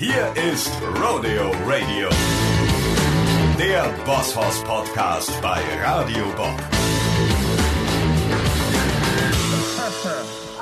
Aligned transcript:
Hier 0.00 0.32
ist 0.50 0.72
Rodeo 0.98 1.50
Radio, 1.66 2.08
der 3.58 3.84
Bosshaus 4.06 4.64
Podcast 4.64 5.30
bei 5.42 5.60
Radio 5.84 6.24
Bob. 6.38 6.58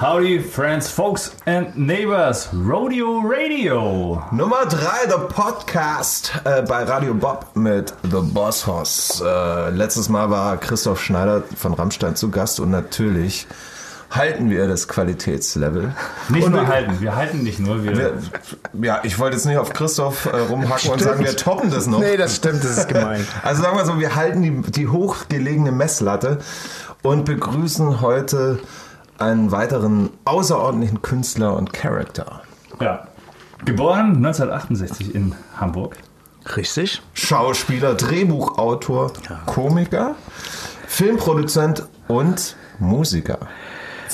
Howdy, 0.00 0.40
friends, 0.40 0.90
folks 0.90 1.36
and 1.46 1.76
neighbors. 1.76 2.48
Rodeo 2.52 3.20
Radio. 3.24 4.20
Nummer 4.32 4.66
3, 4.66 5.06
der 5.06 5.18
Podcast 5.28 6.32
äh, 6.42 6.62
bei 6.62 6.82
Radio 6.82 7.14
Bob 7.14 7.46
mit 7.54 7.94
The 8.10 8.20
Boss 8.20 8.66
Hoss. 8.66 9.22
Äh, 9.24 9.70
letztes 9.70 10.08
Mal 10.08 10.28
war 10.30 10.56
Christoph 10.56 11.00
Schneider 11.00 11.44
von 11.56 11.74
Rammstein 11.74 12.16
zu 12.16 12.28
Gast 12.28 12.58
und 12.58 12.70
natürlich 12.72 13.46
halten 14.10 14.50
wir 14.50 14.66
das 14.68 14.88
Qualitätslevel. 14.88 15.94
Nicht 16.28 16.44
und 16.44 16.52
nur 16.52 16.62
wir, 16.62 16.68
halten, 16.68 17.00
wir 17.00 17.16
halten 17.16 17.42
nicht 17.42 17.58
nur, 17.60 17.84
wir. 17.84 17.96
wir, 17.96 18.12
ja, 18.80 19.00
ich 19.02 19.18
wollte 19.18 19.36
jetzt 19.36 19.44
nicht 19.44 19.58
auf 19.58 19.72
Christoph 19.72 20.26
äh, 20.26 20.36
rumhacken 20.36 20.90
und 20.90 21.00
sagen, 21.00 21.24
wir 21.24 21.36
toppen 21.36 21.70
das 21.70 21.86
noch. 21.86 22.00
Nee, 22.00 22.16
das 22.16 22.36
stimmt, 22.36 22.64
das 22.64 22.78
ist 22.78 22.88
gemein. 22.88 23.26
Also 23.42 23.62
sagen 23.62 23.76
wir 23.76 23.84
so, 23.84 23.98
wir 23.98 24.14
halten 24.14 24.42
die, 24.42 24.70
die 24.70 24.88
hochgelegene 24.88 25.72
Messlatte 25.72 26.38
und 27.02 27.24
begrüßen 27.24 28.00
heute 28.00 28.58
einen 29.18 29.52
weiteren 29.52 30.10
außerordentlichen 30.24 31.02
Künstler 31.02 31.54
und 31.56 31.72
Charakter. 31.72 32.42
ja. 32.80 33.06
Geboren 33.64 34.16
1968 34.24 35.16
in 35.16 35.34
Hamburg. 35.56 35.96
Richtig? 36.56 37.02
Schauspieler, 37.12 37.94
Drehbuchautor, 37.96 39.12
Komiker, 39.46 40.14
Filmproduzent 40.86 41.82
und 42.06 42.54
Musiker. 42.78 43.38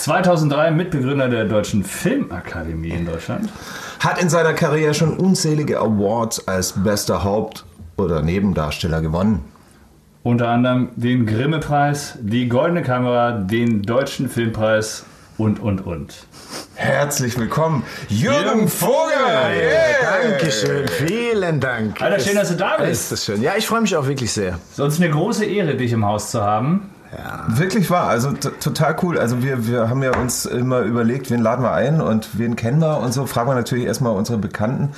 2003 0.04 0.70
Mitbegründer 0.72 1.30
der 1.30 1.46
Deutschen 1.46 1.82
Filmakademie 1.82 2.90
in 2.90 3.06
Deutschland. 3.06 3.48
Hat 4.00 4.20
in 4.20 4.28
seiner 4.28 4.52
Karriere 4.52 4.92
schon 4.92 5.16
unzählige 5.16 5.78
Awards 5.78 6.46
als 6.46 6.72
bester 6.72 7.24
Haupt- 7.24 7.64
oder 7.96 8.20
Nebendarsteller 8.20 9.00
gewonnen. 9.00 9.42
Unter 10.22 10.50
anderem 10.50 10.90
den 10.96 11.24
Grimme-Preis, 11.24 12.18
die 12.20 12.50
Goldene 12.50 12.82
Kamera, 12.82 13.32
den 13.32 13.80
Deutschen 13.80 14.28
Filmpreis 14.28 15.06
und, 15.38 15.58
und, 15.58 15.86
und. 15.86 16.26
Herzlich 16.74 17.38
willkommen, 17.38 17.82
Jürgen 18.10 18.44
Jürgen 18.44 18.68
Vogel! 18.68 19.14
Yeah. 19.56 20.32
Dankeschön, 20.32 20.86
vielen 20.86 21.60
Dank. 21.60 22.02
Alter, 22.02 22.20
schön, 22.20 22.36
dass 22.36 22.50
du 22.50 22.56
da 22.56 22.76
bist. 22.76 23.04
Ist 23.04 23.12
das 23.12 23.24
schön. 23.24 23.40
Ja, 23.40 23.52
ich 23.56 23.66
freue 23.66 23.80
mich 23.80 23.96
auch 23.96 24.06
wirklich 24.06 24.30
sehr. 24.30 24.58
Es 24.66 24.72
ist 24.72 24.80
uns 24.80 25.00
eine 25.00 25.08
große 25.08 25.46
Ehre, 25.46 25.76
dich 25.76 25.92
im 25.92 26.04
Haus 26.04 26.30
zu 26.30 26.42
haben. 26.42 26.90
Wirklich 27.48 27.90
wahr, 27.90 28.08
also 28.08 28.32
total 28.32 28.96
cool. 29.02 29.18
Also 29.18 29.42
wir, 29.42 29.66
wir 29.66 29.88
haben 29.88 30.02
ja 30.02 30.16
uns 30.16 30.46
immer 30.46 30.80
überlegt, 30.80 31.30
wen 31.30 31.40
laden 31.40 31.62
wir 31.64 31.72
ein 31.72 32.00
und 32.00 32.38
wen 32.38 32.56
kennen 32.56 32.80
wir 32.80 32.98
und 32.98 33.12
so. 33.12 33.26
Fragen 33.26 33.50
wir 33.50 33.54
natürlich 33.54 33.84
erstmal 33.84 34.12
unsere 34.14 34.38
Bekannten. 34.38 34.90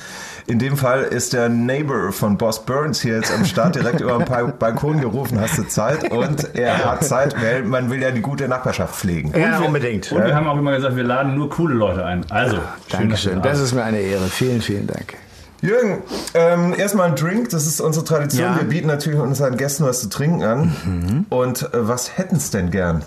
In 0.47 0.59
dem 0.59 0.77
Fall 0.77 1.03
ist 1.03 1.33
der 1.33 1.49
Neighbor 1.49 2.11
von 2.13 2.37
Boss 2.37 2.65
Burns 2.65 3.01
hier 3.01 3.15
jetzt 3.15 3.33
am 3.33 3.43
Start 3.45 3.75
direkt 3.75 3.99
über 4.01 4.17
den 4.17 4.25
Ba- 4.25 4.53
Balkon 4.59 5.01
gerufen, 5.01 5.39
hast 5.41 5.57
du 5.57 5.63
Zeit? 5.63 6.09
Und 6.11 6.55
er 6.55 6.85
hat 6.85 7.03
Zeit, 7.03 7.35
weil 7.41 7.63
man 7.63 7.89
will 7.89 8.01
ja 8.01 8.11
die 8.11 8.21
gute 8.21 8.47
Nachbarschaft 8.47 8.95
pflegen. 8.95 9.33
Ja, 9.37 9.59
unbedingt. 9.59 10.11
Und 10.11 10.23
wir 10.25 10.33
haben 10.35 10.47
auch 10.47 10.57
immer 10.57 10.71
gesagt, 10.75 10.95
wir 10.95 11.03
laden 11.03 11.35
nur 11.35 11.49
coole 11.49 11.75
Leute 11.75 12.05
ein. 12.05 12.25
Also, 12.29 12.55
schön, 12.55 12.61
Dankeschön, 12.91 13.41
da 13.41 13.49
das 13.49 13.59
ist 13.59 13.73
mir 13.73 13.83
eine 13.83 13.99
Ehre. 13.99 14.25
Vielen, 14.27 14.61
vielen 14.61 14.87
Dank. 14.87 15.15
Jürgen, 15.61 16.03
ähm, 16.33 16.75
erstmal 16.77 17.09
ein 17.09 17.15
Drink, 17.15 17.49
das 17.49 17.65
ist 17.65 17.81
unsere 17.81 18.05
Tradition. 18.05 18.45
Ja. 18.45 18.57
Wir 18.57 18.67
bieten 18.67 18.87
natürlich 18.87 19.19
unseren 19.19 19.57
Gästen 19.57 19.85
was 19.85 20.01
zu 20.01 20.09
trinken 20.09 20.43
an. 20.43 21.25
Und 21.29 21.73
äh, 21.73 21.87
was 21.87 22.17
hätten 22.17 22.35
es 22.35 22.51
denn 22.51 22.71
gern? 22.71 23.03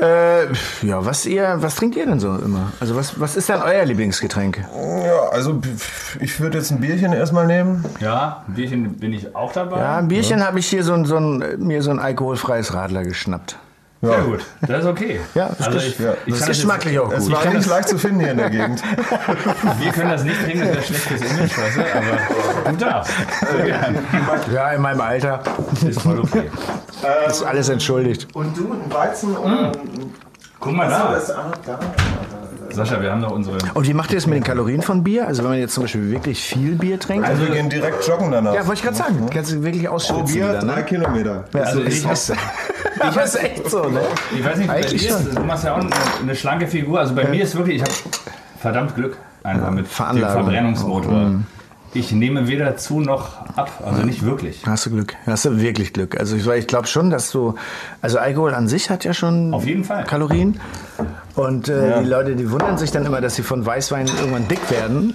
Äh, 0.00 0.46
ja, 0.82 1.06
was 1.06 1.24
ihr, 1.24 1.56
was 1.58 1.76
trinkt 1.76 1.94
ihr 1.94 2.04
denn 2.04 2.18
so 2.18 2.34
immer? 2.34 2.72
Also 2.80 2.96
was, 2.96 3.20
was 3.20 3.36
ist 3.36 3.48
denn 3.48 3.62
euer 3.62 3.84
Lieblingsgetränk? 3.84 4.64
Ja, 5.04 5.28
also 5.30 5.60
ich 6.18 6.40
würde 6.40 6.58
jetzt 6.58 6.72
ein 6.72 6.80
Bierchen 6.80 7.12
erstmal 7.12 7.46
nehmen. 7.46 7.84
Ja, 8.00 8.42
ein 8.48 8.54
Bierchen 8.54 8.94
bin 8.94 9.12
ich 9.12 9.36
auch 9.36 9.52
dabei. 9.52 9.78
Ja, 9.78 9.98
ein 9.98 10.08
Bierchen 10.08 10.44
habe 10.44 10.58
ich 10.58 10.66
hier 10.66 10.82
so 10.82 10.94
ein, 10.94 11.04
so 11.04 11.16
ein, 11.16 11.44
mir 11.58 11.80
so 11.82 11.92
ein 11.92 12.00
alkoholfreies 12.00 12.74
Radler 12.74 13.04
geschnappt. 13.04 13.56
Sehr 14.04 14.22
gut, 14.22 14.40
das 14.62 14.80
ist 14.80 14.86
okay. 14.86 15.20
Ja, 15.34 15.48
das 15.56 15.66
also 15.66 15.78
ist- 15.78 15.86
ich, 15.86 15.98
ja, 15.98 16.12
ich 16.26 16.32
Das 16.32 16.40
ist 16.42 16.46
geschmacklich 16.48 16.98
auch 16.98 17.12
Es 17.12 17.24
gut. 17.24 17.32
war 17.32 17.52
nicht 17.52 17.66
leicht 17.66 17.88
zu 17.88 17.98
finden 17.98 18.20
hier 18.20 18.30
in 18.32 18.36
der 18.38 18.50
Gegend. 18.50 18.82
Wir 19.80 19.92
können 19.92 20.10
das 20.10 20.24
nicht 20.24 20.42
trinken, 20.42 20.60
das 20.60 20.68
wäre 20.74 20.82
schlecht 20.82 21.02
fürs 21.02 21.20
Image, 21.22 21.58
weißt 21.58 21.76
du, 21.76 21.80
aber 21.98 22.70
du 22.72 22.76
darfst. 22.76 23.12
Ja, 24.52 24.70
in 24.72 24.82
meinem 24.82 25.00
Alter 25.00 25.40
Ist 25.88 26.02
voll 26.02 26.20
okay. 26.20 26.50
ist 27.28 27.42
alles 27.42 27.68
entschuldigt. 27.68 28.28
Und 28.34 28.56
du, 28.56 28.72
ein 28.72 28.92
Weizen 28.92 29.36
oder 29.36 29.72
Guck 30.60 30.72
mal 30.72 30.88
da. 30.88 31.12
das, 31.12 31.30
ah, 31.30 31.50
da. 31.66 31.78
Sascha, 32.74 33.00
wir 33.00 33.10
haben 33.10 33.20
noch 33.20 33.30
unsere... 33.30 33.58
Und 33.74 33.86
wie 33.86 33.94
macht 33.94 34.10
ihr 34.10 34.16
das 34.16 34.26
mit 34.26 34.36
den 34.36 34.44
Kalorien 34.44 34.82
von 34.82 35.02
Bier? 35.04 35.26
Also 35.26 35.42
wenn 35.42 35.50
man 35.50 35.58
jetzt 35.58 35.74
zum 35.74 35.84
Beispiel 35.84 36.10
wirklich 36.10 36.42
viel 36.42 36.74
Bier 36.76 36.98
trinkt? 36.98 37.26
Also 37.26 37.42
wir 37.46 37.54
gehen 37.54 37.70
direkt 37.70 38.06
joggen 38.06 38.30
danach. 38.30 38.54
ja, 38.54 38.66
wollte 38.66 38.74
ich 38.74 38.82
gerade 38.82 38.96
sagen. 38.96 39.26
Kannst 39.32 39.52
du 39.52 39.62
wirklich 39.62 39.84
Pro 39.84 39.94
ausschwitzen 39.94 40.34
Bier 40.34 40.48
wieder, 40.48 40.60
drei 40.60 40.76
ne? 40.76 40.84
Kilometer. 40.84 41.44
Also 41.52 41.80
ich 41.80 42.04
ich, 42.04 42.10
ist, 42.10 42.30
ich 43.10 43.16
ist 43.16 43.42
echt 43.42 43.70
so, 43.70 43.88
ne? 43.88 44.00
ich 44.36 44.44
weiß 44.44 44.58
nicht, 44.58 44.68
bei 44.68 44.80
dir 44.80 44.88
Eigentlich 44.88 45.08
ist, 45.08 45.36
du 45.36 45.42
machst 45.42 45.64
ja 45.64 45.74
auch 45.74 45.80
eine, 45.80 45.90
eine 46.22 46.34
schlanke 46.34 46.66
Figur. 46.66 47.00
Also 47.00 47.14
bei 47.14 47.28
mir 47.28 47.42
ist 47.42 47.56
wirklich, 47.56 47.76
ich 47.76 47.82
habe 47.82 47.92
verdammt 48.58 48.94
Glück 48.94 49.16
einfach 49.42 49.70
mit 49.70 49.86
dem. 49.86 49.90
Verbrennungsmotor. 49.90 51.32
Ich 51.96 52.10
nehme 52.10 52.48
weder 52.48 52.76
zu 52.76 52.98
noch 52.98 53.46
ab, 53.56 53.70
also 53.86 54.02
nicht 54.02 54.24
wirklich. 54.24 54.62
Hast 54.66 54.86
du 54.86 54.90
Glück. 54.90 55.14
Hast 55.26 55.44
du 55.44 55.60
wirklich 55.60 55.92
Glück. 55.92 56.18
Also 56.18 56.34
ich, 56.34 56.44
ich 56.44 56.66
glaube 56.66 56.88
schon, 56.88 57.08
dass 57.08 57.30
du, 57.30 57.54
also 58.02 58.18
Alkohol 58.18 58.52
an 58.52 58.66
sich 58.66 58.90
hat 58.90 59.04
ja 59.04 59.14
schon 59.14 59.54
Auf 59.54 59.64
jeden 59.64 59.84
Fall. 59.84 60.02
Kalorien. 60.02 60.60
Und 61.36 61.68
äh, 61.68 62.00
die 62.02 62.08
Leute, 62.08 62.36
die 62.36 62.48
wundern 62.50 62.78
sich 62.78 62.92
dann 62.92 63.04
immer, 63.06 63.20
dass 63.20 63.34
sie 63.34 63.42
von 63.42 63.66
Weißwein 63.66 64.06
irgendwann 64.06 64.46
dick 64.46 64.70
werden. 64.70 65.14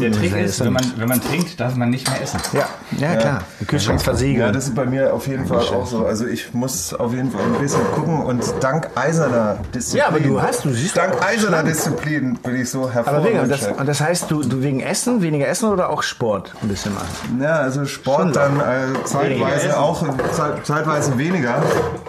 Der 0.00 0.10
Trick 0.10 0.34
ist, 0.36 0.64
wenn 0.64 0.72
man, 0.72 0.84
wenn 0.96 1.08
man 1.08 1.20
trinkt, 1.22 1.60
darf 1.60 1.74
man 1.76 1.90
nicht 1.90 2.08
mehr 2.10 2.22
essen. 2.22 2.40
Ja, 2.52 2.66
ja, 2.98 3.16
klar. 3.16 3.42
Der 3.60 3.66
Kühlschrank 3.66 3.98
ist 3.98 4.04
versiegelt. 4.04 4.38
Ja, 4.46 4.52
das 4.52 4.68
ist 4.68 4.74
bei 4.74 4.86
mir 4.86 5.12
auf 5.12 5.26
jeden 5.26 5.46
Fall 5.46 5.58
auch 5.58 5.86
so. 5.86 6.06
Also 6.06 6.26
ich 6.26 6.54
muss 6.54 6.94
auf 6.94 7.12
jeden 7.12 7.30
Fall 7.30 7.42
ein 7.44 7.60
bisschen 7.60 7.80
gucken 7.94 8.22
und 8.22 8.42
dank 8.60 8.88
eiserner 8.94 9.58
Disziplin. 9.74 9.98
Ja, 9.98 10.08
aber 10.08 10.20
du 10.20 10.40
hast- 10.40 10.64
du 10.64 10.70
siehst 10.72 10.96
Dank 10.96 11.14
eiserner 11.22 11.58
schlank. 11.58 11.68
Disziplin 11.68 12.34
bin 12.42 12.56
ich 12.56 12.70
so 12.70 12.84
aber 12.84 12.92
hervorragend. 12.94 13.26
wegen, 13.28 13.38
und 13.40 13.48
das, 13.50 13.66
und 13.68 13.86
das 13.88 14.00
heißt, 14.00 14.30
du, 14.30 14.42
du 14.42 14.62
wegen 14.62 14.80
Essen, 14.80 15.20
weniger 15.22 15.46
Essen 15.46 15.68
oder 15.70 15.90
auch 15.90 16.02
Sport 16.02 16.54
ein 16.62 16.68
bisschen 16.68 16.94
machen? 16.94 17.08
Ja, 17.42 17.56
also 17.60 17.84
Sport 17.84 18.34
dann 18.36 18.60
äh, 18.60 19.04
zeitweise 19.04 19.78
auch, 19.78 20.02
zeit, 20.32 20.66
zeitweise 20.66 21.18
weniger 21.18 21.62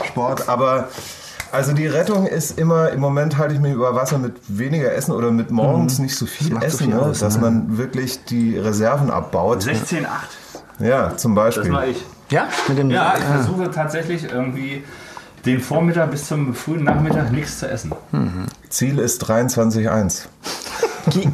Sport, 0.06 0.48
aber 0.48 0.88
also 1.52 1.74
die 1.74 1.88
Rettung 1.88 2.28
ist 2.28 2.58
immer, 2.60 2.90
im 2.92 3.00
Moment 3.00 3.38
halte 3.38 3.54
ich 3.54 3.60
mich 3.60 3.74
über 3.74 3.96
Wasser 3.96 4.18
mit 4.18 4.34
weniger 4.48 4.94
Essen 4.94 5.12
oder 5.12 5.32
mit 5.32 5.52
morgens 5.52 6.00
nicht 6.00 6.16
so 6.16 6.26
viel 6.26 6.48
Mhm. 6.48 6.54
macht 6.56 6.64
so 6.64 6.68
Essen, 6.68 6.86
viel 6.88 6.96
ne, 6.96 7.02
aus, 7.02 7.20
dass 7.20 7.36
ne? 7.36 7.42
man 7.42 7.78
wirklich 7.78 8.24
die 8.26 8.58
Reserven 8.58 9.10
abbaut. 9.12 9.64
16,8. 9.64 10.06
Ja, 10.80 11.16
zum 11.18 11.36
Das 11.36 11.46
Beispiel. 11.56 11.72
mache 11.72 11.86
ich. 11.88 12.06
Ja? 12.30 12.48
Mit 12.68 12.78
dem, 12.78 12.90
Ja, 12.90 13.14
ich 13.18 13.24
versuche 13.24 13.70
tatsächlich 13.72 14.24
irgendwie 14.32 14.84
den 15.46 15.60
Vormittag 15.60 16.12
bis 16.12 16.28
zum 16.28 16.54
frühen 16.54 16.84
Nachmittag 16.84 17.32
nichts 17.32 17.60
zu 17.60 17.70
essen. 17.70 17.92
Ziel 18.72 19.00
ist 19.00 19.24
23,1. 19.30 20.28
Ki 21.10 21.30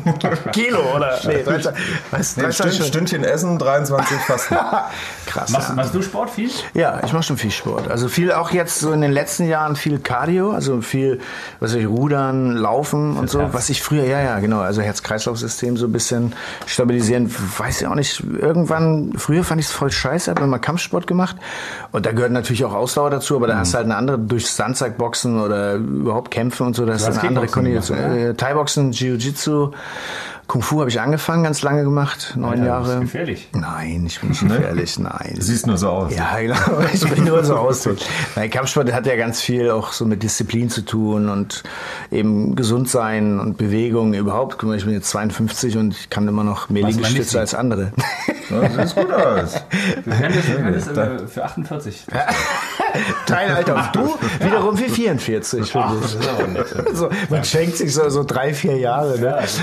Kilo, 0.52 0.80
oder? 0.96 1.20
Nee, 1.26 1.44
13, 1.44 1.74
was? 2.12 2.38
Nee, 2.38 2.44
13 2.44 2.54
Stünd, 2.54 2.76
schon. 2.76 2.86
Stündchen 2.86 3.24
Essen, 3.24 3.60
23 3.60 4.18
Fasten. 4.20 4.56
Krass. 5.26 5.50
Machst, 5.50 5.70
ja. 5.70 5.76
machst 5.76 5.94
du 5.94 6.02
Sport 6.02 6.30
viel? 6.30 6.50
Ja, 6.74 7.02
ich 7.04 7.14
mache 7.14 7.24
schon 7.24 7.38
viel 7.38 7.52
Sport. 7.52 7.90
Also 7.90 8.08
viel 8.08 8.32
auch 8.32 8.52
jetzt 8.52 8.80
so 8.80 8.92
in 8.92 9.02
den 9.02 9.12
letzten 9.12 9.48
Jahren 9.48 9.76
viel 9.76 10.00
Cardio, 10.00 10.52
also 10.52 10.82
viel, 10.82 11.20
was 11.60 11.72
weiß 11.72 11.82
ich, 11.82 11.88
Rudern, 11.88 12.56
Laufen 12.56 13.18
und 13.18 13.30
so, 13.30 13.42
Herz. 13.42 13.54
was 13.54 13.70
ich 13.70 13.84
früher, 13.84 14.06
ja, 14.06 14.22
ja, 14.22 14.40
genau, 14.40 14.60
also 14.62 14.82
Herz-Kreislauf-System 14.82 15.78
so 15.78 15.88
ein 15.88 15.92
bisschen 15.92 16.34
stabilisieren, 16.66 17.34
weiß 17.58 17.82
ich 17.82 17.88
auch 17.88 17.96
nicht, 17.96 18.24
irgendwann, 18.40 19.14
früher 19.18 19.44
fand 19.44 19.60
ich 19.60 19.68
es 19.68 19.74
voll 19.74 19.92
scheiße, 19.92 20.32
habe 20.32 20.44
immer 20.44 20.60
Kampfsport 20.60 21.08
gemacht 21.08 21.36
und 21.92 22.06
da 22.06 22.12
gehört 22.12 22.32
natürlich 22.32 22.64
auch 22.64 22.74
Ausdauer 22.74 23.10
dazu, 23.10 23.36
aber 23.36 23.48
da 23.48 23.58
hast 23.58 23.74
du 23.74 23.78
halt 23.78 23.86
eine 23.86 23.96
andere, 23.96 24.18
durch 24.18 24.50
Sandsackboxen 24.50 25.42
oder 25.42 25.76
überhaupt 25.76 26.32
Kämpfen 26.32 26.68
und 26.68 26.76
so, 26.76 26.86
da 26.86 26.94
ist 26.94 27.06
eine 27.06 27.27
andere 27.28 27.46
Kickboxen 27.46 27.64
Kondition. 27.74 27.98
gemacht, 27.98 28.18
Äh, 28.18 28.34
Thai-Boxen, 28.36 28.92
Jiu-Jitsu, 28.92 29.72
Kung 30.48 30.62
Fu 30.62 30.80
habe 30.80 30.90
ich 30.90 31.02
angefangen, 31.02 31.44
ganz 31.44 31.62
lange 31.62 31.84
gemacht, 31.84 32.32
neun 32.38 32.64
Ja, 32.64 32.78
das 32.80 32.88
ist 32.88 32.90
Jahre. 32.94 33.02
gefährlich. 33.04 33.50
Nein, 33.54 34.06
ich 34.08 34.22
bin 34.22 34.30
nicht 34.30 34.48
gefährlich, 34.48 34.98
nein. 34.98 35.36
Siehst 35.38 35.68
nur 35.68 35.76
so 35.78 35.90
aus. 35.90 36.16
Ja, 36.16 36.40
genau. 36.40 36.56
Ich 36.94 37.06
bin 37.06 37.26
nur 37.26 37.44
so 37.44 37.58
aus. 37.58 37.86
Nein, 38.38 38.50
Kampfsport 38.50 38.94
hat 38.94 39.06
ja 39.08 39.18
ganz 39.18 39.42
viel 39.42 39.70
auch 39.72 39.92
so 39.92 40.06
mit 40.06 40.24
Disziplin 40.24 40.70
zu 40.70 40.86
tun 40.86 41.28
und 41.28 41.64
eben 42.12 42.56
gesund 42.56 42.88
sein 42.90 43.42
und 43.42 43.58
Bewegung 43.58 44.14
überhaupt. 44.14 44.58
Guck 44.58 44.70
mal, 44.70 44.78
ich 44.78 44.86
bin 44.86 44.94
jetzt 44.94 45.10
52 45.10 45.76
und 45.76 45.94
ich 45.98 46.10
kann 46.10 46.26
immer 46.30 46.46
noch 46.46 46.70
mehr 46.70 46.84
Liegestütze 46.88 47.42
als 47.42 47.54
andere. 47.54 47.92
Ja, 48.50 48.86
sieht 48.88 48.96
gut 48.96 49.12
aus. 49.12 49.54
Du 50.06 50.10
du 50.12 50.18
könntest 50.64 50.88
äh, 50.98 51.28
für 51.28 51.44
48. 51.44 52.06
Dein 53.28 53.52
Alter. 53.52 53.76
Und 53.76 53.96
du 53.96 54.46
wiederum 54.46 54.78
wie 54.80 54.90
44, 54.90 55.72
finde 55.72 55.88
ich. 56.02 56.98
So, 56.98 57.10
man 57.30 57.44
schenkt 57.44 57.78
sich 57.78 57.94
so, 57.94 58.10
so 58.10 58.24
drei, 58.24 58.54
vier 58.54 58.78
Jahre. 58.78 59.20
Ne? 59.20 59.26
Ja, 59.28 59.34
also. 59.36 59.60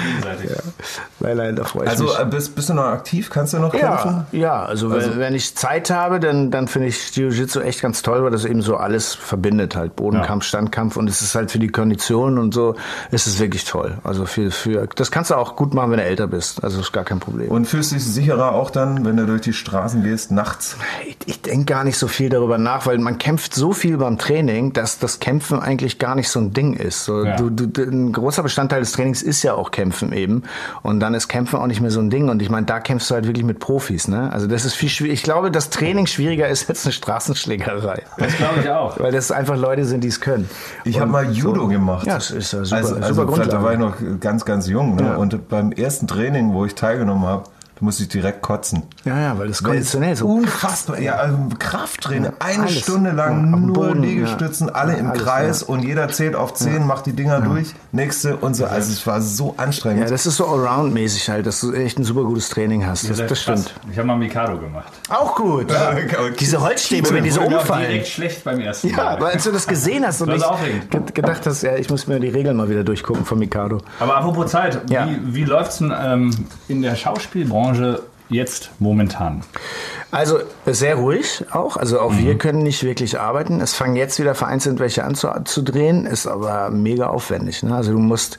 Nein, 1.21 1.37
nein, 1.37 1.57
da 1.57 1.65
freue 1.65 1.85
ich 1.85 1.91
Also 1.91 2.05
mich. 2.05 2.19
äh, 2.19 2.25
bist, 2.27 2.55
bist 2.55 2.69
du 2.69 2.75
noch 2.75 2.85
aktiv? 2.85 3.31
Kannst 3.31 3.55
du 3.55 3.59
noch 3.59 3.73
Ja, 3.75 3.97
kämpfen? 3.97 4.27
ja, 4.33 4.65
also, 4.65 4.91
wenn, 4.91 5.19
wenn 5.19 5.35
ich 5.35 5.55
Zeit 5.57 5.91
habe, 5.91 6.21
dann, 6.21 6.51
dann 6.51 6.69
finde 6.69 6.89
ich 6.89 7.11
Jiu-Jitsu 7.17 7.61
echt 7.61 7.81
ganz 7.81 8.03
toll, 8.03 8.23
weil 8.23 8.31
das 8.31 8.45
eben 8.45 8.63
so 8.63 8.77
alles 8.77 9.15
verbindet 9.15 9.77
halt. 9.77 9.97
Bodenkampf, 9.97 10.45
Standkampf 10.45 10.97
und 10.97 11.09
es 11.09 11.23
ist 11.23 11.35
halt 11.35 11.51
für 11.51 11.59
die 11.59 11.69
Kondition 11.69 12.39
und 12.39 12.53
so, 12.55 12.75
ist 13.11 13.27
es 13.27 13.39
wirklich 13.39 13.65
toll. 13.65 13.99
Also 14.05 14.27
für, 14.27 14.51
für, 14.51 14.87
das 14.95 15.11
kannst 15.11 15.31
du 15.31 15.37
auch 15.37 15.57
gut 15.57 15.73
machen, 15.75 15.91
wenn 15.93 15.99
du 15.99 16.05
älter 16.05 16.27
bist. 16.27 16.63
Also 16.63 16.81
ist 16.81 16.93
gar 16.93 17.05
kein 17.05 17.21
Problem. 17.21 17.49
Und 17.49 17.67
fühlst 17.67 17.93
dich 17.93 18.05
sicherer 18.05 18.53
auch 18.53 18.71
dann, 18.71 19.05
wenn 19.05 19.17
du 19.17 19.27
durch 19.27 19.41
die 19.43 19.53
Straßen 19.53 20.03
gehst, 20.03 20.31
nachts? 20.31 20.77
Ich, 21.07 21.17
ich 21.27 21.43
denke 21.43 21.65
gar 21.67 21.85
nicht 21.85 21.99
so 21.99 22.09
viel 22.09 22.29
darüber 22.29 22.59
nach, 22.59 22.87
weil 22.87 22.99
man 22.99 23.14
kämpft 23.19 23.55
so 23.55 23.73
viel 23.73 23.99
beim 23.99 24.19
Training, 24.19 24.73
dass 24.73 24.99
das 24.99 25.21
Kämpfen 25.21 25.61
eigentlich 25.61 25.99
gar 25.99 26.15
nicht 26.15 26.29
so 26.29 26.41
ein 26.41 26.53
Ding 26.53 26.75
ist. 26.75 27.05
So, 27.05 27.25
Ja. 27.25 27.37
du, 27.37 27.51
du, 27.51 27.83
ein 27.83 28.13
großer 28.13 28.43
Bestandteil 28.43 28.81
des 28.81 28.93
Trainings 28.93 29.23
ist 29.23 29.43
ja 29.43 29.55
auch 29.55 29.71
Kämpfen 29.71 30.13
eben. 30.13 30.43
Und 30.83 31.01
dann 31.01 31.15
ist 31.15 31.29
Kämpfen 31.29 31.59
auch 31.59 31.67
nicht 31.67 31.81
mehr 31.81 31.91
so 31.91 32.01
ein 32.01 32.11
Ding. 32.11 32.29
Und 32.29 32.43
ich 32.43 32.51
meine, 32.51 32.67
da 32.67 32.81
kämpfst 32.81 33.11
du 33.11 33.15
halt 33.15 33.27
wirklich 33.27 33.45
mit 33.45 33.59
Profis. 33.59 34.09
Ne? 34.09 34.33
Also 34.33 34.47
das 34.47 34.65
ist 34.65 34.75
viel 34.75 34.89
schwieriger. 34.89 35.15
Ich 35.15 35.23
glaube, 35.23 35.51
das 35.51 35.71
Training 35.71 36.07
schwieriger 36.07 36.49
ist 36.49 36.69
als 36.69 36.85
eine 36.85 36.93
Straßenschlägerei. 36.93 38.03
Das 38.19 38.37
glaube 38.37 38.61
ich 38.61 38.71
auch. 38.71 38.99
Weil 39.01 39.13
das 39.13 39.31
einfach 39.31 39.57
Leute 39.57 39.85
sind, 39.85 40.03
die 40.05 40.09
es 40.09 40.21
können. 40.21 40.49
Ich 40.85 41.01
habe 41.01 41.11
mal 41.11 41.31
Judo 41.31 41.69
gemacht. 41.69 42.07
Ja, 42.07 42.15
das 42.15 42.31
ist 42.31 42.53
ja 42.53 42.65
super, 42.65 42.77
also, 42.77 42.95
super 42.95 43.07
also 43.07 43.27
Grundlage. 43.27 43.51
Da 43.51 43.63
war 43.63 43.73
ich 43.73 43.79
noch 43.79 43.95
ganz, 44.21 44.45
ganz 44.45 44.69
jung. 44.69 44.97
Ne? 44.97 45.03
Ja. 45.03 45.17
Und 45.17 45.49
beim 45.49 45.73
ersten 45.73 46.07
Training, 46.07 46.53
wo 46.53 46.65
ich 46.65 46.75
teilgenommen 46.75 47.25
habe, 47.27 47.45
da 47.77 47.85
musste 47.85 48.05
ich 48.05 48.09
direkt 48.09 48.41
kotzen. 48.41 48.85
Ja, 49.05 49.19
ja, 49.21 49.39
weil 49.39 49.49
das 49.49 49.63
konditionell 49.63 50.15
so. 50.15 50.27
Unfassbar. 50.29 51.01
Ja, 51.01 51.15
also 51.17 51.37
Krafttraining. 51.59 52.33
Eine 52.39 52.63
alles. 52.65 52.79
Stunde 52.79 53.11
Ja, 53.11 53.17
lang 53.17 53.53
am 53.53 53.67
nur 53.67 53.75
Boden, 53.75 54.03
Liegestützen, 54.03 54.69
ja. 54.69 54.75
alle 54.75 54.95
im 54.97 55.11
Alles, 55.11 55.23
Kreis 55.23 55.61
ja. 55.63 55.67
und 55.69 55.83
jeder 55.83 56.09
zählt 56.09 56.37
auf 56.37 56.55
10, 56.55 56.87
macht 56.87 57.07
die 57.07 57.13
Dinger 57.15 57.41
durch, 57.41 57.75
nächste 57.91 58.37
und 58.37 58.55
so. 58.55 58.67
Also 58.67 58.93
es 58.93 59.05
war 59.09 59.21
so 59.21 59.55
anstrengend. 59.57 60.05
Ja, 60.05 60.09
das 60.09 60.25
ist 60.25 60.37
so 60.37 60.47
allround-mäßig 60.47 61.29
halt, 61.31 61.47
dass 61.47 61.61
du 61.61 61.73
echt 61.73 61.99
ein 61.99 62.05
super 62.05 62.23
gutes 62.23 62.49
Training 62.49 62.87
hast. 62.87 63.11
Das, 63.11 63.19
das 63.27 63.43
stimmt. 63.43 63.65
krass. 63.67 63.75
Ich 63.91 63.99
habe 63.99 64.07
mal 64.07 64.17
Mikado 64.17 64.57
gemacht. 64.57 64.93
Auch 65.09 65.35
gut. 65.35 65.65
okay. 65.73 66.33
Diese 66.39 66.61
Holzstäbe, 66.61 67.11
wenn 67.11 67.25
die 67.25 67.31
so 67.31 67.41
umfallen. 67.41 67.89
direkt 67.89 68.07
schlecht 68.07 68.45
beim 68.45 68.61
ersten 68.61 68.89
Ja, 68.91 68.97
Mal. 68.97 69.07
aber 69.17 69.27
als 69.29 69.43
du 69.43 69.51
das 69.51 69.67
gesehen 69.67 70.07
hast 70.07 70.23
und 70.23 70.31
ich 70.33 70.45
gedacht 71.15 71.45
hast, 71.45 71.63
ja, 71.63 71.75
ich 71.75 71.91
muss 71.91 72.07
mir 72.07 72.21
die 72.21 72.29
Regeln 72.29 72.57
mal 72.57 72.69
wieder 72.69 72.85
durchgucken 72.85 73.25
von 73.25 73.37
Mikado. 73.39 73.79
Aber 73.99 74.17
apropos 74.17 74.53
Zeit, 74.53 74.79
Ja. 74.89 75.09
wie, 75.09 75.35
wie 75.35 75.45
läuft 75.45 75.73
es 75.73 75.79
denn 75.79 75.93
ähm, 76.01 76.31
in 76.69 76.81
der 76.81 76.95
Schauspielbranche 76.95 77.64
jetzt 78.29 78.71
momentan? 78.79 79.43
Also 80.11 80.39
sehr 80.67 80.95
ruhig 80.97 81.45
auch. 81.51 81.77
Also 81.77 82.01
auch 82.01 82.13
Mhm. 82.13 82.25
wir 82.27 82.39
können 82.39 82.63
nicht 82.63 82.83
wirklich 82.85 83.19
arbeiten. 83.21 83.61
Es 83.61 83.75
fangen 83.75 83.97
jetzt 83.97 84.19
wieder 84.19 84.35
vereinzelt 84.35 84.79
welche 84.79 85.05
an 85.05 85.15
zu, 85.15 85.29
zu 85.45 85.63
drehen, 85.63 86.07
ist 86.07 86.27
aber 86.27 86.71
mega 86.71 87.07
aufwendig. 87.09 87.63
Ne? 87.63 87.75
Also 87.75 87.93
du 87.93 87.99
musst 87.99 88.39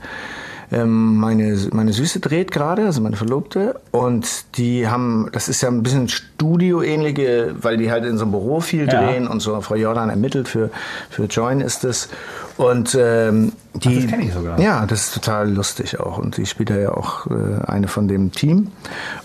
ähm, 0.72 1.18
meine, 1.18 1.56
meine 1.74 1.94
Süße 1.94 2.20
dreht 2.20 2.52
gerade, 2.52 2.86
also 2.88 3.00
meine 3.00 3.16
Verlobte, 3.18 3.80
und 3.92 4.28
die 4.58 4.88
haben, 4.88 5.30
das 5.32 5.48
ist 5.48 5.62
ja 5.62 5.70
ein 5.70 5.84
bisschen 5.84 6.08
Studio-ähnliche, 6.10 7.56
weil 7.62 7.78
die 7.78 7.92
halt 7.92 8.04
in 8.06 8.18
so 8.18 8.24
einem 8.24 8.32
Büro 8.32 8.60
viel 8.62 8.88
Ja. 8.92 9.04
drehen 9.06 9.28
und 9.28 9.42
so. 9.42 9.60
Frau 9.62 9.76
Jordan 9.76 10.10
ermittelt 10.10 10.48
für, 10.48 10.72
für 11.12 11.26
Join 11.26 11.62
ist 11.62 11.84
es. 11.84 12.10
Und 12.58 12.98
ähm, 13.00 13.52
die, 13.84 14.02
das 14.02 14.08
kenn 14.08 14.22
ich 14.22 14.34
sogar. 14.34 14.60
Ja, 14.60 14.86
das 14.86 15.08
ist 15.08 15.14
total 15.14 15.52
lustig 15.52 16.00
auch. 16.00 16.18
Und 16.18 16.38
die 16.38 16.46
spielt 16.46 16.70
ja 16.70 16.92
auch 16.92 17.28
äh, 17.28 17.66
eine 17.66 17.88
von 17.88 18.08
dem 18.08 18.32
Team. 18.32 18.72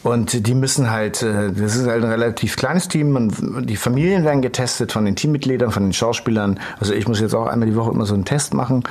Und 0.03 0.47
die 0.47 0.55
müssen 0.55 0.91
halt, 0.91 1.23
äh, 1.23 1.53
das 1.53 1.77
ist 1.77 1.87
halt 1.87 2.05
ein 2.05 2.11
relativ 2.11 2.57
kleines 2.57 2.89
Team. 2.89 3.11
Man, 3.11 3.67
die 3.67 3.77
Familien 3.77 4.25
werden 4.25 4.43
getestet 4.43 4.93
von 4.93 5.05
den 5.05 5.17
Teammitgliedern, 5.17 5.71
von 5.71 5.85
den 5.85 5.93
Schauspielern. 5.93 6.59
Also 6.79 6.95
ich 6.95 7.07
muss 7.07 7.21
jetzt 7.21 7.35
auch 7.35 7.47
einmal 7.47 7.69
die 7.69 7.77
Woche 7.77 7.91
immer 7.91 8.07
so 8.07 8.15
einen 8.15 8.25
Test 8.25 8.55
machen 8.55 8.83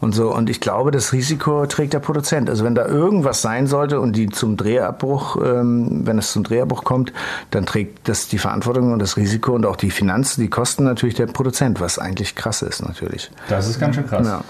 und 0.00 0.14
so. 0.14 0.34
Und 0.34 0.50
ich 0.50 0.60
glaube, 0.60 0.90
das 0.90 1.12
Risiko 1.12 1.66
trägt 1.66 1.92
der 1.92 2.00
Produzent. 2.00 2.50
Also 2.50 2.64
wenn 2.64 2.74
da 2.74 2.86
irgendwas 2.86 3.42
sein 3.42 3.66
sollte 3.66 4.00
und 4.00 4.16
die 4.16 4.28
zum 4.28 4.56
Drehabbruch, 4.56 5.36
ähm, 5.44 6.06
wenn 6.06 6.18
es 6.18 6.32
zum 6.32 6.44
Drehabbruch 6.44 6.84
kommt, 6.84 7.12
dann 7.50 7.66
trägt 7.66 8.08
das 8.08 8.28
die 8.28 8.38
Verantwortung 8.38 8.92
und 8.92 8.98
das 8.98 9.16
Risiko 9.16 9.52
und 9.52 9.66
auch 9.66 9.76
die 9.76 9.90
Finanzen, 9.90 10.40
die 10.40 10.50
Kosten 10.50 10.84
natürlich 10.84 11.14
der 11.14 11.26
Produzent, 11.26 11.80
was 11.80 11.98
eigentlich 11.98 12.34
krass 12.34 12.62
ist 12.62 12.82
natürlich. 12.82 13.30
Das 13.48 13.68
ist 13.68 13.78
ganz 13.78 13.94
schön 13.96 14.06
krass. 14.06 14.26
Ja. 14.26 14.42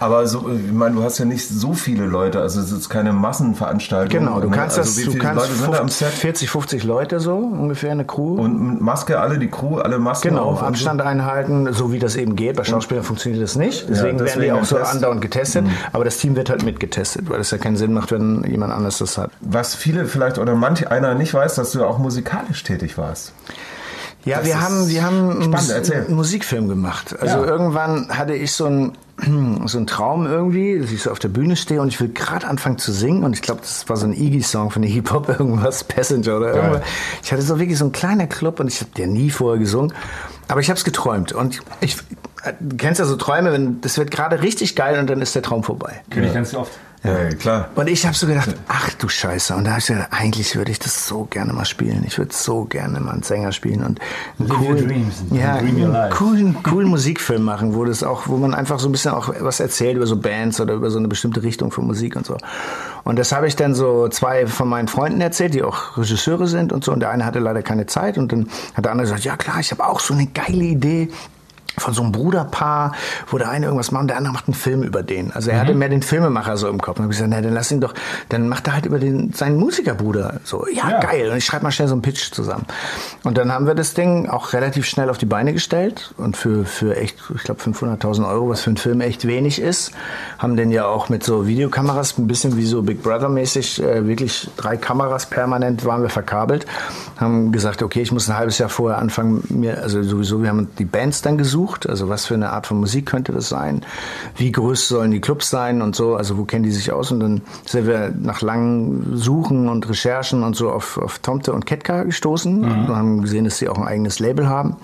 Aber 0.00 0.26
so, 0.26 0.48
ich 0.48 0.72
meine, 0.72 0.94
du 0.96 1.02
hast 1.04 1.18
ja 1.18 1.26
nicht 1.26 1.46
so 1.46 1.74
viele 1.74 2.06
Leute, 2.06 2.40
also 2.40 2.60
es 2.60 2.72
ist 2.72 2.88
keine 2.88 3.12
Massenveranstaltung. 3.12 4.18
Genau, 4.20 4.40
du 4.40 4.48
ne? 4.48 4.56
kannst 4.56 4.78
also 4.78 4.98
das, 5.02 5.12
du 5.12 5.18
kannst 5.18 5.42
Leute 5.42 5.54
sind 5.54 5.72
da 5.74 5.78
am 5.80 5.88
50, 5.88 6.06
Set? 6.08 6.14
40, 6.18 6.50
50 6.50 6.84
Leute 6.84 7.20
so 7.20 7.36
ungefähr 7.36 7.92
eine 7.92 8.06
Crew. 8.06 8.36
Und 8.40 8.60
mit 8.60 8.80
Maske 8.80 9.20
alle, 9.20 9.38
die 9.38 9.48
Crew, 9.48 9.76
alle 9.78 9.98
Masken 9.98 10.30
Genau, 10.30 10.56
Abstand 10.56 11.02
einhalten, 11.02 11.72
so 11.72 11.92
wie 11.92 11.98
das 11.98 12.16
eben 12.16 12.34
geht. 12.34 12.56
Bei 12.56 12.64
Schauspielern 12.64 13.04
funktioniert 13.04 13.42
das 13.42 13.56
nicht. 13.56 13.88
Deswegen, 13.90 14.18
werden 14.18 14.26
deswegen 14.26 14.42
die 14.46 14.52
auch 14.52 14.58
ein 14.58 14.64
so 14.64 14.76
Test. 14.76 14.90
Mhm. 14.90 14.96
andauernd 14.96 15.20
getestet. 15.20 15.64
Aber 15.92 16.04
das 16.04 16.16
Team 16.16 16.34
wird 16.34 16.48
halt 16.48 16.64
mitgetestet, 16.64 17.28
weil 17.28 17.40
es 17.40 17.50
ja 17.50 17.58
keinen 17.58 17.76
Sinn 17.76 17.92
macht, 17.92 18.10
wenn 18.10 18.42
jemand 18.44 18.72
anders 18.72 18.98
das 18.98 19.18
hat. 19.18 19.30
So. 19.42 19.52
Was 19.52 19.74
viele 19.74 20.06
vielleicht 20.06 20.38
oder 20.38 20.54
manch 20.54 20.90
einer 20.90 21.14
nicht 21.14 21.34
weiß, 21.34 21.56
dass 21.56 21.72
du 21.72 21.84
auch 21.84 21.98
musikalisch 21.98 22.62
tätig 22.64 22.96
warst. 22.96 23.32
Ja, 24.24 24.38
Das 24.38 24.46
wir 24.46 24.60
haben, 24.60 24.88
wir 24.88 25.02
haben 25.02 25.42
einen 25.42 26.14
Musikfilm 26.14 26.68
gemacht. 26.68 27.16
Also 27.20 27.38
Ja. 27.38 27.44
irgendwann 27.46 28.08
hatte 28.10 28.34
ich 28.34 28.52
so 28.52 28.66
einen, 28.66 28.92
so 29.66 29.78
einen 29.78 29.86
Traum 29.86 30.26
irgendwie, 30.26 30.78
dass 30.78 30.90
ich 30.90 31.02
so 31.02 31.10
auf 31.10 31.18
der 31.18 31.28
Bühne 31.28 31.56
stehe 31.56 31.80
und 31.80 31.88
ich 31.88 32.00
will 32.00 32.08
gerade 32.08 32.46
anfangen 32.46 32.78
zu 32.78 32.92
singen 32.92 33.24
und 33.24 33.34
ich 33.34 33.42
glaube, 33.42 33.60
das 33.60 33.88
war 33.88 33.96
so 33.96 34.06
ein 34.06 34.12
Iggy-Song 34.12 34.70
von 34.70 34.82
der 34.82 34.90
Hip-Hop, 34.90 35.28
irgendwas, 35.38 35.84
Passenger 35.84 36.36
oder 36.38 36.54
irgendwas. 36.54 36.82
Ich 37.22 37.32
hatte 37.32 37.42
so 37.42 37.58
wirklich 37.58 37.78
so 37.78 37.84
ein 37.84 37.92
kleiner 37.92 38.26
Club 38.26 38.60
und 38.60 38.68
ich 38.68 38.80
habe 38.80 38.90
der 38.96 39.06
nie 39.06 39.30
vorher 39.30 39.58
gesungen, 39.58 39.92
aber 40.48 40.60
ich 40.60 40.68
habe 40.68 40.78
es 40.78 40.84
geträumt 40.84 41.32
und 41.32 41.60
ich, 41.80 41.96
du 42.60 42.76
kennst 42.76 42.98
ja 42.98 43.06
so 43.06 43.16
Träume, 43.16 43.52
wenn 43.52 43.80
das 43.80 43.98
wird 43.98 44.10
gerade 44.10 44.42
richtig 44.42 44.76
geil 44.76 44.98
und 44.98 45.08
dann 45.08 45.20
ist 45.20 45.34
der 45.34 45.42
Traum 45.42 45.62
vorbei. 45.62 46.02
König 46.10 46.34
ganz 46.34 46.54
oft. 46.54 46.72
Ja, 47.02 47.28
klar. 47.30 47.70
Und 47.76 47.88
ich 47.88 48.04
habe 48.04 48.14
so 48.14 48.26
gedacht, 48.26 48.54
ach 48.68 48.92
du 48.94 49.08
Scheiße. 49.08 49.54
Und 49.56 49.64
da 49.64 49.70
habe 49.70 49.80
ich 49.80 49.86
gedacht, 49.86 50.08
eigentlich 50.10 50.54
würde 50.54 50.70
ich 50.70 50.78
das 50.78 51.06
so 51.06 51.24
gerne 51.24 51.54
mal 51.54 51.64
spielen. 51.64 52.04
Ich 52.06 52.18
würde 52.18 52.34
so 52.34 52.64
gerne 52.64 53.00
mal 53.00 53.12
einen 53.12 53.22
Sänger 53.22 53.52
spielen 53.52 53.82
und 53.82 54.00
einen 54.38 54.48
coolen, 54.50 54.90
and 55.30 55.40
ja, 55.40 55.58
dream 55.58 55.76
your 55.76 55.84
einen 55.84 55.92
life. 55.92 56.16
coolen, 56.16 56.62
coolen 56.62 56.88
Musikfilm 56.88 57.42
machen, 57.42 57.74
wo 57.74 57.86
das 57.86 58.02
auch, 58.02 58.28
wo 58.28 58.36
man 58.36 58.54
einfach 58.54 58.78
so 58.78 58.88
ein 58.88 58.92
bisschen 58.92 59.12
auch 59.12 59.32
was 59.40 59.60
erzählt 59.60 59.96
über 59.96 60.06
so 60.06 60.18
Bands 60.18 60.60
oder 60.60 60.74
über 60.74 60.90
so 60.90 60.98
eine 60.98 61.08
bestimmte 61.08 61.42
Richtung 61.42 61.70
von 61.70 61.86
Musik 61.86 62.16
und 62.16 62.26
so. 62.26 62.36
Und 63.04 63.18
das 63.18 63.32
habe 63.32 63.46
ich 63.46 63.56
dann 63.56 63.74
so 63.74 64.08
zwei 64.08 64.46
von 64.46 64.68
meinen 64.68 64.88
Freunden 64.88 65.22
erzählt, 65.22 65.54
die 65.54 65.62
auch 65.62 65.96
Regisseure 65.96 66.46
sind 66.46 66.70
und 66.70 66.84
so. 66.84 66.92
Und 66.92 67.00
der 67.00 67.08
eine 67.10 67.24
hatte 67.24 67.38
leider 67.38 67.62
keine 67.62 67.86
Zeit 67.86 68.18
und 68.18 68.30
dann 68.30 68.50
hat 68.74 68.84
der 68.84 68.92
andere 68.92 69.06
gesagt, 69.06 69.24
ja 69.24 69.38
klar, 69.38 69.58
ich 69.60 69.70
habe 69.70 69.86
auch 69.86 70.00
so 70.00 70.12
eine 70.12 70.26
geile 70.26 70.64
Idee 70.64 71.08
von 71.78 71.94
so 71.94 72.02
einem 72.02 72.12
Bruderpaar, 72.12 72.92
wo 73.28 73.38
der 73.38 73.48
eine 73.50 73.66
irgendwas 73.66 73.90
macht 73.90 74.02
und 74.02 74.08
der 74.08 74.16
andere 74.16 74.32
macht 74.34 74.48
einen 74.48 74.54
Film 74.54 74.82
über 74.82 75.02
den. 75.02 75.32
Also 75.32 75.50
er 75.50 75.56
Mhm. 75.56 75.60
hatte 75.60 75.74
mehr 75.74 75.88
den 75.88 76.02
Filmemacher 76.02 76.56
so 76.56 76.68
im 76.68 76.80
Kopf. 76.80 76.98
Und 76.98 77.04
hab 77.04 77.10
ich 77.12 77.16
gesagt, 77.18 77.30
na, 77.34 77.40
dann 77.40 77.52
lass 77.54 77.70
ihn 77.70 77.80
doch, 77.80 77.94
dann 78.28 78.48
macht 78.48 78.66
er 78.66 78.74
halt 78.74 78.86
über 78.86 78.98
den, 78.98 79.32
seinen 79.32 79.56
Musikerbruder. 79.56 80.40
So, 80.44 80.66
ja, 80.68 80.90
Ja. 80.90 81.00
geil. 81.00 81.30
Und 81.30 81.36
ich 81.36 81.44
schreibe 81.44 81.64
mal 81.64 81.70
schnell 81.70 81.88
so 81.88 81.94
einen 81.94 82.02
Pitch 82.02 82.32
zusammen. 82.32 82.64
Und 83.24 83.38
dann 83.38 83.52
haben 83.52 83.66
wir 83.66 83.74
das 83.74 83.94
Ding 83.94 84.28
auch 84.28 84.52
relativ 84.52 84.86
schnell 84.86 85.10
auf 85.10 85.18
die 85.18 85.26
Beine 85.26 85.52
gestellt 85.52 86.12
und 86.16 86.36
für, 86.36 86.64
für 86.64 86.96
echt, 86.96 87.16
ich 87.34 87.42
glaube 87.44 87.60
500.000 87.60 88.28
Euro, 88.28 88.48
was 88.50 88.60
für 88.62 88.70
einen 88.70 88.76
Film 88.76 89.00
echt 89.00 89.26
wenig 89.26 89.60
ist, 89.60 89.92
haben 90.38 90.56
den 90.56 90.70
ja 90.70 90.86
auch 90.86 91.08
mit 91.08 91.22
so 91.22 91.46
Videokameras, 91.46 92.18
ein 92.18 92.26
bisschen 92.26 92.56
wie 92.56 92.66
so 92.66 92.82
Big 92.82 93.02
Brother 93.02 93.28
mäßig, 93.28 93.82
äh, 93.82 94.06
wirklich 94.06 94.50
drei 94.56 94.76
Kameras 94.76 95.26
permanent 95.26 95.84
waren 95.84 96.02
wir 96.02 96.10
verkabelt, 96.10 96.66
haben 97.18 97.52
gesagt, 97.52 97.82
okay, 97.82 98.00
ich 98.02 98.12
muss 98.12 98.28
ein 98.28 98.36
halbes 98.36 98.58
Jahr 98.58 98.68
vorher 98.68 98.98
anfangen, 98.98 99.42
mir, 99.48 99.82
also 99.82 100.02
sowieso, 100.02 100.42
wir 100.42 100.48
haben 100.48 100.68
die 100.78 100.84
Bands 100.84 101.22
dann 101.22 101.38
gesucht, 101.38 101.59
also 101.88 102.08
was 102.08 102.26
für 102.26 102.34
eine 102.34 102.50
Art 102.50 102.66
von 102.66 102.78
Musik 102.78 103.06
könnte 103.06 103.32
das 103.32 103.48
sein, 103.48 103.82
wie 104.36 104.52
groß 104.52 104.88
sollen 104.88 105.10
die 105.10 105.20
Clubs 105.20 105.50
sein 105.50 105.82
und 105.82 105.94
so, 105.94 106.16
also 106.16 106.38
wo 106.38 106.44
kennen 106.44 106.64
die 106.64 106.70
sich 106.70 106.92
aus? 106.92 107.12
Und 107.12 107.20
dann 107.20 107.42
sind 107.66 107.86
wir 107.86 108.12
nach 108.18 108.40
langen 108.40 109.16
Suchen 109.16 109.68
und 109.68 109.88
Recherchen 109.88 110.42
und 110.42 110.56
so 110.56 110.70
auf, 110.70 110.98
auf 110.98 111.18
Tomte 111.18 111.52
und 111.52 111.66
Ketka 111.66 112.04
gestoßen 112.04 112.64
und 112.64 112.88
haben 112.88 113.22
gesehen, 113.22 113.44
dass 113.44 113.58
sie 113.58 113.68
auch 113.68 113.78
ein 113.78 113.86
eigenes 113.86 114.18
Label 114.18 114.48
haben. 114.48 114.76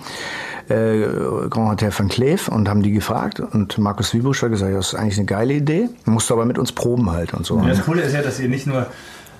Äh, 0.69 1.07
Grand 1.49 1.71
Hotel 1.71 1.91
van 1.97 2.09
Cleef 2.09 2.49
und 2.49 2.67
haben 2.67 2.83
die 2.83 2.91
gefragt. 2.91 3.39
Und 3.39 3.77
Markus 3.77 4.13
Wiebusch 4.13 4.41
hat 4.41 4.49
gesagt, 4.49 4.75
das 4.75 4.93
ist 4.93 4.95
eigentlich 4.95 5.17
eine 5.17 5.25
geile 5.25 5.53
Idee, 5.53 5.89
musst 6.05 6.29
du 6.29 6.33
aber 6.33 6.45
mit 6.45 6.57
uns 6.57 6.73
proben 6.73 7.11
halt 7.11 7.33
und 7.33 7.45
so. 7.45 7.55
Und 7.55 7.69
das 7.69 7.83
Coole 7.85 8.01
ist 8.01 8.13
ja, 8.13 8.21
dass 8.21 8.39
ihr 8.39 8.49
nicht 8.49 8.67
nur 8.67 8.87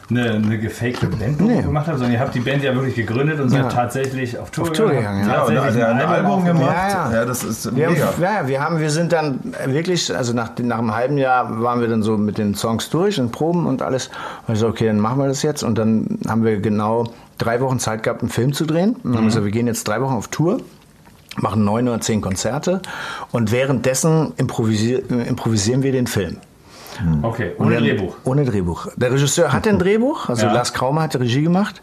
eine, 0.09 0.31
eine 0.31 0.57
gefakte 0.57 1.07
Band 1.07 1.41
Nee. 1.41 1.61
gemacht 1.61 1.87
habt, 1.87 1.97
sondern 1.97 2.13
ihr 2.13 2.19
habt 2.21 2.33
die 2.33 2.39
Band 2.39 2.63
ja 2.63 2.73
wirklich 2.73 2.95
gegründet 2.95 3.39
und 3.41 3.49
seid 3.49 3.63
Ja. 3.63 3.69
tatsächlich 3.69 4.37
auf 4.39 4.51
Tour, 4.51 4.63
Auf 4.65 4.71
Tour 4.71 4.89
gegangen, 4.91 5.27
ja. 5.27 5.33
Ja, 5.35 5.43
und 5.43 5.53
er 5.55 5.63
hat 5.65 5.75
ein 5.75 6.01
Album 6.01 6.45
gemacht. 6.45 6.61
Ja, 6.65 7.09
Ja, 7.11 7.13
ja. 7.17 7.25
das 7.25 7.43
ist 7.43 7.75
Wir 7.75 7.87
haben, 7.87 7.93
mega. 7.93 8.13
ja, 8.21 8.47
wir 8.47 8.61
haben, 8.61 8.79
wir 8.79 8.89
sind 8.89 9.11
dann 9.11 9.39
wirklich, 9.65 10.15
also 10.15 10.33
nach, 10.33 10.51
nach 10.59 10.77
einem 10.77 10.95
halben 10.95 11.17
Jahr 11.17 11.61
waren 11.61 11.81
wir 11.81 11.87
dann 11.89 12.03
so 12.03 12.17
mit 12.17 12.37
den 12.37 12.55
Songs 12.55 12.89
durch 12.89 13.19
und 13.19 13.31
Proben 13.31 13.65
und 13.65 13.81
alles. 13.81 14.09
Und 14.47 14.53
ich 14.53 14.59
so, 14.59 14.67
okay, 14.67 14.87
dann 14.87 14.99
machen 14.99 15.19
wir 15.19 15.27
das 15.27 15.41
jetzt. 15.43 15.63
Und 15.63 15.77
dann 15.77 16.19
haben 16.27 16.45
wir 16.45 16.57
genau 16.61 17.05
drei 17.37 17.59
Wochen 17.59 17.79
Zeit 17.79 18.03
gehabt, 18.03 18.21
einen 18.21 18.29
Film 18.29 18.53
zu 18.53 18.65
drehen. 18.65 18.91
Und 18.95 19.03
dann 19.03 19.15
haben 19.15 19.21
wir 19.23 19.27
gesagt, 19.27 19.45
wir 19.45 19.51
gehen 19.51 19.67
jetzt 19.67 19.87
drei 19.87 20.01
Wochen 20.01 20.13
auf 20.13 20.29
Tour 20.29 20.59
machen 21.39 21.63
neun 21.65 21.87
oder 21.87 22.01
zehn 22.01 22.19
Konzerte 22.19 22.81
und 23.31 23.51
währenddessen 23.51 24.33
improvisier, 24.37 25.07
improvisieren 25.11 25.83
wir 25.83 25.91
den 25.91 26.07
Film. 26.07 26.37
Okay, 27.21 27.51
ohne 27.59 27.75
dann- 27.75 27.83
Drehbuch. 27.83 28.15
Ohne 28.23 28.45
Drehbuch. 28.45 28.87
Der 28.95 29.11
Regisseur 29.11 29.51
hatte 29.53 29.69
ein 29.69 29.79
Drehbuch, 29.79 30.29
also 30.29 30.45
Ja. 30.47 30.53
Lars 30.53 30.73
Kraumer 30.73 31.03
hat 31.03 31.13
die 31.13 31.17
Regie 31.17 31.43
gemacht. 31.43 31.81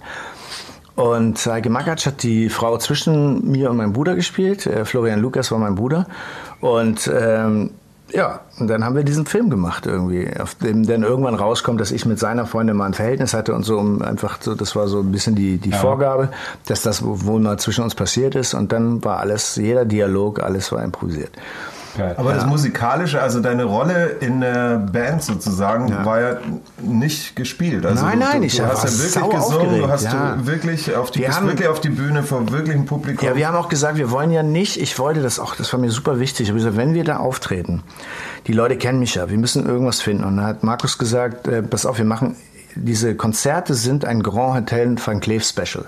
Und 0.96 1.44
Heike 1.44 1.70
Makatsch 1.70 2.06
hat 2.06 2.22
die 2.22 2.48
Frau 2.48 2.78
zwischen 2.78 3.50
mir 3.50 3.68
und 3.70 3.76
meinem 3.78 3.92
Bruder 3.92 4.14
gespielt. 4.14 4.66
Äh, 4.66 4.84
Florian 4.84 5.20
Lukas 5.20 5.50
war 5.50 5.58
mein 5.58 5.74
Bruder. 5.74 6.06
Und 6.60 7.10
ähm, 7.12 7.70
ja, 8.12 8.40
und 8.60 8.68
dann 8.68 8.84
haben 8.84 8.94
wir 8.94 9.02
diesen 9.02 9.26
Film 9.26 9.50
gemacht 9.50 9.86
irgendwie, 9.86 10.28
auf 10.38 10.54
dem 10.54 10.86
dann 10.86 11.02
irgendwann 11.02 11.34
rauskommt, 11.34 11.80
dass 11.80 11.90
ich 11.90 12.06
mit 12.06 12.20
seiner 12.20 12.46
Freundin 12.46 12.76
mal 12.76 12.84
ein 12.86 12.94
Verhältnis 12.94 13.34
hatte 13.34 13.54
und 13.54 13.64
so, 13.64 13.76
um 13.78 14.02
einfach 14.02 14.38
so, 14.40 14.54
das 14.54 14.76
war 14.76 14.86
so 14.86 15.00
ein 15.00 15.10
bisschen 15.10 15.34
die, 15.34 15.56
die 15.56 15.72
Vorgabe, 15.72 16.28
dass 16.66 16.82
das 16.82 17.02
wohl 17.04 17.40
mal 17.40 17.58
zwischen 17.58 17.82
uns 17.82 17.96
passiert 17.96 18.36
ist 18.36 18.54
und 18.54 18.70
dann 18.70 19.02
war 19.04 19.18
alles, 19.18 19.56
jeder 19.56 19.84
Dialog, 19.84 20.40
alles 20.40 20.70
war 20.70 20.84
improvisiert. 20.84 21.30
Geil. 21.96 22.14
Aber 22.16 22.34
das 22.34 22.46
Musikalische, 22.46 23.22
also 23.22 23.40
deine 23.40 23.64
Rolle 23.64 24.06
in 24.20 24.40
der 24.40 24.78
Band 24.78 25.22
sozusagen, 25.22 26.04
war 26.04 26.20
ja 26.20 26.36
nicht 26.82 27.36
gespielt. 27.36 27.86
Also 27.86 28.04
Nein, 28.04 28.18
nein, 28.18 28.40
du, 28.40 28.46
ich 28.46 28.56
du 28.56 28.62
war 28.64 28.70
hast 28.72 28.84
ja 28.84 28.90
wirklich 28.90 29.14
gesungen, 29.14 29.60
du 29.60 29.84
aufgeregt, 29.84 29.88
hast 29.88 30.04
ja. 30.04 30.34
du 30.36 30.46
wirklich 30.46 30.96
auf 30.96 31.10
die, 31.10 31.20
Wir 31.20 31.26
bist 31.26 31.38
haben- 31.38 31.46
wirklich 31.48 31.68
auf 31.68 31.80
die 31.80 31.90
Bühne 31.90 32.22
vor 32.22 32.50
wirklichem 32.50 32.86
Publikum. 32.86 33.28
Ja, 33.28 33.36
wir 33.36 33.46
haben 33.46 33.56
auch 33.56 33.68
gesagt, 33.68 33.96
wir 33.96 34.10
wollen 34.10 34.30
ja 34.30 34.42
nicht, 34.42 34.76
ich 34.80 34.98
wollte 34.98 35.22
das 35.22 35.38
auch, 35.38 35.54
das 35.56 35.72
war 35.72 35.78
mir 35.80 35.90
super 35.90 36.18
wichtig, 36.18 36.42
ich 36.42 36.48
habe 36.48 36.58
gesagt, 36.58 36.76
wenn 36.76 36.94
wir 36.94 37.04
da 37.04 37.18
auftreten, 37.18 37.82
die 38.46 38.52
Leute 38.52 38.76
kennen 38.76 38.98
mich 38.98 39.14
ja, 39.14 39.30
wir 39.30 39.38
müssen 39.38 39.66
irgendwas 39.66 40.00
finden. 40.00 40.24
Und 40.24 40.36
dann 40.38 40.46
hat 40.46 40.62
Markus 40.64 40.98
gesagt, 40.98 41.46
äh, 41.48 41.62
pass 41.62 41.86
auf, 41.86 41.98
wir 41.98 42.04
machen, 42.04 42.36
diese 42.76 43.14
Konzerte 43.14 43.74
sind 43.74 44.04
ein 44.04 44.22
Grand 44.22 44.54
Hotel 44.54 44.96
Van 45.04 45.20
Cleef 45.20 45.44
Special. 45.44 45.84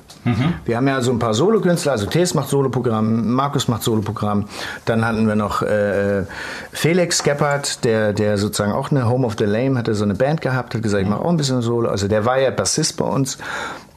Wir 0.64 0.76
haben 0.76 0.88
ja 0.88 1.00
so 1.00 1.10
ein 1.10 1.18
paar 1.18 1.34
Solokünstler, 1.34 1.92
also 1.92 2.06
Thees 2.06 2.34
macht 2.34 2.48
Soloprogramm, 2.48 3.32
Markus 3.32 3.68
macht 3.68 3.82
Soloprogramm, 3.82 4.46
dann 4.84 5.04
hatten 5.04 5.26
wir 5.26 5.36
noch 5.36 5.62
äh, 5.62 6.24
Felix 6.72 7.22
Gebhardt, 7.22 7.84
der, 7.84 8.12
der 8.12 8.38
sozusagen 8.38 8.72
auch 8.72 8.90
eine 8.90 9.08
Home 9.08 9.26
of 9.26 9.34
the 9.38 9.44
Lame 9.44 9.78
hatte 9.78 9.94
so 9.94 10.04
eine 10.04 10.14
Band 10.14 10.40
gehabt, 10.40 10.74
hat 10.74 10.82
gesagt, 10.82 11.02
ich 11.02 11.08
mache 11.08 11.20
auch 11.20 11.30
ein 11.30 11.36
bisschen 11.36 11.62
Solo, 11.62 11.88
also 11.88 12.08
der 12.08 12.24
war 12.24 12.38
ja 12.38 12.50
Bassist 12.50 12.96
bei 12.96 13.04
uns. 13.04 13.38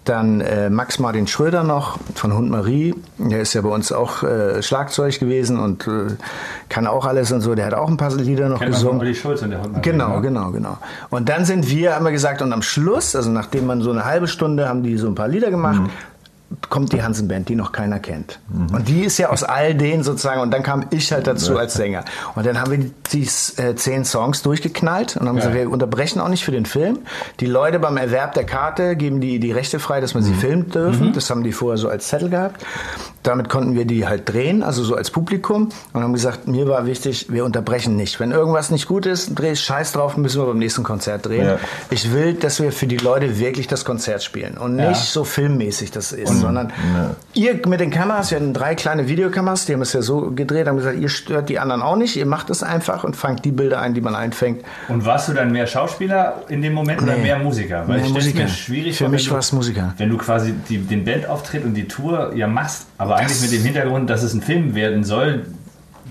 Dann 0.10 0.42
äh, 0.42 0.72
Max 0.72 0.98
Martin 0.98 1.28
Schröder 1.28 1.64
noch 1.64 2.00
von 2.16 2.34
Hund 2.34 2.50
Marie. 2.50 2.96
Der 3.20 3.42
ist 3.42 3.54
ja 3.54 3.62
bei 3.62 3.70
uns 3.70 3.92
auch 3.92 4.24
äh, 4.24 4.64
Schlagzeug 4.64 5.20
gewesen 5.20 5.60
und 5.60 5.86
äh, 5.86 6.16
kann 6.68 6.88
auch 6.88 7.06
alles 7.06 7.32
und 7.32 7.42
so. 7.42 7.54
Der 7.54 7.68
hat 7.68 7.76
auch 7.76 7.88
ein 7.88 7.98
paar 7.98 8.16
Lieder 8.16 8.50
noch 8.50 8.58
Kennt 8.58 8.72
man 8.72 8.82
von 8.82 8.98
gesungen. 8.98 9.14
Schulz 9.14 9.44
und 9.44 9.52
der 9.52 9.62
Hund. 9.62 9.84
Genau, 9.84 10.20
genau, 10.22 10.50
genau. 10.50 10.80
Und 11.12 11.30
dann 11.30 11.46
sind 11.46 11.70
wir, 11.70 11.94
haben 11.94 12.06
wir 12.06 12.12
gesagt, 12.12 12.42
und 12.42 12.52
am 12.54 12.64
Schluss, 12.64 13.16
also 13.16 13.30
nachdem 13.30 13.68
man 13.68 13.84
so 13.84 13.92
eine 13.92 14.04
halbe 14.04 14.28
Stunde, 14.28 14.68
haben 14.68 14.82
die 14.82 14.98
so 14.98 15.06
ein 15.06 15.14
paar 15.14 15.28
Lieder 15.28 15.52
gemacht, 15.52 15.84
kommt 16.70 16.94
die 16.94 17.04
Hansen-Band, 17.04 17.48
die 17.50 17.56
noch 17.56 17.72
keiner 17.72 18.00
kennt. 18.00 18.40
Und 18.74 18.88
die 18.88 19.02
ist 19.02 19.18
ja 19.20 19.30
aus 19.30 19.44
all 19.44 19.76
denen 19.76 20.04
sozusagen, 20.04 20.42
und 20.42 20.52
dann 20.52 20.64
kam 20.64 20.86
ich 20.90 21.12
halt 21.12 21.28
dazu 21.28 21.58
als 21.58 21.76
Sänger. 21.76 22.04
Und 22.36 22.46
dann 22.46 22.60
haben 22.60 22.72
wir 22.72 22.78
die, 22.80 22.92
die 23.12 23.62
äh, 23.62 23.76
zehn 23.76 24.04
Songs 24.04 24.42
durchgeknallt 24.42 25.16
und 25.18 25.28
haben 25.28 25.36
gesagt, 25.36 25.54
wir 25.54 25.70
unterbrechen 25.70 26.20
auch 26.20 26.28
nicht 26.28 26.44
für 26.44 26.52
den 26.52 26.66
Film. 26.66 27.00
Die 27.40 27.46
Leute 27.46 27.80
beim 27.80 27.98
Erwerb 27.98 28.34
der 28.34 28.46
Karte 28.46 28.96
geben 28.96 29.22
die, 29.22 29.40
die 29.40 29.52
Rechte 29.52 29.80
frei, 29.80 30.02
dass 30.02 30.14
man 30.16 30.24
sie 30.24 30.34
filmen 30.34 30.70
dürfen. 30.70 31.14
Das 31.14 31.30
haben 31.30 31.44
die 31.44 31.52
vorher 31.52 31.78
so 31.78 31.88
als 31.90 32.08
Zettel 32.08 32.30
gehabt. 32.30 32.66
Damit 33.24 33.50
konnten 33.50 33.76
wir 33.76 33.86
die 33.86 34.08
halt 34.08 34.32
drehen, 34.32 34.64
also 34.64 34.84
so 34.84 34.96
als 34.96 35.12
Publikum. 35.12 35.70
Und 35.94 36.04
haben 36.04 36.14
gesagt, 36.14 36.48
mir 36.48 36.68
war 36.68 36.86
wichtig, 36.86 37.28
wir 37.30 37.46
unterbrechen 37.46 37.96
nicht. 37.96 38.20
Wenn 38.20 38.32
irgendwas 38.32 38.72
nicht 38.72 38.88
gut 38.88 39.06
ist, 39.06 39.38
dreh 39.38 39.56
scheiß 39.56 39.92
drauf, 39.92 40.18
müssen 40.18 40.42
wir 40.42 40.48
beim 40.48 40.58
nächsten 40.60 40.84
Konzert 40.84 41.26
drehen. 41.28 41.46
Ja. 41.46 41.60
Ich 41.90 42.12
will, 42.14 42.34
dass 42.34 42.60
wir 42.62 42.72
für 42.72 42.88
die 42.88 42.98
Leute 42.98 43.38
wirklich 43.40 43.68
das 43.68 43.86
Konzert 43.86 44.24
spielen 44.24 44.58
und 44.58 44.76
nicht 44.76 44.86
Ja. 44.88 44.94
so 44.96 45.24
filmmäßig 45.24 45.92
das 45.92 46.12
ist, 46.12 46.39
sondern 46.40 46.72
ihr 47.34 47.60
mit 47.68 47.80
den 47.80 47.92
Kameras, 47.92 48.32
wir 48.32 48.40
hatten 48.40 48.54
drei 48.54 48.76
kleine 48.76 49.08
Videokameras, 49.08 49.66
die 49.66 49.74
haben 49.74 49.82
es 49.82 49.94
ja 49.94 50.02
so 50.02 50.32
gedreht, 50.32 50.68
haben 50.68 50.78
gesagt, 50.78 50.98
ihr 51.00 51.10
stört 51.10 51.50
die 51.50 51.60
anderen 51.60 51.82
auch 51.82 51.96
nicht, 51.96 52.16
ihr 52.16 52.26
macht 52.26 52.50
es 52.50 52.64
einfach 52.64 53.04
und 53.04 53.16
fangt 53.16 53.46
die 53.46 53.52
Bilder 53.52 53.80
ein, 53.82 53.94
die 53.94 54.02
man 54.02 54.16
einfängt. 54.16 54.64
Und 54.88 55.06
warst 55.06 55.30
du 55.30 55.34
dann 55.34 55.52
mehr 55.52 55.68
Schauspieler 55.68 56.42
in 56.50 56.62
dem 56.62 56.74
Moment 56.74 57.02
oder 57.02 57.16
Nee. 57.16 57.22
mehr 57.24 57.40
Musiker? 57.40 57.84
Weil 57.88 57.98
Mehr 57.98 58.06
ich 58.08 58.14
Musiker. 58.14 58.44
mir 58.44 58.48
schwierig 58.50 58.98
Für 58.98 59.04
vor, 59.06 59.12
mich 59.12 59.26
wenn 59.26 59.30
du- 59.30 59.36
war's 59.36 59.52
Musiker. 59.52 59.94
Wenn 59.98 60.10
du 60.10 60.18
quasi 60.18 60.54
die, 60.70 60.78
den 60.80 61.04
Bandauftritt 61.06 61.64
und 61.66 61.74
die 61.76 61.88
Tour 61.88 62.32
ja 62.36 62.48
machst, 62.48 62.86
aber 62.98 63.18
eigentlich 63.18 63.42
mit 63.42 63.52
dem 63.52 63.64
Hintergrund, 63.64 64.10
dass 64.10 64.24
es 64.24 64.34
ein 64.34 64.42
Film 64.42 64.76
werden 64.76 65.04
soll, 65.04 65.46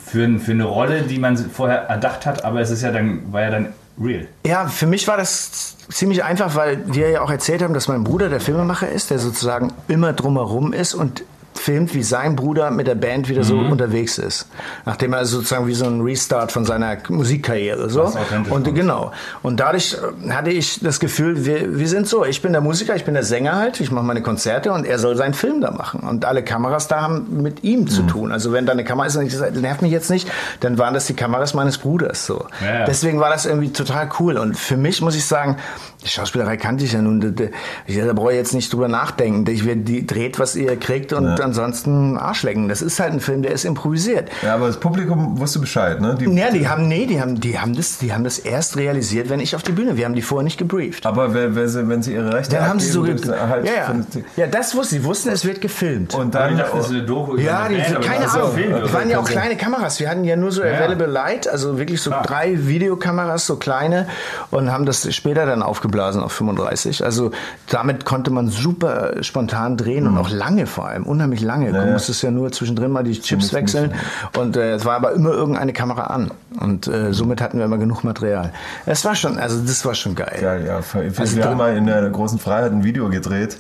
für, 0.05 0.39
für 0.39 0.53
eine 0.53 0.65
Rolle, 0.65 1.03
die 1.03 1.19
man 1.19 1.37
vorher 1.37 1.81
erdacht 1.83 2.25
hat, 2.25 2.45
aber 2.45 2.61
es 2.61 2.71
ist 2.71 2.83
ja 2.83 2.91
dann, 2.93 3.31
war 3.33 3.43
ja 3.43 3.51
dann 3.51 3.67
real. 4.03 4.29
Ja, 4.47 4.67
für 4.69 4.87
mich 4.87 5.07
war 5.09 5.17
das 5.17 5.77
ziemlich 5.91 6.25
einfach, 6.25 6.55
weil 6.55 6.83
wir 6.95 7.11
ja 7.11 7.21
auch 7.23 7.31
erzählt 7.31 7.63
haben, 7.63 7.75
dass 7.75 7.89
mein 7.89 8.05
Bruder 8.05 8.29
der 8.29 8.41
Filmemacher 8.41 8.89
ist, 8.89 9.11
der 9.11 9.19
sozusagen 9.19 9.73
immer 9.89 10.13
drumherum 10.13 10.73
ist 10.73 10.95
und 10.95 11.25
filmt, 11.59 11.95
wie 11.95 12.03
sein 12.03 12.37
Bruder 12.37 12.71
mit 12.71 12.87
der 12.87 12.95
Band 12.95 13.29
wieder 13.29 13.43
so 13.45 13.57
Mhm. 13.57 13.73
unterwegs 13.73 14.19
ist. 14.19 14.47
Nachdem 14.85 15.13
er 15.13 15.25
sozusagen 15.25 15.67
wie 15.67 15.75
so 15.75 15.85
ein 15.87 16.01
Restart 16.01 16.53
von 16.53 16.65
seiner 16.65 16.97
Musikkarriere 17.09 17.91
so. 17.91 18.13
Und 18.51 18.75
genau. 18.75 19.13
Und 19.43 19.61
dadurch 19.61 19.97
äh, 20.27 20.31
hatte 20.31 20.51
ich 20.51 20.81
das 20.81 21.01
Gefühl, 21.01 21.45
wir, 21.45 21.79
wir 21.79 21.89
sind 21.89 22.07
so. 22.09 22.25
Ich 22.25 22.43
bin 22.43 22.53
der 22.53 22.61
Musiker, 22.61 22.95
ich 22.97 23.05
bin 23.05 23.15
der 23.15 23.23
Sänger 23.25 23.57
halt, 23.57 23.81
ich 23.81 23.91
mache 23.91 24.05
meine 24.05 24.23
Konzerte 24.23 24.73
und 24.73 24.87
er 24.87 24.99
soll 24.99 25.17
seinen 25.17 25.35
Film 25.35 25.61
da 25.61 25.71
machen. 25.71 26.01
Und 26.01 26.25
alle 26.25 26.43
Kameras 26.43 26.89
da 26.89 27.01
haben 27.03 27.43
mit 27.43 27.65
ihm 27.65 27.87
zu 27.89 28.03
Mhm. 28.03 28.09
tun. 28.09 28.33
Also 28.33 28.53
wenn 28.53 28.67
da 28.67 28.73
eine 28.73 28.85
Kamera 28.85 29.07
ist 29.07 29.17
und 29.17 29.27
ich 29.27 29.37
sage, 29.37 29.59
nervt 29.61 29.83
mich 29.83 29.93
jetzt 29.93 30.11
nicht, 30.11 30.29
dann 30.61 30.79
waren 30.79 30.95
das 30.95 31.07
die 31.07 31.15
Kameras 31.15 31.55
meines 31.55 31.79
Bruders 31.79 32.27
so. 32.27 32.47
Ja. 32.65 32.85
Deswegen 32.87 33.21
war 33.21 33.31
das 33.31 33.47
irgendwie 33.47 33.71
total 33.73 34.09
cool. 34.21 34.37
Und 34.39 34.57
für 34.57 34.77
mich 34.77 35.01
muss 35.03 35.15
ich 35.17 35.25
sagen, 35.27 35.57
die 36.05 36.09
Schauspielerei 36.09 36.57
kannte 36.57 36.85
ich 36.85 36.93
ja 36.93 37.03
nun. 37.03 37.21
Da, 37.21 37.29
da, 37.31 38.05
da 38.07 38.13
brauche 38.13 38.31
ich 38.33 38.37
jetzt 38.39 38.55
nicht 38.55 38.73
drüber 38.73 38.89
nachdenken. 38.89 39.49
Ich 39.51 39.65
werde 39.67 39.81
die 39.81 40.07
dreht, 40.07 40.39
was 40.39 40.55
ihr 40.55 40.77
kriegt 40.77 41.13
und 41.13 41.41
ansonsten 41.41 42.17
Arschlecken. 42.17 42.69
Das 42.69 42.83
ist 42.83 43.01
halt 43.01 43.13
ein 43.13 43.21
Film, 43.21 43.43
der 43.43 43.53
ist 43.53 43.65
improvisiert. 43.65 44.29
Ja, 44.43 44.55
aber 44.55 44.69
das 44.69 44.79
Publikum 44.79 45.39
wusste 45.41 45.59
Bescheid, 45.59 46.01
ne? 46.01 46.17
Die, 46.19 46.25
Ja, 46.27 46.51
die 46.51 46.69
haben, 46.69 46.87
nee, 46.89 47.07
die 47.07 47.21
haben, 47.21 47.41
die 47.41 47.59
haben 47.59 47.75
das, 47.75 47.99
die 47.99 48.13
haben 48.13 48.25
das 48.25 48.39
erst 48.39 48.77
realisiert, 48.77 49.29
wenn 49.29 49.41
ich 49.41 49.57
auf 49.57 49.63
die 49.63 49.73
Bühne. 49.73 49.97
Wir 49.97 50.05
haben 50.05 50.15
die 50.15 50.23
vorher 50.23 50.45
nicht 50.45 50.59
gebrieft. 50.59 51.05
aber 51.05 51.35
wer, 51.35 51.55
wer 51.55 51.69
sie, 51.69 51.89
wenn 51.89 52.03
sie 52.03 52.15
ihre 52.15 52.33
Rechte 52.33 52.57
Dann 52.57 52.69
haben 52.69 52.81
sie 52.81 52.91
so, 52.91 53.01
abgeben, 53.03 53.31
halt 53.49 53.67
ja, 53.67 53.73
ja. 53.75 53.95
ja, 54.37 54.47
das 54.47 54.75
wussten 54.77 54.97
sie. 54.97 55.05
wussten, 55.05 55.31
es 55.31 55.45
wird 55.45 55.61
gefilmt. 55.61 56.15
Und 56.15 56.35
dann, 56.35 56.53
ich 56.53 56.59
dachte, 56.61 56.77
das 56.77 56.87
ist 56.87 56.93
eine 56.93 57.03
Doku 57.03 57.37
Ja, 57.37 57.69
die, 57.69 57.77
Band, 57.77 58.01
keine 58.05 58.31
Ahnung. 58.31 58.51
Oder? 58.53 58.93
waren 58.93 59.11
ja 59.11 59.19
auch 59.19 59.29
kleine 59.29 59.57
Kameras. 59.57 59.99
Wir 60.01 60.09
hatten 60.09 60.25
ja 60.25 60.37
nur 60.37 60.53
so 60.53 60.63
Ja. 60.63 60.75
Available 60.77 61.07
Light, 61.07 61.49
also 61.49 61.79
wirklich 61.79 62.01
so 62.01 62.11
Klar. 62.11 62.23
drei 62.23 62.67
Videokameras, 62.69 63.47
so 63.47 63.57
kleine, 63.57 64.07
und 64.51 64.71
haben 64.71 64.87
das 64.87 65.13
später 65.15 65.45
dann 65.47 65.63
aufgeblasen 65.89 66.23
auf 66.23 66.33
35. 66.33 67.05
Also 67.05 67.31
damit 67.71 68.05
konnte 68.05 68.31
man 68.31 68.49
super 68.49 69.23
spontan 69.23 69.77
drehen 69.77 70.05
Mhm. 70.05 70.13
und 70.13 70.19
auch 70.19 70.31
lange 70.31 70.67
vor 70.67 70.87
allem, 70.89 71.05
unheimlich 71.05 71.41
lange. 71.41 71.73
Du 71.73 71.81
musstest 71.87 72.23
ja 72.23 72.31
nur 72.31 72.53
zwischendrin 72.53 72.91
mal 72.93 73.05
die 73.05 73.19
Chips 73.21 73.53
wechseln 73.53 73.93
und 74.37 74.57
äh, 74.57 74.75
es 74.75 74.85
war 74.85 74.97
aber 74.97 75.13
immer 75.13 75.31
irgendeine 75.31 75.73
Kamera 75.73 76.05
an. 76.05 76.31
Und 76.61 76.87
äh, 76.89 77.13
somit 77.13 77.41
hatten 77.41 77.59
wir 77.59 77.65
immer 77.65 77.79
genug 77.79 78.05
Material. 78.05 78.53
Es 78.87 79.05
war 79.05 79.15
schon, 79.15 79.39
also 79.39 79.61
das 79.61 79.85
war 79.85 79.95
schon 79.95 80.15
geil. 80.15 80.39
Ja, 80.43 80.55
ja. 80.57 80.81
Wir, 80.93 81.13
Also 81.19 81.37
wir 81.37 81.43
da- 81.43 81.51
haben 81.51 81.57
mal 81.59 81.77
in 81.77 81.87
der 81.87 82.09
großen 82.11 82.39
Freiheit 82.39 82.73
ein 82.73 82.85
Video 82.85 83.09
gedreht. 83.09 83.59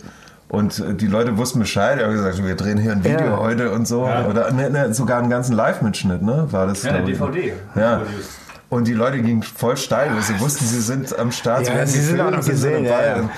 Und 0.51 0.79
äh, 0.79 0.95
die 0.95 1.07
Leute 1.07 1.37
wussten 1.37 1.59
Bescheid, 1.61 1.99
die 2.01 2.05
haben 2.05 2.13
gesagt, 2.13 2.43
wir 2.43 2.55
drehen 2.57 2.79
hier 2.79 2.93
ein 2.93 3.05
Video 3.05 3.21
Ja. 3.27 3.37
heute 3.39 3.71
und 3.71 3.87
so. 3.87 4.05
Oder 4.05 4.51
ne, 4.51 4.71
ne, 4.71 4.95
sogar 4.95 5.19
einen 5.19 5.29
ganzen 5.29 5.55
Live-Mitschnitt, 5.55 6.23
ne? 6.23 6.47
War 6.51 6.67
das? 6.67 6.83
Ja, 6.85 6.93
eine. 6.93 7.05
DVD. 7.05 7.53
Ja. 7.77 7.97
Produced. 7.99 8.31
Und 8.71 8.87
die 8.87 8.93
Leute 8.93 9.21
gingen 9.23 9.43
voll 9.43 9.77
steil, 9.77 10.15
weil 10.15 10.23
sie 10.23 10.39
wussten, 10.41 10.67
sie 10.67 10.81
sind 10.81 11.19
am 11.19 11.33
Start. 11.33 11.67
Ja, 11.67 11.75
werden 11.75 11.89
sie 11.89 12.01
sind 12.01 12.21
auch 12.21 12.31
noch 12.31 12.45
gesehen. 12.45 12.85
Ja, 12.85 13.03
ja. 13.03 13.31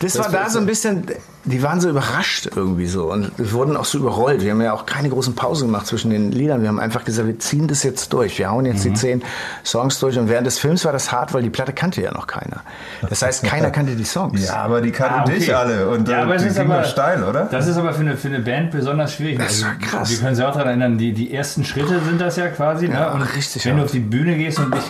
Das, 0.00 0.12
Das 0.12 0.30
war 0.32 0.42
da 0.44 0.50
so 0.50 0.58
ein 0.58 0.66
bisschen, 0.66 1.06
die 1.44 1.62
waren 1.62 1.80
so 1.80 1.88
überrascht 1.88 2.50
irgendwie 2.54 2.86
so 2.86 3.10
und 3.10 3.30
wir 3.38 3.50
wurden 3.52 3.76
auch 3.76 3.86
so 3.86 3.96
überrollt. 3.98 4.42
Wir 4.42 4.50
haben 4.50 4.60
ja 4.60 4.74
auch 4.74 4.84
keine 4.84 5.08
großen 5.08 5.34
Pausen 5.34 5.68
gemacht 5.68 5.86
zwischen 5.86 6.10
den 6.10 6.32
Liedern. 6.32 6.60
Wir 6.60 6.68
haben 6.68 6.78
einfach 6.78 7.04
gesagt, 7.04 7.26
wir 7.28 7.38
ziehen 7.38 7.66
das 7.66 7.82
jetzt 7.82 8.12
durch. 8.12 8.38
Wir 8.38 8.50
hauen 8.50 8.66
jetzt 8.66 8.84
Mhm. 8.84 8.90
die 8.90 8.94
zehn 8.94 9.22
Songs 9.64 9.98
durch 9.98 10.18
und 10.18 10.28
während 10.28 10.46
des 10.46 10.58
Films 10.58 10.84
war 10.84 10.92
das 10.92 11.12
hart, 11.12 11.32
weil 11.32 11.42
die 11.42 11.48
Platte 11.50 11.72
kannte 11.72 12.02
ja 12.02 12.12
noch 12.12 12.26
keiner. 12.26 12.60
Das 13.08 13.22
heißt, 13.22 13.44
keiner 13.44 13.70
kannte 13.70 13.96
die 13.96 14.04
Songs. 14.04 14.46
Ja, 14.46 14.56
aber 14.56 14.82
die 14.82 14.90
kannten 14.90 15.20
Ah, 15.20 15.22
okay. 15.24 15.38
dich 15.38 15.56
alle 15.56 15.88
und 15.88 16.08
ja, 16.08 16.18
äh, 16.18 16.22
aber 16.24 16.34
es 16.34 16.42
die 16.42 16.48
ist 16.48 16.56
gingen 16.58 16.70
aber 16.72 16.82
doch 16.82 16.88
steil, 16.90 17.24
oder? 17.24 17.44
Das 17.46 17.66
ist 17.66 17.78
aber 17.78 17.94
für 17.94 18.00
eine, 18.00 18.16
für 18.18 18.28
eine 18.28 18.40
Band 18.40 18.72
besonders 18.72 19.14
schwierig. 19.14 19.38
Das 19.38 19.62
war 19.64 19.74
krass. 19.76 20.10
Wir 20.10 20.18
können 20.18 20.34
sich 20.34 20.44
auch 20.44 20.52
daran 20.52 20.68
erinnern, 20.68 20.98
die, 20.98 21.12
die 21.14 21.32
ersten 21.32 21.64
Schritte 21.64 22.00
sind 22.04 22.20
das 22.20 22.36
ja 22.36 22.48
quasi. 22.48 22.86
Ja, 22.86 23.08
ne? 23.08 23.12
Und 23.14 23.22
richtig 23.34 23.64
wenn 23.64 23.72
du 23.72 23.78
hart. 23.78 23.86
auf 23.86 23.92
die 23.92 24.00
Bühne 24.00 24.36
gehst 24.36 24.58
und 24.58 24.74
dich 24.74 24.82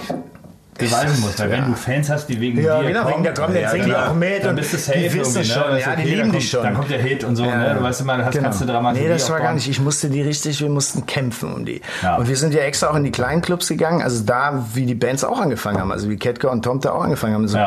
beweisen 0.78 1.20
musst, 1.20 1.38
weil 1.38 1.50
ja. 1.50 1.56
wenn 1.56 1.66
du 1.70 1.74
Fans 1.76 2.10
hast, 2.10 2.26
die 2.28 2.40
wegen 2.40 2.60
Ja, 2.62 2.80
dir 2.80 2.88
genau, 2.88 3.02
kommen, 3.02 3.14
wegen 3.14 3.22
der 3.24 3.32
Drum, 3.32 3.52
dann 3.52 3.62
ja, 3.62 3.72
die 3.72 3.80
klar. 3.80 4.10
auch 4.10 4.14
mit 4.14 4.42
dann 4.42 4.50
und 4.50 4.56
bist 4.56 4.72
du 4.72 4.76
safe 4.78 4.98
die 4.98 5.14
wissen 5.14 5.44
schon, 5.44 5.62
ne? 5.62 5.76
Weißt, 5.76 5.86
ja, 5.86 5.96
die 5.96 6.02
lieben 6.02 6.18
dann 6.18 6.26
die 6.26 6.32
kommt, 6.32 6.42
schon. 6.44 6.62
Dann 6.62 6.74
kommt 6.74 6.90
der 6.90 6.98
Hit 7.02 7.24
und 7.24 7.36
so, 7.36 7.44
Ja. 7.44 7.56
ne? 7.56 7.74
Du 7.78 7.82
weißt 7.82 8.00
immer, 8.00 8.24
hast, 8.24 8.38
kannst 8.38 8.60
du 8.60 8.66
Dramaturgie 8.66 9.06
Nee, 9.08 9.12
das 9.12 9.30
war 9.30 9.40
gar 9.40 9.52
nicht. 9.54 9.68
Ich 9.68 9.80
musste 9.80 10.08
die 10.08 10.22
richtig, 10.22 10.60
wir 10.60 10.68
mussten 10.68 11.06
kämpfen 11.06 11.52
um 11.52 11.64
die. 11.64 11.80
Ja. 12.02 12.16
Und 12.16 12.28
wir 12.28 12.36
sind 12.36 12.54
ja 12.54 12.60
extra 12.62 12.88
auch 12.88 12.96
in 12.96 13.04
die 13.04 13.10
kleinen 13.12 13.42
Clubs 13.42 13.68
gegangen, 13.68 14.02
also 14.02 14.24
da, 14.24 14.66
wie 14.74 14.86
die 14.86 14.94
Bands 14.94 15.24
auch 15.24 15.40
angefangen 15.40 15.80
haben, 15.80 15.92
also 15.92 16.08
wie 16.08 16.16
Ketka 16.16 16.48
und 16.48 16.62
Tomte 16.62 16.92
auch 16.92 17.02
angefangen 17.02 17.34
haben, 17.34 17.48
so 17.48 17.58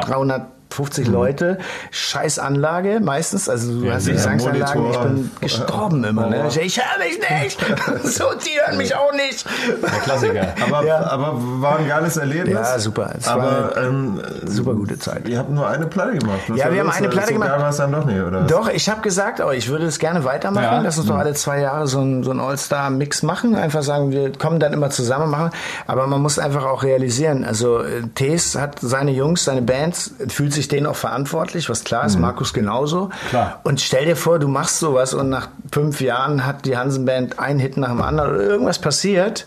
Ja. 0.71 0.75
350 0.79 1.07
Leute, 1.07 1.57
scheiß 1.91 2.39
Anlage 2.39 2.99
meistens, 3.01 3.49
also 3.49 3.79
du 3.81 3.87
Ja, 3.87 3.95
hast 3.95 4.07
die 4.07 4.11
Gesangsanlagen, 4.13 4.65
ich 4.75 4.75
Monitor. 4.97 5.03
bin 5.05 5.31
gestorben 5.41 6.03
immer, 6.03 6.27
ne? 6.27 6.45
Ich, 6.47 6.59
ich 6.61 6.77
höre 6.77 7.05
mich 7.05 7.19
nicht! 7.19 7.59
so, 8.15 8.25
die 8.45 8.59
hören 8.65 8.77
mich 8.77 8.95
auch 8.95 9.11
nicht! 9.13 9.45
Der 9.81 9.89
Klassiker. 10.01 10.53
Aber, 10.65 10.85
Ja. 10.85 11.05
aber 11.09 11.33
war 11.37 11.79
ein 11.79 11.87
geiles 11.87 12.17
Erlebnis. 12.17 12.53
Ja, 12.53 12.79
super. 12.79 13.11
Es 13.17 13.27
aber 13.27 13.41
war 13.75 13.77
ähm, 13.77 14.21
Super 14.45 14.73
gute 14.75 14.97
Zeit. 14.99 15.27
ihr 15.27 15.39
habt 15.39 15.49
nur 15.49 15.67
eine 15.67 15.85
Platte 15.87 16.17
gemacht. 16.17 16.39
Was 16.47 16.57
Ja, 16.57 16.71
wir 16.71 16.79
haben 16.81 16.89
eine 16.91 17.09
Platte 17.09 17.27
so 17.29 17.33
gemacht. 17.33 17.49
geil 17.49 17.61
war 17.61 17.69
es 17.69 17.77
dann 17.77 17.91
doch 17.91 18.05
nicht, 18.05 18.21
oder? 18.21 18.41
Doch, 18.43 18.69
ich 18.69 18.89
habe 18.89 19.01
gesagt, 19.01 19.41
oh, 19.41 19.51
ich 19.51 19.69
würde 19.69 19.85
es 19.87 19.99
gerne 19.99 20.23
weitermachen. 20.23 20.63
Ja. 20.63 20.79
Lass 20.81 20.97
uns 20.97 21.07
doch 21.07 21.17
alle 21.17 21.33
zwei 21.33 21.59
Jahre 21.61 21.87
so 21.87 21.99
ein, 21.99 22.23
so 22.23 22.31
ein 22.31 22.39
All-Star-Mix 22.39 23.23
machen. 23.23 23.55
Einfach 23.55 23.81
sagen, 23.83 24.11
wir 24.11 24.31
kommen 24.33 24.59
dann 24.59 24.73
immer 24.73 24.89
zusammen 24.91 25.29
machen. 25.29 25.49
Aber 25.87 26.07
man 26.07 26.21
muss 26.21 26.39
einfach 26.39 26.65
auch 26.65 26.83
realisieren, 26.83 27.43
also 27.43 27.83
Tees 28.15 28.55
hat 28.55 28.79
seine 28.81 29.11
Jungs, 29.11 29.45
seine 29.45 29.61
Bands, 29.61 30.13
fühlt 30.27 30.53
sich 30.53 30.58
ich 30.59 30.67
denen 30.67 30.85
auch 30.85 30.95
verantwortlich, 30.95 31.69
was 31.69 31.83
klar 31.83 32.05
ist, 32.05 32.15
Mhm. 32.15 32.21
Markus 32.21 32.53
genauso. 32.53 33.09
Klar. 33.29 33.59
Und 33.63 33.81
stell 33.81 34.05
dir 34.05 34.15
vor, 34.15 34.39
du 34.39 34.47
machst 34.47 34.79
sowas 34.79 35.13
und 35.13 35.29
nach 35.29 35.47
fünf 35.71 36.01
Jahren 36.01 36.45
hat 36.45 36.65
die 36.65 36.77
Hansen-Band 36.77 37.39
einen 37.39 37.59
Hit 37.59 37.77
nach 37.77 37.89
dem 37.89 38.01
anderen 38.01 38.31
oder 38.31 38.41
irgendwas 38.43 38.79
passiert. 38.79 39.45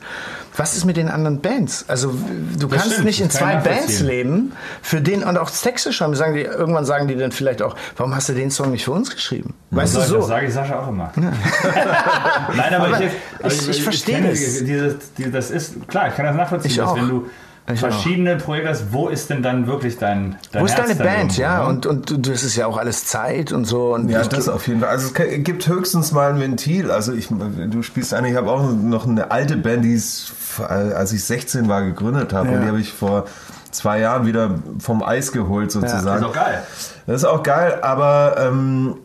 Was 0.54 0.76
ist 0.76 0.85
mit 0.85 0.99
den 0.99 1.09
anderen 1.09 1.40
Bands? 1.40 1.87
Also 1.88 2.12
du 2.59 2.69
kannst 2.69 2.88
stimmt, 2.92 3.07
nicht 3.07 3.21
in 3.23 3.28
das 3.28 3.37
zwei 3.38 3.57
ich 3.57 3.64
Bands 3.64 4.00
leben, 4.00 4.52
für 4.83 5.00
den 5.00 5.25
und 5.25 5.38
auch 5.38 5.49
Texte 5.49 5.95
schreiben. 5.95 6.14
Sagen 6.14 6.35
die, 6.35 6.42
irgendwann 6.42 6.85
sagen 6.85 7.09
die 7.09 7.16
dann 7.16 7.33
vielleicht 7.33 7.62
auch, 7.62 7.75
warum 7.97 8.14
hast 8.14 8.28
du 8.28 8.35
den 8.35 8.50
Song 8.50 8.71
nicht 8.71 8.85
für 8.85 8.90
uns 8.90 9.11
geschrieben? 9.11 9.54
Weißt 9.71 9.97
Das 9.97 10.09
du 10.09 10.12
Das 10.14 10.23
so? 10.25 10.28
sage 10.28 10.47
ich 10.49 10.52
Sascha 10.52 10.78
auch 10.81 10.88
immer. 10.88 11.11
Nein, 11.16 12.75
aber, 12.75 12.87
Aber 12.88 13.00
ich, 13.00 13.11
aber 13.40 13.52
ich- 13.52 13.69
ich 13.69 13.83
verstehe 13.83 14.21
das. 14.23 14.38
Dieses, 14.38 15.14
die- 15.14 15.31
das 15.31 15.50
ist 15.50 15.88
klar, 15.88 16.09
ich 16.09 16.14
kann 16.16 16.26
das 16.26 16.37
nachvollziehen, 16.37 16.71
Ich 16.71 16.76
dass 16.76 16.88
auch. 16.88 16.97
wenn 16.97 17.09
du 17.09 17.26
Ich 17.26 17.33
verschiedene 17.75 18.37
Projekte 18.37 18.76
wo 18.90 19.09
ist 19.09 19.31
denn 19.31 19.42
dann 19.42 19.66
wirklich 19.66 19.97
dein, 19.99 20.37
dein 20.50 20.62
Wo 20.62 20.66
ist 20.66 20.76
Herz 20.76 20.88
deine 20.88 20.99
Band? 20.99 21.38
irgendwo, 21.38 21.42
Ja, 21.42 21.62
ne? 21.62 21.69
und, 21.69 21.87
und 21.87 22.11
du- 22.11 22.16
das 22.19 22.42
ist 22.42 22.57
ja 22.57 22.66
auch 22.66 22.76
alles 22.76 23.07
Zeit 23.07 23.52
und 23.52 23.64
so. 23.64 23.95
Und 23.95 24.09
Ja, 24.09 24.23
das 24.25 24.49
auf 24.49 24.66
jeden 24.69 24.81
Fall. 24.81 24.88
Also 24.90 25.09
es 25.14 25.45
gibt 25.45 25.66
höchstens 25.69 26.12
mal 26.12 26.31
ein 26.33 26.40
Ventil. 26.40 26.90
Also 26.90 27.12
ich, 27.12 27.28
du 27.28 27.83
spielst 27.83 28.14
eine, 28.14 28.28
ich 28.31 28.37
habe 28.37 28.50
auch 28.50 28.71
noch 28.73 29.07
eine 29.07 29.31
alte 29.31 29.57
Band, 29.57 29.85
die 29.85 29.95
ich, 29.95 30.33
als 30.59 31.12
ich 31.12 31.25
16 31.25 31.69
war, 31.69 31.83
gegründet 31.83 32.33
habe. 32.33 32.49
Ja. 32.49 32.54
Und 32.57 32.62
die 32.62 32.69
habe 32.69 32.81
ich 32.81 32.92
vor 32.92 33.26
zwei 33.71 34.00
Jahren 34.00 34.26
wieder 34.26 34.57
vom 34.78 35.02
Eis 35.02 35.33
geholt 35.33 35.71
sozusagen. 35.73 36.23
Ist 36.23 36.28
auch 36.28 36.35
geil. 36.35 36.62
Das 37.07 37.16
ist 37.16 37.25
auch 37.25 37.42
geil, 37.42 37.78
aber 37.83 38.37
ähm, 38.38 38.97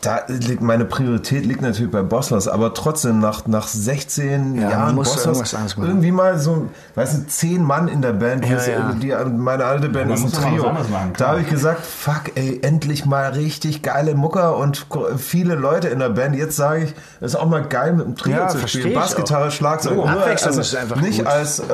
da 0.00 0.20
liegt 0.28 0.62
meine 0.62 0.84
Priorität 0.84 1.44
liegt 1.44 1.60
natürlich 1.60 1.90
bei 1.90 2.02
Bosshaus, 2.02 2.46
aber 2.46 2.72
trotzdem 2.72 3.18
nach, 3.18 3.48
nach 3.48 3.66
16 3.66 4.54
Ja, 4.54 4.70
Jahren 4.70 4.94
machen. 4.94 5.08
irgendwie 5.76 6.12
mal 6.12 6.38
so, 6.38 6.68
weißt 6.94 7.16
du, 7.18 7.26
zehn 7.26 7.64
Mann 7.64 7.88
in 7.88 8.00
der 8.00 8.12
Band, 8.12 8.46
Ja, 8.48 8.64
ja. 8.64 8.92
Die, 8.92 9.12
meine 9.36 9.64
alte 9.64 9.88
Band 9.88 10.12
ist 10.12 10.22
ein 10.24 10.30
Trio. 10.32 10.62
machen, 10.72 11.14
da 11.16 11.28
habe 11.30 11.40
ich 11.40 11.48
gesagt, 11.48 11.84
fuck, 11.84 12.30
ey, 12.36 12.60
endlich 12.62 13.06
mal 13.06 13.30
richtig 13.32 13.82
geile 13.82 14.14
Mucker 14.14 14.56
und 14.56 14.86
viele 15.16 15.56
Leute 15.56 15.88
in 15.88 15.98
der 15.98 16.10
Band. 16.10 16.36
Jetzt 16.36 16.54
sage 16.54 16.84
ich, 16.84 16.94
es 17.20 17.32
ist 17.32 17.36
auch 17.36 17.48
mal 17.48 17.64
geil 17.64 17.92
mit 17.94 18.06
dem 18.06 18.14
Trio 18.14 18.36
Ja, 18.36 18.46
zu 18.48 18.68
spielen. 18.68 18.88
ich 18.90 18.94
Bass, 18.94 19.16
Gitarre, 19.16 19.50
Schlagzeug. 19.50 19.94
So, 19.96 20.06
Nur, 20.06 20.22
also 20.22 20.60
ist 20.60 20.76
einfach 20.76 21.00
nicht 21.00 21.18
gut. 21.18 21.26
als 21.26 21.58
äh, 21.58 21.64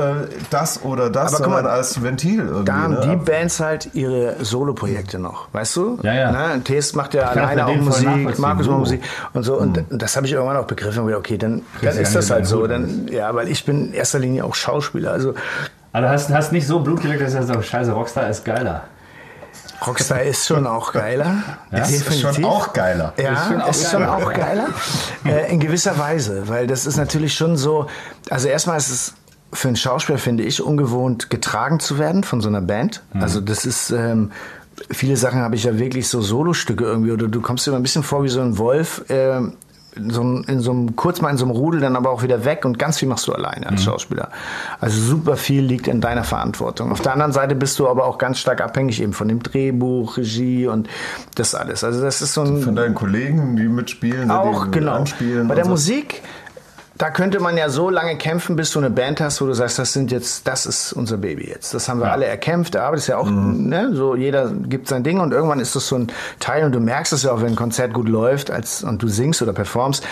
das 0.48 0.82
oder 0.82 1.10
das, 1.10 1.34
Aber 1.34 1.44
guck 1.44 1.52
mal, 1.52 1.56
sondern 1.56 1.74
als 1.74 2.02
Ventil 2.02 2.38
irgendwie. 2.40 2.64
Da 2.64 2.74
haben 2.74 2.94
ne? 2.94 3.00
die 3.20 3.30
Bands 3.30 3.60
halt 3.60 3.90
ihre 3.92 4.36
Solo-Projekte 4.42 5.18
noch, 5.18 5.48
weißt 5.52 5.76
du? 5.76 5.98
Ja, 6.02 6.14
ja. 6.14 6.32
Na, 6.32 6.54
und 6.54 6.64
Test 6.64 6.96
macht 6.96 7.12
ja 7.12 7.24
alleine 7.28 7.66
auch 7.66 7.76
Musik, 7.76 8.08
Markus 8.16 8.38
macht 8.38 8.64
So. 8.64 8.72
Musik 8.72 9.02
und 9.32 9.42
so. 9.42 9.56
Und 9.58 9.84
das 9.90 10.16
habe 10.16 10.26
ich 10.26 10.32
irgendwann 10.32 10.56
auch 10.56 10.66
begriffen. 10.66 11.00
Und 11.00 11.06
gedacht, 11.06 11.20
okay, 11.20 11.38
dann, 11.38 11.62
dann 11.82 11.96
ist 11.96 12.14
das 12.14 12.30
halt 12.30 12.46
so. 12.46 12.66
Dann, 12.66 13.08
ja, 13.08 13.34
weil 13.34 13.48
ich 13.48 13.64
bin 13.64 13.88
in 13.88 13.92
erster 13.94 14.18
Linie 14.18 14.44
auch 14.44 14.54
Schauspieler. 14.54 15.12
Also 15.12 15.32
du 15.32 16.08
hast, 16.08 16.30
hast 16.30 16.52
nicht 16.52 16.66
so 16.66 16.80
Blut 16.80 17.02
geleckt, 17.02 17.22
dass 17.22 17.32
du 17.32 17.42
sagst, 17.42 17.58
oh, 17.58 17.62
scheiße, 17.62 17.92
Rockstar 17.92 18.28
ist 18.28 18.44
geiler. 18.44 18.84
Rockstar 19.86 20.22
ist 20.22 20.46
schon 20.46 20.66
auch 20.66 20.92
geiler. 20.92 21.42
Das 21.70 21.90
ist 21.90 22.20
schon 22.20 22.44
auch 22.44 22.72
geiler. 22.72 23.12
Ja, 23.16 23.44
schon 23.46 23.60
auch 23.60 23.68
ist 23.68 23.90
schon 23.90 24.00
geiler. 24.02 24.14
auch 24.16 24.32
geiler. 24.32 24.66
äh, 25.24 25.52
in 25.52 25.60
gewisser 25.60 25.98
Weise, 25.98 26.48
weil 26.48 26.66
das 26.66 26.86
ist 26.86 26.96
natürlich 26.96 27.34
schon 27.34 27.56
so. 27.56 27.86
Also 28.30 28.48
erstmal 28.48 28.78
ist 28.78 28.90
es 28.90 29.14
für 29.52 29.68
einen 29.68 29.76
Schauspieler, 29.76 30.18
finde 30.18 30.42
ich, 30.42 30.62
ungewohnt, 30.62 31.30
getragen 31.30 31.80
zu 31.80 31.98
werden 31.98 32.24
von 32.24 32.40
so 32.40 32.48
einer 32.48 32.60
Band. 32.62 33.02
Mhm. 33.12 33.22
Also 33.22 33.40
das 33.40 33.64
ist. 33.64 33.90
Ähm, 33.90 34.32
Viele 34.90 35.16
Sachen 35.16 35.40
habe 35.40 35.54
ich 35.56 35.64
ja 35.64 35.78
wirklich 35.78 36.08
so 36.08 36.20
Solostücke 36.20 36.84
irgendwie, 36.84 37.12
oder 37.12 37.28
du 37.28 37.40
kommst 37.40 37.66
immer 37.68 37.76
ein 37.76 37.82
bisschen 37.82 38.02
vor 38.02 38.24
wie 38.24 38.28
so 38.28 38.40
ein 38.40 38.58
Wolf, 38.58 39.04
ähm, 39.08 39.52
in 39.96 40.10
so, 40.10 40.22
einem- 40.22 40.44
in 40.48 40.58
so 40.58 40.72
einem, 40.72 40.96
kurz 40.96 41.20
mal 41.20 41.30
in 41.30 41.36
so 41.36 41.44
einem 41.44 41.52
Rudel, 41.54 41.80
dann 41.80 41.94
aber 41.94 42.10
auch 42.10 42.24
wieder 42.24 42.44
weg 42.44 42.64
und 42.64 42.80
ganz 42.80 42.98
viel 42.98 43.06
machst 43.06 43.28
du 43.28 43.32
alleine 43.32 43.68
als 43.68 43.84
Schauspieler. 43.84 44.28
Also 44.80 45.00
super 45.00 45.36
viel 45.36 45.62
liegt 45.62 45.86
in 45.86 46.00
deiner 46.00 46.24
Verantwortung. 46.24 46.90
Auf 46.90 47.00
der 47.00 47.12
anderen 47.12 47.30
Seite 47.30 47.54
bist 47.54 47.78
du 47.78 47.88
aber 47.88 48.04
auch 48.04 48.18
ganz 48.18 48.40
stark 48.40 48.60
abhängig 48.60 49.00
eben 49.00 49.12
von 49.12 49.28
dem 49.28 49.40
Drehbuch, 49.40 50.16
Regie 50.16 50.66
und 50.66 50.88
das 51.36 51.54
alles. 51.54 51.84
Also 51.84 52.02
das 52.02 52.20
ist 52.22 52.34
so 52.34 52.40
ein 52.42 52.60
Von 52.62 52.74
deinen 52.74 52.96
Kollegen, 52.96 53.54
die 53.54 53.68
mitspielen, 53.68 54.32
auch 54.32 54.64
die 54.64 54.72
genau. 54.72 54.94
anspielen. 54.96 55.46
Bei 55.46 55.54
der 55.54 55.64
so. 55.64 55.70
Musik, 55.70 56.22
da 56.96 57.10
könnte 57.10 57.40
man 57.40 57.56
ja 57.56 57.68
so 57.68 57.90
lange 57.90 58.16
kämpfen, 58.16 58.54
bis 58.54 58.70
du 58.70 58.78
eine 58.78 58.88
Band 58.90 59.20
hast, 59.20 59.40
wo 59.40 59.46
du 59.46 59.52
sagst, 59.52 59.78
das 59.80 59.92
sind 59.92 60.12
jetzt, 60.12 60.46
das 60.46 60.64
ist 60.64 60.92
unser 60.92 61.16
Baby 61.16 61.48
jetzt. 61.48 61.74
Das 61.74 61.88
haben 61.88 61.98
wir 62.00 62.12
alle 62.12 62.26
erkämpft. 62.26 62.74
Der 62.74 62.84
Arbeit 62.84 62.98
ist 63.00 63.08
ja 63.08 63.16
auch, 63.18 63.26
Mhm. 63.26 63.68
ne, 63.68 63.90
so 63.94 64.14
jeder 64.14 64.50
gibt 64.52 64.86
sein 64.88 65.02
Ding 65.02 65.18
und 65.18 65.32
irgendwann 65.32 65.58
ist 65.58 65.74
das 65.74 65.88
so 65.88 65.96
ein 65.96 66.06
Teil 66.38 66.64
und 66.64 66.72
du 66.72 66.78
merkst 66.80 67.12
es 67.12 67.24
ja 67.24 67.32
auch, 67.32 67.40
wenn 67.40 67.48
ein 67.54 67.56
Konzert 67.56 67.92
gut 67.94 68.08
läuft 68.08 68.50
als, 68.50 68.84
und 68.84 69.02
du 69.02 69.08
singst 69.08 69.42
oder 69.42 69.52
performst, 69.52 70.04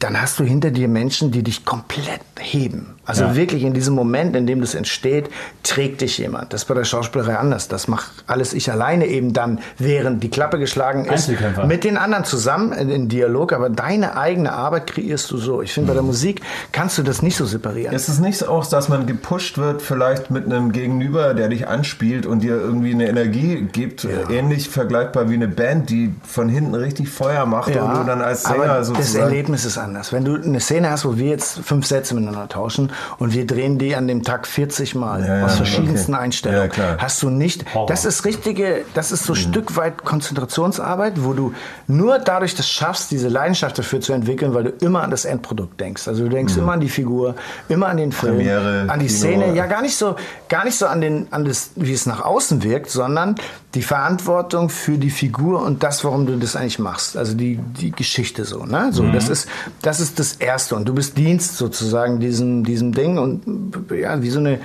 dann 0.00 0.20
hast 0.20 0.38
du 0.38 0.44
hinter 0.44 0.70
dir 0.70 0.88
Menschen, 0.88 1.30
die 1.30 1.42
dich 1.42 1.64
komplett 1.64 2.20
heben. 2.38 2.94
Also 3.06 3.24
Ja. 3.24 3.36
wirklich 3.36 3.62
in 3.62 3.74
diesem 3.74 3.94
Moment, 3.94 4.34
in 4.34 4.46
dem 4.46 4.60
das 4.60 4.74
entsteht, 4.74 5.30
trägt 5.62 6.00
dich 6.00 6.18
jemand. 6.18 6.52
Das 6.52 6.62
ist 6.62 6.68
bei 6.68 6.74
der 6.74 6.84
Schauspielerei 6.84 7.36
anders. 7.36 7.68
Das 7.68 7.86
macht 7.88 8.10
alles 8.26 8.52
ich 8.54 8.70
alleine 8.70 9.06
eben 9.06 9.32
dann, 9.32 9.60
während 9.78 10.22
die 10.22 10.30
Klappe 10.30 10.58
geschlagen 10.58 11.04
ist, 11.06 11.30
mit 11.66 11.84
den 11.84 11.96
anderen 11.96 12.24
zusammen 12.24 12.72
in, 12.72 12.90
in 12.90 13.08
Dialog, 13.08 13.52
aber 13.52 13.70
deine 13.70 14.16
eigene 14.16 14.52
Arbeit 14.52 14.86
kreierst 14.86 15.30
du 15.30 15.36
so. 15.38 15.62
Ich 15.62 15.72
finde, 15.72 15.88
bei 15.88 15.94
der 15.94 16.02
Musik 16.02 16.40
kannst 16.72 16.98
du 16.98 17.02
das 17.02 17.22
nicht 17.22 17.36
so 17.36 17.44
separieren. 17.44 17.94
Ist 17.94 18.08
es 18.08 18.18
nicht 18.18 18.38
so 18.38 18.48
auch, 18.48 18.66
dass 18.66 18.88
man 18.88 19.06
gepusht 19.06 19.58
wird, 19.58 19.80
vielleicht 19.82 20.30
mit 20.30 20.44
einem 20.46 20.72
Gegenüber, 20.72 21.34
der 21.34 21.48
dich 21.48 21.68
anspielt 21.68 22.26
und 22.26 22.42
dir 22.42 22.56
irgendwie 22.56 22.92
eine 22.92 23.08
Energie 23.08 23.66
gibt, 23.72 24.06
ähnlich 24.30 24.68
vergleichbar 24.68 25.30
wie 25.30 25.34
eine 25.34 25.48
Band, 25.48 25.90
die 25.90 26.12
von 26.24 26.48
hinten 26.48 26.74
richtig 26.74 27.08
Feuer 27.08 27.46
macht 27.46 27.68
und 27.68 27.74
du 27.74 28.04
dann 28.04 28.20
als 28.22 28.42
Sänger 28.42 28.64
aber 28.64 28.78
das 28.78 28.88
sozusagen. 28.88 29.24
Erlebnis 29.24 29.64
ist 29.64 29.78
anders. 29.84 30.12
Wenn 30.12 30.24
du 30.24 30.34
eine 30.34 30.60
Szene 30.60 30.90
hast, 30.90 31.04
wo 31.04 31.16
wir 31.16 31.28
jetzt 31.28 31.60
fünf 31.60 31.86
Sätze 31.86 32.14
miteinander 32.14 32.48
tauschen 32.48 32.90
und 33.18 33.32
wir 33.32 33.46
drehen 33.46 33.78
die 33.78 33.94
an 33.94 34.08
dem 34.08 34.22
Tag 34.22 34.46
40 34.46 34.94
Mal 34.94 35.24
Ja, 35.24 35.38
ja, 35.38 35.44
aus 35.44 35.56
verschiedensten 35.56 36.14
okay. 36.14 36.24
Einstellungen, 36.24 36.70
Ja, 36.76 36.96
hast 36.98 37.22
du 37.22 37.30
nicht. 37.30 37.72
Horror. 37.74 37.86
Das 37.86 38.04
ist 38.04 38.24
richtige, 38.24 38.84
das 38.94 39.12
ist 39.12 39.24
so 39.24 39.34
ein 39.34 39.36
Stück 39.36 39.76
weit 39.76 40.04
Konzentrationsarbeit, 40.04 41.24
wo 41.24 41.32
du 41.32 41.54
nur 41.86 42.18
dadurch 42.18 42.54
das 42.54 42.68
schaffst, 42.68 43.10
diese 43.10 43.28
Leidenschaft 43.28 43.78
dafür 43.78 44.00
zu 44.00 44.12
entwickeln, 44.12 44.54
weil 44.54 44.64
du 44.64 44.70
immer 44.80 45.02
an 45.02 45.10
das 45.10 45.24
Endprodukt 45.24 45.80
denkst. 45.80 46.08
Also 46.08 46.24
du 46.24 46.30
denkst 46.30 46.56
immer 46.56 46.72
an 46.72 46.80
die 46.80 46.88
Figur, 46.88 47.34
immer 47.68 47.88
an 47.88 47.98
den 47.98 48.12
Film, 48.12 48.36
Premiere, 48.36 48.86
an 48.88 48.98
die 49.00 49.06
Kino. 49.06 49.18
Szene. 49.18 49.54
Ja, 49.54 49.66
gar 49.66 49.82
nicht 49.82 49.96
so, 49.96 50.16
gar 50.48 50.64
nicht 50.64 50.76
so 50.78 50.86
an 50.86 51.00
den, 51.00 51.28
an 51.30 51.44
das, 51.44 51.70
wie 51.76 51.92
es 51.92 52.06
nach 52.06 52.24
außen 52.24 52.62
wirkt, 52.62 52.90
sondern 52.90 53.36
die 53.74 53.82
Verantwortung 53.82 54.68
für 54.68 54.98
die 54.98 55.10
Figur 55.10 55.62
und 55.62 55.82
das, 55.82 56.04
warum 56.04 56.26
du 56.26 56.36
das 56.36 56.54
eigentlich 56.54 56.78
machst. 56.78 57.16
Also 57.16 57.34
die, 57.34 57.56
die 57.56 57.90
Geschichte 57.90 58.44
so, 58.44 58.64
ne? 58.64 58.90
So, 58.92 59.04
das 59.10 59.28
ist, 59.28 59.48
das 59.82 60.00
ist 60.00 60.18
das 60.18 60.34
Erste. 60.34 60.76
Und 60.76 60.86
du 60.88 60.94
bist 60.94 61.16
Dienst 61.16 61.56
sozusagen 61.56 62.20
diesem, 62.20 62.64
diesem 62.64 62.92
Ding 62.92 63.18
und, 63.18 63.42
ja, 63.90 64.20
wie 64.22 64.30
so 64.30 64.38
eine, 64.40 64.58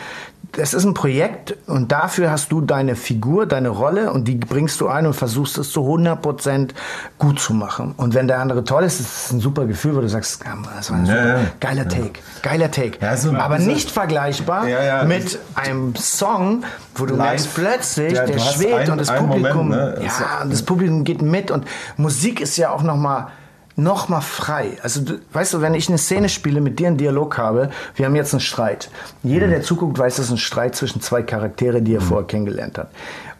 das 0.54 0.74
ist 0.74 0.84
ein 0.84 0.96
Projekt 0.96 1.56
und 1.68 1.92
dafür 1.92 2.32
hast 2.32 2.52
du 2.52 2.60
deine 2.62 2.96
Figur, 2.96 3.46
deine 3.46 3.70
Rolle 3.70 4.12
und 4.12 4.28
die 4.28 4.34
bringst 4.34 4.82
du 4.82 4.88
ein 4.88 5.06
und 5.06 5.14
versuchst 5.14 5.60
es 5.60 5.70
zu 5.72 5.82
100% 5.82 6.70
gut 7.20 7.40
zu 7.40 7.54
machen. 7.54 7.94
Und 7.98 8.16
wenn 8.16 8.28
der 8.28 8.40
andere 8.40 8.64
toll 8.64 8.84
ist, 8.84 9.00
ist 9.00 9.26
es 9.26 9.32
ein 9.32 9.42
super 9.42 9.68
Gefühl, 9.68 9.96
wo 9.96 10.02
du 10.02 10.10
sagst, 10.10 10.44
ja, 10.44 10.58
das 10.76 10.90
war 10.90 10.98
ein 10.98 11.06
Ja, 11.06 11.14
super, 11.14 11.28
ja. 11.28 11.40
geiler 11.60 11.88
Take, 11.88 12.14
geiler 12.42 12.72
Take. 12.72 12.98
Ja, 13.00 13.16
so- 13.16 13.32
Aber 13.36 13.60
nicht 13.60 13.92
vergleichbar 13.92 14.68
Ja, 14.68 14.82
ja. 14.84 15.04
mit 15.04 15.38
einem 15.54 15.96
Song, 15.96 16.64
wo 16.96 17.06
du 17.06 17.14
Live. 17.16 17.28
merkst 17.28 17.54
plötzlich, 17.54 18.14
Ja, 18.14 18.26
der 18.26 18.40
schwebt 18.40 18.74
einen- 18.74 18.92
und 18.94 18.98
das 18.98 19.14
Publikum, 19.16 19.70
Moment, 19.70 20.00
ne? 20.00 20.06
ja, 20.06 20.42
und 20.42 20.52
das 20.52 20.64
Publikum 20.64 21.04
geht 21.04 21.22
mit 21.22 21.52
und 21.52 21.66
Musik 21.96 22.42
ist 22.42 22.58
ja 22.58 22.72
auch 22.72 22.82
noch 22.82 22.98
mal 22.98 23.28
noch 23.80 24.10
mal 24.10 24.22
frei. 24.22 24.78
Also 24.84 25.02
du, 25.02 25.20
weißt 25.34 25.54
du, 25.54 25.62
wenn 25.62 25.74
ich 25.74 25.90
eine 25.90 25.98
Szene 25.98 26.30
spiele, 26.30 26.62
mit 26.62 26.80
dir 26.80 26.88
einen 26.88 26.98
Dialog 26.98 27.38
habe, 27.38 27.70
wir 27.96 28.06
haben 28.06 28.16
jetzt 28.16 28.34
einen 28.34 28.42
Streit. 28.42 28.90
Jeder, 29.24 29.48
Mhm. 29.48 29.52
der 29.52 29.62
zuguckt, 29.62 29.98
weiß, 29.98 30.18
das 30.18 30.26
ist 30.28 30.32
ein 30.32 30.38
Streit 30.38 30.76
zwischen 30.76 31.02
zwei 31.02 31.24
Charaktere, 31.24 31.82
die 31.82 31.96
er 31.96 32.02
vorher 32.02 32.28
kennengelernt 32.28 32.78
hat. 32.78 32.90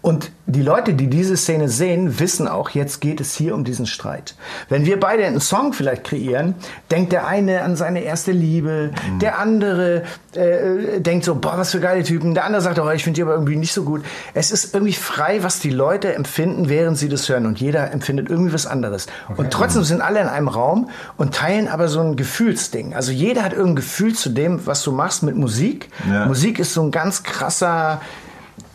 Und 0.02 0.32
die 0.46 0.62
Leute, 0.62 0.94
die 0.94 1.08
diese 1.08 1.36
Szene 1.36 1.68
sehen, 1.68 2.20
wissen 2.20 2.48
auch, 2.48 2.70
jetzt 2.70 3.02
geht 3.02 3.20
es 3.20 3.36
hier 3.36 3.54
um 3.54 3.66
diesen 3.66 3.86
Streit. 3.86 4.36
Wenn 4.70 4.86
wir 4.86 4.98
beide 5.00 5.26
einen 5.26 5.42
Song 5.42 5.74
vielleicht 5.74 6.06
kreieren, 6.06 6.56
denkt 6.90 7.12
der 7.12 7.28
eine 7.28 7.64
an 7.64 7.76
seine 7.76 8.02
erste 8.04 8.32
Liebe, 8.32 8.92
Mhm. 9.10 9.20
der 9.20 9.40
andere 9.40 10.04
äh, 10.34 11.02
denkt 11.02 11.26
so, 11.26 11.36
boah, 11.36 11.58
was 11.58 11.72
für 11.72 11.80
geile 11.82 12.04
Typen, 12.04 12.34
der 12.34 12.46
andere 12.46 12.62
sagt, 12.62 12.80
oh, 12.80 12.90
ich 12.92 13.04
finde 13.04 13.16
die 13.16 13.22
aber 13.24 13.34
irgendwie 13.34 13.58
nicht 13.58 13.74
so 13.74 13.84
gut. 13.84 14.04
Es 14.34 14.52
ist 14.52 14.74
irgendwie 14.74 14.94
frei, 14.94 15.44
was 15.44 15.60
die 15.60 15.70
Leute 15.70 16.14
empfinden, 16.14 16.70
während 16.70 16.98
sie 16.98 17.10
das 17.10 17.28
hören 17.28 17.46
und 17.46 17.60
jeder 17.60 17.92
empfindet 17.92 18.30
irgendwie 18.30 18.54
was 18.54 18.66
anderes. 18.68 19.08
Und 19.36 19.52
trotzdem 19.52 19.84
sind 19.84 20.02
alle 20.02 20.22
in 20.22 20.28
einem 20.28 20.48
Raum 20.48 20.90
und 21.18 21.36
teilen 21.36 21.68
aber 21.68 21.90
so 21.90 22.00
ein 22.00 22.16
Gefühlsding. 22.16 22.94
Also 22.96 23.12
jeder 23.12 23.44
hat 23.44 23.52
irgendein 23.54 23.76
Gefühl 23.78 24.14
zu 24.16 24.30
dem, 24.30 24.66
was 24.66 24.82
du 24.84 24.92
machst 24.92 25.24
mit 25.24 25.36
Musik. 25.36 25.90
Ja. 26.10 26.26
Musik 26.26 26.58
ist 26.60 26.74
so 26.74 26.82
ein 26.84 26.92
ganz 26.92 27.24
krasser 27.24 28.02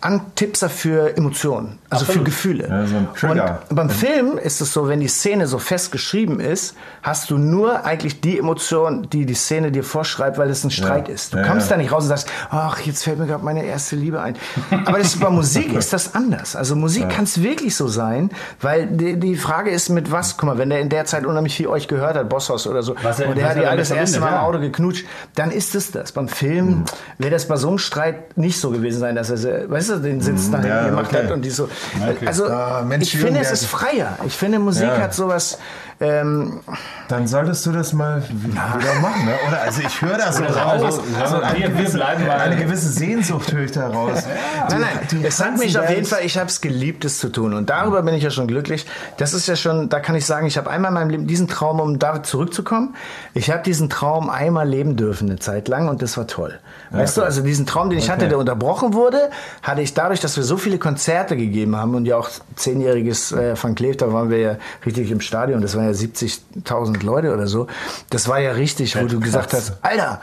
Antipser 0.05 0.69
für 0.69 1.17
Emotionen, 1.17 1.79
also 1.89 2.03
Absolut. 2.05 2.19
für 2.21 2.25
Gefühle. 2.25 2.69
Ja, 2.69 2.87
so 2.87 2.97
ein 2.97 3.09
Trigger. 3.15 3.63
Und 3.71 3.77
beim 3.77 3.89
Film 3.91 4.37
ist 4.39 4.61
es 4.61 4.73
so, 4.73 4.87
wenn 4.87 5.01
die 5.01 5.09
Szene 5.09 5.47
so 5.47 5.59
fest 5.59 5.93
geschrieben 5.93 6.41
ist, 6.41 6.75
hast 7.03 7.31
du 7.31 7.39
nur 7.39 7.85
eigentlich 7.87 8.21
die 8.21 8.39
Emotion, 8.39 9.09
die 9.11 9.25
die 9.25 9.35
Szene 9.35 9.73
dir 9.73 9.83
vorschreibt, 9.83 10.37
weil 10.37 10.51
es 10.51 10.63
ein 10.63 10.71
Streit 10.71 11.09
ist. 11.09 11.33
Du 11.33 11.39
Ja, 11.39 11.47
kommst 11.49 11.71
ja. 11.71 11.77
da 11.77 11.83
nicht 11.83 11.91
raus 11.91 12.03
und 12.05 12.11
sagst, 12.11 12.29
ach, 12.51 12.81
jetzt 12.81 13.03
fällt 13.05 13.19
mir 13.19 13.27
gerade 13.27 13.45
meine 13.45 13.65
erste 13.65 13.97
Liebe 13.97 14.21
ein. 14.21 14.37
Aber 14.85 14.99
das, 14.99 15.17
bei 15.17 15.31
Musik 15.31 15.73
ist 15.79 15.93
das 15.95 16.15
anders. 16.15 16.55
Also 16.55 16.77
Musik 16.77 17.09
kann 17.09 17.25
es 17.25 17.43
wirklich 17.43 17.75
so 17.75 17.89
sein, 17.89 18.31
weil 18.61 18.87
die, 18.87 19.19
die 19.19 19.37
Frage 19.37 19.71
ist 19.71 19.89
mit 19.89 20.13
was, 20.13 20.37
guck 20.37 20.49
mal, 20.51 20.59
wenn 20.59 20.69
der 20.69 20.81
in 20.81 20.91
der 20.91 21.07
Zeit 21.07 21.25
unheimlich 21.25 21.57
viel 21.57 21.69
euch 21.69 21.89
gehört 21.89 22.17
hat, 22.17 22.29
Bosshaus 22.29 22.67
oder 22.67 22.83
so, 22.83 22.95
Was 23.03 23.21
und 23.21 23.37
der 23.39 23.49
hat 23.49 23.57
die 23.57 23.65
alles 23.67 23.91
erste 23.91 24.21
Mal 24.21 24.29
im 24.29 24.35
Auto 24.41 24.61
geknutscht, 24.61 25.07
dann 25.35 25.51
ist 25.51 25.75
es 25.75 25.91
das. 25.93 26.13
Beim 26.13 26.29
Film 26.29 26.65
Mhm. 26.65 26.85
wäre 27.19 27.31
das 27.31 27.49
bei 27.49 27.57
so 27.57 27.69
einem 27.69 27.79
Streit 27.79 28.37
nicht 28.37 28.61
so 28.61 28.71
gewesen 28.71 29.01
sein, 29.01 29.15
dass 29.15 29.31
er, 29.31 29.37
sehr- 29.39 29.71
weißt 29.71 29.91
du, 29.91 29.94
Hause 29.95 30.03
den 30.03 30.21
Sitz 30.21 30.51
dahin 30.51 30.69
ja, 30.69 30.87
gemacht 30.87 31.07
okay. 31.13 31.25
hat 31.25 31.31
und 31.33 31.43
die 31.43 31.51
so. 31.51 31.65
Okay. 32.01 32.27
Also 32.27 32.47
Ah, 32.47 32.83
Mensch, 32.87 33.15
ich 33.15 33.21
finde, 33.21 33.41
es 33.41 33.53
ist 33.53 33.67
freier. 33.67 34.19
Ich 34.27 34.37
finde, 34.37 34.59
Musik 34.59 34.85
Ja. 34.89 34.99
hat 34.99 35.15
sowas. 35.15 35.59
Ähm, 36.05 36.61
Dann 37.09 37.27
solltest 37.27 37.65
du 37.67 37.73
das 37.73 37.93
mal 37.93 38.23
wieder 38.31 38.95
machen, 39.01 39.25
ne? 39.27 39.35
Oder? 39.49 39.61
Also 39.63 39.83
ich 39.87 40.01
höre 40.03 40.17
da 40.19 40.33
so 40.33 40.43
wir 40.43 40.51
raus. 40.57 40.97
so, 40.97 41.03
sagen 41.03 41.27
so 41.29 41.37
wir, 41.41 41.47
eine, 41.47 41.61
gewisse, 41.71 41.97
bleiben 41.99 42.27
mal- 42.27 42.39
eine 42.41 42.57
gewisse 42.57 42.89
Sehnsucht 42.89 43.53
höre 43.53 43.65
ich 43.65 43.73
da 43.73 43.89
raus. 43.89 44.23
Nein, 44.71 44.81
nein, 44.81 44.99
die 45.11 45.25
es 45.25 45.39
ganzen 45.39 45.59
mich 45.65 45.79
auf 45.79 45.89
jeden 45.91 46.07
Fall, 46.07 46.21
ich 46.25 46.37
habe 46.39 46.49
es 46.49 46.61
geliebt, 46.61 47.05
es 47.05 47.19
zu 47.19 47.29
tun. 47.31 47.55
Und 47.55 47.71
darüber 47.71 48.03
bin 48.03 48.15
ich 48.15 48.23
ja 48.23 48.31
schon 48.31 48.47
glücklich. 48.47 48.87
Das 49.19 49.35
ist 49.35 49.47
ja 49.49 49.57
schon, 49.57 49.89
da 49.89 50.01
kann 50.01 50.15
ich 50.17 50.27
sagen, 50.27 50.47
ich 50.47 50.57
habe 50.57 50.71
einmal 50.71 50.91
in 50.91 50.95
meinem 50.95 51.11
Leben 51.11 51.27
diesen 51.27 51.49
Traum, 51.49 51.81
um 51.81 51.99
da 51.99 52.23
zurückzukommen, 52.23 52.95
ich 53.35 53.51
habe 53.51 53.63
diesen 53.63 53.91
Traum 53.91 54.31
einmal 54.31 54.69
leben 54.69 54.97
dürfen 54.97 55.29
eine 55.29 55.39
Zeit 55.39 55.69
lang 55.69 55.89
und 55.89 56.03
das 56.03 56.17
war 56.17 56.27
toll. 56.27 56.59
Weißt 56.91 57.17
du, 57.17 57.23
also 57.23 57.43
diesen 57.43 57.67
Traum, 57.67 57.91
den 57.91 57.99
ich 57.99 58.09
hatte, 58.11 58.29
der 58.29 58.39
unterbrochen 58.39 58.95
wurde, 58.95 59.31
hatte 59.63 59.81
ich 59.83 59.95
dadurch, 59.95 60.21
dass 60.21 60.37
wir 60.37 60.45
so 60.45 60.57
viele 60.57 60.79
Konzerte 60.79 61.37
gegeben 61.37 61.75
haben 61.77 61.95
und 61.95 62.05
ja 62.07 62.17
auch 62.17 62.29
zehnjähriges 62.55 63.33
äh, 63.33 63.55
Van 63.61 63.75
Cleef, 63.75 63.97
da 63.97 64.13
waren 64.13 64.31
wir 64.31 64.39
ja 64.39 64.57
richtig 64.87 65.11
im 65.11 65.21
Stadion, 65.21 65.61
das 65.61 65.75
waren 65.77 65.87
ja 65.87 65.94
70.000 65.95 67.05
Leute 67.05 67.33
oder 67.33 67.47
so. 67.47 67.67
Das 68.11 68.29
war 68.29 68.41
ja 68.41 68.53
richtig, 68.53 69.01
wo 69.01 69.07
du 69.07 69.21
gesagt 69.21 69.53
hast, 69.55 69.75
Alter, 69.83 70.21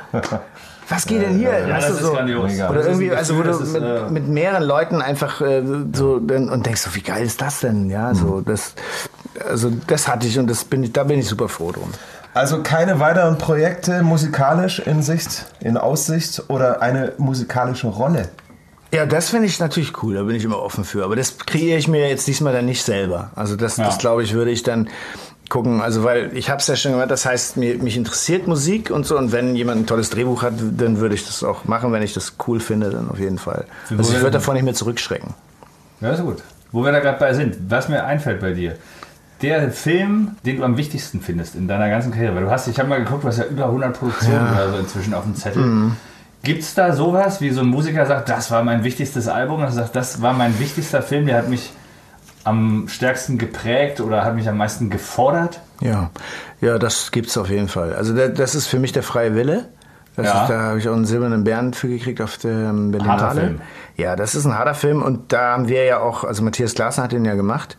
was 0.89 1.05
geht 1.05 1.21
denn 1.21 1.37
hier? 1.37 1.67
Ja, 1.67 1.75
das 1.79 1.89
ist 1.91 2.01
so. 2.01 2.11
grandios. 2.13 2.51
Oder 2.53 2.81
ein 2.81 2.85
irgendwie, 2.87 3.11
also 3.11 3.37
wo 3.37 3.43
du 3.43 3.57
mit, 3.59 3.81
äh, 3.81 4.09
mit 4.09 4.27
mehreren 4.27 4.63
Leuten 4.63 5.01
einfach 5.01 5.39
äh, 5.41 5.63
so 5.93 6.19
dann, 6.19 6.49
und 6.49 6.65
denkst 6.65 6.81
so, 6.81 6.93
wie 6.95 7.01
geil 7.01 7.25
ist 7.25 7.41
das 7.41 7.61
denn? 7.61 7.89
Ja, 7.89 8.13
so 8.13 8.25
Mhm. 8.25 8.45
das, 8.45 8.73
also 9.47 9.71
das 9.87 10.07
hatte 10.07 10.27
ich 10.27 10.37
und 10.37 10.47
das 10.49 10.65
bin 10.65 10.83
ich, 10.83 10.91
da 10.91 11.03
bin 11.05 11.19
ich 11.19 11.27
super 11.27 11.47
froh 11.47 11.71
drum. 11.71 11.89
Also 12.33 12.61
keine 12.63 12.99
weiteren 13.01 13.37
Projekte 13.37 14.03
musikalisch 14.03 14.79
in 14.79 15.01
Sicht, 15.03 15.45
in 15.59 15.75
Aussicht 15.77 16.43
oder 16.49 16.81
eine 16.81 17.13
musikalische 17.17 17.87
Rolle. 17.87 18.29
Ja, 18.93 19.05
das 19.05 19.29
finde 19.29 19.47
ich 19.47 19.57
natürlich 19.59 20.01
cool, 20.03 20.15
da 20.15 20.23
bin 20.23 20.35
ich 20.35 20.43
immer 20.43 20.59
offen 20.59 20.83
für. 20.83 21.05
Aber 21.05 21.15
das 21.15 21.37
kreiere 21.37 21.77
ich 21.77 21.87
mir 21.87 22.07
jetzt 22.09 22.27
diesmal 22.27 22.51
dann 22.51 22.65
nicht 22.65 22.83
selber. 22.83 23.31
Also 23.35 23.55
das, 23.55 23.77
Ja. 23.77 23.85
das 23.85 23.97
glaube 23.97 24.23
ich, 24.23 24.33
würde 24.33 24.51
ich 24.51 24.63
dann 24.63 24.89
gucken. 25.51 25.81
Also 25.81 26.03
weil 26.03 26.35
ich 26.35 26.49
habe 26.49 26.59
es 26.59 26.67
ja 26.67 26.75
schon 26.75 26.93
gemacht, 26.93 27.11
das 27.11 27.25
heißt, 27.25 27.57
mir, 27.57 27.77
mich 27.77 27.95
interessiert 27.95 28.47
Musik 28.47 28.89
und 28.89 29.05
so. 29.05 29.17
Und 29.17 29.31
wenn 29.31 29.55
jemand 29.55 29.81
ein 29.81 29.85
tolles 29.85 30.09
Drehbuch 30.09 30.41
hat, 30.41 30.53
dann 30.59 30.99
würde 30.99 31.13
ich 31.13 31.25
das 31.25 31.43
auch 31.43 31.65
machen. 31.65 31.91
Wenn 31.91 32.01
ich 32.01 32.13
das 32.13 32.37
cool 32.47 32.59
finde, 32.59 32.89
dann 32.89 33.09
auf 33.09 33.19
jeden 33.19 33.37
Fall. 33.37 33.65
Also 33.95 34.13
ich 34.13 34.19
würde 34.19 34.31
davon 34.31 34.55
nicht 34.55 34.63
mehr 34.63 34.73
zurückschrecken. 34.73 35.35
Ja, 35.99 36.09
ist 36.09 36.23
gut. 36.23 36.41
Wo 36.71 36.83
wir 36.83 36.91
da 36.91 36.99
gerade 36.99 37.19
bei 37.19 37.33
sind, 37.33 37.57
was 37.69 37.89
mir 37.89 38.03
einfällt 38.05 38.39
bei 38.39 38.53
dir. 38.53 38.77
Der 39.41 39.71
Film, 39.71 40.35
den 40.45 40.57
du 40.57 40.63
am 40.63 40.77
wichtigsten 40.77 41.19
findest 41.19 41.55
in 41.55 41.67
deiner 41.67 41.89
ganzen 41.89 42.11
Karriere, 42.11 42.35
weil 42.35 42.43
du 42.43 42.51
hast, 42.51 42.67
ich 42.67 42.79
habe 42.79 42.89
mal 42.89 43.03
geguckt, 43.03 43.23
du 43.23 43.27
hast 43.27 43.39
ja 43.39 43.45
über 43.45 43.65
100 43.65 43.97
Produktionen 43.97 44.53
oder 44.53 44.71
so 44.71 44.77
inzwischen 44.77 45.13
auf 45.13 45.23
dem 45.23 45.35
Zettel. 45.35 45.63
Mhm. 45.63 45.97
Gibt 46.43 46.61
es 46.61 46.73
da 46.73 46.93
sowas, 46.93 47.41
wie 47.41 47.49
so 47.49 47.61
ein 47.61 47.67
Musiker 47.67 48.05
sagt, 48.05 48.29
das 48.29 48.51
war 48.51 48.63
mein 48.63 48.83
wichtigstes 48.83 49.27
Album, 49.27 49.57
und 49.57 49.65
er 49.65 49.71
sagt, 49.71 49.95
das 49.95 50.21
war 50.21 50.33
mein 50.33 50.59
wichtigster 50.59 51.01
Film, 51.01 51.25
der 51.25 51.37
hat 51.37 51.49
mich 51.49 51.71
am 52.43 52.87
stärksten 52.87 53.37
geprägt 53.37 54.01
oder 54.01 54.23
hat 54.25 54.35
mich 54.35 54.47
am 54.49 54.57
meisten 54.57 54.89
gefordert? 54.89 55.59
Ja, 55.81 56.09
ja, 56.61 56.77
das 56.77 57.11
gibt's 57.11 57.37
auf 57.37 57.49
jeden 57.49 57.67
Fall. 57.67 57.93
Also 57.93 58.13
das 58.15 58.55
ist 58.55 58.67
für 58.67 58.79
mich 58.79 58.91
der 58.91 59.03
freie 59.03 59.35
Wille. 59.35 59.65
Das 60.15 60.27
Ja. 60.27 60.41
ist, 60.43 60.49
da 60.49 60.59
habe 60.61 60.79
ich 60.79 60.89
auch 60.89 60.93
einen 60.93 61.05
silbernen 61.05 61.43
Bären 61.43 61.73
für 61.73 61.87
gekriegt 61.87 62.21
auf 62.21 62.37
der 62.37 62.51
ähm, 62.51 62.91
Berlinale. 62.91 63.21
Harter 63.21 63.41
Film. 63.41 63.61
Ja, 63.95 64.15
das 64.15 64.35
ist 64.35 64.45
ein 64.45 64.57
harter 64.57 64.73
Film 64.73 65.01
und 65.01 65.31
da 65.31 65.53
haben 65.53 65.67
wir 65.67 65.85
ja 65.85 65.99
auch, 65.99 66.23
also 66.23 66.43
Matthias 66.43 66.73
Glasner 66.75 67.03
hat 67.05 67.11
den 67.13 67.23
ja 67.25 67.35
gemacht 67.35 67.77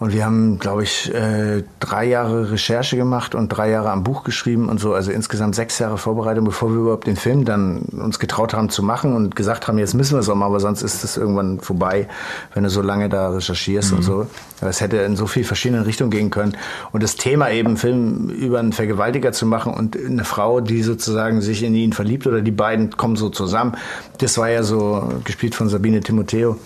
und 0.00 0.14
wir 0.14 0.24
haben, 0.24 0.58
glaube 0.58 0.82
ich, 0.82 1.12
äh, 1.14 1.62
drei 1.78 2.06
Jahre 2.06 2.50
Recherche 2.50 2.96
gemacht 2.96 3.34
und 3.34 3.50
drei 3.50 3.68
Jahre 3.68 3.90
am 3.90 4.02
Buch 4.02 4.24
geschrieben 4.24 4.70
und 4.70 4.80
so, 4.80 4.94
also 4.94 5.12
insgesamt 5.12 5.54
sechs 5.54 5.78
Jahre 5.78 5.98
Vorbereitung, 5.98 6.46
bevor 6.46 6.70
wir 6.70 6.80
überhaupt 6.80 7.06
den 7.06 7.16
Film 7.16 7.44
dann 7.44 7.80
uns 7.80 8.18
getraut 8.18 8.54
haben 8.54 8.70
zu 8.70 8.82
machen 8.82 9.14
und 9.14 9.36
gesagt 9.36 9.68
haben, 9.68 9.78
jetzt 9.78 9.92
müssen 9.92 10.14
wir 10.14 10.20
es 10.20 10.28
auch 10.30 10.34
mal, 10.34 10.46
aber 10.46 10.58
sonst 10.58 10.80
ist 10.80 11.04
es 11.04 11.18
irgendwann 11.18 11.60
vorbei, 11.60 12.08
wenn 12.54 12.64
du 12.64 12.70
so 12.70 12.80
lange 12.80 13.10
da 13.10 13.28
recherchierst 13.28 13.92
und 13.92 14.02
so. 14.02 14.26
Aber 14.62 14.70
Es 14.70 14.80
hätte 14.80 14.96
in 14.96 15.16
so 15.16 15.26
viel 15.26 15.44
verschiedenen 15.44 15.84
Richtungen 15.84 16.10
gehen 16.10 16.30
können. 16.30 16.56
Und 16.92 17.02
das 17.02 17.16
Thema 17.16 17.50
eben, 17.50 17.76
Film 17.76 18.30
über 18.30 18.58
einen 18.58 18.72
Vergewaltiger 18.72 19.32
zu 19.32 19.44
machen 19.44 19.74
und 19.74 19.98
eine 19.98 20.24
Frau, 20.24 20.60
die 20.60 20.82
sozusagen 20.82 21.42
sich 21.42 21.62
in 21.62 21.74
ihn 21.74 21.92
verliebt 21.92 22.26
oder 22.26 22.40
die 22.40 22.50
beiden 22.50 22.96
kommen 22.96 23.16
so 23.16 23.28
zusammen, 23.28 23.76
das 24.16 24.38
war 24.38 24.48
ja 24.48 24.62
so 24.62 25.12
gespielt 25.24 25.54
von 25.54 25.68
Sabine 25.68 26.00
Timoteo, 26.00 26.56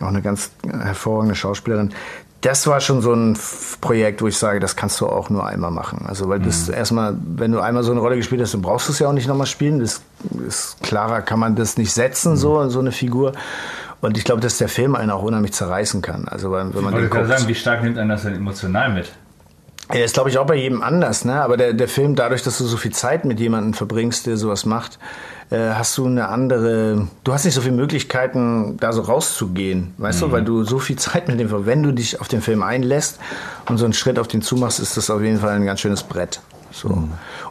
auch 0.00 0.08
eine 0.08 0.22
ganz 0.22 0.50
hervorragende 0.66 1.34
Schauspielerin. 1.34 1.90
Das 2.42 2.66
war 2.66 2.80
schon 2.80 3.02
so 3.02 3.12
ein 3.12 3.36
Projekt, 3.82 4.22
wo 4.22 4.26
ich 4.26 4.38
sage, 4.38 4.60
das 4.60 4.74
kannst 4.74 4.98
du 5.00 5.06
auch 5.06 5.28
nur 5.28 5.46
einmal 5.46 5.70
machen. 5.70 6.06
Also, 6.08 6.28
weil 6.28 6.40
das 6.40 6.68
erstmal, 6.70 7.14
wenn 7.36 7.52
du 7.52 7.60
einmal 7.60 7.82
so 7.82 7.90
eine 7.92 8.00
Rolle 8.00 8.16
gespielt 8.16 8.40
hast, 8.40 8.54
dann 8.54 8.62
brauchst 8.62 8.88
du 8.88 8.92
es 8.92 8.98
ja 8.98 9.08
auch 9.08 9.12
nicht 9.12 9.28
nochmal 9.28 9.46
spielen. 9.46 9.80
Das 9.80 10.00
ist 10.46 10.76
klarer, 10.82 11.20
kann 11.20 11.38
man 11.38 11.54
das 11.54 11.76
nicht 11.76 11.92
setzen, 11.92 12.36
so, 12.36 12.66
so 12.70 12.78
eine 12.80 12.92
Figur. 12.92 13.32
Und 14.00 14.16
ich 14.16 14.24
glaube, 14.24 14.40
dass 14.40 14.56
der 14.56 14.70
Film 14.70 14.94
einen 14.96 15.10
auch 15.10 15.22
unheimlich 15.22 15.52
zerreißen 15.52 16.00
kann. 16.00 16.26
Also, 16.28 16.50
wenn 16.52 16.68
man 16.68 16.68
Ich 16.68 16.80
den 16.80 16.92
wollte 16.92 17.08
guckt. 17.10 17.28
sagen, 17.28 17.46
wie 17.46 17.54
stark 17.54 17.82
nimmt 17.82 17.98
einen 17.98 18.08
das 18.08 18.22
denn 18.22 18.34
emotional 18.34 18.90
mit? 18.94 19.12
Ja, 19.92 20.04
ist, 20.04 20.14
glaube 20.14 20.30
ich, 20.30 20.38
auch 20.38 20.46
bei 20.46 20.56
jedem 20.56 20.82
anders, 20.82 21.24
ne? 21.24 21.42
Aber 21.42 21.56
der, 21.56 21.72
der 21.72 21.88
Film, 21.88 22.14
dadurch, 22.14 22.42
dass 22.42 22.58
du 22.58 22.64
so 22.64 22.76
viel 22.76 22.92
Zeit 22.92 23.24
mit 23.24 23.40
jemandem 23.40 23.74
verbringst, 23.74 24.26
der 24.26 24.36
sowas 24.36 24.64
macht, 24.64 24.98
äh, 25.50 25.70
hast 25.74 25.98
du 25.98 26.06
eine 26.06 26.28
andere, 26.28 27.08
du 27.24 27.32
hast 27.32 27.44
nicht 27.44 27.54
so 27.54 27.60
viele 27.60 27.74
Möglichkeiten, 27.74 28.76
da 28.78 28.92
so 28.92 29.02
rauszugehen, 29.02 29.94
weißt 29.98 30.22
du, 30.22 30.32
weil 30.32 30.44
du 30.44 30.62
so 30.62 30.78
viel 30.78 30.96
Zeit 30.96 31.26
mit 31.26 31.40
dem, 31.40 31.66
wenn 31.66 31.82
du 31.82 31.92
dich 31.92 32.20
auf 32.20 32.28
den 32.28 32.40
Film 32.40 32.62
einlässt 32.62 33.18
und 33.68 33.78
so 33.78 33.84
einen 33.84 33.94
Schritt 33.94 34.18
auf 34.18 34.28
den 34.28 34.42
zumachst, 34.42 34.78
ist 34.78 34.96
das 34.96 35.10
auf 35.10 35.22
jeden 35.22 35.40
Fall 35.40 35.56
ein 35.56 35.64
ganz 35.64 35.80
schönes 35.80 36.04
Brett. 36.04 36.40
So. 36.72 37.02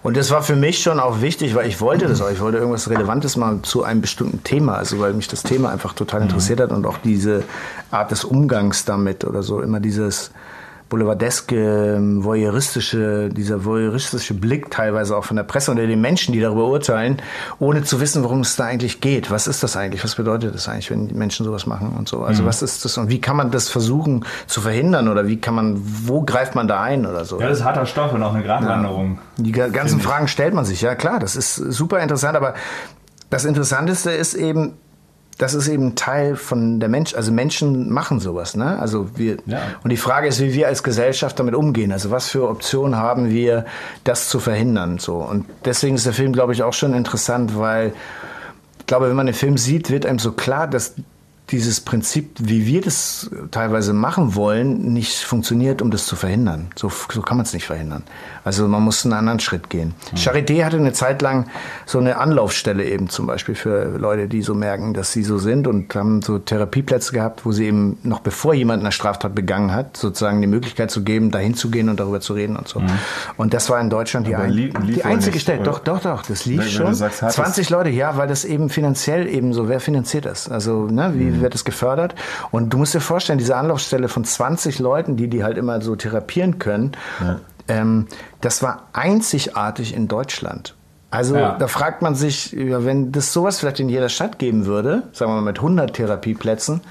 Und 0.01 0.15
das 0.15 0.31
war 0.31 0.41
für 0.43 0.55
mich 0.55 0.81
schon 0.81 0.99
auch 0.99 1.19
wichtig, 1.19 1.53
weil 1.53 1.67
ich 1.67 1.81
wollte 1.81 2.07
das 2.07 2.21
auch. 2.21 2.31
Ich 2.31 2.39
wollte 2.39 2.57
irgendwas 2.57 2.89
Relevantes 2.89 3.35
mal 3.35 3.59
zu 3.63 3.83
einem 3.83 3.99
bestimmten 3.99 4.45
Thema, 4.45 4.75
also 4.75 4.99
weil 4.99 5.13
mich 5.13 5.27
das 5.27 5.43
Thema 5.43 5.69
einfach 5.69 5.91
total 5.91 6.21
interessiert 6.21 6.61
hat 6.61 6.71
und 6.71 6.85
auch 6.85 6.99
diese 6.99 7.43
Art 7.91 8.11
des 8.11 8.23
Umgangs 8.23 8.85
damit 8.85 9.25
oder 9.25 9.43
so, 9.43 9.61
immer 9.61 9.81
dieses, 9.81 10.31
boulevardeske, 10.89 11.95
ähm, 11.95 12.23
voyeuristische, 12.23 13.29
dieser 13.29 13.63
voyeuristische 13.63 14.33
Blick 14.33 14.71
teilweise 14.71 15.15
auch 15.15 15.23
von 15.23 15.37
der 15.37 15.43
Presse 15.43 15.71
oder 15.71 15.85
den 15.85 16.01
Menschen, 16.01 16.33
die 16.33 16.39
darüber 16.41 16.65
urteilen, 16.65 17.17
ohne 17.59 17.83
zu 17.83 18.01
wissen, 18.01 18.23
worum 18.23 18.41
es 18.41 18.55
da 18.55 18.65
eigentlich 18.65 18.99
geht. 18.99 19.29
Was 19.31 19.47
ist 19.47 19.61
das 19.63 19.77
eigentlich? 19.77 20.03
Was 20.03 20.15
bedeutet 20.15 20.53
das 20.55 20.67
eigentlich, 20.67 20.89
wenn 20.91 21.07
die 21.07 21.13
Menschen 21.13 21.45
sowas 21.45 21.67
machen 21.67 21.93
und 21.97 22.09
so? 22.09 22.23
Also 22.23 22.43
was 22.45 22.61
ist 22.61 22.83
das 22.85 22.97
und 22.97 23.09
wie 23.09 23.21
kann 23.21 23.35
man 23.37 23.51
das 23.51 23.69
versuchen 23.69 24.25
zu 24.47 24.61
verhindern 24.61 25.07
oder 25.07 25.27
wie 25.27 25.37
kann 25.37 25.53
man, 25.55 25.79
wo 26.05 26.23
greift 26.23 26.55
man 26.55 26.67
da 26.67 26.81
ein 26.81 27.05
oder 27.05 27.23
so? 27.25 27.39
Ja, 27.39 27.47
das 27.49 27.59
ist 27.59 27.63
harter 27.65 27.85
Stoff 27.85 28.13
und 28.13 28.23
auch 28.23 28.33
eine 28.33 28.43
Gratwanderung. 28.43 29.19
Die 29.37 29.51
ga- 29.51 29.67
ganzen 29.69 29.99
Fragen 30.01 30.27
stellt 30.27 30.53
man 30.53 30.65
sich, 30.65 30.81
ja 30.81 30.95
klar, 30.95 31.19
das 31.19 31.35
ist 31.35 31.55
super 31.55 31.99
interessant, 31.99 32.35
aber 32.35 32.55
das 33.29 33.45
Interessanteste 33.45 34.09
ist 34.11 34.33
eben, 34.33 34.73
das 35.39 35.53
ist 35.55 35.67
eben 35.69 35.95
Teil 35.95 36.35
von 36.35 36.79
der 36.79 36.89
Mensch, 36.89 37.15
also 37.15 37.31
Menschen 37.31 37.89
machen 37.91 38.19
sowas, 38.19 38.55
ne? 38.55 38.77
Also 38.77 39.17
wir 39.17 39.37
Ja. 39.47 39.59
und 39.83 39.89
die 39.89 39.97
Frage 39.97 40.27
ist, 40.27 40.39
wie 40.41 40.53
wir 40.53 40.67
als 40.67 40.83
Gesellschaft 40.83 41.39
damit 41.39 41.55
umgehen. 41.55 41.91
Also 41.91 42.11
was 42.11 42.29
für 42.29 42.47
Optionen 42.47 42.97
haben 42.97 43.29
wir, 43.31 43.65
das 44.03 44.29
zu 44.29 44.39
verhindern? 44.39 44.99
So 44.99 45.15
und 45.15 45.45
deswegen 45.65 45.95
ist 45.95 46.05
der 46.05 46.13
Film, 46.13 46.33
glaube 46.33 46.53
ich, 46.53 46.61
auch 46.61 46.73
schon 46.73 46.93
interessant, 46.93 47.57
weil 47.57 47.93
ich 48.79 48.85
glaube, 48.85 49.07
wenn 49.09 49.15
man 49.15 49.25
den 49.27 49.35
Film 49.35 49.57
sieht, 49.57 49.89
wird 49.89 50.05
einem 50.05 50.19
so 50.19 50.33
klar, 50.33 50.67
dass 50.67 50.95
dieses 51.51 51.81
Prinzip, 51.81 52.29
wie 52.39 52.65
wir 52.65 52.81
das 52.81 53.29
teilweise 53.51 53.93
machen 53.93 54.35
wollen, 54.35 54.93
nicht 54.93 55.19
funktioniert, 55.23 55.81
um 55.81 55.91
das 55.91 56.05
zu 56.05 56.15
verhindern. 56.15 56.67
So, 56.75 56.91
so 57.11 57.21
kann 57.21 57.37
man 57.37 57.45
es 57.45 57.53
nicht 57.53 57.65
verhindern. 57.65 58.03
Also 58.43 58.67
man 58.67 58.81
muss 58.83 59.03
einen 59.05 59.13
anderen 59.13 59.39
Schritt 59.39 59.69
gehen. 59.69 59.93
Charité 60.15 60.63
hatte 60.63 60.77
eine 60.77 60.93
Zeit 60.93 61.21
lang 61.21 61.47
so 61.85 61.99
eine 61.99 62.17
Anlaufstelle 62.17 62.85
eben 62.85 63.09
zum 63.09 63.27
Beispiel 63.27 63.55
für 63.55 63.97
Leute, 63.97 64.27
die 64.27 64.41
so 64.41 64.53
merken, 64.53 64.93
dass 64.93 65.11
sie 65.11 65.23
so 65.23 65.37
sind 65.37 65.67
und 65.67 65.93
haben 65.95 66.21
so 66.21 66.39
Therapieplätze 66.39 67.11
gehabt, 67.13 67.45
wo 67.45 67.51
sie 67.51 67.65
eben 67.65 67.97
noch 68.03 68.19
bevor 68.19 68.53
jemand 68.53 68.81
eine 68.81 68.91
Straftat 68.91 69.35
begangen 69.35 69.71
hat, 69.73 69.97
sozusagen 69.97 70.41
die 70.41 70.47
Möglichkeit 70.47 70.91
zu 70.91 71.03
geben, 71.03 71.31
dahin 71.31 71.53
zu 71.55 71.69
gehen 71.71 71.89
und 71.89 71.99
darüber 71.99 72.21
zu 72.21 72.33
reden 72.33 72.55
und 72.55 72.67
so. 72.67 72.81
Und 73.37 73.53
das 73.53 73.69
war 73.69 73.79
in 73.81 73.89
Deutschland 73.89 74.27
die, 74.27 74.35
ein, 74.35 74.51
lief- 74.51 74.73
lief 74.83 74.95
die 74.95 75.03
einzige 75.05 75.39
Stelle. 75.39 75.63
Doch, 75.63 75.79
doch, 75.79 75.99
doch, 76.01 76.23
das 76.23 76.45
lief 76.45 76.59
Wenn 76.61 76.69
schon. 76.69 76.93
sagst, 76.95 77.21
hat 77.21 77.29
es- 77.29 77.35
20 77.35 77.69
Leute, 77.69 77.89
ja, 77.89 78.17
weil 78.17 78.27
das 78.27 78.45
eben 78.45 78.69
finanziell 78.69 79.27
eben 79.27 79.53
so, 79.53 79.67
wer 79.67 79.79
finanziert 79.79 80.25
das? 80.25 80.49
Also, 80.49 80.85
ne, 80.85 81.11
wie 81.15 81.25
Mhm. 81.25 81.38
Wird 81.41 81.53
das 81.53 81.65
gefördert? 81.65 82.15
Und 82.51 82.71
du 82.73 82.77
musst 82.77 82.93
dir 82.93 82.99
vorstellen, 83.01 83.39
diese 83.39 83.55
Anlaufstelle 83.55 84.07
von 84.07 84.23
20 84.23 84.79
Leuten, 84.79 85.15
die 85.17 85.27
die 85.27 85.43
halt 85.43 85.57
immer 85.57 85.81
so 85.81 85.95
therapieren 85.95 86.59
können, 86.59 86.91
ähm, 87.67 88.07
das 88.41 88.63
war 88.63 88.87
einzigartig 88.93 89.95
in 89.95 90.07
Deutschland. 90.07 90.75
Also 91.11 91.35
Ja. 91.35 91.55
da 91.57 91.67
fragt 91.67 92.01
man 92.01 92.13
sich, 92.15 92.51
ja, 92.51 92.85
wenn 92.85 93.11
das 93.11 93.33
sowas 93.33 93.59
vielleicht 93.59 93.79
in 93.79 93.89
jeder 93.89 94.09
Stadt 94.09 94.37
geben 94.39 94.65
würde, 94.65 95.03
sagen 95.11 95.31
wir 95.31 95.35
mal 95.35 95.41
mit 95.41 95.61
100 95.61 95.93
Therapieplätzen, 95.95 96.81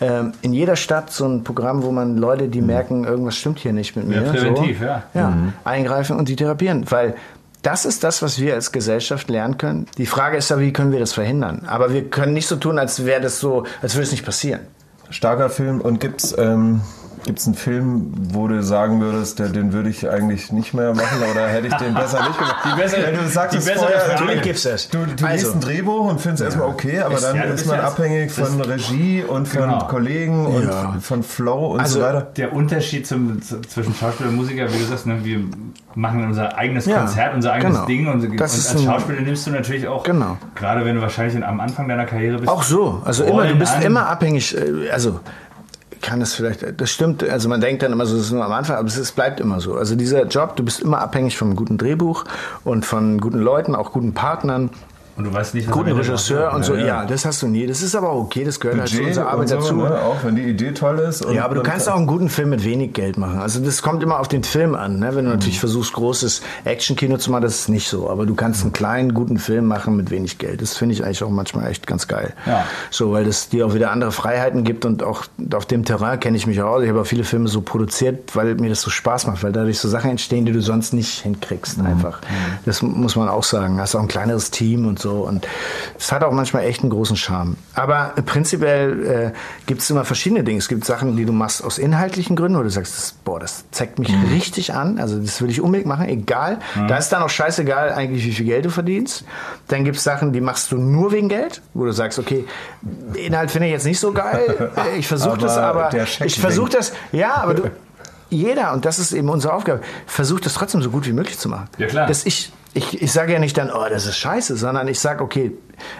ähm, 0.00 0.32
in 0.42 0.52
jeder 0.52 0.76
Stadt 0.76 1.10
so 1.12 1.26
ein 1.26 1.44
Programm, 1.44 1.82
wo 1.82 1.92
man 1.92 2.16
Leute, 2.16 2.48
die 2.48 2.62
merken, 2.62 3.04
irgendwas 3.04 3.36
stimmt 3.36 3.58
hier 3.58 3.72
nicht 3.72 3.96
mit 3.96 4.06
mir, 4.08 4.22
Ja, 4.22 4.30
präventiv, 4.30 4.78
so, 4.78 4.84
ja. 4.86 5.02
ja 5.14 5.36
eingreifen 5.64 6.16
und 6.16 6.28
die 6.28 6.36
therapieren, 6.36 6.84
weil 6.90 7.14
das 7.62 7.84
ist 7.84 8.04
das, 8.04 8.22
was 8.22 8.40
wir 8.40 8.54
als 8.54 8.72
Gesellschaft 8.72 9.28
lernen 9.28 9.58
können. 9.58 9.86
Die 9.98 10.06
Frage 10.06 10.36
ist 10.36 10.50
ja, 10.50 10.58
wie 10.58 10.72
können 10.72 10.92
wir 10.92 10.98
das 10.98 11.12
verhindern? 11.12 11.64
Aber 11.66 11.92
wir 11.92 12.08
können 12.08 12.32
nicht 12.32 12.46
so 12.46 12.56
tun, 12.56 12.78
als 12.78 13.04
wäre 13.04 13.20
das 13.20 13.40
so, 13.40 13.64
als 13.82 13.94
würde 13.94 14.04
es 14.04 14.12
nicht 14.12 14.24
passieren. 14.24 14.60
Starker 15.10 15.50
Film 15.50 15.80
und 15.80 16.00
gibt's 16.00 16.34
ähm, 16.38 16.80
Gibt 17.24 17.38
es 17.38 17.46
einen 17.46 17.54
Film, 17.54 18.12
wo 18.32 18.48
du 18.48 18.62
sagen 18.62 19.00
würdest, 19.00 19.38
den 19.40 19.72
würde 19.72 19.90
ich 19.90 20.08
eigentlich 20.08 20.52
nicht 20.52 20.72
mehr 20.72 20.94
machen 20.94 21.18
oder 21.30 21.48
hätte 21.48 21.66
ich 21.68 21.74
den 21.74 21.92
besser 21.94 22.22
nicht 22.26 22.38
gemacht? 22.38 22.56
Die 22.64 22.80
bessere- 22.80 23.06
Wenn 23.06 23.16
du 23.16 23.28
sagst, 23.28 23.54
die 23.54 23.58
es 23.58 23.64
bessere 23.66 23.80
vorher, 23.84 24.00
Frage. 24.00 24.20
Natürlich 24.20 24.42
gibt's 24.42 24.62
das. 24.62 24.88
Du, 24.88 24.98
du 25.04 25.26
Also- 25.26 25.26
liest 25.46 25.54
ein 25.54 25.60
Drehbuch 25.60 26.08
und 26.10 26.20
findest 26.20 26.44
erstmal 26.44 26.68
okay, 26.68 27.00
aber 27.00 27.20
dann 27.20 27.36
ja, 27.36 27.46
du 27.46 27.52
ist 27.52 27.66
man 27.66 27.76
ja- 27.76 27.84
abhängig 27.84 28.32
von 28.32 28.60
Regie 28.62 29.22
und 29.22 29.46
von 29.48 29.60
Genau. 29.62 29.78
Kollegen 29.86 30.46
und 30.46 30.64
Ja. 30.64 30.96
von 31.00 31.22
Flow 31.22 31.72
und 31.74 31.80
Also- 31.80 31.98
so 32.00 32.04
weiter. 32.06 32.22
Der 32.36 32.52
Unterschied 32.54 33.06
zum, 33.06 33.40
zwischen 33.42 33.94
Schauspieler 33.94 34.30
und 34.30 34.36
Musiker, 34.36 34.72
wie 34.72 34.78
du 34.78 34.84
sagst, 34.84 35.06
ne, 35.06 35.18
wir 35.22 35.40
machen 35.94 36.24
unser 36.24 36.56
eigenes 36.56 36.86
Ja, 36.86 36.98
Konzert, 37.00 37.34
unser 37.34 37.52
eigenes 37.52 37.74
genau. 37.76 37.86
Ding 37.86 38.06
und, 38.08 38.24
und 38.30 38.40
als 38.40 38.82
Schauspieler 38.82 39.20
nimmst 39.20 39.46
du 39.46 39.50
natürlich 39.50 39.86
auch, 39.88 40.04
Genau. 40.04 40.38
gerade 40.54 40.84
wenn 40.84 40.94
du 40.96 41.02
wahrscheinlich 41.02 41.44
am 41.44 41.60
Anfang 41.60 41.86
deiner 41.88 42.06
Karriere 42.06 42.38
bist, 42.38 42.48
Auch 42.50 42.62
so. 42.62 43.02
Also 43.04 43.24
immer, 43.24 43.46
du 43.46 43.54
bist 43.56 43.74
an. 43.76 43.82
immer 43.82 44.08
abhängig. 44.08 44.56
äh, 44.56 44.88
Also 44.90 45.20
kann 46.00 46.20
es 46.22 46.34
vielleicht, 46.34 46.80
das 46.80 46.90
stimmt, 46.90 47.22
also 47.22 47.48
man 47.48 47.60
denkt 47.60 47.82
dann 47.82 47.92
immer 47.92 48.06
so, 48.06 48.16
das 48.16 48.26
ist 48.26 48.32
nur 48.32 48.44
am 48.44 48.52
Anfang, 48.52 48.76
aber 48.76 48.88
es 48.88 48.96
ist, 48.96 49.12
bleibt 49.12 49.40
immer 49.40 49.60
so. 49.60 49.74
Also 49.74 49.96
dieser 49.96 50.26
Job, 50.26 50.56
du 50.56 50.64
bist 50.64 50.80
immer 50.80 51.00
abhängig 51.00 51.36
einem 51.40 51.56
guten 51.56 51.78
Drehbuch 51.78 52.24
und 52.64 52.84
von 52.84 53.20
guten 53.20 53.38
Leuten, 53.38 53.74
auch 53.74 53.92
guten 53.92 54.14
Partnern, 54.14 54.70
und 55.20 55.24
du 55.24 55.32
weißt 55.34 55.54
nicht, 55.54 55.68
was 55.68 55.74
guten 55.76 55.92
Regisseur 55.92 56.52
und 56.54 56.64
so. 56.64 56.74
Ja, 56.74 56.86
Ja, 56.86 57.06
das 57.06 57.24
hast 57.24 57.42
du 57.42 57.46
nie. 57.48 57.66
Das 57.66 57.82
ist 57.82 57.94
aber 57.94 58.12
okay, 58.14 58.42
das 58.44 58.58
gehört 58.58 58.78
halt 58.80 58.88
zu 58.88 58.96
Budget 58.96 59.08
unserer 59.08 59.28
Arbeit 59.30 59.48
so, 59.50 59.54
dazu. 59.56 59.74
ne? 59.76 60.00
auch 60.02 60.16
wenn 60.24 60.34
die 60.36 60.42
Idee 60.42 60.72
toll 60.72 60.98
ist. 60.98 61.24
Ja, 61.30 61.44
aber 61.44 61.54
du 61.56 61.62
kannst 61.62 61.86
kann- 61.86 61.94
auch 61.94 61.98
einen 61.98 62.06
guten 62.06 62.28
Film 62.28 62.50
mit 62.50 62.64
wenig 62.64 62.92
Geld 62.94 63.18
machen. 63.18 63.38
Also 63.38 63.60
das 63.60 63.82
kommt 63.82 64.02
immer 64.02 64.18
auf 64.18 64.28
den 64.28 64.42
Film 64.42 64.74
an. 64.74 64.98
Ne? 64.98 65.14
Wenn 65.14 65.26
du 65.26 65.30
natürlich 65.30 65.56
Mhm. 65.56 65.60
versuchst, 65.60 65.92
großes 65.92 66.42
Actionkino 66.64 67.18
zu 67.18 67.30
machen, 67.30 67.42
das 67.42 67.60
ist 67.60 67.68
nicht 67.68 67.88
so. 67.88 68.08
Aber 68.10 68.26
du 68.26 68.34
kannst 68.34 68.62
einen 68.62 68.72
kleinen, 68.72 69.14
guten 69.14 69.38
Film 69.38 69.66
machen 69.66 69.96
mit 69.96 70.10
wenig 70.10 70.38
Geld. 70.38 70.62
Das 70.62 70.76
finde 70.76 70.94
ich 70.94 71.04
eigentlich 71.04 71.22
auch 71.22 71.30
manchmal 71.30 71.70
echt 71.70 71.86
ganz 71.86 72.08
geil. 72.08 72.32
Ja. 72.46 72.64
So, 72.90 73.12
weil 73.12 73.24
das 73.24 73.48
dir 73.48 73.66
auch 73.66 73.74
wieder 73.74 73.90
andere 73.90 74.12
Freiheiten 74.12 74.64
gibt 74.64 74.84
und 74.84 75.02
auch 75.02 75.24
auf 75.54 75.66
dem 75.66 75.84
Terrain 75.84 76.18
kenne 76.20 76.36
ich 76.36 76.46
mich 76.46 76.60
auch 76.62 76.70
aus. 76.76 76.82
Ich 76.82 76.88
habe 76.88 77.00
auch 77.02 77.06
viele 77.06 77.24
Filme 77.24 77.48
so 77.48 77.60
produziert, 77.60 78.34
weil 78.34 78.54
mir 78.56 78.68
das 78.70 78.80
so 78.80 78.90
Spaß 78.90 79.26
macht, 79.26 79.42
weil 79.42 79.52
dadurch 79.52 79.78
so 79.78 79.88
Sachen 79.88 80.10
entstehen, 80.10 80.44
die 80.46 80.52
du 80.52 80.62
sonst 80.62 80.92
nicht 80.94 81.20
hinkriegst 81.20 81.78
Mhm. 81.78 81.86
einfach. 81.86 82.20
Das 82.64 82.82
muss 82.82 83.16
man 83.16 83.28
auch 83.28 83.44
sagen. 83.44 83.80
Hast 83.80 83.94
auch 83.94 84.00
ein 84.00 84.08
kleineres 84.08 84.50
Team 84.50 84.86
und 84.86 84.98
so 84.98 85.09
und 85.12 85.46
es 85.98 86.12
hat 86.12 86.22
auch 86.24 86.32
manchmal 86.32 86.64
echt 86.64 86.80
einen 86.82 86.90
großen 86.90 87.16
Charme. 87.16 87.56
Aber 87.74 88.12
prinzipiell 88.26 89.32
äh, 89.34 89.66
gibt 89.66 89.82
es 89.82 89.90
immer 89.90 90.04
verschiedene 90.04 90.44
Dinge. 90.44 90.58
Es 90.58 90.68
gibt 90.68 90.84
Sachen, 90.84 91.16
die 91.16 91.24
du 91.24 91.32
machst 91.32 91.62
aus 91.64 91.78
inhaltlichen 91.78 92.36
Gründen, 92.36 92.58
wo 92.58 92.62
du 92.62 92.70
sagst, 92.70 92.96
das, 92.96 93.12
boah, 93.24 93.40
das 93.40 93.64
zeigt 93.70 93.98
mich 93.98 94.10
Mhm. 94.10 94.28
richtig 94.32 94.74
an. 94.74 94.98
Also 94.98 95.18
das 95.18 95.40
will 95.42 95.50
ich 95.50 95.60
unbedingt 95.60 95.86
machen, 95.88 96.08
egal. 96.08 96.58
Da 96.88 96.96
ist 96.96 97.10
dann 97.10 97.22
auch 97.22 97.28
scheißegal 97.30 97.92
eigentlich, 97.92 98.24
wie 98.24 98.32
viel 98.32 98.46
Geld 98.46 98.64
du 98.64 98.70
verdienst. 98.70 99.24
Dann 99.68 99.84
gibt 99.84 99.96
es 99.98 100.04
Sachen, 100.04 100.32
die 100.32 100.40
machst 100.40 100.72
du 100.72 100.76
nur 100.78 101.12
wegen 101.12 101.28
Geld, 101.28 101.62
wo 101.74 101.84
du 101.84 101.92
sagst, 101.92 102.18
okay, 102.18 102.44
Inhalt 103.14 103.50
finde 103.50 103.66
ich 103.68 103.72
jetzt 103.72 103.86
nicht 103.86 104.00
so 104.00 104.12
geil. 104.12 104.70
Ich 104.98 105.06
versuche 105.06 105.38
das, 105.38 105.56
Aber 105.56 105.90
ich 106.24 106.40
versuche 106.40 106.70
das, 106.70 106.92
ja, 107.12 107.34
aber 107.36 107.54
du, 107.54 107.62
jeder, 108.30 108.72
und 108.72 108.84
das 108.84 108.98
ist 108.98 109.12
eben 109.12 109.28
unsere 109.28 109.52
Aufgabe, 109.54 109.80
versucht 110.06 110.46
das 110.46 110.54
trotzdem 110.54 110.82
so 110.82 110.90
gut 110.90 111.06
wie 111.06 111.12
möglich 111.12 111.38
zu 111.38 111.48
machen. 111.48 111.68
Ja, 111.78 111.86
klar. 111.86 112.06
Dass 112.06 112.24
ich, 112.26 112.52
ich, 112.74 113.02
ich 113.02 113.12
sage 113.12 113.32
ja 113.32 113.38
nicht 113.38 113.56
dann, 113.58 113.70
oh, 113.70 113.86
das 113.88 114.06
ist 114.06 114.16
scheiße, 114.16 114.56
sondern 114.56 114.88
ich 114.88 115.00
sage, 115.00 115.22
okay, 115.24 115.52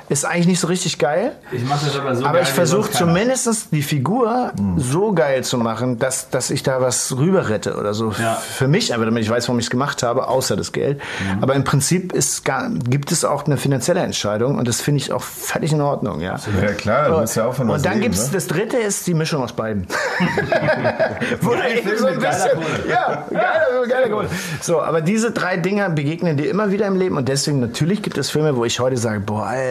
ist 0.08 0.24
eigentlich 0.24 0.46
nicht 0.46 0.60
so 0.60 0.66
richtig 0.66 0.98
geil. 0.98 1.32
Ich 1.52 1.64
mache 1.64 1.86
das 1.86 1.98
aber 1.98 2.14
so 2.14 2.24
Aber 2.24 2.34
geil 2.34 2.42
ich 2.42 2.48
versuche 2.48 2.90
zumindest 2.90 3.72
die 3.72 3.82
Figur 3.82 4.52
so 4.76 5.12
geil 5.12 5.44
zu 5.44 5.58
machen, 5.58 5.98
dass, 5.98 6.30
dass 6.30 6.50
ich 6.50 6.62
da 6.62 6.80
was 6.80 7.16
rüber 7.16 7.48
rette 7.48 7.76
oder 7.76 7.94
so. 7.94 8.12
Ja. 8.12 8.34
Für 8.34 8.68
mich, 8.68 8.94
aber 8.94 9.04
damit 9.04 9.22
ich 9.22 9.30
weiß, 9.30 9.48
warum 9.48 9.58
ich 9.58 9.66
es 9.66 9.70
gemacht 9.70 10.02
habe, 10.02 10.28
außer 10.28 10.56
das 10.56 10.72
Geld. 10.72 10.98
Mhm. 10.98 11.42
Aber 11.42 11.54
im 11.54 11.64
Prinzip 11.64 12.12
ist 12.12 12.44
gar, 12.44 12.70
gibt 12.70 13.12
es 13.12 13.24
auch 13.24 13.46
eine 13.46 13.56
finanzielle 13.56 14.00
Entscheidung 14.00 14.58
und 14.58 14.68
das 14.68 14.80
finde 14.80 15.00
ich 15.00 15.12
auch 15.12 15.22
völlig 15.22 15.72
in 15.72 15.80
Ordnung. 15.80 16.20
Ja, 16.20 16.36
Ja 16.60 16.72
klar, 16.72 17.10
du 17.10 17.20
musst 17.20 17.36
ja 17.36 17.46
auch 17.46 17.54
von 17.54 17.68
was 17.68 17.76
und 17.78 17.86
dann 17.86 18.00
gibt 18.00 18.14
es 18.14 18.26
ne? 18.26 18.32
das 18.34 18.46
dritte 18.46 18.76
ist 18.76 19.06
die 19.06 19.14
Mischung 19.14 19.42
aus 19.42 19.52
beiden. 19.52 19.86
Wo 21.40 21.54
eben 21.54 21.88
Film 21.88 21.98
so 21.98 22.06
ein 22.06 22.18
bisschen, 22.18 22.50
ja, 22.88 23.26
geiler, 23.30 23.86
geiler 23.88 24.08
Kohle. 24.08 24.28
So, 24.60 24.80
aber 24.80 25.00
diese 25.00 25.30
drei 25.30 25.56
Dinger 25.56 25.90
begegnen 25.90 26.36
dir 26.36 26.50
immer 26.50 26.70
wieder 26.70 26.86
im 26.86 26.96
Leben 26.96 27.16
und 27.16 27.28
deswegen 27.28 27.60
natürlich 27.60 28.02
gibt 28.02 28.18
es 28.18 28.30
Filme, 28.30 28.56
wo 28.56 28.64
ich 28.64 28.80
heute 28.80 28.96
sage, 28.96 29.20
boah, 29.20 29.46
Alter. 29.46 29.69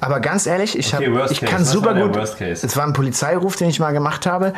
Aber 0.00 0.20
ganz 0.20 0.46
ehrlich, 0.46 0.78
ich, 0.78 0.92
hab, 0.94 1.00
Okay, 1.00 1.12
worst 1.14 1.32
ich 1.32 1.40
case. 1.40 1.52
kann 1.52 1.62
Was 1.62 1.70
super 1.72 1.94
gut. 1.94 2.16
Es 2.16 2.76
war 2.76 2.84
ein 2.84 2.92
Polizeiruf, 2.92 3.56
den 3.56 3.68
ich 3.70 3.80
mal 3.80 3.92
gemacht 3.92 4.26
habe. 4.26 4.52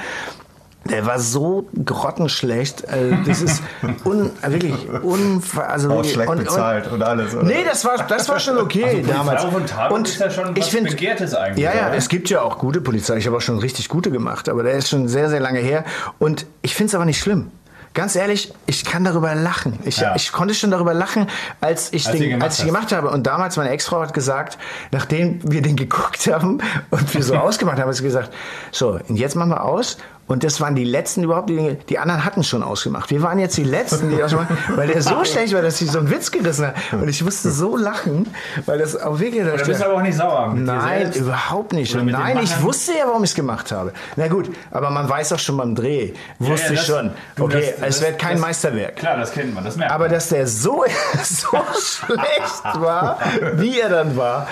Der 0.88 1.04
war 1.04 1.18
so 1.20 1.68
grottenschlecht. 1.84 2.84
äh, 2.84 3.12
Das 3.26 3.42
ist 3.42 3.62
un, 4.04 4.30
wirklich 4.46 4.74
unver, 5.02 5.68
also 5.68 5.90
Auch 5.90 6.04
schlecht 6.04 6.28
und- 6.30 6.38
und- 6.38 6.44
bezahlt 6.44 6.90
und 6.90 7.02
alles. 7.02 7.34
Oder? 7.34 7.44
Nee, 7.44 7.64
das 7.68 7.84
war, 7.84 7.98
das 8.08 8.28
war 8.30 8.40
schon 8.40 8.56
okay 8.58 9.04
damals. 9.06 9.42
Polizei 9.42 9.56
und 9.58 9.68
Tatort 9.68 10.08
ist 10.08 10.20
ja 10.20 10.30
schon 10.30 10.56
was 10.56 10.68
find- 10.68 10.88
Begehrtes 10.88 11.34
eigentlich, 11.34 11.62
Ja, 11.62 11.74
ja, 11.74 11.88
oder? 11.88 11.96
es 11.96 12.08
gibt 12.08 12.30
ja 12.30 12.40
auch 12.40 12.58
gute 12.58 12.80
Polizei. 12.80 13.18
Ich 13.18 13.26
habe 13.26 13.36
auch 13.36 13.40
schon 13.42 13.58
richtig 13.58 13.88
gute 13.90 14.10
gemacht, 14.10 14.48
aber 14.48 14.62
der 14.62 14.72
ist 14.72 14.88
schon 14.88 15.06
sehr, 15.06 15.28
sehr 15.28 15.40
lange 15.40 15.58
her. 15.60 15.84
Und 16.18 16.46
ich 16.62 16.74
finde 16.74 16.88
es 16.88 16.94
aber 16.94 17.04
nicht 17.04 17.20
schlimm. 17.20 17.50
Ganz 17.92 18.14
ehrlich, 18.14 18.52
ich 18.66 18.84
kann 18.84 19.02
darüber 19.02 19.34
lachen. 19.34 19.78
Ich, 19.84 19.98
Ja. 19.98 20.14
ich 20.14 20.30
konnte 20.30 20.54
schon 20.54 20.70
darüber 20.70 20.94
lachen, 20.94 21.26
als 21.60 21.92
ich 21.92 22.06
Als 22.06 22.16
den, 22.16 22.30
gemacht 22.30 22.44
als 22.44 22.58
ich 22.60 22.66
gemacht 22.66 22.92
habe. 22.92 23.10
Und 23.10 23.26
damals 23.26 23.56
meine 23.56 23.70
Ex-Frau 23.70 24.00
hat 24.00 24.14
gesagt, 24.14 24.58
nachdem 24.92 25.40
wir 25.42 25.60
den 25.60 25.74
geguckt 25.74 26.26
haben 26.32 26.58
und 26.90 27.14
wir 27.14 27.22
so 27.24 27.34
ausgemacht 27.36 27.78
haben, 27.80 27.88
hat 27.88 27.96
sie 27.96 28.04
gesagt, 28.04 28.32
so, 28.70 29.00
und 29.08 29.16
jetzt 29.16 29.34
machen 29.34 29.50
wir 29.50 29.64
aus. 29.64 29.98
Und 30.30 30.44
das 30.44 30.60
waren 30.60 30.76
die 30.76 30.84
letzten 30.84 31.24
überhaupt, 31.24 31.50
die 31.50 31.76
die 31.88 31.98
anderen 31.98 32.24
hatten 32.24 32.44
schon 32.44 32.62
ausgemacht. 32.62 33.10
Wir 33.10 33.20
waren 33.20 33.40
jetzt 33.40 33.56
die 33.56 33.64
letzten, 33.64 34.10
die 34.10 34.22
ausgemacht 34.22 34.50
haben, 34.50 34.76
weil 34.76 34.86
der 34.86 35.02
so 35.02 35.24
schlecht 35.24 35.52
war, 35.52 35.60
dass 35.60 35.78
sie 35.78 35.86
so 35.86 35.98
einen 35.98 36.08
Witz 36.08 36.30
gerissen 36.30 36.68
hat. 36.68 36.74
Und 36.92 37.08
ich 37.08 37.24
musste 37.24 37.50
so 37.50 37.76
lachen, 37.76 38.28
weil 38.64 38.78
das 38.78 38.94
auch 38.96 39.18
wirklich... 39.18 39.44
Da 39.44 39.56
bist 39.64 39.80
du 39.80 39.84
aber 39.84 39.94
auch 39.94 40.02
nicht 40.02 40.16
sauer. 40.16 40.54
Nein, 40.54 41.12
überhaupt 41.14 41.72
nicht. 41.72 41.96
Nein, 41.96 42.38
ich 42.44 42.62
wusste 42.62 42.92
ja, 42.92 43.06
warum 43.08 43.24
ich 43.24 43.30
es 43.30 43.34
gemacht 43.34 43.72
habe. 43.72 43.92
Na 44.14 44.28
gut, 44.28 44.50
aber 44.70 44.90
man 44.90 45.08
weiß 45.08 45.32
auch 45.32 45.38
schon 45.40 45.56
beim 45.56 45.74
Dreh. 45.74 46.12
Wusste 46.38 46.66
ja, 46.68 46.72
ich 46.74 46.78
das- 46.78 46.86
schon. 46.86 47.10
du, 47.34 47.44
Okay, 47.46 47.74
das- 47.80 47.96
es 47.96 48.00
wird 48.00 48.20
kein 48.20 48.34
das- 48.34 48.40
Meisterwerk. 48.40 48.94
Klar, 48.96 49.16
das 49.16 49.32
kennt 49.32 49.52
man, 49.52 49.64
das 49.64 49.74
merkt 49.76 49.92
Aber 49.92 50.04
man. 50.04 50.12
dass 50.12 50.28
der 50.28 50.46
so, 50.46 50.84
so 51.24 51.58
schlecht 52.06 52.80
war, 52.80 53.18
wie 53.54 53.80
er 53.80 53.88
dann 53.88 54.16
war, 54.16 54.46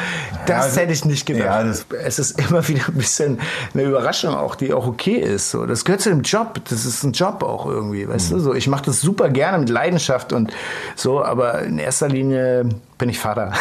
das 0.47 0.65
also- 0.65 0.81
hätte 0.81 0.93
ich 0.93 1.05
nicht 1.05 1.25
gedacht. 1.25 1.45
ja, 1.45 1.97
es 2.03 2.19
ist 2.19 2.41
immer 2.41 2.67
wieder 2.67 2.89
ein 2.89 2.95
bisschen 2.95 3.41
eine 3.75 3.85
Überraschung 3.85 4.35
auch, 4.35 4.57
die 4.57 4.73
auch 4.73 4.89
okay 4.89 5.19
ist. 5.19 5.53
So, 5.53 5.68
das 5.69 5.85
gehört 5.85 6.01
zu 6.01 6.09
dem 6.11 6.23
Job. 6.23 6.61
Das 6.69 6.85
ist 6.85 7.03
ein 7.05 7.13
Job 7.13 7.43
auch 7.43 7.67
irgendwie, 7.67 8.09
weißt 8.09 8.31
Mhm. 8.33 8.35
du? 8.37 8.41
So, 8.41 8.55
ich 8.55 8.67
mache 8.69 8.85
das 8.87 9.01
super 9.01 9.29
gerne 9.29 9.59
mit 9.59 9.69
Leidenschaft 9.69 10.33
und 10.33 10.53
so, 10.97 11.23
aber 11.25 11.63
in 11.63 11.79
erster 11.79 12.09
Linie 12.09 12.69
bin 12.99 13.09
ich 13.09 13.19
Vater. 13.19 13.53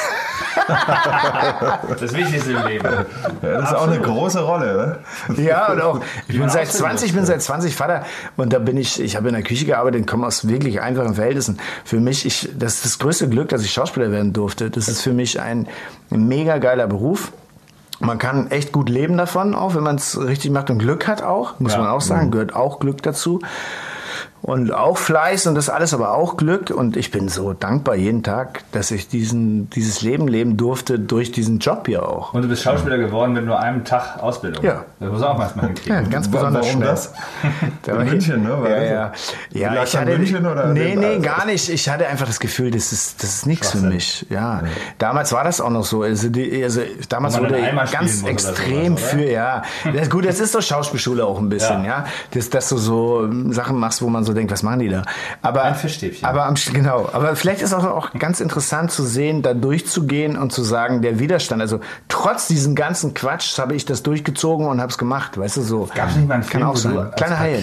Das 2.00 2.14
Wichtigste 2.14 2.52
im 2.54 2.66
Leben. 2.68 2.86
Ja, 2.86 3.06
das 3.42 3.70
ist 3.72 3.76
auch 3.76 3.88
eine 3.88 4.00
große 4.00 4.40
Rolle. 4.42 5.00
Ne? 5.30 5.44
Ja, 5.44 5.72
und 5.72 5.82
auch, 5.82 6.02
ich 6.28 6.38
bin 6.40 6.50
seit 6.50 6.64
ausfüllen 6.68 6.92
20, 6.98 7.10
ich 7.10 7.16
bin 7.16 7.26
seit 7.26 7.42
20 7.42 7.76
Vater 7.76 8.04
und 8.36 8.52
da 8.54 8.60
bin 8.60 8.78
ich, 8.78 9.00
ich 9.02 9.16
habe 9.16 9.28
in 9.30 9.34
der 9.34 9.44
Küche 9.44 9.66
gearbeitet 9.66 10.02
und 10.02 10.08
komme 10.08 10.26
aus 10.28 10.48
wirklich 10.48 10.82
einfachen 10.82 11.16
Verhältnissen. 11.16 11.60
Für 11.86 12.00
mich, 12.00 12.26
ich, 12.26 12.50
das 12.58 12.76
ist 12.76 12.86
das 12.86 13.00
größte 13.00 13.30
Glück, 13.30 13.50
dass 13.50 13.64
ich 13.64 13.72
Schauspieler 13.72 14.12
werden 14.12 14.34
durfte. 14.34 14.70
Das 14.70 14.88
ist 14.88 15.02
für 15.02 15.14
mich 15.14 15.40
ein 15.40 15.68
mega 16.10 16.58
geiler 16.58 16.88
Beruf. 16.88 17.32
Man 18.00 18.18
kann 18.20 18.52
echt 18.52 18.72
gut 18.72 18.90
leben 18.90 19.18
davon, 19.18 19.56
auch 19.56 19.74
wenn 19.76 19.84
man 19.84 19.96
es 19.96 20.20
richtig 20.20 20.52
macht 20.52 20.70
und 20.70 20.78
Glück 20.78 21.08
hat 21.08 21.24
auch, 21.24 21.60
muss 21.60 21.74
Ja. 21.74 21.80
man 21.80 21.88
auch 21.90 22.02
sagen, 22.02 22.30
gehört 22.32 22.56
auch 22.56 22.80
Glück 22.80 23.02
dazu. 23.02 23.40
Und 24.48 24.72
auch 24.74 24.98
Fleiß 24.98 25.46
und 25.48 25.56
das 25.56 25.70
alles, 25.70 25.94
aber 25.94 26.14
auch 26.14 26.38
Glück. 26.38 26.70
Und 26.72 26.96
ich 26.96 27.12
bin 27.12 27.28
so 27.28 27.52
dankbar 27.52 27.96
jeden 27.96 28.24
Tag, 28.24 28.64
dass 28.72 28.92
ich 28.92 29.10
diesen, 29.10 29.70
dieses 29.72 30.02
Leben 30.02 30.30
leben 30.30 30.56
durfte 30.56 30.98
durch 31.00 31.34
diesen 31.34 31.60
Job 31.60 31.84
hier 31.86 32.08
auch. 32.08 32.34
Und 32.34 32.44
du 32.44 32.48
bist 32.48 32.64
Schauspieler 32.64 32.98
geworden 32.98 33.34
mit 33.34 33.46
nur 33.46 33.60
einem 33.60 33.84
Tag 33.84 34.24
Ausbildung. 34.24 34.64
Ja. 34.64 34.86
Das 35.02 35.12
muss 35.12 35.22
auch 35.22 35.38
erstmal 35.38 35.66
Ja, 35.66 35.68
hinkriegen. 35.74 36.10
ganz 36.10 36.28
Wa- 36.28 36.32
besonders 36.38 36.66
warum 36.66 36.78
schnell. 36.78 36.88
das? 36.90 37.14
Da 37.84 37.92
In 37.92 38.06
ich- 38.06 38.12
München, 38.14 38.44
ne? 38.44 38.50
War 38.62 38.70
Ja, 38.70 38.84
ja. 38.84 39.12
ja 39.52 39.74
Lag's 39.74 39.94
ich 39.94 40.00
hatte, 40.00 40.18
München 40.18 40.46
oder 40.46 40.68
nee, 40.68 40.96
nee, 40.96 41.20
gar 41.20 41.46
nicht. 41.46 41.68
Ich 41.70 41.90
hatte 41.90 42.08
einfach 42.08 42.26
das 42.28 42.40
Gefühl, 42.40 42.72
das 42.72 42.94
ist, 42.94 43.22
das 43.22 43.30
ist 43.36 43.48
nichts 43.48 43.72
für 43.72 43.80
mich. 43.80 44.26
Ja. 44.30 44.62
Damals 44.98 45.34
war 45.34 45.44
das 45.44 45.60
auch 45.60 45.70
noch 45.70 45.84
so. 45.84 46.04
Also, 46.04 46.30
die, 46.30 46.64
also 46.64 46.80
damals 47.10 47.38
wurde 47.38 47.56
einmal 47.56 47.86
ganz 47.88 48.24
extrem 48.24 48.96
sowas, 48.96 49.10
für, 49.12 49.30
ja. 49.30 49.64
Das, 49.94 50.10
gut, 50.10 50.26
das 50.26 50.40
ist 50.40 50.54
so 50.54 50.62
Schauspielschule 50.62 51.26
auch 51.26 51.38
ein 51.38 51.50
bisschen, 51.50 51.84
ja. 51.84 51.88
Ja. 51.88 52.06
Dass, 52.32 52.50
dass 52.50 52.70
du 52.70 52.78
so 52.78 53.26
ähm, 53.26 53.52
Sachen 53.52 53.78
machst, 53.78 54.02
wo 54.02 54.08
man 54.08 54.24
so 54.24 54.37
denkt, 54.38 54.52
was 54.52 54.64
machen 54.64 54.80
die 54.80 54.90
da? 54.90 55.04
Aber, 55.42 55.64
Ein 55.64 55.76
Fischstäbchen. 55.76 56.28
Aber 56.28 56.46
am, 56.46 56.56
genau. 56.74 57.10
Aber 57.14 57.36
vielleicht 57.36 57.62
ist 57.62 57.74
auch, 57.74 57.84
auch 57.86 58.14
ganz 58.14 58.40
interessant 58.40 58.92
zu 58.92 59.04
sehen, 59.04 59.42
da 59.42 59.54
durchzugehen 59.54 60.38
und 60.38 60.52
zu 60.52 60.64
sagen, 60.64 61.02
der 61.02 61.20
Widerstand, 61.20 61.62
also 61.62 61.80
trotz 62.08 62.48
diesem 62.48 62.76
ganzen 62.76 63.14
Quatsch 63.14 63.58
habe 63.60 63.76
ich 63.76 63.86
das 63.86 64.04
durchgezogen 64.04 64.68
und 64.68 64.80
habe 64.82 64.92
es 64.92 64.98
gemacht, 64.98 65.38
weißt 65.38 65.58
du, 65.58 65.62
so. 65.62 65.90
Gab 65.94 66.10
es 66.10 66.16
nicht 66.16 66.28
mal 66.28 66.36
einen 66.36 66.44
Kann 66.44 66.52
Film, 66.52 66.64
auch 66.64 66.74
wo 66.74 66.78
sein. 66.78 66.94
du 66.94 67.12
Kleine 67.16 67.40
Haie. 67.40 67.58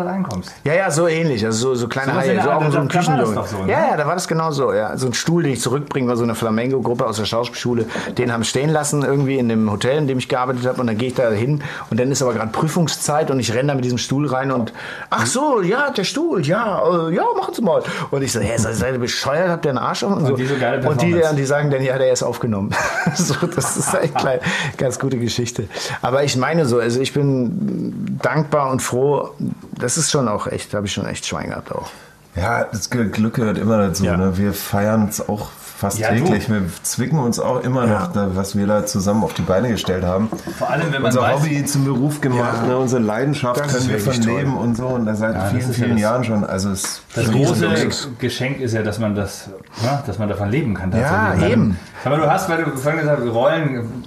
Reinkommst? 0.00 0.52
Ja, 0.64 0.74
ja, 0.74 0.90
so 0.90 1.08
ähnlich. 1.08 1.44
Also 1.44 1.70
so, 1.70 1.74
so 1.74 1.88
kleine 1.88 2.12
in 2.12 2.18
Haie. 2.18 2.40
So 2.42 2.50
auch 2.50 2.60
so 2.70 2.78
ein 2.78 2.88
da- 2.88 3.00
da 3.00 3.06
war 3.06 3.06
das 3.06 3.06
Küchenjunge. 3.06 3.34
doch 3.34 3.46
so, 3.46 3.62
ne? 3.64 3.70
Ja, 3.72 3.90
ja, 3.90 3.96
da 3.96 4.06
war 4.06 4.14
das 4.14 4.28
genau 4.28 4.50
so. 4.50 4.72
Ja. 4.72 4.96
So 4.96 5.06
ein 5.06 5.14
Stuhl, 5.14 5.42
den 5.42 5.52
ich 5.52 5.60
zurückbringen 5.60 6.08
war 6.08 6.16
so 6.16 6.22
eine 6.22 6.34
Flamengo-Gruppe 6.34 7.06
aus 7.06 7.16
der 7.16 7.24
Schauspielschule. 7.24 7.86
Den 8.18 8.32
haben 8.32 8.44
stehen 8.44 8.70
lassen 8.70 9.02
irgendwie 9.02 9.38
in 9.38 9.48
dem 9.48 9.70
Hotel, 9.70 9.98
in 9.98 10.06
dem 10.06 10.18
ich 10.18 10.28
gearbeitet 10.28 10.66
habe. 10.66 10.80
Und 10.80 10.86
dann 10.86 10.98
gehe 10.98 11.08
ich 11.08 11.14
da 11.14 11.30
hin 11.30 11.62
und 11.90 11.98
dann 11.98 12.10
ist 12.10 12.22
aber 12.22 12.34
gerade 12.34 12.50
Prüfungszeit 12.52 13.30
und 13.30 13.40
ich 13.40 13.52
renne 13.54 13.68
da 13.68 13.74
mit 13.74 13.84
diesem 13.84 13.98
Stuhl 13.98 14.26
rein 14.26 14.50
und 14.52 14.72
ach 15.10 15.26
so, 15.26 15.60
ja, 15.62 15.90
der 15.90 16.04
Stuhl, 16.04 16.19
ja, 16.38 17.08
äh, 17.08 17.14
ja, 17.14 17.24
machen 17.36 17.54
Sie 17.54 17.62
mal. 17.62 17.82
Und 18.10 18.22
ich 18.22 18.32
so, 18.32 18.40
hä, 18.40 18.56
seid 18.56 18.74
seid 18.76 18.94
ihr 18.94 18.98
bescheuert, 18.98 19.48
habt 19.48 19.64
ihr 19.64 19.70
einen 19.70 19.78
Arsch 19.78 20.02
auf? 20.04 20.16
Und, 20.16 20.26
so. 20.26 20.36
die 20.36 20.46
so 20.46 20.56
geile 20.58 20.88
und 20.88 21.00
die, 21.02 21.20
die 21.36 21.44
sagen 21.44 21.70
dann, 21.70 21.82
ja, 21.82 21.98
der 21.98 22.12
ist 22.12 22.22
aufgenommen. 22.22 22.70
so, 23.14 23.34
das 23.46 23.76
ist 23.76 23.94
echt 24.02 24.14
klein, 24.14 24.40
ganz 24.76 24.98
gute 24.98 25.18
Geschichte. 25.18 25.68
Aber 26.02 26.24
ich 26.24 26.36
meine 26.36 26.66
so, 26.66 26.78
also 26.78 27.00
ich 27.00 27.12
bin 27.12 28.18
dankbar 28.22 28.70
und 28.70 28.80
froh, 28.80 29.30
das 29.78 29.96
ist 29.96 30.10
schon 30.10 30.28
auch 30.28 30.46
echt, 30.46 30.72
da 30.72 30.78
habe 30.78 30.86
ich 30.86 30.92
schon 30.92 31.06
echt 31.06 31.26
Schwein 31.26 31.50
gehabt 31.50 31.72
auch. 31.72 31.90
Ja, 32.36 32.64
das 32.64 32.90
Glück 32.90 33.34
gehört 33.34 33.58
immer 33.58 33.78
dazu. 33.78 34.04
Ja. 34.04 34.16
Ne? 34.16 34.38
Wir 34.38 34.52
feiern 34.52 35.08
es 35.08 35.28
auch 35.28 35.48
fast 35.80 35.98
Ja, 35.98 36.10
du. 36.12 36.22
täglich. 36.24 36.48
Wir 36.50 36.62
zwicken 36.82 37.18
uns 37.18 37.40
auch 37.40 37.62
immer 37.62 37.86
Ja. 37.86 38.00
noch, 38.00 38.12
da, 38.12 38.28
was 38.36 38.56
wir 38.56 38.66
da 38.66 38.84
zusammen 38.86 39.24
auf 39.24 39.32
die 39.32 39.42
Beine 39.42 39.68
gestellt 39.70 40.04
haben. 40.04 40.28
Vor 40.58 40.68
allem, 40.70 40.92
wenn 40.92 41.00
man 41.02 41.10
Unser 41.10 41.22
weiß, 41.22 41.40
Hobby 41.40 41.64
zum 41.64 41.84
Beruf 41.86 42.20
gemacht, 42.20 42.58
Ja. 42.62 42.68
ne? 42.68 42.76
unsere 42.78 43.00
Leidenschaft 43.02 43.58
Das 43.60 43.72
können 43.72 43.88
wir 43.88 44.04
wirklich 44.04 44.24
von 44.24 44.36
leben 44.36 44.56
und 44.56 44.76
so. 44.76 44.86
Und 44.86 45.06
das 45.06 45.18
seit 45.20 45.36
vielen, 45.50 45.72
vielen 45.72 45.98
Jahren 45.98 46.22
schon. 46.24 46.44
Also 46.44 46.70
es 46.70 47.02
Das 47.14 47.30
große. 47.30 47.68
Geschenk 48.18 48.60
ist 48.60 48.74
ja, 48.74 48.82
dass 48.82 48.98
man 48.98 49.14
das, 49.14 49.48
ja, 49.82 50.02
dass 50.06 50.18
man 50.18 50.28
davon 50.28 50.50
leben 50.50 50.74
kann. 50.74 50.92
Ja, 50.92 51.34
eben. 51.46 51.78
Aber 52.04 52.16
du 52.18 52.30
hast, 52.30 52.48
weil 52.50 52.62
du 52.62 52.70
vorhin 52.76 53.00
gesagt 53.00 53.22
hast, 53.22 53.32
Rollen, 53.34 54.04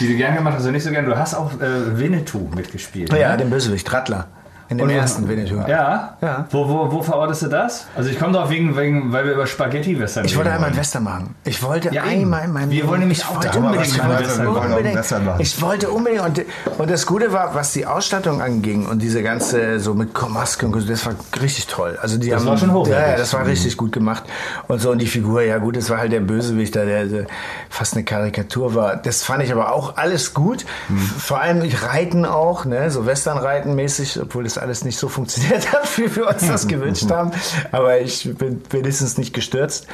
die 0.00 0.08
du 0.08 0.16
gern 0.16 0.34
gemacht 0.36 0.54
hast, 0.56 0.62
oder 0.64 0.72
nicht 0.72 0.84
so 0.84 0.90
gern, 0.90 1.06
du 1.06 1.16
hast 1.18 1.34
auch 1.34 1.50
äh, 1.54 1.98
Winnetou 1.98 2.48
mitgespielt. 2.54 3.12
Ja, 3.12 3.30
ne? 3.32 3.38
den 3.38 3.50
Bösewicht, 3.50 3.92
Rattler. 3.92 4.26
In 4.70 4.76
dem 4.78 4.90
ersten 4.90 5.26
Winnetou. 5.28 5.56
Ja? 5.66 6.16
Ja. 6.20 6.46
Wo, 6.50 6.68
wo, 6.68 6.92
wo 6.92 7.02
verortest 7.02 7.42
du 7.42 7.46
das? 7.48 7.86
Also 7.96 8.10
ich 8.10 8.18
komme 8.18 8.34
drauf 8.34 8.50
wegen, 8.50 8.76
wegen, 8.76 9.12
weil 9.12 9.24
wir 9.24 9.32
über 9.32 9.46
Spaghetti-Western 9.46 10.26
Ich 10.26 10.36
wollte 10.36 10.50
reden 10.50 10.56
einmal 10.56 10.70
wollen. 10.70 10.80
Western 10.80 11.04
machen. 11.04 11.34
Ich 11.44 11.62
wollte 11.62 11.88
Ja, 11.94 12.02
einmal 12.02 12.44
in 12.44 12.52
meinem 12.52 12.70
Wir 12.70 12.86
wollen 12.86 13.00
nämlich 13.00 13.18
ich 13.18 13.24
auch 13.24 13.36
wollte 13.36 13.48
da 13.48 13.58
unbedingt 13.58 13.96
mal 13.96 14.08
machen. 14.08 14.24
Western 14.26 14.46
unbedingt. 14.48 14.94
Western 14.96 15.24
machen. 15.24 15.40
Ich 15.40 15.62
wollte 15.62 15.88
unbedingt 15.90 16.22
und, 16.22 16.44
und 16.78 16.90
das 16.90 17.06
Gute 17.06 17.32
war, 17.32 17.54
was 17.54 17.72
die 17.72 17.86
Ausstattung 17.86 18.42
anging 18.42 18.86
und 18.86 19.00
diese 19.00 19.22
ganze 19.22 19.80
so 19.80 19.94
mit 19.94 20.10
Maske 20.28 20.66
und 20.66 20.78
so, 20.78 20.86
das 20.86 21.06
war 21.06 21.14
richtig 21.40 21.66
toll. 21.66 21.98
Also 22.02 22.18
die 22.18 22.28
Das 22.28 22.40
haben, 22.42 22.48
war 22.48 22.58
schon 22.58 22.72
hochwertig. 22.72 23.02
Ja, 23.06 23.12
ja, 23.12 23.16
das 23.16 23.32
war 23.32 23.46
richtig 23.46 23.76
gut 23.78 23.92
gemacht 23.92 24.24
und 24.66 24.80
so 24.82 24.90
und 24.90 24.98
die 24.98 25.06
Figur, 25.06 25.40
ja 25.42 25.56
gut, 25.58 25.76
das 25.78 25.88
war 25.88 25.96
halt 25.98 26.12
der 26.12 26.20
Bösewicht, 26.20 26.76
da, 26.76 26.84
der, 26.84 27.06
der 27.06 27.26
fast 27.70 27.94
eine 27.94 28.04
Karikatur 28.04 28.74
war. 28.74 28.96
Das 28.96 29.24
fand 29.24 29.42
ich 29.42 29.50
aber 29.50 29.72
auch 29.72 29.96
alles 29.96 30.34
gut. 30.34 30.66
Mhm. 30.88 30.98
Vor 30.98 31.40
allem 31.40 31.62
Reiten 31.90 32.26
auch, 32.26 32.66
ne, 32.66 32.90
so 32.90 33.06
Westernreiten 33.06 33.74
mäßig, 33.74 34.20
obwohl 34.20 34.44
das 34.44 34.57
alles 34.58 34.84
nicht 34.84 34.98
so 34.98 35.08
funktioniert 35.08 35.72
hat, 35.72 35.86
wie 35.98 36.14
wir 36.14 36.28
uns 36.28 36.46
das 36.46 36.66
gewünscht 36.68 37.10
haben. 37.10 37.30
Aber 37.72 37.98
ich 38.00 38.28
bin 38.36 38.62
wenigstens 38.70 39.18
nicht 39.18 39.32
gestürzt. 39.34 39.86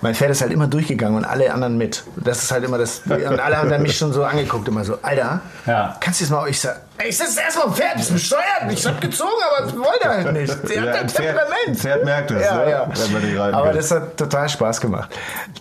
Mein 0.00 0.14
Pferd 0.14 0.32
ist 0.32 0.42
halt 0.42 0.52
immer 0.52 0.66
durchgegangen 0.66 1.16
und 1.16 1.24
alle 1.24 1.52
anderen 1.54 1.78
mit. 1.78 2.04
Das 2.16 2.42
ist 2.42 2.50
halt 2.52 2.62
immer 2.64 2.76
das. 2.76 3.02
Und 3.06 3.40
alle 3.40 3.56
haben 3.56 3.70
dann 3.70 3.80
mich 3.80 3.96
schon 3.96 4.12
so 4.12 4.22
angeguckt, 4.24 4.68
immer 4.68 4.84
so, 4.84 4.98
Alter, 5.00 5.40
Ja. 5.66 5.96
kannst 6.00 6.20
du 6.20 6.24
jetzt 6.24 6.30
mal. 6.30 6.46
Ich 6.48 6.60
sag, 6.60 6.78
ey, 6.98 7.08
ich 7.08 7.16
sitze 7.16 7.40
erstmal 7.40 7.68
am 7.68 7.74
Pferd, 7.74 7.96
bist 7.96 8.12
besteuert. 8.12 8.42
Ich 8.70 8.84
hab 8.86 9.00
gezogen, 9.00 9.30
aber 9.56 9.64
das 9.66 9.76
wollte 9.78 10.08
halt 10.08 10.32
nicht. 10.32 10.68
Der 10.68 10.76
Ja, 10.76 10.82
hat 10.82 10.88
ein 10.88 10.94
ein 11.04 11.08
Pferd- 11.08 11.16
Temperament. 11.26 11.56
ein 11.68 11.74
Pferd 11.76 12.04
merkt 12.04 12.30
das, 12.32 12.42
ja, 12.44 12.56
ne? 12.64 12.70
ja. 12.70 12.88
wenn 12.92 13.12
man 13.12 13.22
die 13.22 13.36
reiten 13.36 13.54
Aber 13.54 13.66
kann. 13.68 13.76
das 13.76 13.90
hat 13.92 14.16
total 14.18 14.48
Spaß 14.50 14.80
gemacht. 14.82 15.08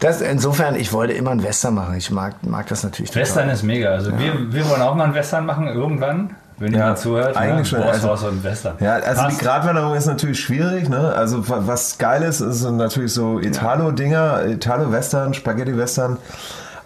Das, 0.02 0.20
insofern, 0.20 0.76
ich 0.76 0.92
wollte 0.92 1.14
immer 1.14 1.32
einen 1.32 1.44
Western 1.44 1.76
machen. 1.76 1.96
Ich 1.96 2.12
mag, 2.12 2.34
mag 2.44 2.68
das 2.68 2.84
natürlich 2.84 3.12
total. 3.12 3.22
Western 3.24 3.50
ist 3.50 3.64
mega. 3.64 3.92
Also 3.92 4.18
wir, 4.20 4.52
wir 4.52 4.70
wollen 4.70 4.82
auch 4.82 4.96
mal 4.96 5.06
einen 5.06 5.14
Western 5.14 5.46
machen 5.46 5.68
irgendwann, 5.68 6.36
wenn 6.60 6.72
Ja, 6.74 6.80
jemand 6.80 6.98
zuhört. 7.00 7.36
eigentlich 7.38 7.68
schon. 7.70 7.80
Boss, 7.82 7.90
Also- 7.94 8.08
Boss 8.08 8.24
und 8.24 8.44
Western. 8.44 8.76
Ja, 8.80 8.94
also 8.96 9.22
Passt. 9.24 9.40
die 9.42 9.44
Gratwanderung 9.46 9.96
ist 9.96 10.06
natürlich 10.06 10.40
schwierig, 10.40 10.90
ne? 10.90 11.14
Also 11.16 11.48
wa- 11.50 11.62
was 11.66 11.98
geil 11.98 12.24
ist, 12.24 12.42
ist 12.42 12.64
natürlich 12.64 13.14
so 13.14 13.40
Italo-Dinger, 13.40 14.46
Italo-Western, 14.46 15.34
Spaghetti-Western. 15.34 16.18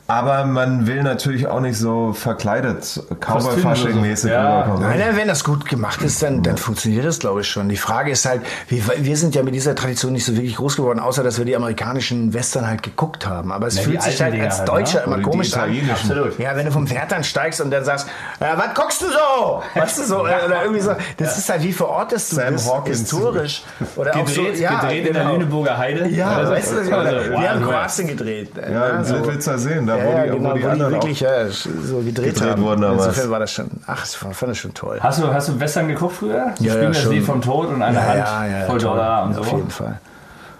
Aber 0.09 0.45
man 0.45 0.87
will 0.87 1.03
natürlich 1.03 1.47
auch 1.47 1.59
nicht 1.59 1.77
so 1.77 2.13
verkleidet, 2.13 3.01
Cowboy-Fasching-mäßig 3.19 4.29
Ja. 4.31 4.61
rüberkommen. 4.61 4.87
Nein, 4.89 4.99
nein, 4.99 5.17
wenn 5.17 5.27
das 5.27 5.43
gut 5.43 5.65
gemacht 5.67 6.01
ist, 6.01 6.23
dann, 6.23 6.43
dann 6.43 6.57
funktioniert 6.57 7.03
das, 7.05 7.19
glaube 7.19 7.41
ich, 7.41 7.47
schon. 7.49 7.67
Die 7.67 7.75
Frage 7.75 8.11
ist 8.11 8.25
halt, 8.25 8.41
wir, 8.69 8.81
wir 8.99 9.17
sind 9.17 9.35
ja 9.35 9.43
mit 9.43 9.53
dieser 9.53 9.75
Tradition 9.75 10.13
nicht 10.13 10.23
so 10.25 10.33
wirklich 10.33 10.55
groß 10.55 10.77
geworden, 10.77 10.99
außer 10.99 11.23
dass 11.23 11.37
wir 11.37 11.43
die 11.45 11.55
amerikanischen 11.57 12.33
Western 12.33 12.67
halt 12.67 12.83
geguckt 12.83 13.27
haben. 13.27 13.51
Aber 13.51 13.67
es 13.67 13.75
Ja, 13.75 13.81
die 13.81 13.89
fühlt 13.89 14.01
sich 14.03 14.21
halt 14.21 14.33
Dinger 14.33 14.45
als 14.45 14.59
halt, 14.59 14.69
Deutscher 14.69 14.99
ne? 14.99 15.03
immer 15.07 15.15
Oder 15.15 15.23
komisch 15.23 15.53
an. 15.55 15.75
Absolut. 15.91 16.39
Ja, 16.39 16.55
wenn 16.55 16.65
du 16.65 16.71
vom 16.71 16.87
Pferd 16.87 17.11
dann 17.11 17.25
steigst 17.25 17.59
und 17.59 17.69
dann 17.71 17.83
sagst, 17.83 18.07
ja, 18.39 18.57
was 18.57 18.73
guckst 18.75 19.01
du 19.01 19.07
so? 19.07 19.61
Weißt 19.75 19.97
du 19.99 20.03
so? 20.03 20.21
Oder 20.21 20.61
irgendwie 20.63 20.81
so. 20.81 20.95
Das 21.17 21.37
ist 21.37 21.49
halt 21.49 21.63
wie 21.63 21.73
verortest 21.73 22.31
du 22.31 22.35
Sam 22.37 22.53
das 22.53 22.65
Hawkins. 22.71 22.99
historisch. 22.99 23.63
Oder 23.97 24.15
auch 24.15 24.27
so, 24.27 24.41
Gedreht, 24.43 24.59
ja, 24.61 24.79
gedreht 24.79 25.07
in 25.07 25.13
der 25.13 25.23
genau. 25.23 25.33
Lüneburger 25.35 25.77
Heide. 25.77 26.07
Ja, 26.07 26.29
Also, 26.29 26.51
weißt 26.53 26.71
du, 26.71 26.77
also, 26.77 26.91
wir 27.31 27.49
haben. 27.49 27.61
Kroatien 27.63 28.07
gedreht. 28.07 28.51
Ja, 28.55 28.89
in 28.99 29.03
so. 29.03 29.15
Litwitzer 29.15 29.57
Seen, 29.57 29.85
da 29.85 29.96
Ja, 29.97 30.05
wo 30.05 30.11
ja, 30.11 30.23
die, 30.23 30.29
genau, 30.31 30.49
wo 30.51 30.53
die 30.55 30.63
wo 30.63 30.69
die 30.73 30.79
wirklich 30.91 31.19
ja, 31.21 31.47
so 31.49 31.69
gedreht, 31.99 32.33
gedreht 32.35 32.41
haben. 32.51 32.61
wurden 32.63 32.81
damals. 32.81 33.05
Insofern 33.07 33.29
war 33.31 33.39
das 33.39 33.51
schon, 33.51 33.69
ach, 33.85 33.99
das 34.01 34.15
fand 34.15 34.51
ich 34.53 34.59
schon 34.59 34.73
toll. 34.73 34.97
Hast 35.01 35.21
du, 35.21 35.33
hast 35.33 35.49
du 35.49 35.59
Western 35.59 35.87
geguckt 35.87 36.15
früher? 36.17 36.35
Ja, 36.35 36.53
Spielen 36.55 36.81
ja, 36.83 36.87
das 36.89 37.01
schon. 37.01 37.11
Lied 37.13 37.23
vom 37.25 37.41
Tod 37.41 37.67
und 37.69 37.81
eine 37.81 37.95
Ja, 37.97 38.05
Hand 38.05 38.17
ja, 38.19 38.45
ja, 38.59 38.65
voll 38.65 38.79
toll. 38.79 38.89
Dollar 38.95 39.23
und 39.23 39.29
Ja, 39.31 39.35
so. 39.35 39.41
Auf 39.41 39.51
jeden 39.57 39.69
Fall. 39.69 39.99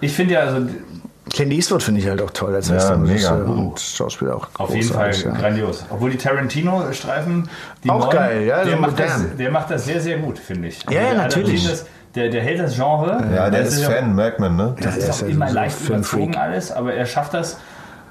Ich 0.02 0.14
finde 0.14 0.34
ja, 0.36 0.40
also 0.42 0.68
Clint 1.34 1.52
Eastwood 1.52 1.84
finde 1.84 2.00
ich 2.00 2.08
halt 2.08 2.22
auch 2.22 2.32
toll 2.32 2.56
als 2.56 2.70
Ja, 2.70 2.76
Westernregisseur 2.76 3.38
mega. 3.40 3.52
und 3.52 3.80
Schauspieler 3.80 4.36
auch 4.38 4.48
auf 4.60 4.74
jeden 4.74 4.88
Fall 4.88 5.12
ja. 5.14 5.32
grandios. 5.32 5.84
Obwohl 5.90 6.10
die 6.12 6.18
Tarantino-Streifen, 6.18 7.50
die 7.84 7.90
Auch 7.90 8.00
neuen, 8.06 8.10
geil, 8.18 8.44
ja, 8.44 8.64
der, 8.64 8.76
so 8.76 8.82
macht 8.82 9.00
das, 9.00 9.22
der 9.38 9.52
macht 9.52 9.72
das 9.72 9.86
sehr, 9.86 10.00
sehr 10.02 10.18
gut, 10.20 10.40
finde 10.40 10.70
ich. 10.70 10.84
Ja, 10.86 10.92
ja, 10.92 11.02
der 11.10 11.14
natürlich. 11.16 11.68
Das, 11.68 11.86
der, 12.16 12.30
der 12.30 12.42
hält 12.42 12.60
das 12.60 12.76
Genre. 12.76 13.24
Ja, 13.36 13.50
der 13.50 13.64
Das 13.64 13.74
ist 13.74 13.82
ja- 13.82 13.90
Fan, 13.90 14.16
merkt 14.16 14.40
man, 14.40 14.56
ne? 14.56 14.76
Das 14.78 14.86
Ja, 14.86 14.92
der 14.92 15.00
ist 15.00 15.10
ist 15.10 15.16
auch 15.24 15.28
ja 15.28 15.34
immer 15.34 15.48
so 15.50 15.54
leicht 15.56 15.82
überzogen 15.90 16.36
alles, 16.38 16.72
aber 16.72 16.94
er 16.94 17.06
schafft 17.06 17.34
das. 17.34 17.58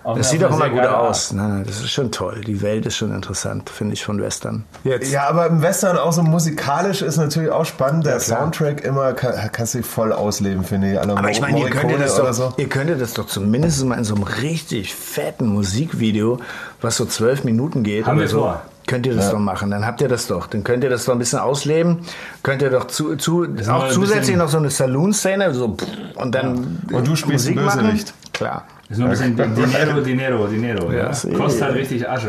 Auf 0.07 0.17
Das 0.19 0.31
sieht 0.31 0.45
auch 0.45 0.55
immer 0.55 0.71
gut 0.71 0.87
aus. 0.87 1.33
Nein, 1.33 1.49
nein, 1.49 1.65
das 1.67 1.81
ist 1.81 1.91
schon 1.91 2.13
toll. 2.13 2.43
Die 2.47 2.63
Welt 2.63 2.87
ist 2.87 2.97
schon 2.97 3.13
interessant, 3.13 3.69
finde 3.69 3.95
ich, 3.95 4.05
von 4.05 4.21
Western. 4.23 4.65
Jetzt. 4.85 5.11
Ja, 5.11 5.29
aber 5.29 5.47
im 5.47 5.63
Western 5.63 5.99
auch 5.99 6.13
so 6.13 6.23
musikalisch 6.23 7.03
ist 7.03 7.17
natürlich 7.17 7.51
auch 7.51 7.65
spannend. 7.65 8.07
Der 8.07 8.19
klar. 8.19 8.39
Soundtrack 8.43 8.85
immer 8.85 9.15
kann, 9.15 9.35
kannst 9.51 9.75
du 9.75 9.83
voll 9.83 10.13
ausleben, 10.13 10.63
finde 10.63 10.93
ich. 10.93 11.01
Alle 11.01 11.17
Aber 11.17 11.29
ich 11.29 11.41
meine, 11.41 11.59
ihr 11.59 11.71
könntet, 11.71 12.01
das 12.01 12.15
doch, 12.15 12.33
so. 12.33 12.55
ihr 12.57 12.69
könntet 12.69 13.01
das 13.01 13.15
doch 13.15 13.27
zumindest 13.27 13.85
mal 13.85 13.99
in 13.99 14.05
so 14.05 14.15
einem 14.15 14.23
richtig 14.23 14.95
fetten 14.95 15.49
Musikvideo, 15.49 16.39
was 16.81 16.97
so 16.97 17.05
zwölf 17.07 17.43
Minuten 17.43 17.83
geht, 17.83 18.07
Haben 18.07 18.19
oder 18.19 18.27
wir 18.27 18.29
so, 18.29 18.39
vor. 18.39 18.63
könnt 18.87 19.07
ihr 19.07 19.15
das 19.17 19.33
doch 19.33 19.41
machen. 19.41 19.73
Dann 19.73 19.85
habt 19.85 20.01
ihr 20.01 20.09
das 20.09 20.29
doch. 20.29 20.47
Dann 20.47 20.63
könnt 20.63 20.85
ihr 20.85 20.91
das 20.91 21.05
doch 21.07 21.15
ein 21.15 21.19
bisschen 21.19 21.41
ausleben. 21.41 21.99
Könnt 22.45 22.63
ihr 22.63 22.71
doch 22.71 22.87
zu, 22.87 23.17
zu, 23.17 23.45
auch 23.69 23.89
zusätzlich 23.89 24.37
noch 24.37 24.49
so 24.51 24.59
eine 24.59 24.71
Saloon-Szene, 24.71 25.53
so 25.53 25.77
und 26.15 26.33
dann 26.33 26.81
Und 26.93 27.09
du 27.09 27.17
spielst 27.17 27.47
Musik 27.47 27.57
machen. 27.57 27.81
Bösewicht. 27.81 28.15
Klar. 28.87 28.91
Ist 28.91 28.99
nur 28.99 29.09
ein 29.09 29.11
bisschen 29.11 29.37
Dinero, 29.37 30.01
Dinero, 30.01 30.47
Dinero. 30.47 30.93
Ja. 30.93 31.09
das- 31.09 31.27
Kostet 31.37 31.63
halt 31.63 31.75
richtig 31.77 32.09
Asche. 32.09 32.29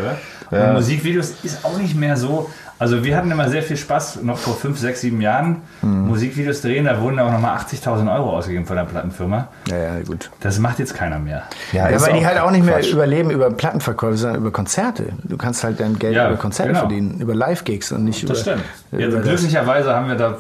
Und 0.50 0.74
Musikvideos 0.74 1.34
ist 1.44 1.64
auch 1.66 1.78
nicht 1.78 1.96
mehr 1.96 2.16
so. 2.18 2.50
Also 2.80 3.04
wir 3.04 3.18
hatten 3.18 3.32
immer 3.32 3.50
sehr 3.50 3.64
viel 3.64 3.76
Spaß, 3.76 4.22
noch 4.22 4.38
vor 4.38 4.56
5, 4.56 4.78
6, 4.78 5.02
7 5.02 5.20
Jahren 5.20 5.58
Mhm. 5.82 6.08
Musikvideos 6.08 6.62
drehen. 6.62 6.86
Da 6.86 7.02
wurden 7.02 7.18
auch 7.20 7.32
nochmal 7.32 7.56
80.000 7.56 8.08
Euro 8.08 8.38
ausgegeben 8.38 8.66
von 8.68 8.76
der 8.76 8.84
Plattenfirma. 8.84 9.48
Ja, 9.68 9.78
ja, 9.78 10.00
gut. 10.06 10.30
Das 10.42 10.60
macht 10.60 10.78
jetzt 10.78 10.94
keiner 10.94 11.18
mehr. 11.18 11.44
Ja, 11.74 11.88
ist 11.88 12.06
weil 12.08 12.20
die 12.20 12.26
halt 12.26 12.40
auch 12.40 12.52
nicht 12.52 12.64
mehr 12.66 12.76
Quatsch. 12.76 12.92
überleben 12.94 13.32
über 13.32 13.50
Plattenverkäufe, 13.50 14.18
sondern 14.18 14.42
über 14.42 14.52
Konzerte. 14.52 15.06
Du 15.24 15.38
kannst 15.38 15.64
halt 15.64 15.80
dein 15.80 15.98
Geld 15.98 16.16
Ja, 16.16 16.28
über 16.28 16.38
Konzerte 16.38 16.70
genau. 16.70 16.82
verdienen, 16.82 17.20
über 17.20 17.34
Live-Gigs 17.34 17.92
und 17.92 18.04
nicht 18.06 18.30
Das 18.30 18.42
über. 18.44 18.52
stimmt. 18.54 18.64
Ja, 18.92 19.08
über 19.08 19.18
das. 19.18 19.26
glücklicherweise 19.28 19.96
haben 19.96 20.08
wir 20.08 20.16
da 20.16 20.38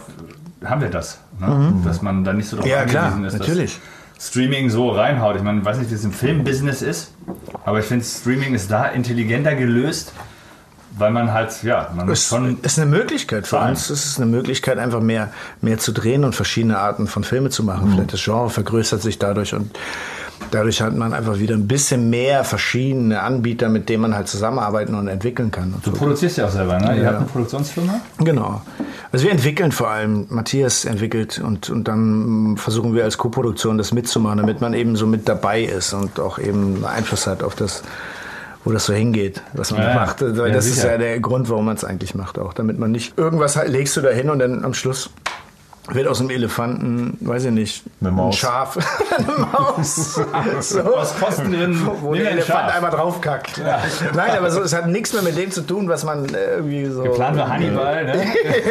haben 0.66 0.82
wir 0.82 0.90
das. 0.90 1.20
Ne? 1.40 1.74
Dass 1.86 2.02
man 2.02 2.24
da 2.24 2.34
nicht 2.34 2.50
so 2.50 2.58
drauf 2.58 2.66
Mhm. 2.66 2.72
Ja, 2.72 2.86
klar, 2.86 3.04
angewiesen 3.06 3.26
ist, 3.26 3.34
dass 3.40 3.48
natürlich. 3.48 3.80
Streaming 4.20 4.70
so 4.70 4.90
reinhaut. 4.90 5.36
Ich 5.36 5.44
meine, 5.44 5.60
ich 5.60 5.66
weiß 5.66 5.78
nicht, 5.78 5.92
wie 5.92 5.96
es 5.96 6.04
im 6.04 6.12
Filmbusiness 6.12 6.82
ist, 6.82 7.12
aber 7.66 7.80
ich 7.80 7.86
finde, 7.86 8.04
Streaming 8.06 8.54
ist 8.56 8.72
da 8.72 8.86
intelligenter 8.88 9.54
gelöst, 9.56 10.12
weil 10.98 11.12
man 11.12 11.32
halt, 11.34 11.62
ja, 11.62 11.92
man 11.96 12.10
Es 12.10 12.28
schon 12.28 12.58
ist 12.64 12.80
eine 12.80 12.90
Möglichkeit 12.90 13.46
für 13.46 13.58
Zahlen. 13.58 13.70
uns. 13.72 13.90
Es 13.92 14.06
ist 14.06 14.18
eine 14.18 14.26
Möglichkeit, 14.26 14.80
einfach 14.80 15.02
mehr, 15.02 15.32
mehr 15.62 15.78
zu 15.78 15.92
drehen 15.92 16.24
und 16.24 16.34
verschiedene 16.34 16.80
Arten 16.80 17.06
von 17.06 17.24
Filme 17.24 17.50
zu 17.52 17.62
Mhm. 17.62 17.68
machen. 17.68 17.92
Vielleicht 17.94 18.14
das 18.14 18.24
Genre 18.24 18.50
vergrößert 18.50 19.02
sich 19.04 19.20
dadurch 19.20 19.54
und 19.54 19.78
dadurch 20.52 20.82
hat 20.82 20.96
man 20.96 21.14
einfach 21.14 21.40
wieder 21.40 21.56
ein 21.56 21.68
bisschen 21.68 22.10
mehr 22.10 22.44
verschiedene 22.44 23.22
Anbieter, 23.22 23.70
mit 23.70 23.90
denen 23.90 24.02
man 24.04 24.16
halt 24.16 24.28
zusammenarbeiten 24.28 24.96
und 24.96 25.08
entwickeln 25.08 25.52
kann. 25.52 25.74
Und 25.74 25.86
Du 25.86 25.92
so. 25.92 25.98
produzierst 25.98 26.38
ja 26.38 26.46
auch 26.46 26.50
selber, 26.52 26.78
ne? 26.80 26.96
Ihr 26.96 27.02
Ja. 27.04 27.08
habt 27.10 27.18
eine 27.18 27.26
Produktionsfirma? 27.28 28.00
Genau. 28.20 28.62
Also 29.12 29.26
wir 29.26 29.32
entwickeln 29.32 29.72
vor 29.72 29.90
allem, 29.90 30.26
Matthias 30.30 30.86
entwickelt 30.86 31.40
und, 31.44 31.70
und 31.70 31.88
dann 31.88 32.56
versuchen 32.58 32.94
wir 32.94 33.04
als 33.04 33.18
Co-Produktion 33.18 33.78
das 33.78 33.94
mitzumachen, 33.94 34.38
damit 34.40 34.60
man 34.62 34.74
eben 34.74 34.96
so 34.96 35.08
mit 35.08 35.28
dabei 35.30 35.62
ist 35.64 35.94
und 35.94 36.20
auch 36.20 36.40
eben 36.40 36.84
Einfluss 36.86 37.26
hat 37.28 37.42
auf 37.42 37.56
das, 37.56 37.84
wo 38.66 38.72
das 38.74 38.86
so 38.86 38.94
hingeht, 38.94 39.42
was 39.54 39.72
man 39.72 39.82
Ja, 39.82 39.94
macht. 39.96 40.22
Weil 40.22 40.50
Ja, 40.50 40.54
das 40.54 40.66
ist 40.66 40.76
sicher. 40.76 40.92
ja 40.94 40.98
der 40.98 41.20
Grund, 41.22 41.50
warum 41.50 41.66
man 41.66 41.76
es 41.78 41.86
eigentlich 41.86 42.16
macht 42.16 42.38
auch. 42.38 42.54
Damit 42.54 42.78
man 42.80 42.92
nicht 42.92 43.18
irgendwas 43.18 43.56
halt 43.56 43.70
legst 43.70 43.96
du 43.96 44.02
da 44.02 44.10
hin 44.10 44.30
und 44.30 44.40
dann 44.40 44.66
am 44.66 44.74
Schluss 44.74 45.10
wird 45.92 46.08
aus 46.08 46.20
einem 46.20 46.30
Elefanten, 46.32 47.18
weiß 47.22 47.46
ich 47.46 47.52
nicht, 47.52 47.84
Eine 48.02 48.10
ein 48.10 48.16
Maus. 48.16 48.36
Schaf, 48.38 48.78
eine 49.18 49.48
Maus. 49.52 50.16
so. 50.62 50.84
Was 50.96 51.18
kosten 51.20 51.52
denn 51.52 51.80
Wo 52.02 52.14
der 52.14 52.28
ein 52.28 52.34
Elefant 52.34 52.60
Schaf. 52.60 52.76
einmal 52.76 52.92
draufkackt. 52.92 53.62
Nein, 54.14 54.32
aber 54.38 54.52
so, 54.52 54.62
es 54.62 54.74
hat 54.76 54.88
nichts 54.88 55.14
mehr 55.14 55.22
mit 55.22 55.38
dem 55.38 55.52
zu 55.52 55.62
tun, 55.62 55.88
was 55.90 56.04
man 56.04 56.26
äh, 56.34 56.56
irgendwie 56.56 56.86
so. 56.86 57.04
Plan 57.04 57.38
war 57.38 57.50
Hannibal, 57.50 58.06
ne? 58.06 58.14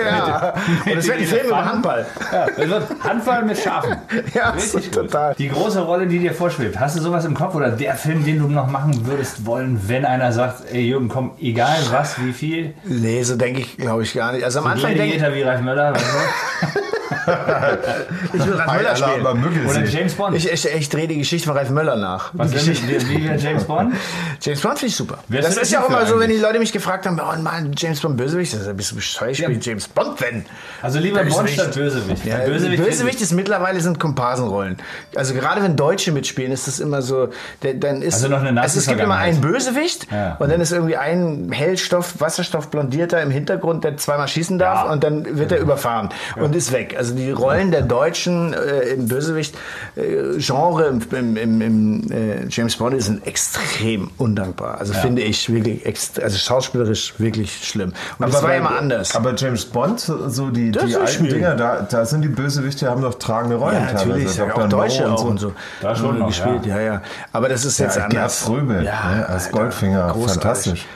Ja. 0.07 0.55
Und 0.85 0.98
es 0.98 1.07
wird 1.07 1.18
ein 1.18 1.24
Film 1.26 1.46
über. 1.46 1.64
Handball. 1.64 2.07
Ja, 2.33 2.46
es 2.57 2.68
wird 2.68 2.83
Handball 3.02 3.44
mit 3.44 3.59
Schafen. 3.59 3.96
Ja, 4.35 4.50
Richtig 4.50 4.90
so 4.92 5.02
total. 5.02 5.35
Die 5.35 5.48
große 5.48 5.81
Rolle, 5.81 6.07
die 6.07 6.18
dir 6.18 6.33
vorschwebt, 6.35 6.79
hast 6.79 6.96
du 6.96 7.00
sowas 7.02 7.24
im 7.24 7.35
Kopf 7.35 7.55
oder 7.55 7.70
der 7.70 7.94
Film, 7.94 8.24
den 8.24 8.38
du 8.38 8.48
noch 8.48 8.70
machen 8.70 9.07
würdest 9.07 9.46
wollen, 9.46 9.81
wenn 9.88 10.05
einer 10.05 10.33
sagt, 10.33 10.62
ey 10.72 10.83
Jürgen, 10.83 11.09
komm, 11.09 11.33
egal 11.40 11.76
was, 11.90 12.20
wie 12.22 12.33
viel, 12.33 12.74
Nee, 12.85 13.22
so 13.22 13.37
denke 13.37 13.61
ich, 13.61 13.76
glaube 13.76 14.02
ich, 14.02 14.14
gar 14.14 14.33
nicht. 14.33 14.44
Also 14.44 14.61
am 14.61 14.66
Anfang 14.66 14.94
denke 14.94 15.16
ich, 15.16 15.22
wie 15.35 15.42
Ralf 15.42 15.61
Möller, 15.61 15.94
weißt 15.94 16.05
du? 16.05 16.81
Ich 17.26 18.46
will 18.46 18.54
Ralf 18.54 18.72
Möller 18.72 18.96
spielen. 18.96 19.66
Oder 19.66 19.84
James 19.84 20.14
Bond. 20.14 20.36
Ich, 20.36 20.50
ich, 20.50 20.64
ich 20.74 20.88
drehe 20.88 21.08
die 21.08 21.18
Geschichte 21.18 21.48
von 21.48 21.56
Ralf 21.56 21.70
Möller 21.70 21.96
nach. 21.96 22.30
Was 22.34 22.50
Die 22.50 22.58
denn 22.58 23.08
wie, 23.08 23.08
wie 23.18 23.24
wäre 23.24 23.36
James 23.36 23.64
Bond? 23.64 23.94
James 24.40 24.60
Bond 24.60 24.78
finde 24.78 24.90
ich 24.90 24.96
super. 24.96 25.18
Wer 25.28 25.42
das 25.42 25.56
ist 25.56 25.72
ja 25.72 25.82
auch 25.82 25.88
immer 25.88 26.06
so, 26.06 26.14
wenn 26.14 26.28
die 26.28 26.34
eigentlich? 26.34 26.42
Leute 26.42 26.58
mich 26.58 26.72
gefragt 26.72 27.06
haben, 27.06 27.20
oh 27.20 27.40
Mann, 27.42 27.72
James 27.77 28.00
Bond 28.00 28.16
Bösewicht, 28.16 28.52
das 28.54 28.62
ist 28.62 28.68
ein 28.68 28.77
bisschen 28.77 28.96
bescheuert, 28.96 29.33
ich 29.33 29.38
spiele 29.38 29.58
James 29.60 29.88
Bond, 29.88 30.20
wenn. 30.20 30.44
Also 30.83 30.98
lieber 30.98 31.18
Bond 31.22 31.31
Bösewicht. 31.31 31.54
statt 31.54 31.74
Bösewicht. 31.74 32.24
Ja, 32.24 32.38
Bösewicht, 32.38 32.83
Bösewicht, 32.83 33.20
ist 33.20 33.33
mittlerweile 33.33 33.81
sind 33.81 33.98
Komparsenrollen. 33.98 34.77
Also 35.14 35.35
gerade 35.35 35.62
wenn 35.62 35.77
Deutsche 35.77 36.12
mitspielen, 36.12 36.52
ist 36.52 36.66
das 36.66 36.79
immer 36.81 37.02
so, 37.02 37.29
dann 37.60 38.02
ist 38.02 38.14
Also 38.14 38.29
noch 38.29 38.42
eine 38.42 38.60
also 38.60 38.79
es 38.79 38.87
gibt 38.87 39.00
immer 39.00 39.16
einen 39.16 39.40
Bösewicht 39.40 40.06
Ja. 40.12 40.37
und 40.38 40.50
dann 40.50 40.60
ist 40.60 40.72
irgendwie 40.72 40.96
ein 40.96 41.50
Hellstoff, 41.52 42.20
Wasserstoff 42.20 42.68
blondierter 42.70 43.20
im 43.22 43.31
Hintergrund, 43.31 43.85
der 43.85 43.96
zweimal 43.96 44.29
schießen 44.29 44.58
darf 44.58 44.85
Ja. 44.85 44.92
und 44.92 45.02
dann 45.02 45.38
wird 45.38 45.52
er 45.52 45.58
überfahren 45.58 46.10
und 46.37 46.54
ist 46.54 46.72
weg. 46.72 46.94
Also 46.98 47.15
die 47.17 47.31
Rollen 47.31 47.71
der 47.71 47.83
Deutschen 47.83 48.52
äh, 48.52 48.81
im 48.90 49.08
Bösewicht 49.08 49.54
äh, 49.96 50.37
im, 50.37 51.37
im, 51.37 51.60
im, 51.60 52.12
äh, 52.12 52.46
James 52.48 52.77
Bond 52.77 53.02
sind 53.02 53.27
extrem 53.27 54.10
undankbar. 54.19 54.79
Also 54.79 54.92
finde 54.92 55.23
ich 55.23 55.52
wirklich 55.52 55.85
also 55.87 56.38
schauspielerisch 56.38 57.14
wirklich 57.19 57.64
schlimm. 57.67 57.92
Und 58.19 58.33
das 58.33 58.42
war 58.42 58.52
ja 58.52 58.58
immer 58.58 58.77
anders. 58.79 59.14
Aber 59.14 59.35
James 59.35 59.64
Bond, 59.64 60.00
so 60.00 60.50
die, 60.50 60.71
Das 60.71 60.87
die 60.87 60.96
alten 60.96 61.12
schwierig. 61.12 61.35
Dinger, 61.35 61.54
da, 61.56 61.87
da 61.88 62.04
sind 62.04 62.23
die 62.23 62.29
Bösewichte, 62.29 62.88
haben 62.88 63.02
doch 63.02 63.14
tragende 63.14 63.56
Rollen 63.56 63.75
Ja, 63.75 63.92
natürlich. 63.92 64.25
teilweise. 64.35 64.46
Ja, 64.46 64.54
auch 64.54 64.69
Deutsche 64.69 65.02
No 65.02 65.14
auch 65.14 65.25
und 65.25 65.38
so. 65.38 65.52
Da 65.81 65.94
schon 65.94 66.19
noch, 66.19 66.29
gespielt, 66.29 66.67
ja. 66.67 66.81
ja, 66.81 67.02
Aber 67.33 67.48
das 67.48 67.64
ist 67.64 67.79
jetzt 67.79 67.96
Ja, 67.96 68.02
Gerd 68.08 68.14
anders. 68.14 68.38
Fröbe 68.40 68.75
ne, 68.75 69.27
als 69.29 69.50
Goldfinger, 69.50 70.08
großartig. 70.12 70.42
fantastisch. 70.42 70.87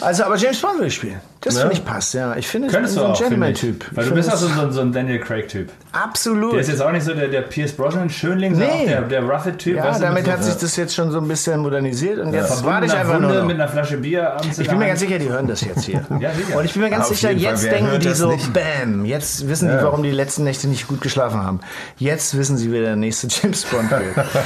Also, 0.00 0.24
aber 0.24 0.36
James 0.36 0.60
Bond 0.60 0.80
will 0.80 0.86
ich 0.86 0.94
spielen. 0.94 1.20
Das 1.44 1.54
Ja. 1.56 1.60
finde 1.62 1.74
ich 1.74 1.84
passt, 1.84 2.14
ja. 2.14 2.36
Ich 2.36 2.46
finde, 2.46 2.68
Könntest 2.68 2.94
so 2.94 3.00
du 3.00 3.06
ein. 3.08 3.14
Gentleman-Typ. 3.14 3.84
Weil 3.92 4.04
Ich 4.04 4.10
du 4.10 4.14
bist 4.14 4.32
auch 4.32 4.38
finde 4.38 4.72
so, 4.72 4.80
ein 4.80 4.92
Daniel 4.92 5.18
Craig-Typ. 5.18 5.70
Absolut. 5.90 6.52
Der 6.54 6.60
ist 6.60 6.68
jetzt 6.68 6.80
auch 6.80 6.92
nicht 6.92 7.02
so 7.04 7.12
der, 7.14 7.26
der 7.28 7.42
Pierce 7.42 7.72
Brosnan-Schönling, 7.72 8.54
sondern 8.54 8.70
Nee. 8.76 8.82
auch 8.84 8.86
der, 8.88 9.02
der 9.02 9.22
Ruffett-Typ. 9.24 9.76
ja, 9.76 9.98
damit 9.98 10.24
mit 10.24 10.32
hat 10.32 10.42
so 10.44 10.50
sich 10.50 10.60
das 10.60 10.76
jetzt 10.76 10.94
schon 10.94 11.10
so 11.10 11.18
ein 11.18 11.26
bisschen 11.26 11.60
modernisiert 11.60 12.18
und 12.20 12.32
jetzt 12.32 12.64
warte 12.64 12.86
ich 12.86 12.92
einfach 12.94 13.14
Wunde 13.14 13.26
nur 13.28 13.36
noch. 13.38 13.44
mit 13.46 13.56
einer 13.56 13.68
Flasche 13.68 13.96
Bier 13.96 14.34
abends 14.34 14.56
Ich 14.58 14.68
bin 14.68 14.78
mir 14.78 14.86
ganz 14.86 15.00
sicher, 15.00 15.18
die 15.18 15.28
hören 15.28 15.48
das 15.48 15.62
jetzt 15.62 15.82
hier. 15.84 16.00
Ja, 16.20 16.30
sicher. 16.32 16.56
Und 16.58 16.64
ich 16.64 16.72
bin 16.74 16.82
mir 16.82 16.90
ganz 16.90 17.06
Auf 17.10 17.16
sicher, 17.16 17.28
Fall, 17.28 17.38
jetzt 17.38 17.64
wer 17.64 17.72
denken 17.72 17.98
die 18.00 18.08
so, 18.14 18.30
nicht? 18.30 18.52
bam, 18.52 19.04
jetzt 19.04 19.48
wissen 19.48 19.68
die, 19.68 19.74
Ja. 19.74 19.82
warum 19.82 20.02
die 20.04 20.12
letzten 20.12 20.44
Nächte 20.44 20.68
nicht 20.68 20.86
gut 20.86 21.00
geschlafen 21.00 21.42
haben. 21.42 21.60
Jetzt 21.98 22.38
wissen 22.38 22.56
sie, 22.56 22.70
wer 22.70 22.82
der 22.82 22.96
nächste 22.96 23.26
James 23.30 23.64
Bond 23.64 23.90
wird. 23.90 24.02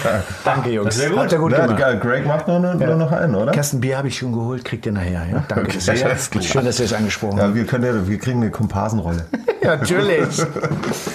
Danke, 0.44 0.70
Jungs. 0.70 0.98
Wär 0.98 1.10
gut. 1.10 1.18
Habt 1.18 1.32
ihr 1.32 1.38
gut 1.38 1.52
Ja, 1.52 1.66
gemacht. 1.66 2.00
Greg 2.00 2.26
macht 2.26 2.48
nur, 2.48 2.58
noch 2.60 3.12
einen, 3.12 3.34
oder? 3.34 3.52
Kasten 3.52 3.80
Bier 3.80 3.98
habe 3.98 4.08
ich 4.08 4.16
schon 4.18 4.32
geholt, 4.32 4.64
kriegt 4.64 4.86
ihr 4.86 4.92
nachher. 4.92 5.26
Ja? 5.30 5.44
Danke. 5.48 5.78
Sehr. 5.78 5.96
Schön, 6.40 6.64
dass 6.64 6.80
ihr 6.80 6.85
es 6.86 6.92
angesprochen 6.92 7.38
Ja, 7.38 7.54
wir, 7.54 7.66
können 7.66 7.84
ja, 7.84 8.08
wir 8.08 8.18
kriegen 8.18 8.42
eine 8.42 8.50
Komparsenrolle. 8.50 9.26
Ja, 9.62 9.74
natürlich. 9.74 10.46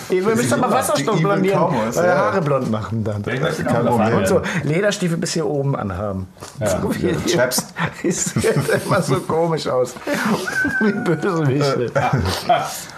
Ihr 0.10 0.24
müsst 0.24 0.52
doch 0.52 0.58
mal 0.58 0.72
Wasserstoff 0.72 1.22
blondieren. 1.22 1.58
Cowboys, 1.58 1.96
Eure 1.96 2.08
ja. 2.08 2.18
Haare 2.18 2.42
blond 2.42 2.70
machen 2.70 3.02
dann. 3.02 3.24
Ich 3.26 3.40
möchte 3.40 3.64
Kein 3.64 3.86
Problem. 3.86 4.18
Und 4.18 4.28
so 4.28 4.42
Lederstiefel 4.64 5.18
bis 5.18 5.32
hier 5.32 5.46
oben 5.46 5.74
anhaben. 5.78 6.28
So 6.60 6.94
wie 6.94 7.16
Chaps. 7.32 7.68
Es 8.04 8.26
sieht 8.26 8.54
immer 8.86 9.02
so 9.02 9.22
komisch 9.22 9.68
aus. 9.68 9.94
Wie 10.82 10.92
Bösewichte. 10.92 11.92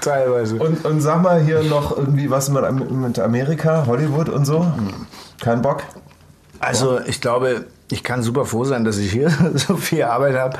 Teilweise. 0.01 0.55
Und, 0.55 0.85
und 0.85 1.01
sag 1.01 1.21
mal 1.21 1.39
hier 1.41 1.61
noch 1.61 1.95
irgendwie 1.97 2.31
was 2.31 2.49
mit, 2.49 2.91
mit 2.91 3.19
Amerika, 3.19 3.85
Hollywood 3.85 4.29
und 4.29 4.45
so. 4.45 4.65
Kein 5.39 5.61
Bock? 5.61 5.83
Also 6.59 6.99
ich 7.05 7.19
glaube, 7.21 7.65
ich 7.93 8.03
kann 8.03 8.23
super 8.23 8.45
froh 8.45 8.63
sein, 8.63 8.83
dass 8.83 8.97
ich 8.97 9.11
hier 9.11 9.29
so 9.53 9.77
viel 9.77 10.03
Arbeit 10.03 10.35
habe 10.35 10.57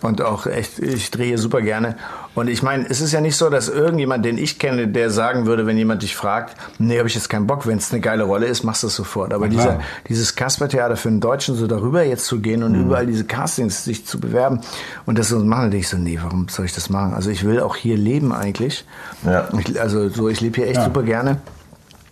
und 0.00 0.22
auch 0.22 0.46
echt, 0.46 0.78
ich 0.78 1.10
drehe 1.10 1.26
hier 1.26 1.38
super 1.38 1.60
gerne. 1.60 1.96
Und 2.34 2.48
ich 2.48 2.62
meine, 2.62 2.88
es 2.88 3.00
ist 3.00 3.12
ja 3.12 3.20
nicht 3.20 3.36
so, 3.36 3.50
dass 3.50 3.68
irgendjemand, 3.68 4.24
den 4.24 4.38
ich 4.38 4.60
kenne, 4.60 4.86
der 4.86 5.10
sagen 5.10 5.46
würde, 5.46 5.66
wenn 5.66 5.76
jemand 5.76 6.02
dich 6.02 6.14
fragt, 6.14 6.56
nee, 6.78 6.96
habe 6.98 7.08
ich 7.08 7.16
jetzt 7.16 7.28
keinen 7.28 7.48
Bock, 7.48 7.66
wenn 7.66 7.78
es 7.78 7.92
eine 7.92 8.00
geile 8.00 8.22
Rolle 8.22 8.46
ist, 8.46 8.62
machst 8.62 8.84
du 8.84 8.86
es 8.86 8.94
sofort. 8.94 9.34
Aber 9.34 9.48
dieser, 9.48 9.80
dieses 10.08 10.36
Kaspertheater 10.36 10.96
für 10.96 11.08
einen 11.08 11.20
Deutschen 11.20 11.56
so 11.56 11.66
darüber 11.66 12.04
jetzt 12.04 12.26
zu 12.26 12.38
gehen 12.40 12.62
und 12.62 12.76
überall 12.76 13.06
diese 13.06 13.24
Castings 13.24 13.84
sich 13.84 14.06
zu 14.06 14.20
bewerben 14.20 14.60
und 15.04 15.18
das 15.18 15.30
so 15.30 15.38
machen, 15.40 15.62
dann 15.62 15.70
denke 15.72 15.78
ich 15.78 15.88
so, 15.88 15.96
nee, 15.96 16.18
warum 16.22 16.48
soll 16.48 16.66
ich 16.66 16.74
das 16.74 16.90
machen? 16.90 17.12
Also 17.12 17.30
ich 17.30 17.44
will 17.44 17.60
auch 17.60 17.74
hier 17.74 17.96
leben 17.96 18.32
eigentlich. 18.32 18.84
Ja. 19.26 19.48
Ich, 19.58 19.80
also 19.80 20.08
so, 20.08 20.28
ich 20.28 20.40
lebe 20.40 20.56
hier 20.56 20.68
echt 20.68 20.82
super 20.82 21.02
gerne. 21.02 21.38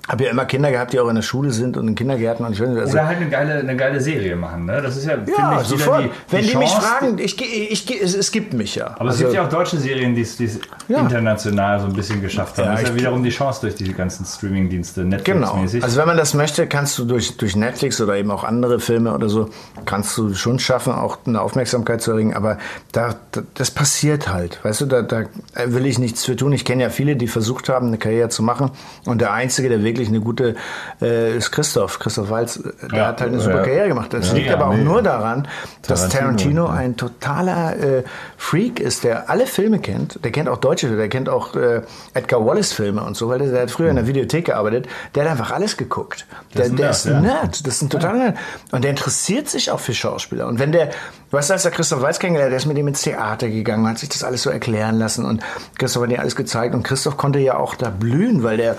Habe 0.08 0.24
ja 0.24 0.30
immer 0.30 0.44
Kinder 0.44 0.70
gehabt, 0.70 0.92
die 0.92 1.00
auch 1.00 1.08
in 1.08 1.16
der 1.16 1.22
Schule 1.22 1.50
sind 1.50 1.76
und 1.76 1.88
in 1.88 1.94
Kindergärten 1.94 2.46
und 2.46 2.52
ich 2.52 2.60
weiß 2.60 2.68
nicht, 2.68 2.78
also 2.80 2.92
Oder 2.92 3.06
halt 3.06 3.16
eine 3.18 3.28
geile, 3.28 3.54
eine 3.54 3.76
geile 3.76 4.00
Serie 4.00 4.36
machen. 4.36 4.64
Ne? 4.66 4.80
Das 4.80 4.96
ist 4.96 5.04
ja, 5.06 5.14
finde 5.14 5.32
ja, 5.36 5.52
ich, 5.60 5.68
wieder 5.68 5.78
sofort. 5.78 6.04
die, 6.04 6.10
Wenn 6.30 6.42
die, 6.44 6.50
die 6.50 6.56
mich 6.56 6.70
Chance, 6.70 6.86
fragen, 6.86 7.18
ich, 7.18 7.70
ich, 7.72 7.86
geh- 7.86 7.98
es, 8.00 8.14
es 8.14 8.30
gibt 8.30 8.52
mich 8.52 8.76
ja. 8.76 8.86
Aber 8.98 9.06
es 9.06 9.16
Also, 9.16 9.24
gibt 9.24 9.34
ja 9.34 9.44
auch 9.44 9.48
deutsche 9.48 9.78
Serien, 9.78 10.14
die 10.14 10.20
es 10.22 10.36
die 10.36 10.44
es 10.44 10.60
Ja. 10.88 11.00
international 11.00 11.80
so 11.80 11.86
ein 11.86 11.92
bisschen 11.92 12.20
geschafft 12.22 12.56
haben. 12.58 12.66
Ja, 12.66 12.70
das 12.72 12.82
ist 12.82 12.88
ja 12.88 12.94
ich- 12.94 13.00
wiederum 13.00 13.24
die 13.24 13.30
Chance 13.30 13.60
durch 13.62 13.74
die 13.74 13.92
ganzen 13.92 14.24
Streaming-Dienste, 14.24 15.00
Genau. 15.02 15.16
Netflix-mäßig. 15.56 15.82
Also 15.82 15.98
wenn 15.98 16.06
man 16.06 16.16
das 16.16 16.34
möchte, 16.34 16.66
kannst 16.68 16.96
du 16.98 17.04
durch, 17.04 17.36
durch 17.36 17.56
Netflix 17.56 18.00
oder 18.00 18.16
eben 18.16 18.30
auch 18.30 18.44
andere 18.44 18.78
Filme 18.80 19.12
oder 19.12 19.28
so, 19.28 19.48
kannst 19.86 20.16
du 20.16 20.34
schon 20.34 20.58
schaffen, 20.58 20.92
auch 20.92 21.18
eine 21.26 21.40
Aufmerksamkeit 21.40 22.00
zu 22.00 22.12
erringen. 22.12 22.34
Aber 22.34 22.58
da, 22.92 23.16
da, 23.32 23.42
das 23.54 23.70
passiert 23.72 24.28
halt. 24.32 24.60
Weißt 24.64 24.82
du, 24.82 24.86
da, 24.86 25.02
da 25.02 25.24
will 25.66 25.86
ich 25.86 25.98
nichts 25.98 26.24
für 26.24 26.36
tun. 26.36 26.52
Ich 26.52 26.64
kenne 26.64 26.82
ja 26.84 26.90
viele, 26.90 27.16
die 27.16 27.26
versucht 27.26 27.68
haben, 27.68 27.88
eine 27.88 27.98
Karriere 27.98 28.28
zu 28.28 28.42
machen. 28.42 28.70
Und 29.04 29.20
der 29.20 29.32
Einzige, 29.32 29.68
der 29.68 29.82
wirklich 29.96 30.08
eine 30.08 30.20
gute, 30.20 30.54
äh, 31.00 31.36
ist 31.36 31.50
Christoph. 31.50 31.98
Christoph 31.98 32.28
Walz, 32.30 32.56
äh, 32.56 32.88
der 32.88 32.98
Ja. 32.98 33.06
hat 33.08 33.20
halt 33.20 33.32
eine 33.32 33.40
super 33.40 33.56
Ja. 33.58 33.62
Karriere 33.64 33.88
gemacht. 33.88 34.12
Das 34.12 34.32
liegt 34.32 34.50
aber 34.50 34.66
auch 34.68 34.76
nur 34.76 35.02
daran, 35.02 35.48
dass 35.86 36.08
Tarantino, 36.08 36.66
Tarantino 36.66 36.66
ein 36.66 36.96
totaler 36.96 37.76
äh, 37.76 38.02
Freak 38.36 38.78
ist, 38.80 39.04
der 39.04 39.30
alle 39.30 39.46
Filme 39.46 39.78
kennt. 39.78 40.22
Der 40.24 40.30
kennt 40.32 40.48
auch 40.48 40.58
deutsche 40.58 40.86
Filme, 40.88 41.00
der 41.00 41.08
kennt 41.08 41.28
auch 41.28 41.54
äh, 41.56 41.82
Edgar 42.14 42.44
Wallace 42.44 42.72
Filme 42.72 43.02
und 43.02 43.16
so, 43.16 43.28
weil 43.28 43.38
der, 43.38 43.48
der 43.48 43.62
hat 43.62 43.70
früher 43.70 43.90
in 43.90 43.96
der 43.96 44.06
Videothek 44.06 44.46
gearbeitet. 44.46 44.86
Der 45.14 45.24
hat 45.24 45.30
einfach 45.30 45.50
alles 45.52 45.76
geguckt. 45.76 46.26
Der, 46.54 46.68
der 46.68 46.72
Nerd, 46.72 46.90
ist 46.90 47.06
ein. 47.06 47.22
Nerd. 47.22 47.66
Das 47.66 47.74
ist 47.76 47.82
ein 47.82 47.90
totaler 47.90 48.18
Nerd. 48.18 48.36
Und 48.72 48.82
der 48.84 48.90
interessiert 48.90 49.48
sich 49.48 49.70
auch 49.70 49.80
für 49.80 49.94
Schauspieler. 49.94 50.46
Und 50.46 50.58
wenn 50.58 50.72
der, 50.72 50.90
weißt 51.30 51.50
du, 51.50 51.54
als 51.54 51.62
der 51.62 51.72
Christoph 51.72 52.02
Waltz 52.02 52.18
kennengelernt, 52.18 52.52
der 52.52 52.58
ist 52.58 52.66
mit 52.66 52.76
ihm 52.78 52.88
ins 52.88 53.02
Theater 53.02 53.48
gegangen, 53.48 53.88
hat 53.88 53.98
sich 53.98 54.08
das 54.08 54.22
alles 54.24 54.42
so 54.42 54.50
erklären 54.50 54.98
lassen 54.98 55.24
und 55.24 55.42
Christoph 55.78 56.02
hat 56.04 56.10
dir 56.10 56.20
alles 56.20 56.36
gezeigt. 56.36 56.74
Und 56.74 56.82
Christoph 56.82 57.16
konnte 57.16 57.38
ja 57.38 57.56
auch 57.56 57.74
da 57.74 57.90
blühen, 57.90 58.42
weil 58.42 58.56
der 58.58 58.76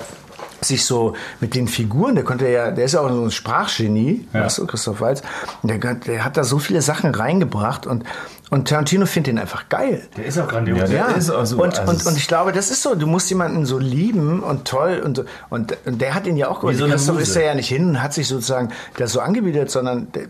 sich 0.62 0.86
so 0.86 1.14
mit 1.40 1.54
den 1.56 1.68
Figuren, 1.68 2.16
der 2.16 2.24
konnte 2.24 2.48
ja, 2.50 2.72
der 2.72 2.86
ist 2.86 2.94
ja 2.94 3.02
auch 3.02 3.10
so 3.10 3.24
ein 3.24 3.32
Sprachgenie, 3.32 4.28
Ja. 4.34 4.46
weißt 4.46 4.58
du, 4.60 4.68
Christoph 4.68 5.02
Waltz, 5.02 5.22
und 5.62 5.70
der, 5.70 5.94
der 5.96 6.26
hat 6.26 6.38
da 6.38 6.44
so 6.44 6.58
viele 6.60 6.82
Sachen 6.82 7.14
reingebracht 7.14 7.86
und, 7.86 8.04
und 8.50 8.68
Tarantino 8.68 9.06
findet 9.06 9.34
ihn 9.34 9.40
einfach 9.40 9.70
geil. 9.70 10.08
der 10.18 10.26
ist 10.26 10.40
auch 10.40 10.48
grandios. 10.48 10.90
Ja, 10.92 11.08
der 11.08 11.18
ist 11.18 11.30
auch 11.30 11.46
so. 11.46 11.62
und, 11.62 11.78
also 11.80 11.92
und, 11.92 12.06
und 12.06 12.18
ich 12.18 12.28
glaube, 12.28 12.52
das 12.54 12.72
ist 12.72 12.82
so, 12.82 12.96
du 12.96 13.06
musst 13.08 13.30
jemanden 13.30 13.66
so 13.66 13.78
lieben 13.78 14.42
und 14.42 14.66
toll 14.66 15.02
und, 15.04 15.18
so- 15.18 15.26
und, 15.50 15.78
und 15.86 16.02
der 16.02 16.16
hat 16.16 16.26
ihn 16.28 16.38
ja 16.38 16.48
auch 16.50 16.64
Wie 16.68 16.74
so 16.74 16.88
Christoph 16.88 17.16
Muse. 17.18 17.24
ist 17.32 17.36
er 17.36 17.46
ja 17.46 17.56
nicht 17.56 17.68
hin 17.70 17.90
und 17.90 18.02
hat 18.02 18.14
sich 18.14 18.28
sozusagen 18.28 18.70
das 18.98 19.12
so 19.14 19.20
angebietet, 19.20 19.70
sondern 19.70 20.12
der, 20.14 20.24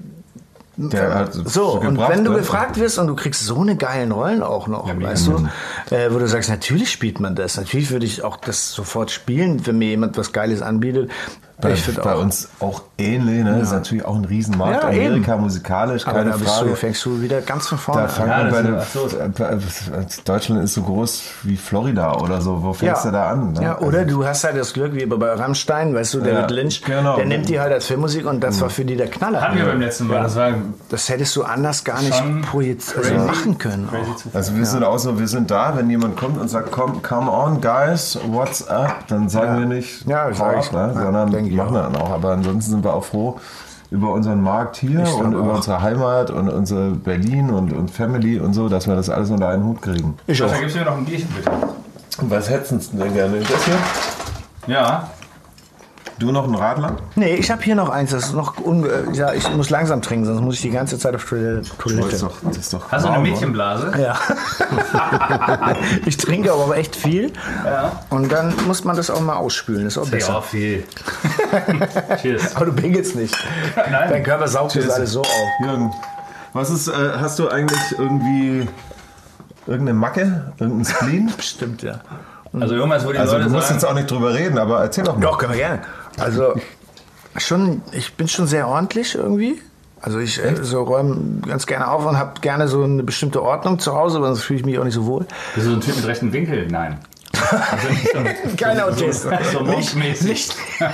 Der 0.79 1.15
hat 1.15 1.33
so, 1.33 1.79
und 1.79 1.97
wenn 1.97 2.23
du 2.23 2.31
ne? 2.31 2.37
gefragt 2.37 2.79
wirst 2.79 2.99
und 2.99 3.07
du 3.07 3.15
kriegst 3.15 3.43
so 3.43 3.61
eine 3.61 3.75
geilen 3.75 4.11
Rollen 4.11 4.43
auch 4.43 4.67
noch, 4.67 4.93
mega. 4.93 5.09
weißt 5.09 5.27
du, 5.27 5.49
äh, 5.89 6.13
wo 6.13 6.19
du 6.19 6.27
sagst, 6.27 6.49
natürlich 6.49 6.91
spielt 6.91 7.19
man 7.19 7.35
das, 7.35 7.57
natürlich 7.57 7.89
würde 7.89 8.05
ich 8.05 8.23
auch 8.23 8.37
das 8.37 8.73
sofort 8.73 9.09
spielen, 9.09 9.65
wenn 9.65 9.79
mir 9.79 9.89
jemand 9.89 10.17
was 10.17 10.33
Geiles 10.33 10.61
anbietet. 10.61 11.09
Bei, 11.59 11.73
bei 12.03 12.13
auch. 12.13 12.21
uns 12.21 12.49
auch 12.59 12.83
ähnlich, 12.99 13.43
ne? 13.43 13.53
Das 13.57 13.69
ist 13.69 13.73
natürlich 13.73 14.05
auch 14.05 14.15
ein 14.15 14.25
Riesenmarkt. 14.25 14.83
Ja, 14.83 14.89
Amerika 14.89 15.33
eben. 15.33 15.41
musikalisch, 15.41 16.05
Aber 16.05 16.19
keine 16.19 16.29
da 16.31 16.37
bist 16.37 16.49
Frage. 16.51 16.69
du, 16.69 16.75
fängst 16.75 17.03
du 17.05 17.19
wieder 17.21 17.41
ganz 17.41 17.67
von 17.67 17.79
vorne 17.79 18.01
Da 18.01 18.07
an. 18.07 18.13
fangen 18.13 18.29
Ja, 18.29 18.45
wir 18.45 18.51
bei 18.51 18.61
dem, 18.61 18.77
ist- 18.77 19.87
äh, 19.89 20.21
Deutschland 20.25 20.63
ist 20.63 20.75
so 20.75 20.83
groß 20.83 21.23
wie 21.43 21.57
Florida 21.57 22.13
oder 22.17 22.41
so. 22.41 22.61
Wo 22.61 22.73
fängst 22.73 23.05
du 23.05 23.11
da 23.11 23.31
an? 23.31 23.53
Ne? 23.53 23.63
Ja, 23.63 23.79
oder 23.79 24.05
du 24.05 24.23
hast 24.25 24.43
halt 24.43 24.55
das 24.55 24.73
Glück, 24.73 24.93
wie 24.93 25.05
bei 25.05 25.33
Rammstein, 25.33 25.95
weißt 25.95 26.13
du, 26.13 26.19
David 26.19 26.51
Ja, 26.51 26.55
Lynch, 26.57 26.83
genau. 26.83 27.15
der 27.15 27.25
nimmt 27.25 27.49
die 27.49 27.59
halt 27.59 27.73
als 27.73 27.85
Filmmusik 27.87 28.27
und 28.27 28.41
das 28.41 28.61
war 28.61 28.69
für 28.69 28.85
die 28.85 28.95
der 28.95 29.07
Knaller. 29.07 29.41
Hatten 29.41 29.57
wir 29.57 29.65
beim 29.65 29.79
letzten 29.81 30.07
Mal. 30.07 30.21
Das 30.21 30.35
war 30.35 30.51
Das 30.89 31.09
hättest 31.09 31.35
du 31.35 31.43
anders 31.43 31.83
gar 31.83 32.01
nicht 32.01 32.13
Schon 32.15 32.41
projiziert, 32.43 32.97
also 33.05 33.25
machen 33.25 33.57
können. 33.57 33.89
Also 34.33 34.55
wir 34.55 34.65
sind 34.65 34.83
auch 34.83 34.99
so, 34.99 35.17
wir 35.19 35.27
sind 35.27 35.49
da, 35.49 35.75
wenn 35.75 35.89
jemand 35.89 36.17
kommt 36.17 36.39
und 36.39 36.49
sagt, 36.49 36.71
komm, 36.71 37.01
come 37.01 37.31
on, 37.31 37.61
guys, 37.61 38.17
what's 38.27 38.67
up? 38.67 39.07
Dann 39.07 39.27
sagen 39.29 39.59
wir 39.59 39.65
nicht, 39.65 40.05
Ja, 40.07 40.31
sag 40.33 40.59
ich. 40.59 40.71
ne? 40.71 40.91
Ja, 40.95 41.01
sondern 41.01 41.46
denk 41.47 41.51
ich 41.51 41.57
machen 41.57 41.73
wir 41.75 41.83
dann 41.83 41.95
auch. 41.95 42.11
Aber 42.11 42.31
ansonsten 42.31 42.71
sind 42.71 42.83
wir 42.83 42.93
auch 42.93 43.03
froh 43.03 43.39
über 43.89 44.11
unseren 44.11 44.41
Markt 44.41 44.75
hier 44.77 45.01
Ich 45.03 45.13
und 45.13 45.33
über 45.33 45.51
auch. 45.53 45.55
unsere 45.57 45.81
Heimat 45.81 46.29
und 46.29 46.49
unsere 46.49 46.91
Berlin 46.91 47.49
und, 47.51 47.71
und 47.71 47.89
Family 47.89 48.39
und 48.39 48.53
so, 48.53 48.67
dass 48.67 48.85
wir 48.87 48.95
das 48.95 49.09
alles 49.09 49.29
unter 49.29 49.47
einen 49.49 49.63
Hut 49.63 49.81
kriegen. 49.81 50.17
Ich 50.27 50.41
auch. 50.43 50.49
Da 50.49 50.57
gibst 50.57 50.75
du 50.75 50.79
mir 50.79 50.85
noch 50.85 50.97
ein 50.97 51.05
Bierchen, 51.05 51.29
bitte. 51.29 51.51
Was 52.23 52.49
hättest 52.49 52.93
du 52.93 52.97
denn 52.97 53.13
gerne? 53.13 53.39
Das 53.39 53.63
hier? 53.65 53.75
Ja. 54.67 55.09
Du 56.19 56.31
noch 56.31 56.45
einen 56.45 56.55
Radler? 56.55 56.95
Nee, 57.15 57.35
ich 57.35 57.51
habe 57.51 57.61
hier 57.61 57.75
noch 57.75 57.89
eins, 57.89 58.09
das 58.09 58.25
ist 58.25 58.33
noch 58.33 58.57
unge 58.57 58.89
ja, 59.13 59.33
ich 59.33 59.47
muss 59.53 59.69
langsam 59.69 60.01
trinken, 60.01 60.25
sonst 60.25 60.41
muss 60.41 60.55
ich 60.55 60.61
die 60.61 60.71
ganze 60.71 60.97
Zeit 60.97 61.13
auf 61.13 61.25
Toilette. 61.25 61.57
Das 61.57 61.67
ist 61.67 61.77
Toilette. 61.77 62.17
doch, 62.17 62.33
das 62.43 62.57
ist 62.57 62.73
doch 62.73 62.91
Hast 62.91 63.05
du 63.05 63.09
eine? 63.09 63.21
Mädchenblase? 63.21 63.91
Ja. 64.01 64.17
ich 66.05 66.17
trinke 66.17 66.51
aber 66.51 66.75
echt 66.75 66.95
viel. 66.95 67.31
Ja. 67.63 67.91
Und 68.09 68.31
dann 68.31 68.53
muss 68.65 68.83
man 68.83 68.95
das 68.95 69.11
auch 69.11 69.21
mal 69.21 69.35
ausspülen, 69.35 69.83
das 69.83 69.95
ist 69.95 70.03
auch 70.03 70.09
besser. 70.09 70.33
Ja, 70.33 70.41
viel. 70.41 70.83
Cheers. 72.21 72.55
Aber 72.55 72.65
du 72.65 72.73
pinkelst 72.73 73.15
nicht. 73.15 73.35
Nein. 73.75 74.09
Dein 74.09 74.23
Körper 74.23 74.47
saugt 74.47 74.75
das 74.75 74.89
alles 74.89 75.11
so 75.11 75.21
auf. 75.21 75.27
Jürgen, 75.63 75.93
was 76.53 76.71
ist, 76.71 76.87
äh, 76.87 76.93
hast 77.19 77.37
du 77.37 77.49
eigentlich 77.49 77.79
irgendwie 77.97 78.67
irgendeine 79.67 79.99
Macke? 79.99 80.51
Irgendein 80.57 80.85
Spleen? 80.85 81.31
Stimmt, 81.39 81.83
ja. 81.83 81.99
Also 82.59 82.75
irgendwas, 82.75 83.05
wo 83.05 83.11
die 83.11 83.17
Also 83.19 83.33
Leute 83.33 83.45
du 83.45 83.51
musst 83.51 83.67
sagen, 83.67 83.79
jetzt 83.79 83.89
auch 83.89 83.93
nicht 83.93 84.09
drüber 84.09 84.33
reden, 84.33 84.57
aber 84.57 84.81
erzähl 84.81 85.03
doch 85.03 85.15
mal. 85.15 85.21
Doch, 85.21 85.37
können 85.37 85.53
wir 85.53 85.59
gerne. 85.59 85.81
Also 86.17 86.55
schon, 87.37 87.81
ich 87.91 88.13
bin 88.15 88.27
schon 88.27 88.47
sehr 88.47 88.67
ordentlich 88.67 89.15
irgendwie. 89.15 89.61
Also 90.01 90.19
ich 90.19 90.43
äh, 90.43 90.55
so 90.63 90.83
räume 90.83 91.41
ganz 91.41 91.65
gerne 91.65 91.89
auf 91.89 92.05
und 92.05 92.17
habe 92.17 92.39
gerne 92.41 92.67
so 92.67 92.83
eine 92.83 93.03
bestimmte 93.03 93.41
Ordnung 93.41 93.79
zu 93.79 93.95
Hause, 93.95 94.17
aber 94.17 94.27
sonst 94.27 94.43
fühle 94.43 94.59
ich 94.59 94.65
mich 94.65 94.77
auch 94.77 94.83
nicht 94.83 94.93
so 94.93 95.05
wohl. 95.05 95.25
bist 95.55 95.67
du 95.67 95.71
so 95.71 95.75
ein 95.77 95.81
Typ 95.81 95.95
mit 95.95 96.05
rechten 96.05 96.33
Winkel? 96.33 96.67
Nein. 96.67 96.99
Also 97.33 97.87
Kein 98.57 98.79
Autist. 98.79 99.23
So, 99.23 99.29
so 99.53 99.63
Nicht- 99.63 99.95
nicht- 100.23 100.55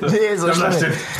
Nee, 0.00 0.36
so. 0.36 0.46
Der 0.46 0.54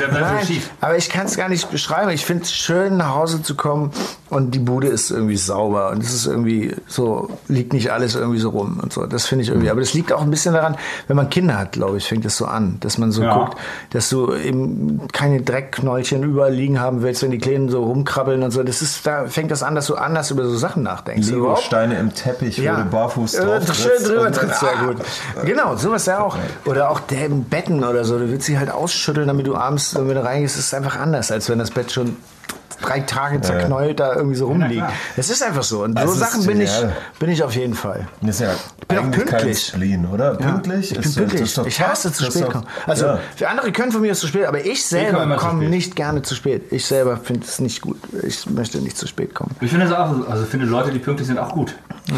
bleibt 0.09 0.13
Nein, 0.13 0.47
schief. 0.47 0.71
Aber 0.81 0.97
ich 0.97 1.09
kann 1.11 1.27
es 1.27 1.37
gar 1.37 1.49
nicht 1.49 1.71
beschreiben. 1.71 2.11
Ich 2.11 2.25
finde 2.25 2.45
es 2.45 2.53
schön, 2.53 2.97
nach 2.97 3.15
Hause 3.15 3.43
zu 3.43 3.55
kommen 3.55 3.93
und 4.31 4.53
die 4.55 4.59
Bude 4.59 4.89
ist 4.89 5.11
irgendwie 5.11 5.37
sauber 5.37 5.91
und 5.91 6.03
es 6.03 6.13
ist 6.15 6.27
irgendwie 6.27 6.75
so, 6.87 7.31
liegt 7.49 7.73
nicht 7.73 7.93
alles 7.93 8.15
irgendwie 8.15 8.39
so 8.39 8.51
rum 8.51 8.81
und 8.83 8.93
so. 8.93 9.07
Das 9.07 9.27
finde 9.27 9.43
ich 9.43 9.51
irgendwie. 9.51 9.71
Aber 9.71 9.81
das 9.81 9.93
liegt 9.95 10.13
auch 10.13 10.23
ein 10.23 10.31
bisschen 10.31 10.55
daran, 10.55 10.77
wenn 11.07 11.17
man 11.17 11.29
Kinder 11.31 11.59
hat, 11.59 11.73
glaube 11.73 11.99
ich, 11.99 12.07
fängt 12.07 12.25
das 12.25 12.37
so 12.37 12.47
an, 12.47 12.79
dass 12.81 12.97
man 12.99 13.13
so 13.13 13.23
Ja. 13.23 13.35
guckt, 13.37 13.59
dass 13.91 14.09
du 14.09 14.35
eben 14.35 15.07
keine 15.13 15.43
Dreckknäulchen 15.43 16.23
überall 16.23 16.53
liegen 16.55 16.81
haben 16.81 17.03
willst, 17.03 17.23
wenn 17.23 17.31
die 17.31 17.39
Kleinen 17.39 17.69
so 17.69 17.85
rumkrabbeln 17.85 18.43
und 18.43 18.51
so. 18.51 18.63
Das 18.63 18.81
ist, 18.83 19.07
da 19.07 19.27
fängt 19.27 19.51
das 19.51 19.63
an, 19.63 19.75
dass 19.75 19.87
du 19.87 19.95
anders 19.97 20.31
über 20.31 20.45
so 20.47 20.57
Sachen 20.57 20.83
nachdenkst. 20.83 21.29
Überhaupt 21.29 21.59
Lego-Steine 21.59 21.99
im 21.99 22.15
Teppich, 22.15 22.59
wo 22.59 22.63
du 22.77 22.85
barfuß 22.91 23.35
äh, 23.35 23.61
drauf 23.75 23.93
Schön 23.97 24.05
drüber 24.05 24.33
trittst, 24.33 24.61
sehr 24.61 24.77
gut. 24.77 24.97
Genau, 25.45 25.77
sowas 25.77 26.07
ja 26.07 26.21
auch. 26.21 26.37
Oder 26.65 26.91
auch 26.91 27.01
der 27.01 27.27
im 27.27 27.45
Betten 27.45 27.85
oder 27.85 28.05
so. 28.05 28.19
Du 28.19 28.29
willst 28.29 28.47
sie 28.47 28.59
halt 28.59 28.71
ausschütteln, 28.71 29.29
damit 29.29 29.47
du 29.47 29.57
abends, 29.57 29.95
wenn 29.95 30.09
du 30.09 30.25
reingehst, 30.25 30.57
ist 30.57 30.67
es 30.67 30.75
einfach 30.75 30.97
anders, 30.97 31.31
als 31.31 31.49
wenn 31.49 31.59
das 31.59 31.71
Bett 31.71 31.93
schon 31.93 32.17
drei 32.81 33.01
Tage 33.01 33.41
zerknäult 33.41 34.01
da 34.01 34.15
irgendwie 34.15 34.37
so 34.37 34.47
rumliegt. 34.47 34.85
Es 35.17 35.31
ist 35.31 35.43
einfach 35.43 35.63
so. 35.63 35.85
Und 35.85 35.99
so 35.99 36.13
ist 36.13 36.19
Sachen 36.19 36.47
bin 36.47 36.61
ich, 36.61 36.71
bin 37.19 37.31
ich 37.31 37.43
auf 37.43 37.55
jeden 37.55 37.75
Fall. 37.75 38.07
Das 38.21 38.37
ist 38.37 38.41
ja 38.41 38.55
bin 38.89 38.99
auch 38.99 39.11
pünktlich. 39.11 39.67
Spleen, 39.67 40.07
oder? 40.07 40.35
Pünktlich? 40.35 40.93
Ich 40.93 40.99
bin 40.99 41.05
ist, 41.05 41.17
ja- 41.17 41.23
pünktlich. 41.23 41.43
ist 41.43 41.59
doch 41.59 41.67
Ich 41.67 41.81
hasse 41.81 42.13
zu 42.13 42.25
spät 42.25 42.51
kommen. 42.51 42.67
Also 42.87 43.07
ja. 43.07 43.19
für 43.37 43.49
andere 43.49 43.73
können 43.73 43.93
von 43.93 44.01
mir 44.01 44.13
aus 44.13 44.21
zu 44.21 44.27
spät, 44.27 44.47
aber 44.47 44.65
ich 44.65 44.85
selber 44.85 45.37
komme 45.37 45.63
spät. 45.63 45.71
nicht 45.71 45.97
gerne 45.97 46.23
zu 46.23 46.35
spät. 46.35 46.65
Ich 46.71 46.87
selber 46.87 47.17
finde 47.17 47.47
es 47.47 47.61
nicht 47.61 47.81
gut. 47.81 47.99
Ich 48.23 48.49
möchte 48.51 48.79
nicht 48.79 48.97
zu 48.97 49.07
spät 49.07 49.35
kommen. 49.35 49.55
Ich 49.61 49.71
finde 49.71 49.87
das 49.87 49.97
auch, 49.97 50.29
also 50.29 50.45
finde 50.45 50.67
Leute, 50.67 50.91
die 50.91 50.99
pünktlich 50.99 51.27
sind, 51.27 51.39
auch 51.39 51.53
gut. 51.53 51.75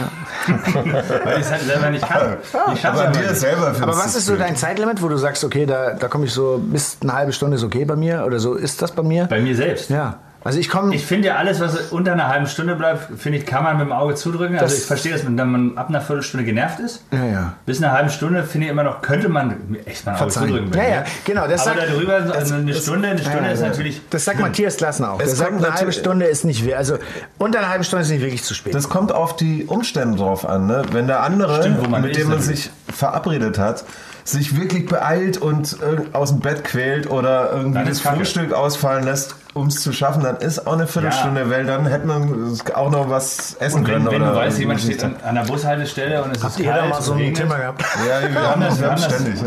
Weil 0.47 1.39
ich 1.39 1.47
es 1.47 1.51
halt 1.51 1.63
selber 1.63 1.91
nicht 1.91 2.07
kann. 2.07 2.37
Ich 2.75 2.81
schaff's 2.81 3.01
Aber 3.01 3.11
dir 3.11 3.35
selber 3.35 3.75
Aber 3.81 3.97
was 3.97 4.17
ist 4.17 4.27
so 4.27 4.37
dein 4.37 4.57
Zeitlimit, 4.57 5.03
wo 5.03 5.09
du 5.09 5.17
sagst, 5.17 5.45
okay, 5.45 5.67
da, 5.67 5.95
da 5.95 6.09
komme 6.09 6.25
ich 6.27 6.33
so 6.33 6.61
bis 6.65 6.99
eine 7.01 7.13
halbe 7.13 7.33
Stunde 7.33 7.57
ist 7.57 7.63
okay 7.63 7.85
bei 7.85 7.97
mir 7.97 8.25
oder 8.27 8.39
so 8.41 8.55
ist 8.55 8.83
das 8.83 8.93
bei 8.93 9.03
mir? 9.03 9.27
Bei 9.27 9.41
mir 9.41 9.55
selbst. 9.55 9.91
Ja. 9.91 10.19
Also 10.45 10.61
ich 10.61 10.69
komme. 10.69 10.95
Ich 10.95 11.05
finde 11.05 11.29
ja 11.29 11.37
alles, 11.37 11.59
was 11.61 11.77
unter 11.91 12.13
einer 12.13 12.29
halben 12.29 12.47
Stunde 12.47 12.77
bleibt, 12.77 13.19
finde 13.19 13.39
ich, 13.39 13.47
kann 13.47 13.65
man 13.65 13.79
mit 13.79 13.87
dem 13.87 13.93
Auge 13.93 14.15
zudrücken. 14.15 14.55
Also 14.57 14.67
Das- 14.75 14.79
ich 14.83 14.87
verstehe, 14.87 15.13
dass 15.13 15.25
man, 15.25 15.37
wenn 15.37 15.51
man 15.51 15.79
ab 15.79 15.89
einer 15.89 16.01
Viertelstunde 16.01 16.45
genervt 16.47 16.79
ist. 16.79 17.03
Ja, 17.13 17.25
ja. 17.25 17.53
Bis 17.67 17.83
eine 17.83 17.93
halbe 17.93 18.11
Stunde 18.11 18.45
finde 18.45 18.67
ich 18.67 18.71
immer 18.71 18.85
noch, 18.85 19.03
könnte 19.03 19.29
man 19.29 19.57
echt 19.87 20.07
mal 20.07 20.13
ein 20.15 20.21
Auge 20.21 20.31
zudrücken. 20.31 20.71
Ja, 20.75 20.83
ja, 20.89 21.05
genau, 21.25 21.49
das 21.49 21.67
Aber 21.67 21.81
sagt- 21.81 21.91
darüber, 21.93 22.13
also 22.15 22.33
das- 22.33 22.53
eine 22.53 22.73
das- 22.73 22.83
Stunde, 22.83 23.09
eine 23.09 23.19
Stunde 23.19 23.39
Ja, 23.45 23.51
ist 23.51 23.61
natürlich. 23.61 24.01
Das 24.11 24.25
sagt 24.25 24.39
Matthias 24.39 24.77
Glasner 24.77 25.13
auch. 25.13 25.21
Es 25.21 25.27
Der 25.31 25.37
sagt, 25.37 25.53
eine 25.55 25.75
halbe 25.75 25.93
Stunde 25.93 26.27
ist 26.27 26.45
nicht 26.45 26.73
Also 26.75 26.99
unter 27.39 27.59
einer 27.59 27.69
halben 27.69 27.85
Stunde 27.85 28.05
ist 28.05 28.11
nicht 28.11 28.21
wirklich 28.23 28.45
zu 28.45 28.55
spät. 28.55 28.75
Das 28.75 28.89
kommt 28.89 29.11
auf 29.13 29.35
die 29.37 29.65
Umstände 29.65 30.17
drauf 30.17 30.49
an. 30.49 30.67
Ne? 30.67 30.83
Wenn 30.93 31.07
der 31.09 31.23
andere, 31.25 31.61
Stimmt, 31.61 31.77
mit 31.91 32.11
ist 32.13 32.19
dem 32.21 32.29
man 32.29 32.39
natürlich. 32.39 32.65
sich 32.65 32.71
verabredet 32.95 33.59
hat, 33.59 33.85
sich 34.25 34.57
wirklich 34.61 34.87
beeilt 34.87 35.39
und 35.39 35.75
äh, 35.83 36.15
aus 36.17 36.31
dem 36.31 36.41
Bett 36.41 36.65
quält 36.65 37.09
oder 37.11 37.51
irgendwie 37.53 37.85
das. 37.85 38.01
Frühstück 38.01 38.53
ausfallen 38.53 39.05
lässt, 39.05 39.35
um 39.57 39.69
es 39.69 39.83
zu 39.83 39.93
schaffen, 39.93 40.23
dann 40.23 40.37
ist 40.37 40.67
auch 40.67 40.75
eine 40.75 40.87
Viertelstunde, 40.87 41.49
weil 41.51 41.65
dann 41.65 41.87
hätte 41.87 42.07
man 42.07 42.55
auch 42.75 42.91
noch 42.91 43.09
was 43.09 43.55
essen 43.59 43.79
Und 43.81 43.87
wenn, 43.89 43.95
können. 44.05 44.11
wenn 44.11 44.23
oder 44.23 44.31
du 44.33 44.37
weißt, 44.37 44.59
jemand 44.59 44.81
steht 44.83 45.03
an, 45.03 45.17
an 45.25 45.35
der 45.35 45.43
Bushaltestelle 45.43 46.23
und 46.23 46.31
es 46.33 46.39
ist 46.39 46.45
Habt 46.45 46.59
ihr 46.61 46.67
da 46.73 46.79
kalt, 46.79 46.91
mal 46.91 47.03
so 47.03 47.13
ein. 47.15 47.35
Thema 47.35 47.57
gehabt? 47.59 47.83
Ja, 48.07 48.31
wir 48.33 48.41
haben 48.43 48.61
das, 48.61 48.81
wir 48.81 48.91
haben 48.91 49.03
das- 49.03 49.05
ständig. 49.05 49.41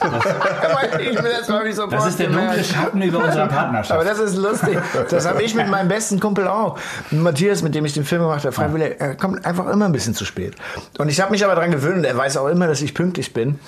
Ja. 0.00 0.98
ich 0.98 1.22
will 1.22 1.30
das 1.38 1.48
mal 1.48 1.64
nicht 1.64 1.76
so 1.76 1.86
Das 1.86 2.06
ist 2.06 2.18
der 2.18 2.28
dunkle 2.28 2.64
Schatten 2.64 3.02
über 3.02 3.18
unserer 3.18 3.42
Aber 3.44 3.52
Partnerschaft. 3.52 4.06
das 4.06 4.18
ist 4.18 4.36
lustig. 4.36 4.78
Das 5.10 5.26
habe 5.28 5.42
ich 5.42 5.54
mit 5.54 5.68
meinem 5.68 5.88
besten 5.88 6.18
Kumpel 6.20 6.48
auch. 6.48 6.78
Matthias, 7.10 7.62
mit 7.62 7.74
dem 7.74 7.84
ich 7.84 7.92
den 7.92 8.04
Film 8.04 8.22
gemacht 8.22 8.44
habe, 8.44 8.52
freiwillig, 8.52 8.96
er 8.98 9.14
kommt 9.16 9.44
einfach 9.44 9.68
immer 9.68 9.84
ein 9.84 9.92
bisschen 9.92 10.14
zu 10.14 10.24
spät. 10.24 10.54
Und 10.98 11.08
ich 11.10 11.20
habe 11.20 11.30
mich 11.30 11.44
aber 11.44 11.54
daran 11.54 11.70
gewöhnt, 11.70 12.04
er 12.06 12.16
weiß 12.16 12.36
auch 12.38 12.48
immer, 12.48 12.66
dass 12.66 12.80
ich 12.80 12.94
pünktlich 12.94 13.32
bin. 13.34 13.58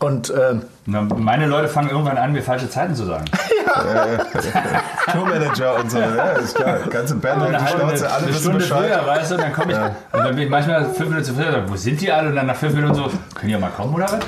Und 0.00 0.32
ähm, 0.34 0.62
Na, 0.86 1.02
meine 1.02 1.46
Leute 1.46 1.68
fangen 1.68 1.90
irgendwann 1.90 2.16
an, 2.16 2.32
mir 2.32 2.42
falsche 2.42 2.68
Zeiten 2.70 2.94
zu 2.94 3.04
sagen. 3.04 3.26
Tourmanager 5.12 5.76
und 5.76 5.90
so. 5.90 5.98
Ja, 5.98 6.30
ist 6.32 6.54
klar. 6.54 6.78
Ganze 6.88 7.16
Band 7.16 7.42
und 7.42 7.50
die 7.50 7.56
halbe, 7.56 7.68
Schnauze, 7.80 8.04
eine, 8.06 8.14
alle 8.14 8.26
eine 8.26 8.34
Stunde 8.36 8.58
Bescheid. 8.58 8.90
früher, 8.92 9.06
weißt 9.06 9.30
du, 9.30 9.34
und 9.36 9.40
dann 9.42 9.52
komme 9.52 9.72
ich. 9.72 9.78
Und 9.78 10.24
dann 10.24 10.34
bin 10.34 10.44
ich 10.44 10.50
manchmal 10.50 10.84
fünf 10.86 11.10
Minuten 11.10 11.24
zu 11.24 11.34
früh 11.34 11.44
und 11.44 11.52
sage, 11.52 11.64
wo 11.68 11.76
sind 11.76 12.00
die 12.00 12.10
alle? 12.10 12.28
Und 12.30 12.36
dann 12.36 12.46
nach 12.46 12.56
fünf 12.56 12.74
Minuten 12.74 12.94
so, 12.94 13.10
können 13.34 13.52
die 13.52 13.56
mal 13.58 13.70
kommen 13.70 13.94
oder 13.94 14.06
was? 14.06 14.18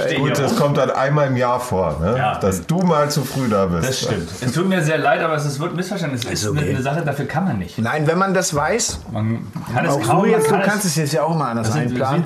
Steh 0.00 0.16
Gut, 0.16 0.38
das 0.38 0.54
kommt 0.56 0.76
dann 0.76 0.90
einmal 0.92 1.26
im 1.26 1.36
Jahr 1.36 1.58
vor, 1.58 1.98
ne? 2.00 2.16
Ja. 2.16 2.38
dass 2.38 2.64
du 2.66 2.78
mal 2.82 3.10
zu 3.10 3.24
früh 3.24 3.48
da 3.48 3.66
bist. 3.66 3.88
Das 3.88 4.00
stimmt. 4.00 4.28
Es 4.40 4.52
tut 4.52 4.68
mir 4.68 4.80
sehr 4.80 4.98
leid, 4.98 5.20
aber 5.22 5.34
es 5.34 5.44
ist- 5.44 5.58
wird 5.58 5.74
missverstanden. 5.74 6.16
Es 6.16 6.24
ist 6.24 6.46
okay. 6.48 6.60
eine, 6.60 6.70
eine 6.70 6.82
Sache, 6.82 7.02
dafür 7.04 7.24
kann 7.26 7.44
man 7.44 7.58
nicht. 7.58 7.78
nein, 7.78 8.06
wenn 8.06 8.16
man 8.16 8.32
das 8.32 8.54
weiß, 8.54 9.00
Man 9.12 9.44
kann 9.74 9.86
es 9.86 9.94
auch 9.94 10.02
kaum. 10.02 10.22
du 10.22 10.26
jetzt, 10.30 10.46
du 10.46 10.52
man 10.52 10.60
kann 10.60 10.70
kannst 10.70 10.84
es 10.86 10.94
jetzt 10.94 11.12
ja 11.12 11.24
auch 11.24 11.34
mal 11.34 11.50
anders 11.50 11.74
wie 11.74 11.80
einplanen. 11.80 12.24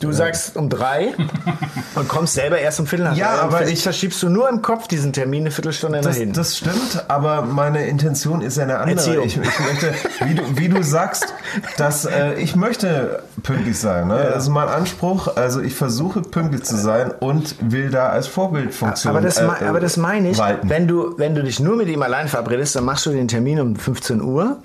Du 0.00 0.12
sagst 0.12 0.56
um 0.56 0.68
drei 0.68 1.14
und 1.94 2.08
kommst 2.08 2.34
selber 2.34 2.58
erst 2.58 2.80
um 2.80 2.86
Viertel 2.86 3.04
nach 3.04 3.16
Ja, 3.16 3.40
aber 3.40 3.66
ich- 3.66 3.82
verschiebst 3.82 4.22
du 4.22 4.28
nur 4.28 4.48
im 4.48 4.62
Kopf 4.62 4.88
diesen 4.88 5.12
Termin 5.12 5.42
eine 5.42 5.50
Viertelstunde 5.50 5.98
nach 5.98 6.04
Das, 6.06 6.16
hinten. 6.16 6.34
das 6.34 6.56
stimmt, 6.56 7.04
aber 7.08 7.42
meine 7.42 7.86
Intention 7.86 8.42
ist 8.42 8.56
ja 8.56 8.64
eine 8.64 8.78
andere. 8.78 9.24
Ich, 9.24 9.36
ich 9.36 9.60
möchte, 9.60 9.94
wie 10.24 10.34
du, 10.34 10.42
wie 10.56 10.68
du 10.68 10.82
sagst, 10.82 11.32
dass 11.76 12.04
äh, 12.04 12.34
ich 12.34 12.56
möchte 12.56 13.22
pünktlich 13.42 13.78
sein. 13.78 14.08
Ne? 14.08 14.30
Das 14.32 14.44
ist 14.44 14.48
mein 14.50 14.68
Anspruch. 14.68 15.36
Also 15.36 15.60
ich 15.60 15.74
versuche 15.74 16.22
pünktlich 16.22 16.64
zu 16.64 16.76
sein 16.76 17.10
und 17.20 17.54
will 17.60 17.90
da 17.90 18.08
als 18.08 18.26
Vorbildfunktion 18.26 19.10
Aber 19.14 19.20
das, 19.20 19.38
äh, 19.38 19.44
aber 19.66 19.80
das 19.80 19.96
meine 19.96 20.30
ich, 20.30 20.38
wenn 20.62 20.88
du, 20.88 21.14
wenn 21.18 21.34
du 21.34 21.42
dich 21.42 21.60
nur 21.60 21.76
mit 21.76 21.88
ihm 21.88 22.02
allein 22.02 22.28
verabredest, 22.28 22.76
dann 22.76 22.84
machst 22.84 23.06
du 23.06 23.10
den 23.10 23.28
Termin 23.28 23.60
um 23.60 23.76
15 23.76 24.20
Uhr 24.22 24.58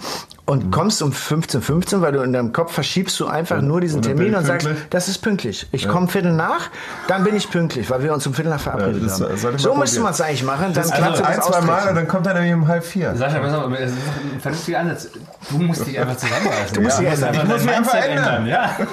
und 0.52 0.66
Mhm. 0.66 0.72
kommst 0.72 1.02
um 1.02 1.12
15.15 1.14 1.95
Uhr, 1.95 2.02
weil 2.02 2.12
du 2.12 2.22
in 2.22 2.34
deinem 2.34 2.52
Kopf 2.52 2.74
verschiebst 2.74 3.18
du 3.22 3.28
einfach 3.28 3.62
nur 3.62 3.80
diesen 3.80 3.97
und 3.97 4.02
Termin 4.04 4.36
und 4.36 4.45
sagst, 4.45 4.68
das 4.89 5.08
ist 5.08 5.20
pünktlich. 5.20 5.66
Ich 5.72 5.88
komme 5.88 6.08
Viertel 6.10 6.34
nach, 6.34 6.70
dann 7.08 7.24
bin 7.24 7.36
ich 7.38 7.49
pünktlich, 7.49 7.89
weil 7.89 8.04
wir 8.04 8.14
uns 8.14 8.28
um 8.28 8.34
Viertel 8.34 8.49
nach 8.49 8.60
verabredet 8.60 9.02
Ja, 9.02 9.08
das 9.28 9.45
haben. 9.45 9.58
So 9.58 9.74
müsste 9.76 10.02
man 10.02 10.12
es 10.12 10.20
eigentlich 10.20 10.43
machen, 10.43 10.74
dann 10.74 10.74
Das- 10.74 10.91
klappt 10.91 11.22
also 11.22 11.24
das 11.24 11.38
ein, 11.38 11.41
zwei 11.54 11.62
Mal 11.62 11.88
und 11.89 11.95
dann 11.95 12.08
kommt 12.08 12.28
er 12.28 12.34
nämlich 12.34 12.54
um 12.54 12.68
halb 12.68 12.84
vier. 12.84 13.16
Sascha, 13.16 13.39
pass 13.39 13.54
auf, 13.54 13.72
es 13.74 13.91
ist 13.91 13.97
ein 14.34 14.39
vernünftiger 14.41 14.80
Ansatz. 14.80 15.08
Du 15.49 15.58
musst 15.60 15.88
dich 15.88 15.97
einfach 15.99 16.18
zusammenreißen. 16.18 16.74
Du 16.76 16.82
musst 16.82 16.99
dich 16.99 17.06
ja. 17.08 17.14
ändern. 17.14 17.34
Ich 17.34 17.43
muss 17.45 17.64
mich 17.64 17.76
einfach 17.76 17.95
ändern. 17.95 18.45
Ja. 18.45 18.78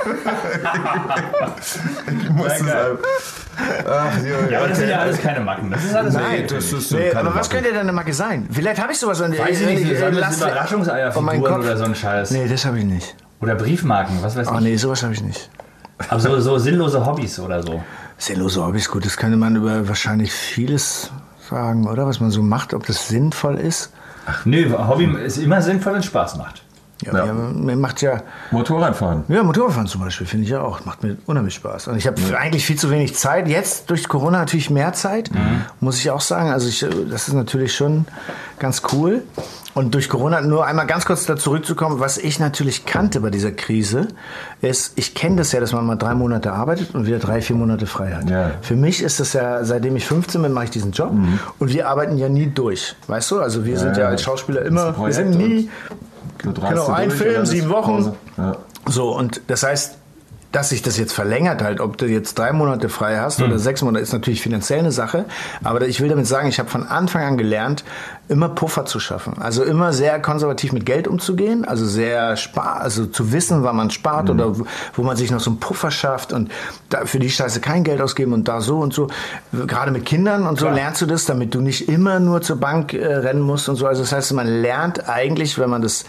Ich 2.06 2.30
muss 2.30 2.46
es 2.46 2.52
einfach- 2.62 2.98
Ach, 3.90 4.16
Junge, 4.18 4.52
ja, 4.52 4.58
aber 4.60 4.68
das 4.68 4.78
sind 4.78 4.88
ja 4.88 4.94
okay. 4.98 5.04
alles 5.04 5.20
keine 5.20 5.40
Macken. 5.40 5.70
Das 5.72 5.82
ist 5.84 5.92
alles 5.94 6.14
Nein, 6.14 6.24
okay. 6.44 6.46
das 6.54 6.72
ist 6.72 6.92
Nee, 6.92 7.08
keine 7.08 7.20
aber 7.20 7.28
was 7.34 7.48
Macke. 7.48 7.48
könnte 7.56 7.70
denn 7.72 7.80
eine 7.80 7.92
Macke 7.92 8.14
sein? 8.14 8.48
Vielleicht 8.52 8.80
habe 8.80 8.92
ich 8.92 8.98
sowas 9.00 9.20
an 9.20 9.36
Weiß 9.36 9.60
ich 9.60 9.66
nicht, 9.66 9.82
äh, 9.82 9.86
so 9.86 9.92
äh, 9.94 9.96
Sammel- 9.98 10.20
lass- 10.20 10.38
Kopf. 11.48 11.64
oder 11.64 11.76
so 11.76 11.84
ein 11.84 11.94
Scheiß. 11.94 12.30
Nee, 12.30 12.48
das 12.48 12.64
habe 12.64 12.78
ich 12.78 12.84
nicht. 12.84 13.14
Oder 13.40 13.54
Briefmarken, 13.54 14.18
was 14.22 14.36
weiß 14.36 14.48
Oh 14.50 14.54
ich. 14.56 14.60
nee, 14.60 14.76
sowas 14.76 15.02
habe 15.02 15.14
ich 15.14 15.22
nicht. 15.22 15.48
Aber 16.08 16.20
so, 16.20 16.38
so 16.40 16.58
sinnlose 16.58 17.04
Hobbys 17.04 17.38
oder 17.40 17.62
so. 17.62 17.82
Sinnlose 18.18 18.64
Hobbys, 18.64 18.88
gut, 18.90 19.04
das 19.04 19.16
könnte 19.16 19.36
man 19.36 19.56
über 19.56 19.88
wahrscheinlich 19.88 20.32
vieles 20.32 21.10
sagen, 21.48 21.86
oder? 21.88 22.06
Was 22.06 22.20
man 22.20 22.30
so 22.30 22.42
macht, 22.42 22.74
ob 22.74 22.86
das 22.86 23.08
sinnvoll 23.08 23.56
ist. 23.56 23.92
Nö, 24.44 24.70
Hobby 24.76 25.06
ist 25.24 25.38
immer 25.38 25.62
sinnvoll, 25.62 25.94
wenn 25.94 26.00
es 26.00 26.06
Spaß 26.06 26.36
macht. 26.36 26.62
Ja, 27.04 27.12
Ja. 27.12 27.26
ja. 27.26 27.32
mir 27.32 27.76
macht 27.76 28.02
ja, 28.02 28.22
Motorradfahren. 28.50 29.24
ja, 29.28 29.42
Motorradfahren 29.42 29.86
zum 29.86 30.00
Beispiel 30.00 30.26
finde 30.26 30.44
ich 30.44 30.50
ja 30.50 30.60
auch, 30.60 30.84
macht 30.84 31.02
mir 31.02 31.16
unheimlich 31.26 31.54
Spaß. 31.54 31.88
Und 31.88 31.96
ich 31.96 32.06
habe 32.06 32.20
eigentlich 32.38 32.64
viel 32.64 32.76
zu 32.76 32.90
wenig 32.90 33.14
Zeit. 33.14 33.48
Jetzt 33.48 33.88
durch 33.90 34.08
Corona 34.08 34.38
natürlich 34.38 34.70
mehr 34.70 34.92
Zeit, 34.92 35.30
muss 35.80 35.98
ich 35.98 36.10
auch 36.10 36.20
sagen. 36.20 36.50
Also 36.50 36.68
ich, 36.68 36.84
das 37.10 37.28
ist 37.28 37.34
natürlich 37.34 37.74
schon 37.74 38.06
ganz 38.58 38.82
cool. 38.92 39.22
Und 39.74 39.94
durch 39.94 40.08
Corona, 40.08 40.40
nur 40.40 40.66
einmal 40.66 40.86
ganz 40.86 41.06
kurz 41.06 41.24
da 41.26 41.36
zurückzukommen, 41.36 42.00
was 42.00 42.18
ich 42.18 42.40
natürlich 42.40 42.84
kannte 42.84 43.20
bei 43.20 43.30
dieser 43.30 43.52
Krise, 43.52 44.08
ist, 44.60 44.94
ich 44.96 45.14
kenne 45.14 45.36
das 45.36 45.52
ja, 45.52 45.60
dass 45.60 45.72
man 45.72 45.86
mal 45.86 45.94
drei 45.94 46.14
Monate 46.14 46.52
arbeitet 46.52 46.96
und 46.96 47.06
wieder 47.06 47.20
drei, 47.20 47.40
vier 47.42 47.54
Monate 47.54 47.86
frei 47.86 48.10
hat. 48.12 48.28
Ja. 48.28 48.52
Für 48.60 48.74
mich 48.74 49.00
ist 49.02 49.20
das 49.20 49.34
ja, 49.34 49.62
seitdem 49.64 49.94
ich 49.94 50.04
15 50.04 50.42
bin, 50.42 50.52
mache 50.52 50.64
ich 50.64 50.70
diesen 50.70 50.90
Job 50.90 51.12
und 51.60 51.72
wir 51.72 51.88
arbeiten 51.88 52.18
ja 52.18 52.28
nie 52.28 52.46
durch. 52.46 52.96
Weißt 53.06 53.30
du? 53.30 53.40
Also 53.40 53.64
wir 53.64 53.78
sind 53.78 53.96
ja 53.96 54.04
ja. 54.04 54.08
als 54.08 54.22
Schauspieler 54.22 54.62
immer, 54.62 54.98
wir 54.98 55.12
sind 55.12 55.30
nie, 55.30 55.70
Genau, 56.38 56.88
ein 56.88 57.08
durch 57.08 57.20
Film, 57.20 57.46
sieben 57.46 57.70
Wochen. 57.70 58.12
Ja. 58.36 58.56
so, 58.86 59.16
und 59.16 59.40
das 59.48 59.62
heißt, 59.62 59.98
dass 60.52 60.70
sich 60.70 60.82
das 60.82 60.96
jetzt 60.96 61.12
verlängert 61.12 61.62
halt, 61.62 61.80
ob 61.80 61.98
du 61.98 62.06
jetzt 62.06 62.38
drei 62.38 62.52
Monate 62.52 62.88
frei 62.88 63.18
hast 63.18 63.42
oder 63.42 63.58
sechs 63.58 63.82
Monate, 63.82 64.02
ist 64.02 64.12
natürlich 64.12 64.40
finanziell 64.40 64.78
eine 64.78 64.92
Sache. 64.92 65.26
Aber 65.62 65.86
ich 65.86 66.00
will 66.00 66.08
damit 66.08 66.26
sagen, 66.26 66.48
ich 66.48 66.58
habe 66.58 66.70
von 66.70 66.86
Anfang 66.86 67.22
an 67.22 67.36
gelernt, 67.36 67.84
immer 68.28 68.48
Puffer 68.48 68.84
zu 68.84 69.00
schaffen. 69.00 69.34
Also 69.38 69.64
immer 69.64 69.92
sehr 69.92 70.20
konservativ 70.20 70.72
mit 70.72 70.84
Geld 70.84 71.08
umzugehen, 71.08 71.64
also 71.64 71.86
sehr 71.86 72.36
spar, 72.36 72.80
also 72.80 73.06
zu 73.06 73.32
wissen, 73.32 73.62
wann 73.62 73.76
man 73.76 73.90
spart 73.90 74.28
oder 74.28 74.54
wo, 74.94 75.02
man 75.02 75.16
sich 75.16 75.30
noch 75.30 75.40
so 75.40 75.50
einen 75.50 75.60
Puffer 75.60 75.90
schafft 75.90 76.32
und 76.32 76.50
für 77.04 77.18
die 77.18 77.30
Scheiße 77.30 77.60
kein 77.60 77.84
Geld 77.84 78.00
ausgeben 78.00 78.32
und 78.34 78.46
da 78.46 78.60
so 78.60 78.78
und 78.78 78.92
so. 78.92 79.08
Gerade 79.52 79.90
mit 79.90 80.04
Kindern 80.04 80.46
und 80.46 80.58
so 80.58 80.66
Klar. 80.66 80.76
lernst 80.76 81.00
du 81.00 81.06
das, 81.06 81.24
damit 81.24 81.54
du 81.54 81.60
nicht 81.60 81.88
immer 81.88 82.20
nur 82.20 82.42
zur 82.42 82.56
Bank 82.56 82.92
äh, 82.92 83.04
rennen 83.04 83.40
musst 83.40 83.68
und 83.68 83.76
so. 83.76 83.86
Also 83.86 84.02
das 84.02 84.12
heißt, 84.12 84.32
man 84.34 84.46
lernt 84.46 85.08
eigentlich, 85.08 85.58
wenn 85.58 85.70
man 85.70 85.82
das 85.82 86.04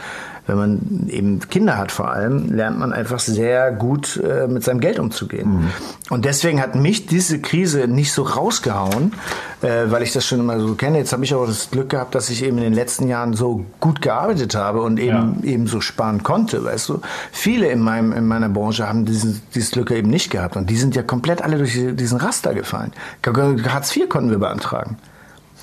wenn 0.50 0.58
man 0.58 1.08
eben 1.10 1.40
Kinder 1.48 1.78
hat 1.78 1.92
vor 1.92 2.10
allem, 2.12 2.52
lernt 2.52 2.80
man 2.80 2.92
einfach 2.92 3.20
sehr 3.20 3.72
gut 3.72 4.18
äh, 4.18 4.48
mit 4.48 4.64
seinem 4.64 4.80
Geld 4.80 4.98
umzugehen. 4.98 5.72
Und 6.10 6.26
deswegen 6.26 6.60
hat 6.60 6.74
mich 6.74 7.06
diese 7.06 7.40
Krise 7.40 7.88
nicht 7.88 8.12
so 8.12 8.24
rausgehauen, 8.24 9.14
äh, 9.62 9.86
weil 9.92 10.02
ich 10.02 10.12
das 10.12 10.26
schon 10.26 10.40
immer 10.40 10.60
so 10.60 10.74
kenne. 10.74 10.98
Jetzt 10.98 11.14
habe 11.14 11.24
ich 11.24 11.36
auch 11.36 11.46
das 11.46 11.70
Glück 11.70 11.90
gehabt, 11.90 12.09
dass 12.12 12.30
ich 12.30 12.44
eben 12.44 12.58
in 12.58 12.64
den 12.64 12.74
letzten 12.74 13.08
Jahren 13.08 13.34
so 13.34 13.66
gut 13.80 14.02
gearbeitet 14.02 14.56
habe 14.56 14.82
und 14.82 15.00
eben, 15.00 15.44
eben 15.44 15.68
so 15.68 15.82
sparen 15.82 16.24
konnte, 16.24 16.64
weißt 16.64 16.90
du. 16.90 17.02
Viele 17.32 17.68
in, 17.68 17.80
meinem, 17.80 18.12
in 18.12 18.28
meiner 18.28 18.50
Branche 18.50 18.88
haben 18.88 19.06
diesen, 19.06 19.42
dieses 19.56 19.72
Glück 19.72 19.92
eben 19.92 20.10
nicht 20.10 20.30
gehabt 20.30 20.56
und 20.56 20.70
die 20.70 20.78
sind 20.78 20.96
ja 20.96 21.04
komplett 21.04 21.42
alle 21.42 21.58
durch 21.58 21.74
diesen 21.74 22.20
Raster 22.20 22.54
gefallen. 22.54 22.92
Hartz 23.24 23.96
IV 23.96 24.10
konnten 24.10 24.32
wir 24.32 24.40
beantragen. 24.40 24.98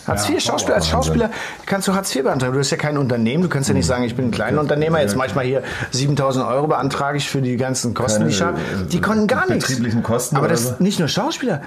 Hartz 0.06 0.28
IV, 0.28 0.40
Schauspieler, 0.40 0.76
als 0.76 0.88
Schauspieler 0.88 1.30
kannst 1.66 1.88
du 1.88 1.94
Hartz 1.94 2.14
IV 2.14 2.22
beantragen. 2.22 2.52
Du 2.52 2.60
hast 2.60 2.70
ja 2.70 2.76
kein 2.76 2.96
Unternehmen, 2.96 3.42
du 3.42 3.48
kannst 3.48 3.68
ja 3.68 3.74
nicht 3.74 3.86
sagen, 3.86 4.04
ich 4.04 4.14
bin 4.14 4.26
ein 4.26 4.30
Kleinunternehmer, 4.30 5.00
jetzt 5.00 5.16
mache 5.16 5.28
ich 5.28 5.34
mal 5.34 5.44
hier 5.44 5.62
7000 5.90 6.46
Euro 6.46 6.68
beantrage 6.68 7.18
ich 7.18 7.28
für 7.28 7.42
die 7.42 7.56
ganzen 7.56 7.92
Kosten, 7.94 8.24
die 8.24 8.30
ich 8.30 8.42
habe. 8.42 8.58
Die 8.90 9.00
konnten 9.00 9.26
gar 9.26 9.48
nichts. 9.48 9.66
betrieblichen 9.66 10.02
Kosten 10.02 10.36
Aber 10.36 10.48
das 10.48 10.68
so? 10.68 10.74
nicht 10.78 11.00
nur 11.00 11.08
Schauspieler, 11.08 11.62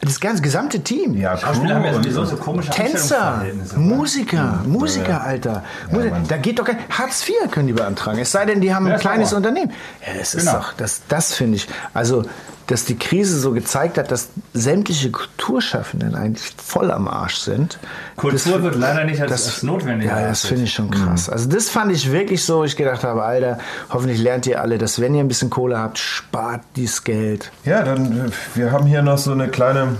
das 0.00 0.20
ganze 0.20 0.42
gesamte 0.42 0.80
Team. 0.80 1.14
Ja, 1.16 1.36
Schauspieler 1.36 1.74
haben 1.76 1.84
ja 1.84 1.94
sowieso 1.94 2.24
so 2.24 2.36
komische 2.36 2.70
Tänzer, 2.70 3.42
oder? 3.72 3.78
Musiker, 3.78 4.62
Musiker, 4.66 5.22
Alter. 5.24 5.64
Musiker. 5.90 6.20
da 6.28 6.36
geht 6.36 6.58
doch 6.58 6.64
kein 6.64 6.78
Hartz 6.88 7.28
IV 7.28 7.50
können 7.50 7.66
die 7.66 7.72
beantragen. 7.72 8.18
Es 8.20 8.30
sei 8.30 8.44
denn, 8.46 8.60
die 8.60 8.72
haben 8.72 8.86
Ja, 8.86 8.94
ein 8.94 9.00
kleines. 9.00 9.32
Unternehmen. 9.32 9.72
Ja, 10.06 10.18
das 10.18 10.34
ist 10.34 10.46
Genau. 10.46 10.58
doch, 10.58 10.72
das, 10.74 11.02
das 11.08 11.34
finde 11.34 11.56
ich. 11.56 11.68
Also, 11.94 12.24
dass 12.68 12.84
die 12.84 12.96
Krise 12.96 13.40
so 13.40 13.52
gezeigt 13.52 13.96
hat, 13.96 14.10
dass 14.10 14.28
sämtliche 14.52 15.10
Kulturschaffenden 15.10 16.14
eigentlich 16.14 16.52
voll 16.62 16.90
am 16.90 17.08
Arsch 17.08 17.36
sind. 17.36 17.78
Kultur 18.16 18.52
das, 18.52 18.62
wird 18.62 18.76
leider 18.76 19.04
nicht 19.04 19.22
als, 19.22 19.32
als 19.32 19.62
notwendig 19.62 20.08
ja, 20.08 20.28
das 20.28 20.44
finde 20.44 20.64
ich 20.64 20.72
schon 20.72 20.90
krass. 20.90 21.30
Also 21.30 21.48
das 21.48 21.70
fand 21.70 21.90
ich 21.92 22.12
wirklich 22.12 22.44
so, 22.44 22.64
ich 22.64 22.76
gedacht 22.76 23.04
habe, 23.04 23.22
Alter, 23.22 23.58
hoffentlich 23.88 24.20
lernt 24.20 24.46
ihr 24.46 24.60
alle, 24.60 24.76
dass 24.76 25.00
wenn 25.00 25.14
ihr 25.14 25.20
ein 25.20 25.28
bisschen 25.28 25.48
Kohle 25.48 25.78
habt, 25.78 25.98
spart 25.98 26.60
dieses 26.76 27.04
Geld. 27.04 27.50
Ja, 27.64 27.82
dann, 27.82 28.26
äh, 28.26 28.30
wir 28.54 28.70
haben 28.70 28.86
hier 28.86 29.00
noch 29.00 29.18
so 29.18 29.32
eine 29.32 29.48
kleine 29.48 29.96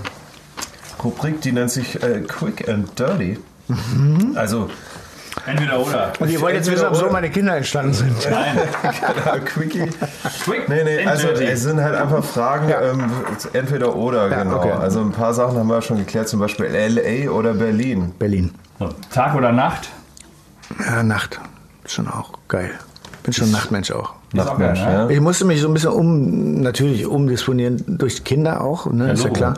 Rubrik, 1.02 1.40
die 1.40 1.52
nennt 1.52 1.70
sich 1.70 2.02
äh, 2.02 2.20
Quick 2.20 2.68
and 2.68 2.98
Dirty. 2.98 3.38
Also, 4.34 4.70
Entweder 5.48 5.80
oder. 5.80 6.12
Und 6.18 6.30
ihr 6.30 6.40
wollt 6.40 6.54
jetzt 6.54 6.70
wissen, 6.70 6.86
ob 6.86 6.96
so 6.96 7.08
meine 7.10 7.30
Kinder 7.30 7.56
entstanden 7.56 7.94
sind. 7.94 8.28
Nein. 8.30 8.58
Quickie. 9.44 9.86
Quick 10.44 10.68
Nee, 10.68 10.84
nee, 10.84 11.06
also 11.06 11.28
es 11.28 11.62
sind 11.62 11.80
halt 11.80 11.94
einfach 11.94 12.22
Fragen, 12.22 12.70
ähm, 12.70 13.10
entweder 13.52 13.94
oder, 13.96 14.28
Ja, 14.28 14.42
genau. 14.42 14.58
okay. 14.58 14.72
Also 14.72 15.00
ein 15.00 15.12
paar 15.12 15.32
Sachen 15.32 15.56
haben 15.56 15.68
wir 15.68 15.80
schon 15.82 15.98
geklärt, 15.98 16.28
zum 16.28 16.40
Beispiel 16.40 16.66
LA 16.66 17.30
oder 17.30 17.54
Berlin. 17.54 18.12
Berlin. 18.18 18.52
So, 18.78 18.90
Tag 19.10 19.34
oder 19.34 19.52
Nacht? 19.52 19.88
Ja, 20.86 21.02
Nacht. 21.02 21.40
Schon 21.86 22.08
auch 22.08 22.32
geil. 22.48 22.70
Bin 23.22 23.32
schon 23.32 23.50
Nachtmensch 23.50 23.90
auch. 23.90 24.12
Nachtmensch, 24.32 24.80
geil, 24.80 24.92
ne? 24.92 24.98
ja. 25.04 25.08
Ich 25.10 25.20
musste 25.20 25.44
mich 25.46 25.60
so 25.60 25.68
ein 25.68 25.74
bisschen 25.74 25.92
um, 25.92 26.60
natürlich 26.60 27.06
umdisponieren 27.06 27.82
durch 27.98 28.24
Kinder 28.24 28.60
auch, 28.60 28.86
ne, 28.86 29.12
ist 29.12 29.24
ja 29.24 29.30
klar. 29.30 29.54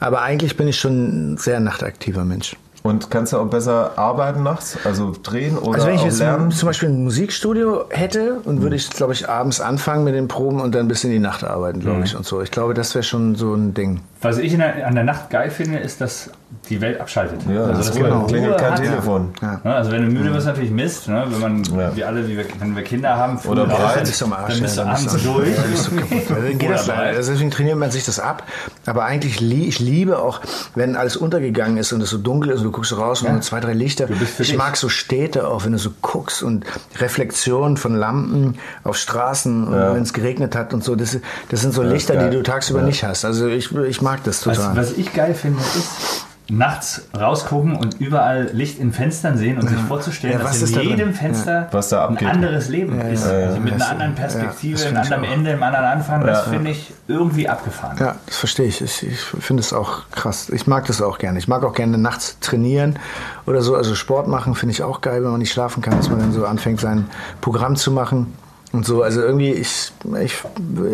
Aber 0.00 0.22
eigentlich 0.22 0.56
bin 0.56 0.68
ich 0.68 0.78
schon 0.78 1.34
ein 1.34 1.36
sehr 1.36 1.60
nachtaktiver 1.60 2.24
Mensch. 2.24 2.56
Und 2.86 3.10
kannst 3.10 3.32
du 3.32 3.38
auch 3.38 3.46
besser 3.46 3.92
arbeiten 3.96 4.42
nachts? 4.42 4.78
Also 4.84 5.14
drehen 5.22 5.58
oder 5.58 5.74
Also 5.76 5.86
wenn 5.88 5.94
ich 5.96 6.04
jetzt 6.04 6.18
lernen? 6.20 6.50
zum 6.50 6.66
Beispiel 6.68 6.88
ein 6.88 7.02
Musikstudio 7.04 7.84
hätte 7.90 8.40
und 8.44 8.62
würde 8.62 8.76
ich, 8.76 8.88
glaube 8.90 9.12
ich, 9.12 9.28
abends 9.28 9.60
anfangen 9.60 10.04
mit 10.04 10.14
den 10.14 10.28
Proben 10.28 10.60
und 10.60 10.74
dann 10.74 10.88
bis 10.88 11.04
in 11.04 11.10
die 11.10 11.18
Nacht 11.18 11.44
arbeiten, 11.44 11.80
glaube 11.80 12.02
ich, 12.04 12.16
und 12.16 12.24
so. 12.24 12.40
Ich 12.42 12.50
glaube, 12.50 12.74
das 12.74 12.94
wäre 12.94 13.02
schon 13.02 13.34
so 13.34 13.54
ein 13.54 13.74
Ding. 13.74 14.00
Was 14.22 14.38
ich 14.38 14.52
in 14.52 14.60
der, 14.60 14.86
an 14.86 14.94
der 14.94 15.04
Nacht 15.04 15.30
geil 15.30 15.50
finde, 15.50 15.78
ist, 15.78 16.00
dass 16.00 16.30
die 16.68 16.80
Welt 16.80 17.00
abschaltet. 17.00 17.40
Ja, 17.48 17.64
also, 17.64 17.72
das 17.72 17.90
gut. 17.92 18.28
Klingelt 18.28 18.58
kein 18.58 18.72
hat. 18.72 18.82
Telefon. 18.82 19.32
Ja. 19.42 19.60
Also 19.64 19.90
wenn 19.90 20.02
du 20.02 20.12
müde 20.12 20.30
bist, 20.30 20.46
natürlich 20.46 20.70
Mist. 20.70 21.08
Ne? 21.08 21.24
Wenn 21.28 21.40
man, 21.40 21.64
Ja. 21.64 21.94
wir 21.96 22.06
alle, 22.06 22.28
wie 22.28 22.36
wir, 22.36 22.44
wenn 22.60 22.74
wir 22.76 22.82
Kinder 22.84 23.16
haben, 23.16 23.38
Oder 23.48 23.66
breit. 23.66 24.06
sind, 24.06 24.06
Bist 24.06 24.22
Arsch, 24.22 24.52
dann 24.52 24.62
bist 24.62 24.76
du 24.76 24.80
dann 24.82 24.88
abends 24.90 25.22
durch. 25.24 25.48
Dann 26.28 26.58
geht 26.58 26.70
das 26.70 26.86
leider. 26.86 27.16
Also 27.16 27.32
Deswegen 27.32 27.50
trainiert 27.50 27.78
man 27.78 27.90
sich 27.90 28.04
das 28.04 28.20
ab. 28.20 28.44
Aber 28.84 29.04
eigentlich, 29.04 29.40
lie 29.40 29.66
ich 29.66 29.80
liebe 29.80 30.20
auch, 30.20 30.40
wenn 30.76 30.94
alles 30.96 31.16
untergegangen 31.16 31.78
ist 31.78 31.92
und 31.92 32.00
es 32.00 32.10
so 32.10 32.18
dunkel 32.18 32.50
ist 32.52 32.58
und 32.60 32.64
du 32.66 32.70
guckst 32.72 32.96
raus 32.96 33.22
und 33.22 33.32
nur 33.32 33.40
zwei, 33.40 33.58
drei 33.60 33.72
Lichter. 33.72 34.08
Ich 34.10 34.36
dich. 34.36 34.56
mag 34.56 34.76
so 34.76 34.88
Städte 34.88 35.48
auch, 35.48 35.64
wenn 35.64 35.72
du 35.72 35.78
so 35.78 35.90
guckst 36.00 36.42
und 36.44 36.64
Reflexionen 36.98 37.76
von 37.76 37.94
Lampen 37.96 38.58
auf 38.84 38.96
Straßen 38.96 39.66
und 39.68 39.72
wenn 39.74 40.02
es 40.02 40.12
geregnet 40.12 40.54
hat 40.54 40.72
und 40.74 40.84
so. 40.84 40.94
Das, 40.94 41.18
das 41.48 41.60
sind 41.60 41.74
so 41.74 41.82
Lichter, 41.82 42.14
geil. 42.14 42.30
die 42.30 42.36
du 42.36 42.42
tagsüber 42.42 42.82
nicht 42.82 43.02
hast. 43.04 43.24
Also 43.24 43.48
ich, 43.48 43.74
ich 43.74 44.00
mag 44.02 44.22
das 44.24 44.40
total. 44.40 44.76
Was, 44.76 44.90
was 44.90 44.92
ich 44.92 45.12
geil 45.12 45.34
finde, 45.34 45.60
ist 45.60 46.26
nachts 46.48 47.02
rausgucken 47.18 47.74
und 47.76 47.94
überall 48.00 48.50
Licht 48.52 48.78
in 48.78 48.92
Fenstern 48.92 49.36
sehen 49.36 49.58
und 49.58 49.68
sich 49.68 49.78
vorzustellen, 49.80 50.38
Ja, 50.38 50.44
was 50.44 50.60
dass 50.60 50.70
ist 50.70 50.76
in 50.76 50.88
jedem 50.90 51.12
Fenster 51.14 51.68
Was 51.72 51.88
da 51.88 52.04
abgeht. 52.04 52.28
ein 52.28 52.36
anderes 52.36 52.68
Leben 52.68 53.00
ist. 53.00 53.24
Also 53.26 53.58
mit 53.60 53.72
einer 53.74 53.88
anderen 53.88 54.14
Perspektive, 54.14 54.76
das 54.78 54.84
einem 54.86 54.96
anderen. 54.96 55.24
Ende, 55.24 55.50
einem 55.52 55.62
anderen 55.64 55.84
Anfang. 55.86 56.24
Das 56.24 56.42
finde 56.44 56.70
ich 56.70 56.92
irgendwie 57.08 57.48
abgefahren. 57.48 57.96
Ja, 57.98 58.14
das 58.26 58.36
verstehe 58.36 58.66
ich. 58.66 58.80
Ich, 58.80 59.02
ich 59.06 59.18
finde 59.20 59.60
es 59.60 59.72
auch 59.72 60.02
krass. 60.12 60.48
Ich 60.50 60.66
mag 60.68 60.86
das 60.86 61.02
auch 61.02 61.18
gerne. 61.18 61.38
Ich 61.38 61.48
mag 61.48 61.64
auch 61.64 61.74
gerne 61.74 61.98
nachts 61.98 62.38
trainieren 62.40 62.98
oder 63.46 63.60
so. 63.62 63.74
Also 63.74 63.94
Sport 63.96 64.28
machen 64.28 64.54
finde 64.54 64.72
ich 64.72 64.82
auch 64.84 65.00
geil, 65.00 65.24
wenn 65.24 65.30
man 65.32 65.40
nicht 65.40 65.52
schlafen 65.52 65.82
kann, 65.82 65.96
dass 65.96 66.08
man 66.10 66.20
dann 66.20 66.32
so 66.32 66.46
anfängt, 66.46 66.80
sein 66.80 67.08
Programm 67.40 67.74
zu 67.74 67.90
machen 67.90 68.34
und 68.72 68.86
so. 68.86 69.02
Also 69.02 69.20
irgendwie, 69.20 69.50
ich, 69.52 69.92
ich, 70.22 70.34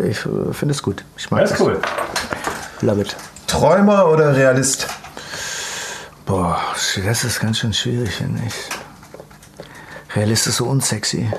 ich 0.09 0.17
finde 0.17 0.71
es 0.71 0.81
gut. 0.81 1.03
Ich 1.15 1.29
mag 1.29 1.41
Das 1.41 1.51
ist 1.51 1.61
cool. 1.61 1.79
Love 2.81 3.01
it. 3.01 3.15
Träumer 3.45 4.07
oder 4.09 4.35
Realist? 4.35 4.87
Boah, 6.25 6.59
das 6.73 7.23
ist 7.23 7.39
ganz 7.39 7.59
schön 7.59 7.73
schwierig, 7.73 8.11
finde 8.11 8.41
ich. 8.47 8.53
Realist 10.15 10.47
ist 10.47 10.57
so 10.57 10.65
unsexy. 10.65 11.29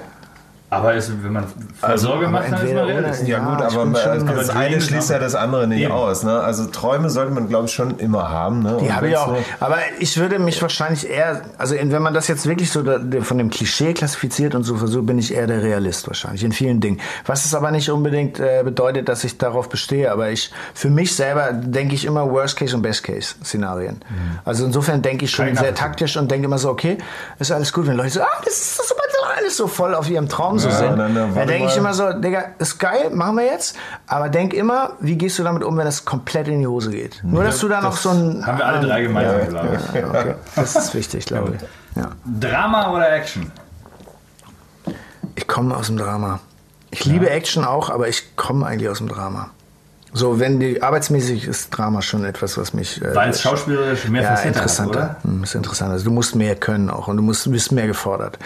Aber 0.74 0.94
es, 0.94 1.10
wenn 1.22 1.32
man 1.32 1.44
Vorsorge 1.80 2.26
aber 2.26 2.40
macht, 2.40 2.52
dann 2.52 2.66
ist 2.66 2.74
man 2.74 2.84
oder. 2.84 2.86
Realist. 2.94 3.22
Ja, 3.22 3.38
Ja, 3.38 3.44
gut, 3.44 3.62
aber 3.62 3.84
bin 3.86 3.96
schon- 3.96 4.26
das 4.26 4.50
eine 4.50 4.80
schließt 4.80 5.10
ja 5.10 5.18
das 5.18 5.34
andere 5.34 5.66
nicht 5.66 5.82
Eben. 5.82 5.92
aus. 5.92 6.22
Ne? 6.22 6.40
Also 6.40 6.66
Träume 6.66 7.10
sollte 7.10 7.32
man, 7.32 7.48
glaube 7.48 7.66
ich, 7.66 7.72
schon 7.72 7.98
immer 7.98 8.28
haben. 8.30 8.62
Ne? 8.62 8.78
Die 8.80 8.92
habe 8.92 9.08
ich 9.08 9.16
auch. 9.16 9.36
Aber 9.60 9.76
ich 9.98 10.16
würde 10.18 10.38
mich 10.38 10.60
wahrscheinlich 10.62 11.08
eher, 11.08 11.42
also 11.58 11.74
in- 11.74 11.92
wenn 11.92 12.02
man 12.02 12.14
das 12.14 12.28
jetzt 12.28 12.46
wirklich 12.46 12.70
so 12.70 12.82
da, 12.82 12.98
von 13.22 13.38
dem 13.38 13.50
Klischee 13.50 13.92
klassifiziert 13.94 14.54
und 14.54 14.64
so 14.64 14.76
versucht, 14.76 15.06
bin 15.06 15.18
ich 15.18 15.34
eher 15.34 15.46
der 15.46 15.62
Realist 15.62 16.06
wahrscheinlich 16.06 16.44
in 16.44 16.52
vielen 16.52 16.80
Dingen. 16.80 17.00
Was 17.26 17.44
es 17.44 17.54
aber 17.54 17.70
nicht 17.70 17.90
unbedingt 17.90 18.38
äh, 18.40 18.62
bedeutet, 18.64 19.08
dass 19.08 19.24
ich 19.24 19.38
darauf 19.38 19.68
bestehe. 19.68 20.10
Aber 20.12 20.30
ich, 20.30 20.50
für 20.74 20.90
mich 20.90 21.14
selber 21.14 21.52
denke 21.52 21.94
ich 21.94 22.04
immer 22.04 22.30
Worst 22.30 22.56
Case 22.56 22.74
und 22.74 22.82
Best 22.82 23.04
Case 23.04 23.34
Szenarien. 23.44 24.00
Also 24.44 24.64
insofern 24.64 25.02
denke 25.02 25.24
ich 25.26 25.30
schon 25.30 25.46
ich 25.46 25.52
sehr 25.58 25.70
nachvollziehen. 25.70 25.84
taktisch 25.84 26.16
und 26.16 26.30
denke 26.30 26.46
immer 26.46 26.58
so, 26.58 26.70
okay, 26.70 26.98
ist 27.38 27.52
alles 27.52 27.72
gut, 27.72 27.86
wenn 27.86 27.96
Leute 27.96 28.10
so, 28.10 28.20
ah, 28.22 28.26
das 28.44 28.54
ist 28.54 28.76
super, 28.88 29.00
alles 29.36 29.56
so 29.56 29.66
voll 29.66 29.94
auf 29.94 30.08
ihrem 30.08 30.28
Traum 30.28 30.58
so 30.64 30.68
Ja, 30.68 30.74
sind. 30.76 30.88
dann, 30.90 30.98
dann, 30.98 31.14
Dann, 31.14 31.34
warte 31.34 31.48
denke 31.48 31.68
ich 31.68 31.76
immer 31.76 31.94
so, 31.94 32.12
Digga, 32.12 32.44
ist 32.58 32.78
geil, 32.78 33.10
machen 33.10 33.36
wir 33.36 33.44
jetzt. 33.44 33.76
Aber 34.06 34.28
denk 34.28 34.52
immer, 34.52 34.92
wie 35.00 35.16
gehst 35.16 35.38
du 35.38 35.42
damit 35.44 35.62
um, 35.62 35.76
wenn 35.76 35.84
das 35.84 36.04
komplett 36.04 36.48
in 36.48 36.60
die 36.60 36.66
Hose 36.66 36.90
geht? 36.90 37.20
Nur, 37.22 37.44
dass 37.44 37.58
du 37.60 37.68
da 37.68 37.80
noch 37.80 37.96
so 37.96 38.10
ein... 38.10 38.46
Haben 38.46 38.58
wir 38.58 38.66
alle 38.66 38.86
drei 38.86 39.02
gemeinsam, 39.02 39.48
glaube 39.48 39.78
ich. 39.78 39.94
Ja, 39.94 40.08
okay. 40.08 40.34
Das 40.56 40.76
ist 40.76 40.94
wichtig, 40.94 41.26
glaube 41.26 41.54
ich. 41.56 41.62
Ja. 41.96 42.10
Drama 42.40 42.90
oder 42.92 43.12
Action? 43.12 43.50
Ich 45.36 45.46
komme 45.46 45.76
aus 45.76 45.86
dem 45.86 45.96
Drama. 45.96 46.40
Ich 46.90 47.04
liebe 47.04 47.28
Action 47.28 47.64
auch, 47.64 47.90
aber 47.90 48.08
ich 48.08 48.36
komme 48.36 48.66
eigentlich 48.66 48.88
aus 48.88 48.98
dem 48.98 49.08
Drama. 49.08 49.50
So, 50.16 50.38
wenn 50.38 50.60
die 50.60 50.80
arbeitsmäßig 50.80 51.48
ist 51.48 51.70
Drama 51.76 52.00
schon 52.00 52.24
etwas, 52.24 52.56
was 52.56 52.72
mich. 52.72 53.02
Äh, 53.02 53.14
Weil 53.16 53.30
es 53.30 53.42
schauspielerisch 53.42 54.08
mehr 54.08 54.22
ja, 54.22 54.28
Facetten 54.28 54.50
hat, 54.50 54.56
interessanter. 54.56 54.98
oder? 54.98 55.16
Hm, 55.24 55.42
ist 55.42 55.54
interessanter. 55.56 55.92
Also 55.94 56.04
du 56.04 56.12
musst 56.12 56.36
mehr 56.36 56.54
können 56.54 56.88
auch 56.88 57.08
und 57.08 57.16
du 57.16 57.22
musst, 57.24 57.50
bist 57.50 57.72
mehr 57.72 57.88
gefordert. 57.88 58.38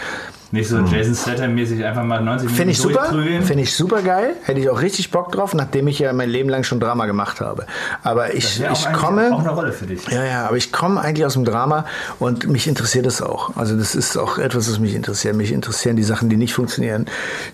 Nicht 0.50 0.70
so 0.70 0.78
Jason 0.78 1.14
Statham-mäßig 1.14 1.84
einfach 1.84 2.04
mal 2.04 2.22
90 2.22 2.48
Minuten 2.48 2.48
Hm. 2.48 2.56
Finde 2.56 2.72
ich 2.72 2.78
super. 2.78 3.00
durchprügeln. 3.10 3.42
Finde 3.42 3.62
ich 3.64 3.76
super 3.76 4.00
geil. 4.00 4.34
Hätte 4.44 4.60
ich 4.60 4.70
auch 4.70 4.80
richtig 4.80 5.10
Bock 5.10 5.30
drauf, 5.30 5.52
nachdem 5.52 5.88
ich 5.88 5.98
ja 5.98 6.10
mein 6.14 6.30
Leben 6.30 6.48
lang 6.48 6.62
schon 6.64 6.80
Drama 6.80 7.04
gemacht 7.04 7.42
habe. 7.42 7.66
Aber 8.02 8.32
ich, 8.32 8.66
auch 8.66 8.72
ich 8.72 8.86
eigentlich 8.86 8.96
komme. 8.98 9.30
auch 9.34 9.40
eine 9.40 9.50
Rolle 9.50 9.72
für 9.72 9.84
dich. 9.84 10.08
Ja, 10.08 10.24
ja, 10.24 10.46
aber 10.46 10.56
ich 10.56 10.72
komme 10.72 11.02
eigentlich 11.02 11.26
aus 11.26 11.34
dem 11.34 11.44
Drama 11.44 11.84
und 12.18 12.48
mich 12.48 12.66
interessiert 12.66 13.04
es 13.04 13.20
auch. 13.20 13.56
Also 13.56 13.76
das 13.76 13.94
ist 13.94 14.16
auch 14.16 14.38
etwas, 14.38 14.70
was 14.70 14.78
mich 14.78 14.94
interessiert. 14.94 15.36
Mich 15.36 15.52
interessieren 15.52 15.96
die 15.96 16.02
Sachen, 16.02 16.30
die 16.30 16.38
nicht 16.38 16.54
funktionieren, 16.54 17.04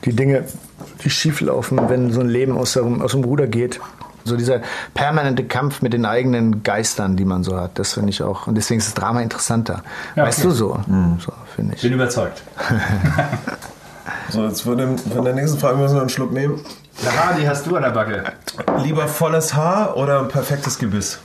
die 0.04 0.14
Dinge, 0.14 0.44
die 1.02 1.10
schief 1.10 1.40
laufen, 1.40 1.80
wenn 1.88 2.12
so 2.12 2.20
ein 2.20 2.28
Leben 2.28 2.56
aus 2.56 2.74
dem, 2.74 3.02
aus 3.02 3.10
dem 3.10 3.24
Ruder 3.24 3.48
geht. 3.48 3.80
So 4.24 4.36
dieser 4.36 4.60
permanente 4.94 5.44
Kampf 5.44 5.82
mit 5.82 5.92
den 5.92 6.06
eigenen 6.06 6.62
Geistern, 6.62 7.16
die 7.16 7.24
man 7.24 7.44
so 7.44 7.56
hat, 7.60 7.78
das 7.78 7.94
finde 7.94 8.10
ich 8.10 8.22
auch. 8.22 8.46
Und 8.46 8.56
deswegen 8.56 8.78
ist 8.78 8.88
das 8.88 8.94
Drama 8.94 9.20
interessanter. 9.20 9.82
Ja, 10.16 10.24
weißt 10.24 10.40
okay. 10.40 10.48
du 10.48 10.54
so? 10.54 10.80
So, 11.20 11.32
finde 11.54 11.74
ich. 11.74 11.82
Bin 11.82 11.92
überzeugt. 11.92 12.42
So, 14.30 14.44
jetzt 14.44 14.62
von, 14.62 14.76
dem, 14.76 14.98
von 14.98 15.24
der 15.24 15.34
nächsten 15.34 15.58
Frage 15.58 15.78
müssen 15.78 15.94
wir 15.94 16.00
einen 16.00 16.10
Schluck 16.10 16.32
nehmen. 16.32 16.60
Lara, 17.04 17.34
die 17.38 17.48
hast 17.48 17.66
du 17.66 17.76
an 17.76 17.82
der 17.82 17.90
Backe. 17.90 18.24
Lieber 18.82 19.08
volles 19.08 19.54
Haar 19.54 19.96
oder 19.96 20.20
ein 20.20 20.28
perfektes 20.28 20.78
Gebiss? 20.78 21.20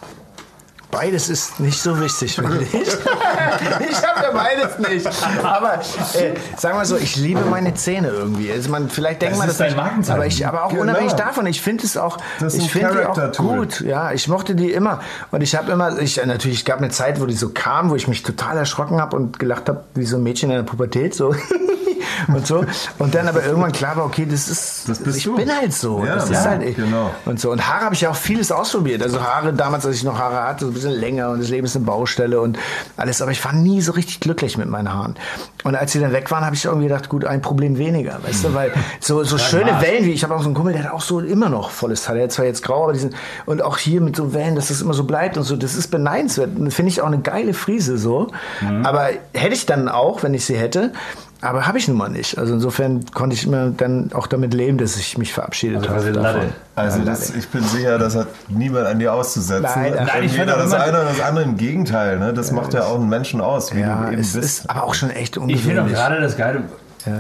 Beides 0.92 1.30
ist 1.30 1.60
nicht 1.60 1.80
so 1.80 2.00
wichtig, 2.02 2.34
finde 2.34 2.64
ich. 2.64 2.72
ich 2.74 2.88
habe 2.88 4.24
ja 4.24 4.32
beides 4.34 4.80
nicht. 4.90 5.08
Aber 5.44 5.76
äh, 5.76 6.34
sagen 6.58 6.80
wir 6.80 6.86
so, 6.86 6.98
ich 6.98 7.16
liebe 7.16 7.42
meine 7.42 7.76
Zähne 7.76 8.08
irgendwie. 8.08 8.52
Also 8.52 8.72
man, 8.72 8.90
vielleicht 8.90 9.22
denkt 9.22 9.34
Das 9.34 9.40
man 9.40 9.50
ist 9.50 9.60
das 9.60 9.76
dein 9.76 9.98
nicht, 10.00 10.10
aber 10.10 10.26
ich, 10.26 10.48
aber 10.48 10.64
auch 10.66 10.70
Genau. 10.70 10.82
unabhängig 10.82 11.14
davon, 11.14 11.46
ich 11.46 11.62
finde 11.62 11.86
es 11.86 11.96
auch, 11.96 12.18
ist 12.40 12.56
ich 12.58 12.72
finde 12.72 12.92
die 12.92 13.06
auch 13.06 13.32
gut. 13.38 13.82
Ja, 13.82 14.14
ich 14.14 14.28
mochte 14.28 14.56
die 14.56 14.72
immer 14.72 15.02
und 15.30 15.42
ich 15.42 15.56
habe 15.56 15.72
immer, 15.72 16.00
ich 16.00 16.24
natürlich, 16.26 16.60
es 16.60 16.66
gab 16.66 16.80
eine 16.80 16.90
Zeit, 16.90 17.22
wo 17.22 17.28
die 17.28 17.36
so 17.36 17.50
kam, 17.50 17.92
wo 17.92 17.96
ich 17.96 18.08
mich 18.08 18.24
total 18.24 18.58
erschrocken 18.58 19.00
habe 19.00 19.16
und 19.16 19.38
gelacht 19.38 19.70
habe, 19.70 19.84
wie 19.94 20.06
so 20.06 20.18
ein 20.18 20.24
Mädchen 20.24 20.50
in 20.50 20.56
der 20.58 20.64
Pubertät 20.64 21.14
so. 21.14 21.36
und 22.28 22.45
so. 22.45 22.66
Und 22.97 23.16
dann 23.16 23.28
aber 23.28 23.45
irgendwann 23.45 23.72
klar 23.72 23.95
war, 23.97 24.06
okay, 24.06 24.26
das 24.30 24.47
ist, 24.47 24.89
Das 24.89 25.16
ich 25.16 25.24
du. 25.24 25.36
bin 25.36 25.50
halt 25.54 25.74
so. 25.74 26.04
Ja, 26.06 26.16
das 26.16 26.30
ja, 26.30 26.39
ist 26.39 26.45
halt 26.47 26.64
ich. 26.64 26.76
genau. 26.76 27.12
Und 27.26 27.39
so. 27.39 27.52
Und 27.52 27.68
Haare 27.68 27.86
habe 27.86 27.95
ich 27.95 28.02
ja 28.02 28.10
auch 28.12 28.16
vieles 28.16 28.52
ausprobiert. 28.52 29.02
Also 29.04 29.22
Haare 29.22 29.54
damals, 29.54 29.86
als 29.86 29.95
ich 29.95 30.04
noch 30.04 30.18
Haare 30.18 30.43
hatte, 30.43 30.66
so 30.66 30.72
ein 30.72 30.74
bisschen 30.74 30.91
länger 30.91 31.30
und 31.30 31.39
das 31.41 31.50
Leben 31.50 31.66
ist 31.66 31.76
eine 31.76 31.86
Baustelle 31.86 32.41
und 32.41 32.58
alles. 32.97 33.22
Aber 33.22 33.32
ich 33.32 33.43
war 33.43 33.54
nie 33.54 33.82
so 33.82 33.91
richtig 33.93 34.20
glücklich 34.20 34.58
mit 34.58 34.70
meinen 34.70 34.93
Haaren. 34.93 35.16
Und 35.64 35.76
als 35.76 35.91
sie 35.91 36.00
dann 36.00 36.12
weg 36.14 36.30
waren, 36.32 36.45
habe 36.45 36.56
ich 36.56 36.66
irgendwie 36.66 36.88
gedacht, 36.88 37.10
gut, 37.10 37.26
ein 37.26 37.41
Problem 37.41 37.78
weniger. 37.78 38.20
Weißt 38.24 38.43
du, 38.43 38.54
weil 38.54 38.72
so, 39.00 39.24
so 39.24 39.38
schöne 39.38 39.72
Marsch. 39.72 39.86
Wellen 39.86 40.06
wie, 40.06 40.12
ich 40.12 40.24
habe 40.24 40.36
auch 40.36 40.39
so 40.41 40.45
einen 40.45 40.56
Kumpel, 40.56 40.74
der 40.74 40.86
hat 40.86 40.91
auch 40.93 41.02
so 41.02 41.20
immer 41.20 41.50
noch 41.50 41.70
volles 41.72 42.08
Haar. 42.08 42.16
Der 42.16 42.26
hat 42.26 42.32
zwar 42.32 42.45
jetzt 42.45 42.64
grau, 42.64 42.84
aber 42.84 42.93
die 42.93 43.00
sind, 43.00 43.16
und 43.45 43.62
auch 43.62 43.78
hier 43.78 44.02
mit 44.02 44.16
so 44.16 44.34
Wellen, 44.34 44.56
dass 44.56 44.70
das 44.70 44.82
immer 44.82 44.93
so 44.93 45.04
bleibt 45.04 45.38
und 45.38 45.43
so, 45.43 45.56
das 45.56 45.76
ist 45.76 45.89
beneidenswert. 45.89 46.52
Finde 46.70 46.91
ich 46.91 47.02
auch 47.02 47.08
eine 47.08 47.20
geile 47.20 47.54
Frise 47.54 47.97
so. 47.97 48.28
Mhm. 48.62 48.86
Aber 48.86 49.10
hätte 49.34 49.54
ich 49.54 49.66
dann 49.66 49.89
auch, 49.89 50.24
wenn 50.24 50.34
ich 50.34 50.45
sie 50.45 50.58
hätte. 50.58 50.93
Aber 51.42 51.68
habe 51.68 51.78
ich 51.78 51.88
nun 51.88 51.96
mal 51.98 52.10
nicht. 52.10 52.38
Also 52.38 52.54
insofern 52.54 53.06
konnte 53.14 53.34
ich 53.36 53.46
immer 53.46 53.70
dann 53.70 54.12
auch 54.14 54.28
damit 54.28 54.54
leben, 54.54 54.78
dass 54.78 54.98
ich 54.98 55.18
mich 55.18 55.32
verabschiedet 55.34 55.78
Also 55.90 56.08
habe. 56.08 56.12
davon. 56.12 56.42
Also 56.76 57.00
das, 57.04 57.34
ich 57.34 57.48
bin 57.48 57.64
sicher, 57.64 57.98
das 57.98 58.16
hat 58.16 58.28
niemand 58.50 58.88
an 58.88 59.00
dir 59.00 59.14
auszusetzen. 59.14 59.64
Nein, 59.64 59.94
nein, 59.96 60.08
ich 60.24 60.34
Weder 60.34 60.44
finde 60.44 60.56
auch 60.56 60.60
das 60.64 60.74
eine 60.74 60.90
oder 61.00 61.06
das 61.06 61.22
andere. 61.22 61.46
Im 61.46 61.56
Gegenteil, 61.58 62.20
ne? 62.20 62.34
das 62.34 62.52
macht 62.52 62.74
ja 62.74 62.84
auch 62.84 62.96
einen 62.96 63.08
Menschen 63.10 63.40
aus, 63.42 63.74
wie 63.74 63.80
Ja, 63.82 64.06
du 64.06 64.12
eben 64.12 64.22
es 64.22 64.34
bist. 64.34 64.46
ist 64.64 64.70
aber 64.70 64.84
auch 64.84 64.94
schon 64.94 65.10
echt 65.12 65.38
Ich 65.38 65.42
finde 65.42 65.82
auch 65.82 65.86
ungewöhnlich. 65.86 65.94
gerade 65.94 66.20
das 66.22 66.36
Geile, 66.38 66.64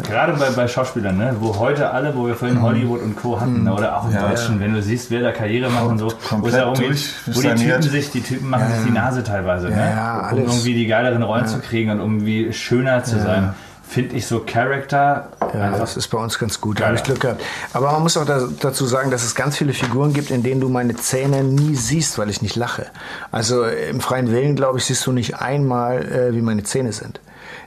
gerade 0.07 0.33
bei, 0.33 0.49
bei 0.49 0.67
Schauspielern, 0.67 1.17
ne, 1.17 1.35
wo 1.39 1.57
heute 1.57 1.89
alle, 1.91 2.13
wo 2.15 2.25
wir 2.27 2.33
Mhm. 2.33 2.37
vorhin 2.37 2.61
Hollywood 2.61 3.01
und 3.01 3.15
Co. 3.15 3.39
hatten, 3.39 3.63
ne, 3.63 3.73
oder 3.73 3.97
auch 3.97 4.09
im 4.09 4.13
Deutschen, 4.17 4.59
wenn 4.59 4.73
du 4.73 4.81
siehst, 4.81 5.09
wer 5.11 5.21
da 5.21 5.31
Karriere 5.31 5.69
macht 5.69 5.85
und 5.85 5.97
so, 5.97 6.11
wo 6.31 6.47
es 6.47 6.53
darum 6.53 6.73
geht, 6.75 6.97
wo 7.27 7.41
die. 7.41 7.55
Typen 7.55 7.81
sich, 7.83 8.11
die 8.11 8.21
Typen 8.21 8.49
machen 8.49 8.65
sich 8.75 8.85
die 8.85 8.91
Nase 8.91 9.23
teilweise, 9.23 9.69
ne, 9.69 9.77
ja, 9.95 10.19
um 10.19 10.25
alles. 10.25 10.39
irgendwie 10.53 10.73
die 10.73 10.87
geileren 10.87 11.23
Rollen 11.23 11.47
zu 11.47 11.59
kriegen 11.59 11.91
und 11.91 11.99
irgendwie 11.99 12.51
schöner 12.51 13.03
zu 13.05 13.17
sein. 13.19 13.53
Finde 13.89 14.17
ich 14.17 14.27
so 14.27 14.41
Charakter 14.45 15.31
Ja, 15.51 15.61
einfach 15.61 15.79
das 15.79 15.97
ist 15.97 16.09
bei 16.09 16.19
uns 16.19 16.37
ganz 16.37 16.61
gut. 16.61 16.79
Da 16.79 16.85
habe 16.85 16.97
ich 16.97 17.03
Glück 17.03 17.21
gehabt. 17.21 17.41
Aber 17.73 17.91
man 17.91 18.03
muss 18.03 18.17
auch 18.17 18.25
da, 18.25 18.47
dazu 18.59 18.85
sagen, 18.85 19.09
dass 19.09 19.23
es 19.23 19.33
ganz 19.33 19.57
viele 19.57 19.73
Figuren 19.73 20.13
gibt, 20.13 20.29
in 20.29 20.43
denen 20.43 20.61
du 20.61 20.69
meine 20.69 20.95
Zähne 20.95 21.43
nie 21.43 21.73
siehst, 21.73 22.19
weil 22.19 22.29
ich 22.29 22.43
nicht 22.43 22.55
lache. 22.55 22.85
Also 23.31 23.63
äh, 23.63 23.89
im 23.89 23.99
freien 23.99 24.31
Willen, 24.31 24.55
glaube 24.55 24.77
ich, 24.77 24.85
siehst 24.85 25.07
du 25.07 25.11
nicht 25.11 25.37
einmal, 25.37 26.05
äh, 26.05 26.35
wie 26.35 26.41
meine 26.43 26.61
Zähne 26.61 26.93
sind. 26.93 27.19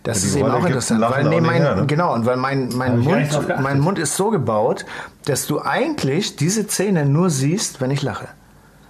Das 0.05 0.21
die 0.21 0.29
ist 0.29 0.37
eben 0.37 0.49
auch 0.49 0.65
interessant. 0.65 1.01
Weil, 1.01 1.25
nee, 1.25 1.41
mein, 1.41 1.61
her, 1.61 1.75
ne? 1.75 1.87
Genau, 1.87 2.15
und 2.15 2.25
weil 2.25 2.37
mein, 2.37 2.69
mein, 2.73 3.01
Mund, 3.01 3.61
mein 3.61 3.81
Mund 3.81 3.99
ist 3.99 4.15
so 4.15 4.31
gebaut, 4.31 4.85
dass 5.25 5.49
du 5.49 5.61
eigentlich 5.61 6.37
diese 6.37 6.69
Zähne 6.69 7.05
nur 7.05 7.31
siehst, 7.31 7.81
wenn 7.81 7.91
ich 7.91 8.03
lache. 8.03 8.29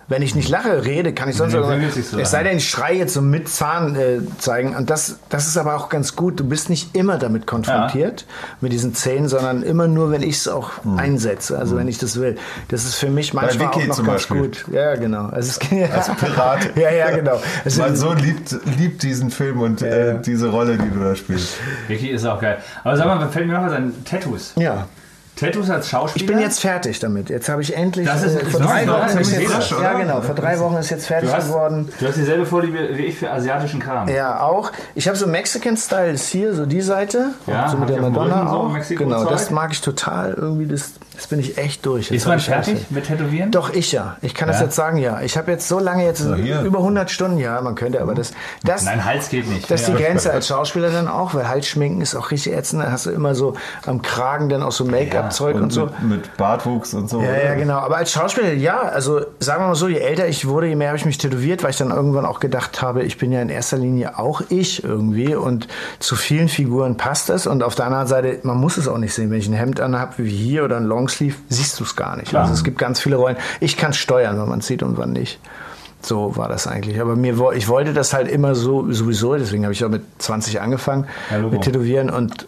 Wenn 0.08 0.20
ich 0.20 0.34
nicht 0.34 0.48
lache, 0.48 0.84
rede, 0.84 1.14
kann 1.14 1.28
ich 1.28 1.36
sonst 1.36 1.52
Nee, 1.52 1.58
irgendwas- 1.60 2.10
so 2.10 2.18
Es 2.18 2.30
sei 2.30 2.42
denn, 2.42 2.58
ich 2.58 2.68
schreie 2.68 2.96
jetzt 2.98 3.14
so 3.14 3.22
mit 3.22 3.48
Zahn 3.48 3.94
äh, 3.96 4.18
zeigen. 4.38 4.74
Und 4.76 4.90
das, 4.90 5.16
das 5.28 5.46
ist 5.46 5.56
aber 5.56 5.76
auch 5.76 5.88
ganz 5.88 6.16
gut. 6.16 6.38
Du 6.40 6.44
bist 6.48 6.68
nicht 6.70 6.94
immer 6.94 7.18
damit 7.18 7.46
konfrontiert, 7.46 8.26
mit 8.60 8.72
diesen 8.72 8.94
Zähnen, 8.94 9.28
sondern 9.28 9.62
immer 9.62 9.86
nur, 9.88 10.10
wenn 10.10 10.22
ich 10.22 10.36
es 10.36 10.48
auch 10.48 10.70
einsetze. 10.96 11.58
Also 11.58 11.76
wenn 11.76 11.88
ich 11.88 11.98
das 11.98 12.18
will. 12.20 12.36
Das 12.68 12.84
ist 12.84 12.96
für 12.96 13.08
mich 13.08 13.32
manchmal 13.32 13.68
auch 13.68 13.76
noch 13.76 13.96
ganz 13.96 14.02
Beispiel. 14.06 14.40
gut. 14.42 14.64
Ja, 14.72 14.96
genau. 14.96 15.26
Also 15.28 15.58
es, 15.60 15.90
Als 15.92 16.08
Pirat. 16.16 16.76
ja, 16.76 16.90
ja, 16.90 17.10
genau. 17.16 17.40
Also, 17.64 17.80
mein 17.82 17.96
Sohn 17.96 18.18
liebt, 18.18 18.54
liebt 18.78 19.02
diesen 19.02 19.30
Film 19.30 19.60
und 19.60 19.82
äh, 19.82 20.20
diese 20.20 20.48
Rolle, 20.50 20.76
die 20.78 20.90
du 20.90 21.00
da 21.00 21.14
spielst. 21.14 21.54
Vicky 21.88 22.08
ist 22.10 22.26
auch 22.26 22.40
geil. 22.40 22.58
Aber 22.84 22.96
sag 22.96 23.06
mal, 23.06 23.28
fällt 23.28 23.46
mir 23.46 23.54
noch 23.54 23.64
was 23.66 23.72
an 23.72 23.92
Tattoos. 24.04 24.52
ja. 24.56 24.86
Tattoos 25.42 25.70
als 25.70 25.88
Schauspieler? 25.88 26.22
Ich 26.24 26.26
bin 26.26 26.38
jetzt 26.40 26.60
fertig 26.60 26.98
damit. 27.00 27.28
Jetzt 27.30 27.48
habe 27.48 27.62
ich 27.62 27.76
endlich. 27.76 28.06
Das 28.06 28.22
ist- 28.22 28.36
äh, 28.40 28.44
vor 28.46 28.60
drei 28.60 28.86
Wochen 28.88 29.18
ist 29.18 29.30
jetzt, 29.32 29.46
Flash, 29.50 29.70
Ja, 29.72 29.92
genau. 29.94 30.20
Vor 30.20 30.34
drei 30.34 30.58
Wochen 30.60 30.76
ist 30.76 30.90
jetzt 30.90 31.06
fertig 31.06 31.30
du 31.30 31.36
hast, 31.36 31.48
geworden. 31.48 31.88
du 32.00 32.06
hast 32.06 32.16
dieselbe 32.16 32.46
Vorliebe 32.46 32.78
wie 32.96 33.04
ich 33.06 33.18
für 33.18 33.30
asiatischen 33.30 33.80
Kram. 33.80 34.08
Ja, 34.08 34.40
auch. 34.40 34.72
Ich 34.94 35.08
habe 35.08 35.16
so 35.16 35.26
Mexican 35.26 35.76
Style 35.76 36.12
ist 36.12 36.28
hier, 36.28 36.54
so 36.54 36.66
die 36.66 36.80
Seite. 36.80 37.30
Ja, 37.46 37.68
so 37.68 37.76
mit 37.76 37.88
der 37.88 38.00
Madonna 38.00 38.48
so 38.48 38.56
auch. 38.56 38.76
Genau, 38.88 39.24
das 39.24 39.50
mag 39.50 39.72
ich 39.72 39.80
total. 39.80 40.34
Irgendwie, 40.34 40.66
das, 40.66 40.92
das 41.22 41.28
bin 41.28 41.38
ich 41.38 41.56
echt 41.56 41.86
durch. 41.86 42.10
Jetzt 42.10 42.22
Ist 42.22 42.26
man 42.26 42.40
fertig 42.40 42.86
mit 42.90 43.06
Tätowieren? 43.06 43.52
Doch, 43.52 43.72
ich 43.72 43.92
ja. 43.92 44.16
Ich 44.22 44.34
kann 44.34 44.48
das 44.48 44.58
Ja? 44.58 44.64
jetzt 44.64 44.74
sagen, 44.74 44.96
ja. 44.96 45.20
Ich 45.20 45.36
habe 45.38 45.52
jetzt 45.52 45.68
so 45.68 45.78
lange, 45.78 46.04
jetzt 46.04 46.24
hier. 46.34 46.62
über 46.62 46.78
100 46.78 47.10
Stunden, 47.12 47.38
ja, 47.38 47.60
man 47.60 47.76
könnte, 47.76 48.00
aber 48.02 48.14
das, 48.14 48.32
das, 48.64 48.84
Nein, 48.84 49.04
Hals 49.04 49.28
geht 49.28 49.48
nicht. 49.48 49.70
das 49.70 49.82
ist 49.82 49.86
die 49.88 49.92
Ja. 49.92 49.98
Grenze 50.08 50.32
als 50.32 50.48
Schauspieler 50.48 50.90
dann 50.90 51.06
auch, 51.06 51.32
weil 51.34 51.48
Halsschminken 51.48 52.00
ist 52.00 52.16
auch 52.16 52.32
richtig 52.32 52.54
ätzend. 52.54 52.82
Da 52.82 52.90
hast 52.90 53.06
du 53.06 53.10
immer 53.10 53.36
so 53.36 53.54
am 53.86 54.02
Kragen 54.02 54.48
dann 54.48 54.62
auch 54.64 54.72
so 54.72 54.84
Make-up-Zeug 54.84 55.54
und, 55.54 55.62
Und 55.62 55.70
so. 55.72 55.84
mit, 56.00 56.02
mit 56.02 56.36
Bartwuchs 56.36 56.92
und 56.94 57.08
so. 57.08 57.22
Ja, 57.22 57.32
ja, 57.36 57.54
genau. 57.54 57.76
Aber 57.78 57.98
als 57.98 58.10
Schauspieler, 58.10 58.52
ja, 58.52 58.80
also 58.80 59.20
sagen 59.38 59.62
wir 59.62 59.68
mal 59.68 59.74
so, 59.76 59.86
je 59.86 59.98
älter 59.98 60.26
ich 60.26 60.48
wurde, 60.48 60.66
je 60.66 60.74
mehr 60.74 60.88
habe 60.88 60.98
ich 60.98 61.04
mich 61.04 61.18
tätowiert, 61.18 61.62
weil 61.62 61.70
ich 61.70 61.76
dann 61.76 61.92
irgendwann 61.92 62.26
auch 62.26 62.40
gedacht 62.40 62.82
habe, 62.82 63.04
ich 63.04 63.16
bin 63.18 63.30
ja 63.30 63.40
in 63.40 63.48
erster 63.48 63.76
Linie 63.78 64.18
auch 64.18 64.42
ich 64.48 64.82
irgendwie 64.82 65.36
und 65.36 65.68
zu 66.00 66.16
vielen 66.16 66.48
Figuren 66.48 66.96
passt 66.96 67.28
das. 67.28 67.46
Und 67.46 67.62
auf 67.62 67.76
der 67.76 67.86
anderen 67.86 68.06
Seite, 68.08 68.40
man 68.42 68.56
muss 68.56 68.76
es 68.76 68.88
auch 68.88 68.98
nicht 68.98 69.14
sehen. 69.14 69.30
Wenn 69.30 69.38
ich 69.38 69.46
ein 69.48 69.52
Hemd 69.52 69.80
anhabe 69.80 70.14
wie 70.18 70.28
hier 70.30 70.64
oder 70.64 70.78
ein 70.78 70.84
Longsleeve, 71.12 71.36
siehst 71.48 71.78
du 71.80 71.84
es 71.84 71.96
gar 71.96 72.16
nicht. 72.16 72.28
Klar. 72.28 72.42
Also 72.42 72.54
es 72.54 72.64
gibt 72.64 72.78
ganz 72.78 73.00
viele 73.00 73.16
Rollen. 73.16 73.36
Ich 73.60 73.76
kann 73.76 73.92
steuern, 73.92 74.38
wann 74.38 74.48
man 74.48 74.60
es 74.60 74.66
sieht 74.66 74.82
und 74.82 74.96
wann 74.96 75.12
nicht. 75.12 75.38
So 76.00 76.36
war 76.36 76.48
das 76.48 76.66
eigentlich. 76.66 77.00
Aber 77.00 77.14
mir, 77.14 77.34
ich 77.54 77.68
wollte 77.68 77.92
das 77.92 78.12
halt 78.12 78.28
immer 78.28 78.54
so 78.54 78.90
sowieso, 78.92 79.36
deswegen 79.36 79.64
habe 79.64 79.72
ich 79.72 79.84
auch 79.84 79.88
mit 79.88 80.02
20 80.18 80.60
angefangen 80.60 81.06
Ja, 81.30 81.36
Logo. 81.36 81.54
mit 81.54 81.62
Tätowieren 81.62 82.10
und 82.10 82.46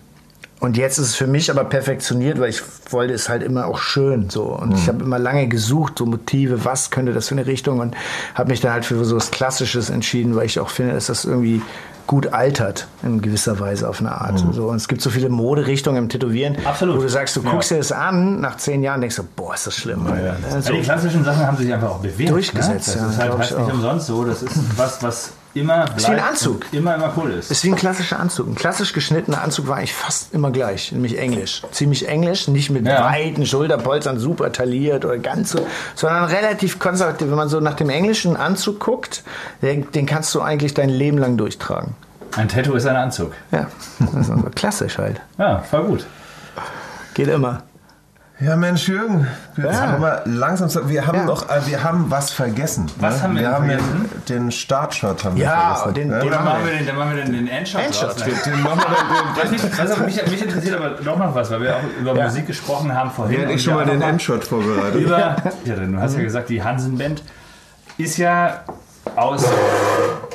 und 0.61 0.79
jetzt 0.79 0.97
ist 0.97 1.09
es 1.09 1.15
für 1.15 1.27
mich 1.27 1.51
aber 1.51 1.65
perfektioniert, 1.65 2.41
weil 2.41 2.49
ich 2.49 2.63
wollte 2.89 3.13
es 3.13 3.29
halt 3.29 3.43
immer 3.43 3.67
auch 3.67 3.77
schön 3.79 4.31
so. 4.31 4.45
Und 4.45 4.73
ich 4.73 4.89
habe 4.89 5.05
immer 5.05 5.19
lange 5.19 5.47
gesucht, 5.47 5.99
so 5.99 6.07
Motive, 6.07 6.65
was 6.65 6.91
könnte 6.91 7.13
das 7.13 7.29
für 7.29 7.35
eine 7.35 7.47
Richtung 7.47 7.81
und 7.81 7.95
habe 8.35 8.51
mich 8.51 8.61
dann 8.63 8.73
halt 8.73 8.87
für 8.87 9.05
so 9.05 9.15
was 9.15 9.31
Klassisches 9.31 9.91
entschieden, 9.91 10.37
weil 10.37 10.47
ich 10.47 10.59
auch 10.61 10.71
finde, 10.71 10.95
dass 10.95 11.07
das 11.07 11.27
irgendwie 11.27 11.61
gut 12.07 12.33
altert 12.33 12.87
in 13.03 13.23
gewisser 13.23 13.59
Weise 13.61 13.89
auf 13.89 14.01
eine 14.01 14.13
Art. 14.13 14.43
So, 14.53 14.69
und 14.69 14.77
es 14.77 14.89
gibt 14.89 15.01
so 15.01 15.11
viele 15.11 15.29
Moderichtungen 15.29 16.05
im 16.05 16.09
Tätowieren, 16.09 16.57
Absolut. 16.65 16.97
wo 16.99 17.01
du 17.03 17.09
sagst, 17.09 17.35
du 17.37 17.43
Ja. 17.43 17.51
guckst 17.51 17.71
dir 17.71 17.79
das 17.79 17.93
an, 17.93 18.41
nach 18.41 18.57
zehn 18.57 18.83
Jahren 18.83 19.01
denkst 19.01 19.17
du, 19.17 19.23
boah, 19.37 19.55
ist 19.55 19.67
das 19.67 19.75
schlimm. 19.77 20.07
Alter. 20.07 20.17
Ne? 20.35 20.39
Ja, 20.51 20.61
So. 20.61 20.73
die 20.73 20.81
klassischen 20.83 21.25
Sachen 21.25 21.47
haben 21.47 21.57
sich 21.57 21.73
einfach 21.73 21.91
auch 21.91 22.01
bewährt. 22.01 22.31
Durchgesetzt, 22.31 22.89
ne? 22.97 23.01
ja, 23.01 23.07
Das 23.07 23.15
ist 23.15 23.21
halt 23.23 23.39
heißt 23.39 23.59
nicht 23.59 23.73
umsonst 23.73 24.07
so. 24.07 24.25
Das 24.25 24.43
ist 24.43 24.57
was, 24.79 25.03
was 25.03 25.31
immer 25.55 25.85
bleibt 25.85 26.01
wie 26.03 26.07
ein 26.07 26.21
Anzug. 26.21 26.67
immer, 26.73 26.95
immer 26.97 27.13
cool 27.17 27.31
ist. 27.33 27.51
Ist 27.51 27.65
wie 27.65 27.71
ein 27.71 27.77
klassischer 27.77 28.19
Anzug. 28.21 28.49
Ein 28.49 28.55
klassisch 28.55 28.93
geschnittener 28.93 29.43
Anzug 29.43 29.67
war 29.69 29.77
eigentlich 29.77 29.95
fast 29.95 30.35
immer 30.35 30.51
gleich, 30.51 30.93
nämlich 30.93 31.19
englisch. 31.19 31.63
Ziemlich 31.71 32.09
englisch, 32.09 32.49
nicht 32.49 32.71
mit 32.71 32.87
Ja. 32.87 33.05
weiten 33.05 33.47
Schulterpolstern 33.47 34.19
super 34.19 34.53
tailliert 34.53 35.05
oder 35.05 35.19
ganz 35.19 35.51
so, 35.53 35.67
sondern 35.95 36.25
relativ 36.25 36.79
konservativ. 36.79 37.29
Wenn 37.29 37.37
man 37.37 37.49
so 37.49 37.61
nach 37.61 37.75
dem 37.75 37.91
englischen 37.91 38.37
Anzug 38.37 38.81
guckt, 38.81 39.23
den, 39.63 39.91
den 39.93 40.07
kannst 40.07 40.35
du 40.35 40.41
eigentlich 40.43 40.75
dein 40.75 40.89
Leben 40.89 41.19
lang 41.19 41.37
durchtragen. 41.37 41.95
Ein 42.37 42.49
Tattoo 42.49 42.75
ist 42.75 42.87
ein 42.87 42.97
Anzug. 42.97 43.33
Ja, 43.53 43.69
das 44.01 44.29
ist 44.29 44.57
klassisch 44.57 44.99
halt. 44.99 45.21
Ja, 45.39 45.61
voll 45.61 45.85
gut. 45.85 46.07
Geht 47.15 47.29
immer. 47.29 47.63
Ja, 48.41 48.57
Mensch, 48.57 48.89
Jürgen, 48.89 49.29
wir, 49.55 49.71
Ja. 49.71 49.81
haben 49.93 50.03
wir 50.03 50.23
langsam, 50.25 50.69
zu- 50.69 50.89
wir 50.89 51.07
haben 51.07 51.19
Ja. 51.19 51.25
noch, 51.25 51.49
äh, 51.49 51.67
wir 51.67 51.85
haben 51.85 52.07
was 52.11 52.33
vergessen. 52.33 52.91
Was 52.99 53.19
ne? 53.19 53.23
haben 53.23 53.35
wir 53.37 53.43
wir 53.43 53.47
denn 53.49 53.55
haben 53.57 53.67
vergessen? 53.67 54.11
Den, 54.29 54.37
den 54.43 54.51
Startshot 54.53 55.25
haben 55.25 55.37
wir 55.37 55.45
Ja, 55.45 55.75
vergessen. 55.77 55.95
den- 55.95 56.09
ne? 56.09 56.19
den 56.19 56.31
machen 56.31 56.65
wir 56.67 56.73
den, 56.77 56.87
dann 56.87 56.97
machen 56.97 57.17
wir 57.17 57.23
den, 57.25 57.33
den 57.33 57.49
Endshot. 57.49 57.81
Endshot. 57.83 58.09
raus, 58.11 58.27
ne? 58.27 58.33
Den 58.53 58.63
machen 58.63 58.79
wir 58.81 58.85
dann, 58.87 59.37
Was 59.45 59.51
mich, 59.53 59.79
was 59.79 59.91
auch 59.93 59.99
mich, 60.05 60.27
mich 60.31 60.43
interessiert 60.43 60.77
aber 60.77 60.91
doch 61.01 61.17
noch 61.17 61.33
was, 61.33 61.49
weil 61.53 61.61
wir 61.63 61.77
auch 61.77 61.81
über 62.01 62.17
Ja. 62.17 62.25
Musik 62.25 62.47
gesprochen 62.49 62.93
haben 62.93 63.13
vorhin. 63.13 63.37
den, 63.41 63.49
und 63.51 63.55
ich 63.55 63.63
schon 63.63 63.75
wir 63.75 63.85
mal 63.87 63.93
den 63.93 64.03
Endshot 64.03 64.45
vorbereitet. 64.45 65.01
über, 65.01 65.19
ja, 65.21 65.37
denn 65.77 65.93
du 65.93 66.01
hast 66.01 66.17
ja 66.17 66.23
gesagt, 66.23 66.49
die 66.49 66.61
Hansen 66.63 66.99
Band 66.99 67.23
ist 67.99 68.17
ja 68.17 68.63
aus 69.15 69.45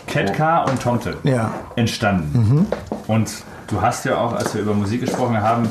Ketka 0.07 0.63
und 0.63 0.81
Tomte 0.81 1.17
Ja. 1.23 1.51
entstanden. 1.75 2.65
Und 3.07 3.29
du 3.67 3.81
hast 3.81 4.05
ja 4.05 4.15
auch, 4.17 4.33
als 4.33 4.53
wir 4.55 4.61
über 4.61 4.73
Musik 4.73 5.01
gesprochen 5.01 5.41
haben, 5.41 5.69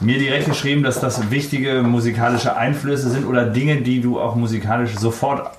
mir 0.00 0.18
direkt 0.18 0.46
geschrieben, 0.46 0.82
dass 0.82 1.00
das 1.00 1.30
wichtige 1.30 1.82
musikalische 1.82 2.56
Einflüsse 2.56 3.10
sind 3.10 3.26
oder 3.26 3.46
Dinge, 3.46 3.82
die 3.82 4.00
du 4.00 4.20
auch 4.20 4.34
musikalisch 4.34 4.96
sofort 4.96 5.50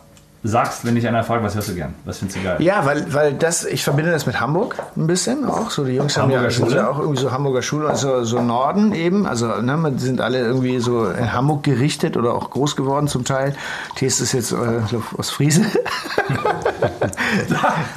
sagst, 0.48 0.86
wenn 0.86 0.96
dich 0.96 1.08
einer 1.08 1.24
fragt, 1.24 1.44
was 1.44 1.56
hörst 1.56 1.70
du 1.70 1.76
gern? 1.76 1.94
Was 2.06 2.20
findest 2.20 2.40
du 2.40 2.44
geil? 2.44 2.56
Ja, 2.60 2.86
weil, 2.86 3.14
weil 3.14 3.34
das, 3.34 3.66
ich 3.66 3.84
verbinde 3.84 4.12
das 4.12 4.26
mit 4.26 4.40
Hamburg 4.40 4.76
ein 4.96 5.08
bisschen 5.08 5.46
auch. 5.46 5.70
So 5.70 5.84
die 5.84 5.94
Jungs 5.94 6.18
haben 6.18 6.32
ja, 6.32 6.38
Hamburger 6.38 6.52
Schule? 6.52 6.76
ja 6.76 6.90
auch 6.90 7.00
irgendwie 7.00 7.22
so 7.22 7.32
Hamburger 7.32 7.62
Schule, 7.62 7.90
also 7.90 8.24
so 8.24 8.42
Norden 8.42 8.94
eben. 8.94 9.26
Also 9.26 9.48
ne, 9.62 9.92
die 9.92 10.04
sind 10.04 10.22
alle 10.22 10.40
irgendwie 10.40 10.80
so 10.80 11.06
in 11.08 11.34
Hamburg 11.34 11.64
gerichtet 11.64 12.18
oder 12.18 12.34
auch 12.34 12.50
groß 12.50 12.76
geworden 12.76 13.08
zum 13.08 13.26
Teil. 13.26 13.56
Thies 13.96 14.20
ist 14.22 14.34
jetzt 14.34 14.52
äh, 14.52 14.56
aus 15.18 15.30
Friese. 15.30 15.66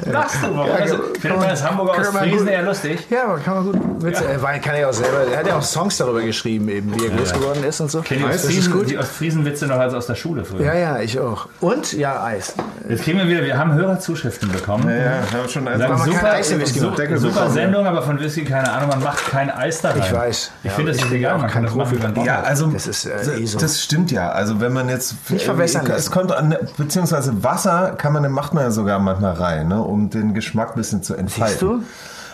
Lachst 0.06 0.42
du? 0.42 0.54
Warum? 0.54 0.68
Ja, 0.68 0.74
Also, 0.74 0.96
findet 1.20 1.38
man 1.38 1.48
das 1.48 1.64
Hamburger 1.64 1.98
aus 2.00 2.08
Friesen 2.08 2.48
eher 2.48 2.62
lustig? 2.62 3.06
ja, 3.10 3.24
aber 3.24 3.38
kann 3.38 3.54
man 3.54 3.72
gut. 3.72 4.02
Witze, 4.02 4.24
Er 4.24 4.38
kann 4.58 4.74
er 4.74 4.88
auch 4.88 4.92
selber. 4.92 5.24
Er 5.30 5.38
hat 5.38 5.46
ja 5.46 5.58
auch 5.58 5.62
Songs 5.62 5.96
darüber 5.96 6.22
geschrieben, 6.22 6.68
eben, 6.68 6.98
wie 6.98 7.06
er 7.06 7.16
groß 7.16 7.32
geworden 7.32 7.64
ist 7.64 7.80
und 7.80 7.90
so. 7.90 8.02
Kennt 8.02 8.20
die 8.20 8.98
Ostfriesen-Witze 8.98 9.66
noch 9.66 9.76
als 9.78 9.94
aus 9.94 10.06
der 10.06 10.14
Schule 10.14 10.44
früher? 10.44 10.64
Ja, 10.64 10.74
ja, 10.74 11.00
ich 11.00 11.18
auch. 11.18 11.48
Und 11.60 11.92
ja, 11.92 12.20
Eis. 12.40 12.54
Jetzt 12.88 13.02
kriegen 13.04 13.18
wir 13.18 13.28
wieder, 13.28 13.42
wir 13.44 13.58
haben 13.58 13.72
Hörerzuskriften 13.74 14.50
bekommen. 14.50 14.88
Ja, 14.88 14.96
ja, 14.96 15.12
haben 15.32 15.48
schon 15.48 15.64
Sagen, 15.64 15.78
man 15.78 15.90
kein 15.98 16.12
super, 16.12 16.32
Eis 16.32 16.48
super, 16.48 16.86
machen. 16.86 16.96
Deckel 16.96 17.18
super 17.18 17.34
bekommen, 17.34 17.54
Sendung, 17.54 17.86
aber 17.86 18.02
von 18.02 18.18
Whisky 18.20 18.44
keine 18.44 18.72
Ahnung, 18.72 18.88
man 18.88 19.02
macht 19.02 19.26
kein 19.30 19.50
Eis 19.50 19.80
da 19.82 19.90
rein. 19.90 20.00
Ich 20.00 20.12
weiß. 20.12 20.50
Ich 20.62 20.70
Ja, 20.70 20.76
finde, 20.76 20.92
das 20.92 21.00
ich 21.00 21.06
ist 21.06 21.12
egal, 21.12 21.36
auch 21.36 21.40
man 21.42 21.50
kann 21.50 21.62
das 21.64 21.74
machen, 21.74 21.98
wie 21.98 22.02
man 22.02 22.14
Bock 22.14 22.26
Ja, 22.26 22.40
also 22.42 22.66
Das 22.68 22.86
ist, 22.86 23.06
äh, 23.06 23.38
eh 23.38 23.46
so. 23.46 23.58
das 23.58 23.82
stimmt 23.82 24.10
ja. 24.10 24.30
Also 24.30 24.60
wenn 24.60 24.72
man 24.72 24.88
jetzt 24.88 25.14
Nicht 25.30 25.44
verwässern 25.44 25.82
es 25.86 25.88
lassen. 25.88 26.10
kommt 26.12 26.32
an, 26.32 26.56
beziehungsweise 26.76 27.44
Wasser 27.44 27.94
kann 27.96 28.12
man 28.12 28.30
macht 28.32 28.54
man 28.54 28.64
ja 28.64 28.70
sogar 28.70 28.98
manchmal 28.98 29.34
rein, 29.34 29.68
ne, 29.68 29.82
um 29.82 30.10
den 30.10 30.34
Geschmack 30.34 30.70
ein 30.70 30.76
bisschen 30.76 31.02
zu 31.02 31.14
entfalten. 31.14 31.48
Siehst 31.52 31.62
du? 31.62 31.82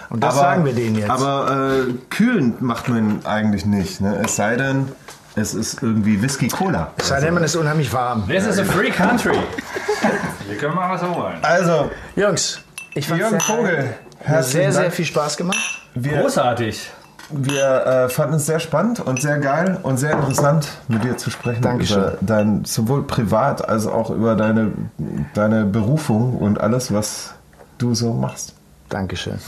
Und 0.09 0.23
das 0.23 0.35
aber, 0.35 0.43
sagen 0.43 0.65
wir 0.65 0.73
denen 0.73 0.95
jetzt. 0.97 1.11
Aber 1.11 1.73
äh, 1.89 1.93
kühlend 2.11 2.63
macht 2.63 2.89
man 2.89 3.21
eigentlich 3.25 3.67
nicht. 3.67 4.01
Ne? 4.01 4.17
Es 4.25 4.37
sei 4.37 4.55
denn, 4.57 4.89
es 5.37 5.55
ist 5.55 5.83
irgendwie 5.83 6.21
Whisky 6.21 6.49
Cola. 6.49 6.93
Es 6.97 7.09
sei 7.09 7.21
denn, 7.21 7.35
man 7.35 7.45
ist 7.45 7.55
unheimlich 7.57 7.93
warm. 7.93 8.27
This 8.27 8.47
is 8.47 8.59
a 8.59 8.65
free 8.65 8.91
country. 8.91 9.37
Wir 10.49 10.57
können 10.57 10.75
mal 10.75 10.95
was 10.95 11.03
holen. 11.03 11.37
Also, 11.43 11.91
Jungs, 12.17 12.61
ich 12.95 13.07
fand's 13.07 13.21
Jürgen 13.21 13.41
sehr 13.41 13.57
Vogel. 13.57 13.95
Hat 14.25 14.45
sehr, 14.45 14.73
sehr 14.73 14.91
viel 14.91 15.05
Spaß 15.05 15.37
gemacht. 15.37 15.59
wir, 15.95 16.23
Großartig. 16.23 16.91
wir 17.31 17.87
äh, 17.87 18.09
fanden 18.09 18.37
es 18.37 18.47
sehr 18.47 18.61
spannend 18.61 19.01
und 19.01 19.21
sehr 19.21 19.39
geil 19.39 19.79
und 19.83 19.99
sehr 19.99 20.13
interessant, 20.13 20.69
mit 20.89 21.05
dir 21.05 21.19
zu 21.19 21.31
sprechen. 21.31 21.61
Dankeschön. 21.61 21.99
Über 21.99 22.19
dein, 22.23 22.65
sowohl 22.65 23.07
privat 23.07 23.69
als 23.69 23.87
auch 23.87 24.09
über 24.11 24.37
deine, 24.37 24.73
deine 25.35 25.67
Berufung 25.67 26.39
und 26.39 26.61
alles, 26.61 26.93
was 26.95 27.35
du 27.77 27.95
so 27.95 28.15
machst. 28.15 28.56
Dankeschön. 28.89 29.39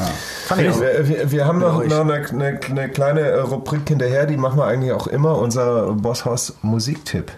Fand 0.46 0.60
ich 0.60 0.70
auch. 0.70 0.80
Wir, 0.80 1.08
wir, 1.08 1.30
wir 1.30 1.46
haben 1.46 1.60
noch, 1.60 1.84
noch 1.84 2.00
eine, 2.00 2.14
eine, 2.14 2.60
eine 2.68 2.88
kleine 2.88 3.20
äh, 3.20 3.40
Rubrik 3.40 3.86
hinterher, 3.86 4.26
die 4.26 4.36
machen 4.36 4.58
wir 4.58 4.66
eigentlich 4.66 4.92
auch 4.92 5.06
immer, 5.06 5.38
unser 5.38 5.92
Bosshaus 5.92 6.54
Musiktipp. 6.62 7.30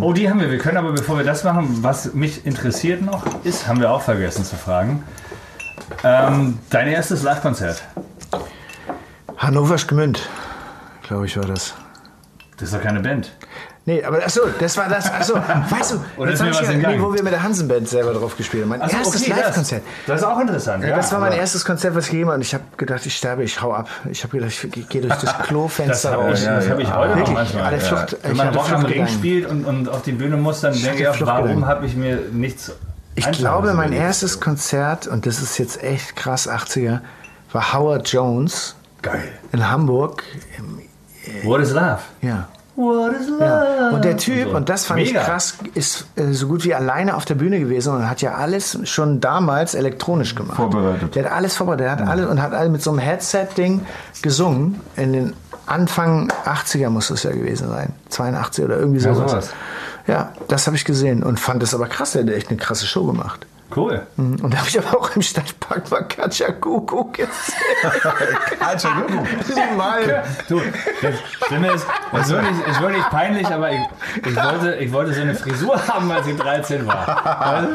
Oh, 0.00 0.12
die 0.12 0.30
haben 0.30 0.40
wir. 0.40 0.50
Wir 0.50 0.58
können 0.58 0.78
aber, 0.78 0.92
bevor 0.92 1.18
wir 1.18 1.24
das 1.24 1.44
machen, 1.44 1.82
was 1.82 2.14
mich 2.14 2.46
interessiert 2.46 3.02
noch 3.02 3.24
ist, 3.44 3.66
haben 3.66 3.80
wir 3.80 3.90
auch 3.90 4.00
vergessen 4.00 4.44
zu 4.44 4.56
fragen. 4.56 5.02
Ähm, 6.02 6.58
dein 6.70 6.88
erstes 6.88 7.22
Live-Konzert. 7.22 7.82
Hannovers 9.36 9.86
Gmünd, 9.86 10.28
glaube 11.02 11.26
ich, 11.26 11.36
war 11.36 11.44
das. 11.44 11.74
Das 12.56 12.68
ist 12.68 12.74
doch 12.74 12.82
keine 12.82 13.00
Band. 13.00 13.32
Nee, 13.84 14.04
aber 14.04 14.18
achso, 14.18 14.42
das 14.60 14.76
war 14.76 14.88
das. 14.88 15.10
Achso, 15.12 15.34
weißt 15.34 15.92
du, 15.92 15.96
ich 16.24 16.40
was 16.40 16.60
ja- 16.60 16.72
nee, 16.72 17.00
wo 17.00 17.12
wir 17.12 17.22
mit 17.24 17.32
der 17.32 17.42
Hansen-Band 17.42 17.88
selber 17.88 18.12
drauf 18.14 18.36
gespielt 18.36 18.62
haben. 18.62 18.68
Mein 18.70 18.82
Ach 18.82 18.88
so, 18.88 18.96
erstes 18.96 19.22
okay, 19.22 19.30
das- 19.30 19.38
Live-Konzert. 19.46 19.82
Das 20.06 20.20
ist 20.20 20.26
auch 20.26 20.38
interessant. 20.38 20.84
Ja, 20.84 20.94
das 20.96 21.10
war 21.12 21.18
mein 21.18 21.32
erstes 21.32 21.64
Konzert, 21.64 21.96
was 21.96 22.04
ich 22.04 22.10
gegeben 22.12 22.28
habe. 22.28 22.36
Und 22.36 22.42
ich 22.42 22.54
habe 22.54 22.62
gedacht, 22.76 23.04
ich 23.04 23.16
sterbe, 23.16 23.42
ich 23.42 23.60
hau 23.60 23.72
ab. 23.72 23.88
Ich 24.08 24.22
habe 24.22 24.38
gedacht, 24.38 24.52
ich 24.52 24.88
gehe 24.88 25.00
durch 25.00 25.14
das 25.14 25.36
Das 25.38 25.46
Klofenster 25.48 26.12
habe 26.12 26.22
raus. 26.26 26.38
ich, 26.38 26.44
ja, 26.46 26.54
das 26.56 26.66
ja. 26.66 26.70
hab 26.70 26.78
ich 26.78 26.94
heute 26.94 27.08
noch 27.10 27.16
Wirklich, 27.16 27.34
manchmal. 27.34 27.62
alle 27.64 27.76
ja. 27.78 27.82
Flucht, 27.82 28.16
Wenn 28.22 28.32
ich 28.32 28.38
man 28.38 28.48
Rock 28.54 28.70
am 28.72 28.84
Ring 28.84 29.08
spielt 29.08 29.46
und, 29.50 29.64
und 29.64 29.88
auf 29.88 30.02
die 30.02 30.12
Bühne 30.12 30.36
muss, 30.36 30.60
dann 30.60 30.80
denke 30.80 31.02
ich 31.02 31.08
auch, 31.08 31.16
warum 31.20 31.66
habe 31.66 31.84
ich 31.86 31.96
mir 31.96 32.18
nichts 32.30 32.70
Ich 33.16 33.28
glaube, 33.32 33.74
mein 33.74 33.92
erstes 33.92 34.38
Konzert, 34.38 35.08
und 35.08 35.26
das 35.26 35.40
ist 35.42 35.58
jetzt 35.58 35.82
echt 35.82 36.14
krass, 36.14 36.48
80er, 36.48 37.00
war 37.50 37.72
Howard 37.72 38.06
Jones 38.08 38.76
Geil. 39.02 39.24
in 39.50 39.68
Hamburg. 39.68 40.22
What 41.42 41.60
is 41.60 41.72
Love? 41.72 41.98
Ja. 42.20 42.46
What 42.74 43.12
is 43.20 43.28
Love? 43.28 43.44
Ja. 43.44 43.90
Und 43.90 44.04
der 44.04 44.16
Typ, 44.16 44.48
so. 44.50 44.56
und 44.56 44.68
das 44.68 44.86
fand 44.86 45.00
Mega. 45.00 45.20
ich 45.20 45.26
krass, 45.26 45.54
ist 45.74 46.06
äh, 46.16 46.32
so 46.32 46.48
gut 46.48 46.64
wie 46.64 46.74
alleine 46.74 47.16
auf 47.16 47.24
der 47.26 47.34
Bühne 47.34 47.60
gewesen 47.60 47.94
und 47.94 48.08
hat 48.08 48.22
ja 48.22 48.34
alles 48.34 48.78
schon 48.84 49.20
damals 49.20 49.74
elektronisch 49.74 50.34
gemacht. 50.34 50.56
Vorbereitet. 50.56 51.14
Der 51.14 51.24
hat 51.26 51.32
alles 51.32 51.54
vorbereitet. 51.56 51.86
Der 51.86 52.06
hat 52.06 52.08
alle 52.08 52.28
und 52.28 52.40
hat 52.40 52.54
alle 52.54 52.70
mit 52.70 52.82
so 52.82 52.90
einem 52.90 52.98
Headset-Ding 53.00 53.82
gesungen. 54.22 54.80
In 54.96 55.12
den 55.12 55.32
Anfang 55.66 56.32
80er 56.46 56.88
muss 56.88 57.10
es 57.10 57.22
ja 57.24 57.30
gewesen 57.32 57.68
sein. 57.68 57.92
82 58.08 58.64
oder 58.64 58.78
irgendwie 58.78 59.00
Ja, 59.04 59.14
sowas. 59.14 59.30
sowas. 59.30 59.50
Ja, 60.06 60.32
das 60.48 60.66
habe 60.66 60.76
ich 60.76 60.84
gesehen 60.84 61.22
und 61.22 61.38
fand 61.38 61.62
das 61.62 61.74
aber 61.74 61.86
krass. 61.86 62.12
Der 62.12 62.22
hat 62.22 62.30
echt 62.30 62.48
eine 62.48 62.56
krasse 62.58 62.86
Show 62.86 63.04
gemacht. 63.06 63.46
Cool. 63.74 64.02
Und 64.16 64.52
da 64.52 64.58
habe 64.58 64.68
ich 64.68 64.78
aber 64.78 64.98
auch 64.98 65.16
im 65.16 65.22
Stadtpark 65.22 65.90
mal 65.90 66.02
Katja 66.02 66.52
Kuku 66.52 67.04
gesehen. 67.12 67.28
Mal. 69.76 70.24
Du, 70.48 70.60
das 71.00 71.14
Schlimme 71.46 71.72
ist, 71.72 71.86
es 72.12 72.28
ist 72.28 72.32
ist 72.68 72.80
wirklich 72.80 73.04
peinlich, 73.04 73.46
aber 73.46 73.70
ich, 73.72 73.80
ich, 74.26 74.36
wollte, 74.36 74.74
ich 74.76 74.92
wollte 74.92 75.14
so 75.14 75.20
eine 75.22 75.34
Frisur 75.34 75.86
haben, 75.88 76.10
als 76.10 76.26
ich 76.26 76.36
13 76.36 76.86
war. 76.86 77.40
Also, 77.40 77.68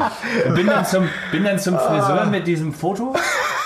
bin, 0.54 0.66
dann 0.66 0.84
zum, 0.84 1.08
bin 1.32 1.44
dann 1.44 1.58
zum 1.58 1.78
Friseur 1.78 2.26
mit 2.26 2.46
diesem 2.46 2.72
Foto. 2.72 3.14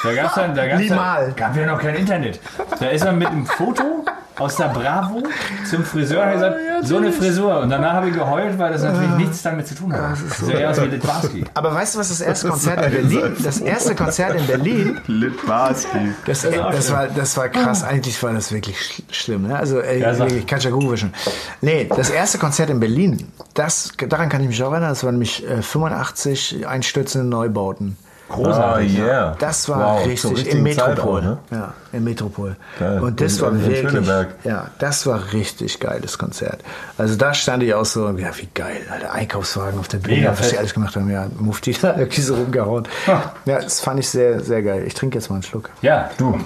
Da 0.02 0.14
gab's 0.14 0.34
dann, 0.34 0.54
da 0.54 0.66
gab's 0.66 0.88
dann, 0.88 1.36
gab 1.36 1.56
ja 1.56 1.66
noch 1.66 1.80
kein 1.80 1.94
Internet. 1.94 2.40
Da 2.80 2.86
ist 2.86 3.04
er 3.04 3.12
mit 3.12 3.28
einem 3.28 3.46
Foto 3.46 4.04
aus 4.38 4.56
der 4.56 4.68
Bravo 4.68 5.22
zum 5.68 5.84
Friseur 5.84 6.22
und 6.22 6.26
hat 6.26 6.34
gesagt, 6.34 6.56
so 6.82 6.96
eine 6.96 7.12
Frisur. 7.12 7.60
Und 7.60 7.70
danach 7.70 7.92
habe 7.94 8.08
ich 8.08 8.14
geheult, 8.14 8.58
weil 8.58 8.72
das 8.72 8.82
natürlich 8.82 9.10
nichts 9.16 9.42
damit 9.42 9.68
zu 9.68 9.74
tun 9.74 9.92
hat. 9.92 10.12
Das 10.12 10.20
ist 10.20 10.48
eher 10.48 10.70
aus 10.70 10.80
wie 10.80 10.86
Litwarski. 10.86 11.44
Aber 11.54 11.74
weißt 11.74 11.94
du, 11.94 11.98
was 12.00 12.08
das 12.08 12.20
erste 12.22 12.48
Konzert 12.48 12.86
in 12.86 12.92
Berlin? 12.92 13.36
Das 13.42 13.60
erste 13.60 13.94
Konzert 13.94 14.36
in 14.36 14.46
Berlin 14.46 15.00
Litbarski. 15.06 16.12
Das, 16.26 16.46
auch 16.46 16.70
das, 16.70 16.90
war, 16.90 17.08
das 17.08 17.36
war 17.36 17.48
krass. 17.48 17.82
Eigentlich 17.84 18.22
war 18.22 18.32
das 18.32 18.52
wirklich 18.52 18.80
sch 18.80 19.02
schlimm. 19.10 19.48
Ne? 19.48 19.58
Also, 19.58 19.80
ey, 19.80 20.00
Ja, 20.00 20.18
wirklich, 20.18 20.46
Katja 20.46 20.70
Guwischen. 20.70 21.12
Nee, 21.60 21.88
das 21.94 22.10
erste 22.10 22.38
Konzert 22.38 22.70
in 22.70 22.80
Berlin, 22.80 23.28
das, 23.54 23.92
daran 24.08 24.28
kann 24.28 24.42
ich 24.42 24.48
mich 24.48 24.62
auch 24.62 24.72
erinnern, 24.72 24.90
das 24.90 25.04
war 25.04 25.12
nämlich 25.12 25.46
äh, 25.48 25.62
85 25.62 26.66
einstürzende 26.66 27.26
Neubauten. 27.26 27.96
Oh 28.34 28.78
yeah. 28.78 29.36
Das 29.38 29.68
war 29.68 29.96
Wow, 29.98 30.06
richtig, 30.06 30.46
im 30.48 30.62
Metropol. 30.62 31.20
auch, 31.20 31.22
ne? 31.24 31.38
Ja, 31.50 31.74
im 31.92 32.04
Metropol. 32.04 32.56
Geil. 32.78 33.00
Und 33.00 33.20
das 33.20 33.34
In- 33.36 33.42
war 33.42 33.48
in 33.50 33.66
wirklich, 33.66 34.08
ja, 34.44 34.68
das 34.78 35.06
war 35.06 35.32
richtig 35.32 35.80
geiles 35.80 36.16
Konzert. 36.18 36.60
Also 36.96 37.16
da 37.16 37.34
stand 37.34 37.62
ich 37.62 37.74
auch 37.74 37.84
so, 37.84 38.08
ja, 38.10 38.30
wie 38.38 38.48
geil, 38.54 38.80
Alter, 38.90 39.12
Einkaufswagen 39.12 39.78
auf 39.78 39.88
der 39.88 39.98
Bühne, 39.98 40.34
was 40.38 40.48
die 40.50 40.58
alles 40.58 40.72
gemacht 40.72 40.96
haben, 40.96 41.10
ja, 41.10 41.26
Mufti 41.38 41.72
da 41.82 41.96
irgendwie 41.96 42.22
so 42.22 42.34
rumgehauen. 42.36 42.88
Ja, 43.06 43.60
das 43.60 43.80
fand 43.80 44.00
ich 44.00 44.08
sehr, 44.08 44.40
sehr 44.40 44.62
geil. 44.62 44.84
Ich 44.86 44.94
trinke 44.94 45.18
jetzt 45.18 45.28
mal 45.28 45.36
einen 45.36 45.42
Schluck. 45.42 45.70
Ja, 45.82 46.10
du. 46.18 46.38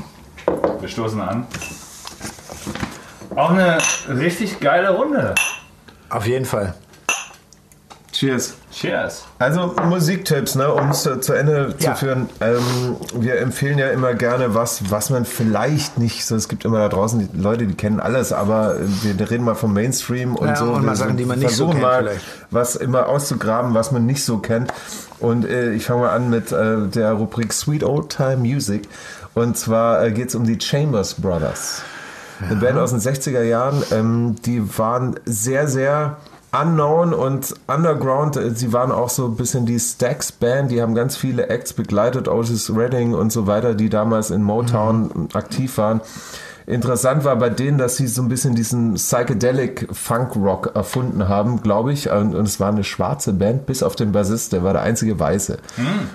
Wir 0.80 0.89
stoßen 0.89 1.20
an. 1.20 1.47
Auch 3.34 3.51
eine 3.51 3.78
richtig 4.09 4.61
geile 4.61 4.91
Runde. 4.91 5.34
Auf 6.09 6.26
jeden 6.26 6.45
Fall. 6.47 6.74
Cheers. 8.12 8.55
Cheers. 8.79 9.24
Also 9.39 9.74
Musiktipps, 9.89 10.55
ne, 10.55 10.70
um 10.70 10.91
es 10.91 11.03
zu, 11.03 11.18
zu 11.20 11.33
Ende 11.33 11.74
Ja. 11.79 11.95
zu 11.95 12.01
führen. 12.05 12.29
Ähm, 12.43 12.61
wir 13.14 13.39
empfehlen 13.41 13.79
ja 13.79 13.89
immer 13.89 14.12
gerne 14.14 14.55
was, 14.55 14.91
was 14.91 15.09
man 15.09 15.24
vielleicht 15.24 15.97
nicht, 15.97 16.27
so 16.27 16.37
es 16.37 16.49
gibt 16.49 16.64
immer 16.66 16.79
da 16.79 16.89
draußen 16.91 17.18
die 17.33 17.41
Leute, 17.41 17.66
die 17.66 17.74
kennen 17.74 18.01
alles, 18.01 18.35
aber 18.35 18.77
wir 19.03 19.31
reden 19.31 19.45
mal 19.45 19.55
vom 19.55 19.72
Mainstream 19.72 20.37
und 20.37 20.49
Ja, 20.49 20.57
so. 20.57 20.64
und 20.66 20.85
mal 20.85 20.93
Wir 20.93 20.97
Sachen, 20.97 21.16
die 21.16 21.24
man 21.24 21.39
nicht 21.39 21.53
so 21.55 21.64
versuchen 21.68 21.81
kennt 21.81 21.83
mal, 21.83 22.03
vielleicht. 22.05 22.24
was 22.51 22.77
immer 22.77 23.09
auszugraben, 23.09 23.72
was 23.72 23.93
man 23.93 24.05
nicht 24.05 24.22
so 24.22 24.39
kennt. 24.39 24.70
Und 25.20 25.47
äh, 25.47 25.72
ich 25.72 25.87
fange 25.87 26.03
mal 26.03 26.11
an 26.11 26.29
mit 26.29 26.53
äh, 26.53 26.87
der 26.89 27.12
Rubrik 27.12 27.55
Sweet 27.55 27.83
Old 27.83 28.11
Time 28.11 28.37
Music. 28.37 28.87
Und 29.33 29.57
zwar 29.57 30.05
äh, 30.05 30.12
geht 30.12 30.29
es 30.29 30.35
um 30.35 30.45
die 30.45 30.61
Chambers 30.61 31.14
Brothers. 31.14 31.81
Eine 32.43 32.57
Band 32.57 32.77
aus 32.79 32.91
den 32.91 33.01
60er 33.01 33.41
Jahren, 33.43 33.83
ähm, 33.93 34.37
die 34.45 34.62
waren 34.77 35.18
sehr, 35.24 35.66
sehr 35.68 36.18
unknown 36.63 37.13
und 37.13 37.55
underground. 37.67 38.39
Sie 38.55 38.73
waren 38.73 38.93
auch 38.93 39.09
so 39.09 39.27
ein 39.27 39.37
bisschen 39.37 39.67
die 39.67 39.79
Stax 39.79 40.33
Band, 40.33 40.71
die 40.71 40.81
haben 40.81 40.95
ganz 40.95 41.17
viele 41.17 41.49
Acts 41.49 41.73
begleitet, 41.73 42.29
Otis 42.29 42.75
Redding 42.75 43.15
und 43.15 43.31
so 43.33 43.47
weiter, 43.47 43.75
die 43.75 43.89
damals 43.89 44.31
in 44.31 44.43
Motown 44.43 45.29
aktiv 45.35 45.79
waren. 45.79 46.01
Interessant 46.69 47.23
war 47.23 47.37
bei 47.37 47.49
denen, 47.49 47.79
dass 47.79 47.97
sie 47.97 48.09
so 48.09 48.23
ein 48.23 48.29
bisschen 48.29 48.57
diesen 48.57 48.95
Psychedelic 48.95 49.87
Funk 49.93 50.35
Rock 50.35 50.73
erfunden 50.75 51.29
haben, 51.29 51.63
glaube 51.63 51.93
ich. 51.93 52.11
Und, 52.11 52.35
und 52.35 52.45
es 52.45 52.59
war 52.59 52.71
eine 52.71 52.83
schwarze 52.83 53.33
Band, 53.33 53.67
bis 53.67 53.85
auf 53.85 53.95
den 53.95 54.11
Bassist, 54.11 54.53
der 54.53 54.65
war 54.65 54.73
der 54.73 54.83
einzige 54.83 55.19
Weiße. 55.21 55.59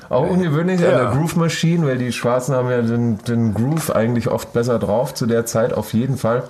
Auch 0.10 0.30
ungewöhnlich 0.30 0.86
an 0.86 0.92
der 0.92 1.12
Groove 1.12 1.38
Machine, 1.38 1.88
weil 1.88 1.98
die 1.98 2.12
Schwarzen 2.12 2.54
haben 2.54 2.70
ja 2.70 2.82
den, 2.82 3.18
den 3.20 3.54
Groove 3.54 3.92
eigentlich 3.96 4.28
oft 4.28 4.52
besser 4.52 4.78
drauf 4.78 5.14
zu 5.14 5.26
der 5.26 5.46
Zeit, 5.46 5.74
auf 5.74 5.94
jeden 5.94 6.18
Fall. 6.18 6.44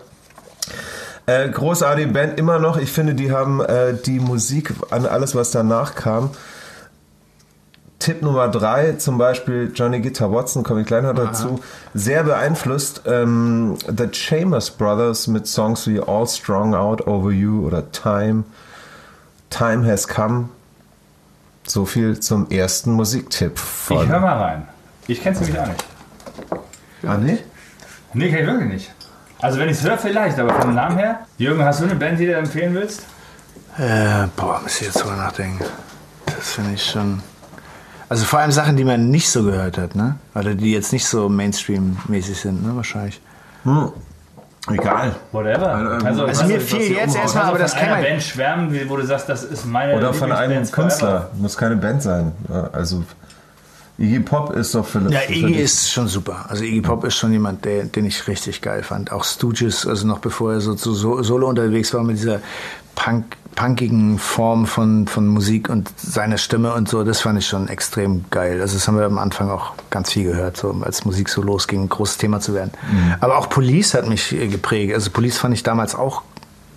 Äh, 1.26 1.50
großartige 1.50 2.08
Band 2.12 2.40
immer 2.40 2.60
noch. 2.60 2.78
Ich 2.78 2.92
finde, 2.92 3.14
die 3.14 3.32
haben 3.32 3.62
äh, 3.62 3.94
die 3.94 4.20
Musik 4.20 4.74
an 4.90 5.06
alles, 5.06 5.36
was 5.36 5.52
danach 5.52 5.96
kam. 5.96 6.32
Tipp 8.00 8.24
Nummer 8.24 8.48
drei, 8.48 8.94
zum 8.94 9.20
Beispiel 9.20 9.72
Johnny 9.76 10.02
Guitar 10.02 10.34
Watson, 10.34 10.64
komme 10.64 10.82
ich 10.82 10.88
gleich 10.88 11.04
noch 11.04 11.14
dazu, 11.14 11.60
sehr 11.94 12.24
beeinflusst. 12.24 13.04
Ähm, 13.06 13.78
The 13.96 14.08
Chambers 14.12 14.72
Brothers 14.72 15.28
mit 15.28 15.46
Songs 15.46 15.86
wie 15.86 16.00
All 16.00 16.28
Strong 16.28 16.74
Out 16.74 17.06
Over 17.06 17.30
You 17.30 17.68
oder 17.68 17.92
Time, 17.92 18.44
Time 19.52 19.86
Has 19.86 20.08
Come. 20.08 20.50
So 21.68 21.86
viel 21.86 22.20
zum 22.20 22.50
ersten 22.50 22.94
Musiktipp 22.94 23.60
von. 23.60 24.04
Ich 24.04 24.10
hör 24.10 24.20
mal 24.20 24.38
rein. 24.38 24.68
Ich 25.08 25.22
kenn's 25.22 25.40
nämlich 25.40 25.60
auch 25.60 25.68
nicht. 25.68 25.86
Ah, 27.06 27.18
nee? 27.18 27.38
Nee, 28.14 28.30
kenn 28.30 28.40
ich 28.40 28.48
wirklich 28.48 28.72
nicht. 28.72 28.92
Also 29.42 29.60
wenn 29.60 29.70
ich 29.70 29.78
es 29.78 29.84
höre, 29.84 29.98
vielleicht, 29.98 30.38
aber 30.40 30.54
vom 30.62 30.74
Namen 30.76 30.98
her. 30.98 31.20
Jürgen, 31.38 31.64
hast 31.64 31.82
du 31.82 31.86
eine 31.86 31.96
Band, 31.96 32.20
die 32.20 32.28
du 32.28 32.34
empfehlen 32.36 32.74
willst? 32.74 33.02
Äh, 33.78 34.28
boah, 34.36 34.60
muss 34.62 34.80
ich 34.82 34.88
jetzt 34.88 35.02
drüber 35.04 35.16
nachdenken. 35.16 35.64
Das 36.26 36.52
finde 36.54 36.74
ich 36.76 36.84
schon. 36.84 37.22
Also 38.10 38.26
vor 38.26 38.40
allem 38.40 38.52
Sachen, 38.52 38.76
die 38.76 38.84
man 38.84 39.10
nicht 39.10 39.30
so 39.30 39.44
gehört 39.44 39.78
hat, 39.78 39.96
ne? 39.96 40.16
Oder 40.36 40.54
die 40.54 40.74
jetzt 40.74 40.92
nicht 40.92 41.06
so 41.08 41.30
Mainstream-mäßig 41.30 42.40
sind, 42.40 42.66
ne? 42.66 42.76
Wahrscheinlich. 42.76 43.22
Egal. 44.70 45.16
Whatever. 45.32 45.70
Also, 46.04 46.26
Also 46.26 46.46
mir 46.46 46.60
fiel 46.62 46.92
jetzt 46.92 47.16
erstmal, 47.16 47.46
aber 47.46 47.58
das 47.58 47.72
von 47.72 47.80
kann 47.80 47.90
einer 47.90 48.02
man. 48.02 48.12
Band 48.12 48.24
schwärmen, 48.24 48.74
wie- 48.74 48.88
wo 48.90 48.98
du 48.98 49.06
sagst, 49.06 49.28
das 49.30 49.44
ist 49.44 49.66
meine 49.66 49.96
Oder 49.96 50.14
von 50.14 50.32
einem 50.32 50.70
Künstler. 50.70 51.08
forever. 51.22 51.30
Muss 51.38 51.58
keine 51.58 51.78
Band 51.78 52.04
sein. 52.04 52.32
Ja, 52.50 52.70
Also 52.74 53.04
Iggy 54.02 54.20
Pop 54.20 54.52
ist 54.52 54.74
doch 54.74 54.86
für 54.86 55.00
Ja, 55.10 55.22
Iggy 55.30 55.54
ist 55.54 55.92
schon 55.92 56.08
super. 56.08 56.46
Also 56.50 56.64
Iggy 56.64 56.82
Pop 56.82 57.04
ist 57.04 57.16
schon 57.16 57.32
jemand, 57.32 57.66
der, 57.66 57.84
den 57.84 58.06
ich 58.06 58.28
richtig 58.28 58.62
geil 58.62 58.82
fand. 58.82 59.12
Auch 59.12 59.24
Stooges, 59.24 59.86
also 59.86 60.08
noch 60.08 60.20
bevor 60.20 60.54
er 60.54 60.62
so 60.62 60.74
zu 60.74 60.94
so, 60.94 61.22
solo 61.22 61.48
unterwegs 61.48 61.94
war 61.94 62.04
mit 62.04 62.18
dieser 62.18 62.42
Punk, 62.96 63.38
punkigen 63.56 64.18
Form 64.18 64.66
von, 64.66 65.08
von 65.08 65.28
Musik 65.28 65.70
und 65.70 65.92
seiner 65.98 66.38
Stimme 66.38 66.74
und 66.74 66.90
so, 66.90 67.04
das 67.04 67.22
fand 67.22 67.38
ich 67.38 67.48
schon 67.48 67.68
extrem 67.68 68.26
geil. 68.32 68.60
Also 68.60 68.74
das 68.74 68.88
haben 68.88 68.98
wir 68.98 69.06
am 69.06 69.20
Anfang 69.20 69.50
auch 69.50 69.74
ganz 69.92 70.12
viel 70.12 70.24
gehört, 70.24 70.58
so 70.58 70.76
als 70.82 71.06
Musik 71.06 71.30
so 71.30 71.42
losging, 71.42 71.84
ein 71.84 71.90
großes 71.90 72.18
Thema 72.18 72.40
zu 72.40 72.56
werden. 72.56 72.72
Mhm. 72.92 73.16
Aber 73.20 73.38
auch 73.38 73.50
Police 73.50 73.94
hat 73.94 74.08
mich 74.08 74.30
geprägt. 74.30 74.94
Also 74.96 75.12
Police 75.12 75.38
fand 75.38 75.54
ich 75.54 75.64
damals 75.64 75.94
auch 75.96 76.24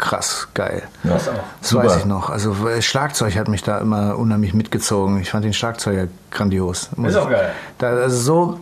krass 0.04 0.48
geil. 0.54 0.82
Ja. 1.02 1.14
Das 1.14 1.28
auch. 1.28 1.32
Das 1.60 1.70
Super. 1.70 1.84
weiß 1.84 1.96
ich 1.96 2.04
noch. 2.04 2.30
Also 2.30 2.54
äh, 2.68 2.82
Schlagzeug 2.82 3.36
hat 3.36 3.48
mich 3.48 3.62
da 3.62 3.78
immer 3.78 4.18
unheimlich 4.18 4.52
mitgezogen. 4.52 5.20
Ich 5.20 5.30
fand 5.30 5.44
den 5.44 5.54
Schlagzeuger 5.54 6.08
grandios. 6.30 6.90
Ist 7.02 7.16
auch 7.16 7.30
geil. 7.30 7.52
Da, 7.78 7.88
also 7.88 8.16
so 8.16 8.60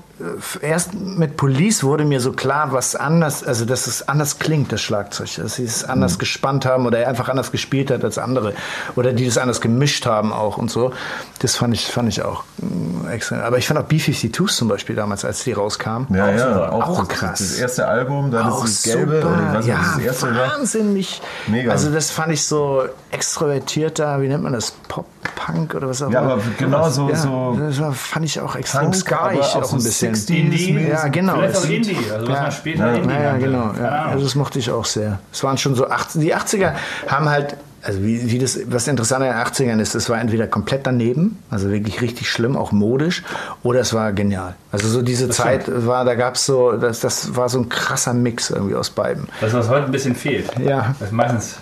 erst 0.60 0.94
mit 0.94 1.36
Police 1.36 1.82
wurde 1.82 2.04
mir 2.04 2.20
so 2.20 2.32
klar, 2.32 2.72
was 2.72 2.94
anders, 2.94 3.42
also 3.42 3.64
dass 3.64 3.86
es 3.86 4.06
anders 4.08 4.38
klingt, 4.38 4.70
das 4.70 4.80
Schlagzeug, 4.80 5.28
dass 5.36 5.54
sie 5.56 5.64
es 5.64 5.82
Mhm. 5.84 5.90
anders 5.90 6.18
gespannt 6.18 6.64
haben 6.66 6.86
oder 6.86 6.98
er 7.00 7.08
einfach 7.08 7.28
anders 7.28 7.50
gespielt 7.50 7.90
hat 7.90 8.04
als 8.04 8.18
andere 8.18 8.54
oder 8.94 9.12
die 9.12 9.24
das 9.26 9.38
anders 9.38 9.60
gemischt 9.60 10.06
haben 10.06 10.32
auch 10.32 10.58
und 10.58 10.70
so. 10.70 10.92
Das 11.40 11.56
fand 11.56 11.74
ich, 11.74 11.86
fand 11.86 12.08
ich 12.08 12.22
auch 12.22 12.44
mh, 12.58 13.10
extra. 13.12 13.40
Aber 13.42 13.58
ich 13.58 13.66
fand 13.66 13.80
auch 13.80 13.84
B-52s 13.84 14.56
zum 14.56 14.68
Beispiel 14.68 14.94
damals, 14.96 15.24
als 15.24 15.42
die 15.44 15.52
rauskamen. 15.52 16.06
Ja, 16.14 16.30
ja, 16.30 16.38
super. 16.38 16.72
auch, 16.72 16.88
Auch 16.88 16.98
das, 17.06 17.08
krass. 17.08 17.38
Das 17.40 17.58
erste 17.58 17.88
Album, 17.88 18.30
dann 18.30 18.48
Auch 18.48 18.64
ist 18.64 18.86
das 18.86 18.94
gelbe, 18.94 19.16
super. 19.22 19.28
oder 19.34 19.42
ich 19.42 19.48
weiß 19.48 19.64
nicht, 19.64 19.68
ja, 19.68 19.92
das 19.96 20.04
erste 20.04 20.36
war. 20.36 20.48
wahnsinnig. 20.58 21.22
Mega. 21.48 21.72
Also 21.72 21.90
das 21.90 22.10
fand 22.10 22.32
ich 22.32 22.44
so 22.44 22.84
extrovertierter, 23.12 24.20
wie 24.20 24.28
nennt 24.28 24.42
man 24.42 24.52
das, 24.54 24.72
Pop-Punk 24.88 25.74
oder 25.74 25.88
was 25.88 26.02
auch 26.02 26.10
Ja, 26.10 26.20
immer. 26.22 26.32
aber 26.32 26.42
genau 26.58 26.88
so, 26.90 27.08
ja, 27.10 27.16
so 27.16 27.58
das 27.58 27.78
fand 27.96 28.24
ich 28.24 28.40
auch 28.40 28.56
extrem 28.56 28.92
skaig 28.92 29.38
auch 29.38 29.64
so 29.64 29.76
ein 29.76 29.82
bisschen. 29.82 30.14
60s 30.14 30.30
Indie. 30.34 30.72
mäßig. 30.72 30.88
Ja, 30.88 31.08
genau. 31.08 31.34
Vielleicht 31.34 31.56
auch 31.56 31.64
Indie, 31.64 31.96
also 32.12 32.26
was 32.28 32.34
ja. 32.36 32.42
man 32.42 32.52
später 32.52 32.86
Ja. 32.88 32.94
Indie 32.94 33.10
Ja, 33.14 33.22
ja, 33.22 33.36
genau. 33.38 33.72
Ja. 33.78 33.88
Also 34.06 34.24
das 34.24 34.34
mochte 34.34 34.58
ich 34.58 34.70
auch 34.70 34.84
sehr. 34.84 35.18
Es 35.30 35.44
waren 35.44 35.58
schon 35.58 35.74
so 35.74 35.86
80, 35.88 36.20
die 36.22 36.34
80er 36.34 36.72
haben 37.06 37.28
halt, 37.28 37.56
also 37.82 38.02
wie, 38.02 38.30
wie 38.30 38.38
das, 38.38 38.58
was 38.66 38.86
interessant 38.86 39.24
an 39.24 39.30
den 39.30 39.38
80ern 39.38 39.80
ist, 39.80 39.94
es 39.94 40.08
war 40.08 40.20
entweder 40.20 40.46
komplett 40.46 40.86
daneben, 40.86 41.38
also 41.50 41.70
wirklich 41.70 42.00
richtig 42.00 42.30
schlimm, 42.30 42.56
auch 42.56 42.72
modisch, 42.72 43.22
oder 43.62 43.80
es 43.80 43.92
war 43.92 44.12
genial. 44.12 44.54
Also 44.70 44.88
so 44.88 45.02
diese 45.02 45.28
Zeit 45.28 45.64
war, 45.66 46.04
da 46.04 46.14
gab 46.14 46.36
es 46.36 46.46
so, 46.46 46.72
das, 46.72 47.00
das 47.00 47.34
war 47.34 47.48
so 47.48 47.58
ein 47.58 47.68
krasser 47.68 48.14
Mix 48.14 48.50
irgendwie 48.50 48.76
aus 48.76 48.90
beiden. 48.90 49.28
Das, 49.40 49.52
was 49.52 49.68
heute 49.68 49.86
ein 49.86 49.92
bisschen 49.92 50.14
fehlt. 50.14 50.50
Ja. 50.58 50.94
Das 50.98 51.08
ist 51.08 51.12
meistens. 51.12 51.56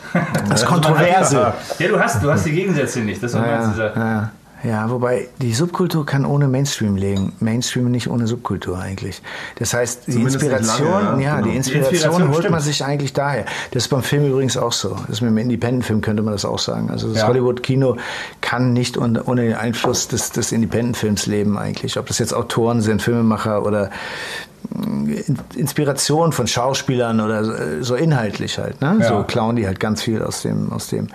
Das 0.48 0.64
Kontroverse. 0.64 1.54
Ja, 1.78 1.88
du 1.88 1.98
hast, 1.98 2.22
du 2.22 2.30
hast 2.30 2.44
die 2.44 2.52
Gegensätze 2.52 3.00
nicht. 3.00 3.22
Das 3.22 3.32
ist 3.32 3.38
Ja, 3.38 3.72
ja, 3.72 3.92
ja. 3.96 4.30
Ja, 4.62 4.90
wobei 4.90 5.28
die 5.40 5.54
Subkultur 5.54 6.04
kann 6.04 6.24
ohne 6.24 6.46
Mainstream 6.48 6.96
leben. 6.96 7.32
Mainstream 7.40 7.90
nicht 7.90 8.08
ohne 8.08 8.26
Subkultur 8.26 8.78
eigentlich. 8.78 9.22
Das 9.56 9.72
heißt, 9.74 10.06
die 10.06 10.12
Zumindest 10.12 10.36
Inspiration, 10.42 10.88
lange, 10.90 11.22
ja, 11.22 11.28
ja, 11.30 11.34
genau. 11.36 11.44
die 11.46 11.50
Die 11.50 11.56
Inspiration, 11.56 11.92
Inspiration 11.94 12.28
holt 12.28 12.38
stimmt. 12.38 12.50
man 12.52 12.60
sich 12.60 12.84
eigentlich 12.84 13.12
daher. 13.12 13.44
Das 13.70 13.84
ist 13.84 13.88
beim 13.88 14.02
Film 14.02 14.26
übrigens 14.26 14.56
auch 14.56 14.72
so. 14.72 14.90
Das 14.90 15.08
ist 15.10 15.20
mit 15.22 15.30
dem 15.30 15.38
Independent-Film 15.38 16.00
könnte 16.00 16.22
man 16.22 16.32
das 16.32 16.44
auch 16.44 16.58
sagen. 16.58 16.90
Also 16.90 17.08
das 17.08 17.18
Ja. 17.18 17.28
Hollywood-Kino 17.28 17.96
kann 18.40 18.72
nicht 18.72 18.98
ohne 18.98 19.22
den 19.42 19.54
Einfluss 19.54 20.08
des, 20.08 20.30
des 20.32 20.52
Independent-Films 20.52 21.26
leben 21.26 21.56
eigentlich. 21.58 21.98
Ob 21.98 22.06
das 22.06 22.18
jetzt 22.18 22.34
Autoren 22.34 22.80
sind, 22.82 23.00
Filmemacher 23.02 23.64
oder 23.64 23.90
In- 24.74 25.38
Inspiration 25.56 26.32
von 26.32 26.46
Schauspielern 26.46 27.20
oder 27.20 27.44
so- 27.44 27.52
so 27.82 27.94
inhaltlich 27.94 28.58
halt. 28.58 28.80
Ne? 28.82 28.98
Ja. 29.00 29.08
So 29.08 29.24
klauen 29.24 29.56
die 29.56 29.66
halt 29.66 29.80
ganz 29.80 30.02
viel 30.02 30.22
aus 30.22 30.42
dem, 30.42 30.70
aus 30.70 30.88
dem 30.88 31.08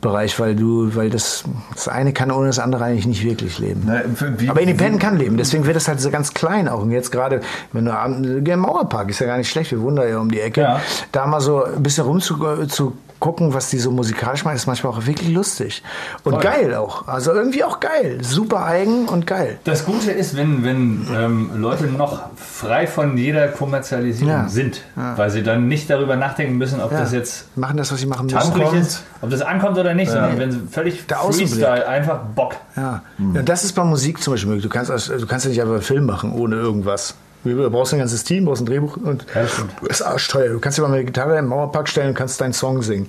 Bereich, 0.00 0.40
weil 0.40 0.56
du, 0.56 0.94
weil 0.94 1.10
das, 1.10 1.44
das 1.74 1.86
eine 1.88 2.12
kann 2.14 2.30
ohne 2.30 2.46
das 2.46 2.58
andere 2.58 2.84
eigentlich 2.84 3.06
nicht 3.06 3.22
wirklich 3.22 3.58
leben. 3.58 3.82
Na, 3.86 4.00
wie- 4.38 4.48
Aber 4.48 4.60
Independent 4.62 5.00
kann 5.02 5.18
leben, 5.18 5.36
deswegen 5.36 5.66
wird 5.66 5.76
es 5.76 5.88
halt 5.88 6.00
so 6.00 6.10
ganz 6.10 6.32
klein 6.32 6.68
auch. 6.68 6.80
Und 6.82 6.90
jetzt 6.90 7.12
gerade, 7.12 7.42
wenn 7.74 7.84
du 7.84 7.92
der 8.40 8.56
Mauerpark 8.56 9.10
ist 9.10 9.18
ja 9.20 9.26
gar 9.26 9.36
nicht 9.36 9.50
schlecht, 9.50 9.72
wir 9.72 9.80
da 9.96 10.06
ja 10.06 10.18
um 10.18 10.30
die 10.30 10.40
Ecke. 10.40 10.62
Ja. 10.62 10.80
Da 11.12 11.26
mal 11.26 11.40
so 11.40 11.64
ein 11.64 11.82
bisschen 11.82 12.04
rum 12.06 12.20
zu, 12.20 12.38
zu 12.66 12.96
gucken, 13.20 13.54
was 13.54 13.70
die 13.70 13.78
so 13.78 13.90
musikalisch 13.90 14.44
machen, 14.44 14.56
ist 14.56 14.66
manchmal 14.66 14.92
auch 14.94 15.06
wirklich 15.06 15.28
lustig. 15.30 15.82
Und 16.24 16.32
Voll. 16.32 16.42
geil 16.42 16.74
auch. 16.74 17.06
Also 17.06 17.32
irgendwie 17.32 17.62
auch 17.62 17.78
geil. 17.78 18.18
Super 18.22 18.64
eigen 18.64 19.06
und 19.06 19.26
geil. 19.26 19.58
Das 19.64 19.84
Gute 19.84 20.10
ist, 20.10 20.36
wenn, 20.36 20.64
wenn 20.64 21.06
ähm, 21.14 21.50
Leute 21.56 21.84
noch 21.84 22.22
frei 22.36 22.86
von 22.86 23.16
jeder 23.16 23.48
Kommerzialisierung 23.48 24.32
Ja. 24.32 24.48
sind, 24.48 24.80
weil 24.96 25.30
sie 25.30 25.42
dann 25.42 25.68
nicht 25.68 25.88
darüber 25.90 26.16
nachdenken 26.16 26.56
müssen, 26.56 26.80
ob 26.80 26.90
Ja. 26.92 27.00
das 27.00 27.12
jetzt 27.12 27.56
Machen 27.56 27.76
das, 27.76 27.92
was 27.92 28.00
sie 28.00 28.06
machen 28.06 28.26
müssen. 28.26 28.74
ist, 28.80 29.02
ob 29.20 29.30
das 29.30 29.42
ankommt 29.42 29.78
oder 29.78 29.94
nicht, 29.94 30.10
sondern 30.10 30.38
wenn 30.38 30.50
sie 30.50 30.60
völlig 30.70 31.06
Der 31.06 31.20
Außenblick. 31.20 31.50
Freestyle, 31.50 31.86
einfach 31.86 32.20
Bock. 32.34 32.56
Ja. 32.76 33.02
ja, 33.34 33.42
das 33.42 33.64
ist 33.64 33.72
bei 33.74 33.84
Musik 33.84 34.22
zum 34.22 34.32
Beispiel 34.34 34.48
möglich. 34.48 34.64
Du 34.64 34.70
kannst, 34.70 34.90
also, 34.90 35.18
du 35.18 35.26
kannst 35.26 35.44
ja 35.44 35.50
nicht 35.50 35.60
einfach 35.60 35.74
einen 35.74 35.82
Film 35.82 36.06
machen 36.06 36.32
ohne 36.32 36.56
irgendwas. 36.56 37.14
Du 37.42 37.70
brauchst 37.70 37.92
ein 37.94 37.98
ganzes 37.98 38.24
Team, 38.24 38.44
brauchst 38.44 38.62
ein 38.62 38.66
Drehbuch 38.66 38.96
und 38.96 39.26
Ja, 39.34 39.42
das 39.42 39.56
du 39.80 39.86
ist 39.86 40.02
arschteuer. 40.02 40.50
Du 40.50 40.60
kannst 40.60 40.78
dir 40.78 40.82
mal 40.82 40.92
eine 40.92 41.04
Gitarre 41.04 41.38
im 41.38 41.46
Mauerpark 41.46 41.88
stellen 41.88 42.08
und 42.08 42.14
kannst 42.14 42.40
deinen 42.40 42.52
Song 42.52 42.82
singen. 42.82 43.08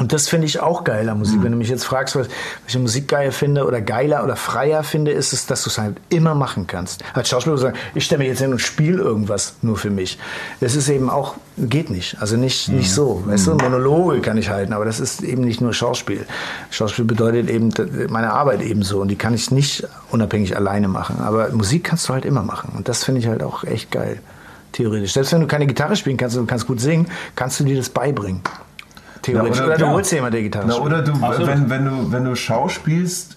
Und 0.00 0.14
das 0.14 0.30
finde 0.30 0.46
ich 0.46 0.60
auch 0.60 0.84
geil 0.84 1.06
an 1.10 1.18
Musik. 1.18 1.42
Wenn 1.42 1.52
du 1.52 1.58
mich 1.58 1.68
jetzt 1.68 1.84
fragst, 1.84 2.16
was 2.16 2.28
welche 2.64 2.78
Musik 2.78 3.06
geil 3.06 3.32
finde 3.32 3.66
oder 3.66 3.82
geiler 3.82 4.24
oder 4.24 4.34
freier 4.34 4.82
finde, 4.82 5.10
ist 5.10 5.34
es, 5.34 5.44
dass 5.44 5.62
du 5.64 5.68
es 5.68 5.76
halt 5.76 5.98
immer 6.08 6.34
machen 6.34 6.66
kannst. 6.66 7.04
Als 7.12 7.28
Schauspieler 7.28 7.58
sagen, 7.58 7.76
ich 7.94 8.06
stelle 8.06 8.20
mich 8.20 8.28
jetzt 8.28 8.38
hin 8.40 8.50
und 8.50 8.60
spiele 8.60 8.96
irgendwas 8.96 9.56
nur 9.60 9.76
für 9.76 9.90
mich. 9.90 10.18
Das 10.60 10.74
ist 10.74 10.88
eben 10.88 11.10
auch, 11.10 11.34
geht 11.58 11.90
nicht. 11.90 12.16
Also 12.18 12.38
nicht, 12.38 12.70
nicht 12.70 12.90
so. 12.90 13.22
Weißt 13.26 13.48
du, 13.48 13.56
Monologe 13.56 14.22
kann 14.22 14.38
ich 14.38 14.48
halten, 14.48 14.72
aber 14.72 14.86
das 14.86 15.00
ist 15.00 15.22
eben 15.22 15.42
nicht 15.42 15.60
nur 15.60 15.74
Schauspiel. 15.74 16.24
Schauspiel 16.70 17.04
bedeutet 17.04 17.50
eben 17.50 17.70
meine 18.08 18.32
Arbeit 18.32 18.62
ebenso 18.62 19.02
und 19.02 19.08
die 19.08 19.16
kann 19.16 19.34
ich 19.34 19.50
nicht 19.50 19.86
unabhängig 20.10 20.56
alleine 20.56 20.88
machen. 20.88 21.20
Aber 21.20 21.50
Musik 21.50 21.84
kannst 21.84 22.08
du 22.08 22.14
halt 22.14 22.24
immer 22.24 22.42
machen. 22.42 22.72
Und 22.74 22.88
das 22.88 23.04
finde 23.04 23.20
ich 23.20 23.26
halt 23.26 23.42
auch 23.42 23.64
echt 23.64 23.90
geil. 23.90 24.20
Theoretisch. 24.72 25.12
Selbst 25.12 25.34
wenn 25.34 25.42
du 25.42 25.46
keine 25.46 25.66
Gitarre 25.66 25.94
spielen 25.94 26.16
kannst 26.16 26.38
und 26.38 26.44
du 26.44 26.48
kannst 26.48 26.66
gut 26.66 26.80
singen, 26.80 27.06
kannst 27.36 27.60
du 27.60 27.64
dir 27.64 27.76
das 27.76 27.90
beibringen. 27.90 28.40
Theoretisch. 29.22 29.58
Na, 29.58 29.64
oder, 29.64 29.72
oder- 29.74 29.78
du 29.78 29.84
ja. 29.86 29.92
holst 29.92 30.10
dir 30.12 30.16
jemand, 30.16 30.34
der 30.34 30.42
Gitarre 30.42 30.64
Na, 30.66 30.74
spielt. 30.74 30.86
oder 30.86 31.02
du, 31.02 31.12
Absolut. 31.24 31.48
wenn, 31.48 31.70
wenn, 31.70 31.84
du, 31.84 32.12
wenn 32.12 32.24
du 32.24 32.34
schauspielst, 32.34 33.36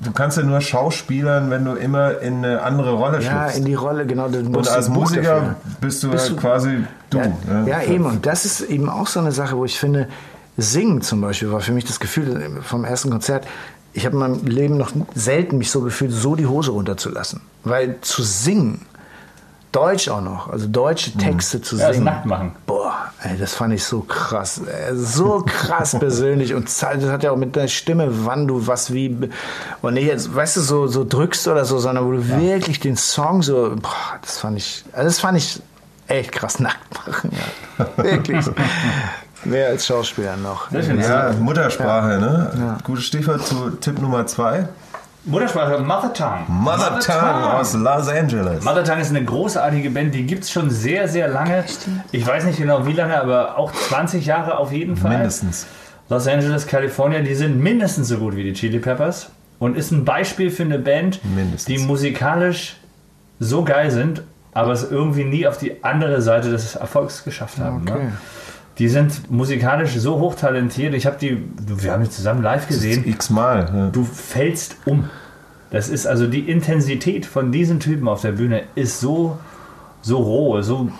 du 0.00 0.12
kannst 0.12 0.36
ja 0.36 0.42
nur 0.42 0.60
schauspielern, 0.60 1.50
wenn 1.50 1.64
du 1.64 1.72
immer 1.72 2.18
in 2.20 2.44
eine 2.44 2.62
andere 2.62 2.92
Rolle 2.94 3.22
ja, 3.22 3.42
schlüpfst. 3.42 3.58
in 3.58 3.64
die 3.66 3.74
Rolle, 3.74 4.06
genau. 4.06 4.28
Du 4.28 4.38
Und 4.38 4.68
als 4.68 4.88
Musiker 4.88 5.22
dafür. 5.22 5.56
bist 5.80 6.02
du 6.02 6.10
Bist 6.10 6.30
du- 6.30 6.36
quasi 6.36 6.84
du. 7.10 7.18
Ja, 7.18 7.26
ne? 7.26 7.64
ja, 7.68 7.82
eben. 7.82 8.06
Und 8.06 8.26
das 8.26 8.44
ist 8.44 8.60
eben 8.62 8.88
auch 8.88 9.06
so 9.06 9.20
eine 9.20 9.32
Sache, 9.32 9.56
wo 9.56 9.64
ich 9.64 9.78
finde, 9.78 10.08
Singen 10.56 11.02
zum 11.02 11.20
Beispiel 11.20 11.50
war 11.50 11.60
für 11.60 11.72
mich 11.72 11.84
das 11.84 11.98
Gefühl 12.00 12.60
vom 12.62 12.84
ersten 12.84 13.10
Konzert. 13.10 13.46
Ich 13.92 14.06
habe 14.06 14.14
in 14.14 14.20
meinem 14.20 14.46
Leben 14.46 14.76
noch 14.76 14.92
selten 15.14 15.58
mich 15.58 15.70
so 15.70 15.80
gefühlt, 15.80 16.12
so 16.12 16.34
die 16.36 16.46
Hose 16.46 16.70
runterzulassen. 16.72 17.40
Weil 17.64 17.96
zu 18.00 18.22
singen, 18.22 18.82
Deutsch 19.74 20.08
auch 20.08 20.20
noch, 20.20 20.50
also 20.52 20.68
deutsche 20.68 21.10
Texte 21.12 21.60
zu 21.60 21.76
Ja, 21.76 21.88
das 21.88 21.96
singen. 21.96 22.04
nackt 22.04 22.26
machen. 22.26 22.52
Boah, 22.64 22.94
ey, 23.22 23.36
das 23.36 23.54
fand 23.54 23.74
ich 23.74 23.82
so 23.82 24.02
krass. 24.02 24.60
Ey, 24.66 24.94
so 24.96 25.42
krass 25.44 25.96
persönlich. 25.98 26.54
Und 26.54 26.66
das 26.66 26.82
hat 26.84 27.22
ja 27.24 27.32
auch 27.32 27.36
mit 27.36 27.56
der 27.56 27.66
Stimme, 27.66 28.06
wann 28.24 28.46
du 28.46 28.66
was 28.68 28.92
wie. 28.92 29.30
Und 29.82 29.94
nicht 29.94 30.06
jetzt, 30.06 30.32
weißt 30.32 30.58
du, 30.58 30.60
so, 30.60 30.86
so 30.86 31.04
drückst 31.04 31.48
oder 31.48 31.64
so, 31.64 31.78
sondern 31.78 32.06
wo 32.06 32.12
du 32.12 32.28
wirklich 32.28 32.78
den 32.78 32.96
Song 32.96 33.42
so. 33.42 33.74
Boah, 33.74 33.90
das 34.22 34.38
fand 34.38 34.58
ich. 34.58 34.84
Also 34.92 35.06
das 35.06 35.18
fand 35.18 35.38
ich 35.38 35.60
echt 36.06 36.30
krass 36.30 36.60
nackt 36.60 36.94
machen. 36.94 37.32
Ja. 37.78 37.86
Wirklich. 37.96 38.46
Mehr 39.44 39.68
als 39.68 39.86
Schauspieler 39.86 40.36
noch. 40.36 40.70
Ja, 40.70 41.32
Muttersprache, 41.32 42.18
ne? 42.20 42.78
Gutes 42.84 43.04
Stichwort 43.06 43.44
zu 43.44 43.70
Tipp 43.80 44.00
Nummer 44.00 44.26
zwei. 44.26 44.68
Muttersprache 45.26 45.78
Mother 45.78 46.12
Tongue. 46.12 46.44
Mother 46.48 46.98
Tongue 47.00 47.54
aus 47.54 47.72
Los 47.72 48.08
Angeles. 48.08 48.62
Mother 48.62 48.84
Tongue 48.84 49.00
ist 49.00 49.10
eine 49.10 49.24
großartige 49.24 49.90
Band, 49.90 50.14
die 50.14 50.24
gibt 50.24 50.44
es 50.44 50.50
schon 50.50 50.68
sehr, 50.70 51.08
sehr 51.08 51.28
lange. 51.28 51.64
Ich 52.12 52.26
weiß 52.26 52.44
nicht 52.44 52.58
genau 52.58 52.86
wie 52.86 52.92
lange, 52.92 53.18
aber 53.20 53.56
auch 53.56 53.72
20 53.72 54.26
Jahre 54.26 54.58
auf 54.58 54.70
jeden 54.72 54.96
Fall. 54.96 55.12
Mindestens. 55.12 55.66
Los 56.10 56.28
Angeles, 56.28 56.66
Kalifornien, 56.66 57.24
die 57.24 57.34
sind 57.34 57.58
mindestens 57.58 58.08
so 58.08 58.18
gut 58.18 58.36
wie 58.36 58.44
die 58.44 58.52
Chili 58.52 58.78
Peppers 58.78 59.30
und 59.58 59.76
ist 59.76 59.90
ein 59.90 60.04
Beispiel 60.04 60.50
für 60.50 60.64
eine 60.64 60.78
Band, 60.78 61.24
Mindestens. 61.24 61.64
die 61.64 61.78
musikalisch 61.78 62.76
so 63.40 63.64
geil 63.64 63.90
sind, 63.90 64.22
aber 64.52 64.72
es 64.72 64.90
irgendwie 64.90 65.24
nie 65.24 65.46
auf 65.46 65.56
die 65.56 65.82
andere 65.82 66.20
Seite 66.20 66.50
des 66.50 66.76
Erfolgs 66.76 67.24
geschafft 67.24 67.58
haben. 67.58 67.88
Okay. 67.88 68.04
Ne? 68.04 68.12
Die 68.78 68.88
sind 68.88 69.30
musikalisch 69.30 69.94
so 69.96 70.18
hochtalentiert. 70.18 70.94
Ich 70.94 71.06
habe 71.06 71.16
die, 71.20 71.44
wir 71.66 71.92
haben 71.92 72.02
die 72.02 72.10
zusammen 72.10 72.42
live 72.42 72.66
gesehen. 72.66 73.06
X-mal. 73.06 73.70
Ja. 73.72 73.88
Du 73.90 74.04
fällst 74.04 74.76
um. 74.84 75.08
Das 75.70 75.88
ist 75.88 76.06
also 76.06 76.26
die 76.26 76.50
Intensität 76.50 77.26
von 77.26 77.52
diesen 77.52 77.80
Typen 77.80 78.08
auf 78.08 78.20
der 78.20 78.32
Bühne 78.32 78.62
ist 78.74 79.00
so, 79.00 79.38
so 80.02 80.18
roh, 80.18 80.60
so, 80.62 80.90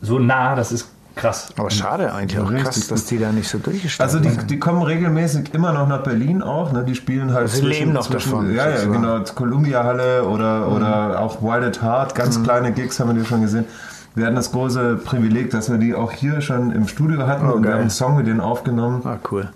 so 0.00 0.18
nah, 0.18 0.54
das 0.54 0.72
ist 0.72 0.90
krass. 1.18 1.48
Aber 1.56 1.70
schade 1.70 2.12
eigentlich 2.12 2.40
auch 2.40 2.52
krass, 2.52 2.86
dass 2.88 3.04
die 3.06 3.18
da 3.18 3.32
nicht 3.32 3.48
so 3.48 3.58
durchgestartet 3.58 4.16
Also 4.16 4.30
die, 4.40 4.46
die 4.46 4.58
kommen 4.58 4.82
regelmäßig 4.82 5.52
immer 5.52 5.72
noch 5.72 5.88
nach 5.88 6.02
Berlin 6.02 6.42
auch. 6.42 6.72
Ne? 6.72 6.84
Die 6.84 6.94
spielen 6.94 7.32
halt 7.32 7.48
Sie 7.50 7.62
leben 7.62 7.92
noch 7.92 8.08
davon, 8.08 8.54
Ja, 8.54 8.70
ja, 8.70 8.84
genau. 8.84 9.20
Columbia 9.34 9.84
Halle 9.84 10.24
oder, 10.24 10.68
oder 10.68 11.20
auch 11.20 11.42
Wild 11.42 11.64
at 11.64 11.82
Heart. 11.82 12.14
Ganz 12.14 12.42
kleine 12.42 12.72
Gigs 12.72 12.98
haben 13.00 13.14
wir 13.14 13.20
die 13.20 13.26
schon 13.26 13.42
gesehen. 13.42 13.66
Wir 14.14 14.26
hatten 14.26 14.36
das 14.36 14.50
große 14.52 14.96
Privileg, 15.04 15.50
dass 15.50 15.70
wir 15.70 15.78
die 15.78 15.94
auch 15.94 16.12
hier 16.12 16.40
schon 16.40 16.72
im 16.72 16.88
Studio 16.88 17.26
hatten 17.26 17.46
und 17.46 17.62
wir 17.62 17.62
geil. 17.62 17.72
haben 17.74 17.80
einen 17.82 17.90
Song 17.90 18.16
mit 18.16 18.26
denen 18.26 18.40
aufgenommen. 18.40 19.02
Ah, 19.04 19.16
cool. 19.30 19.48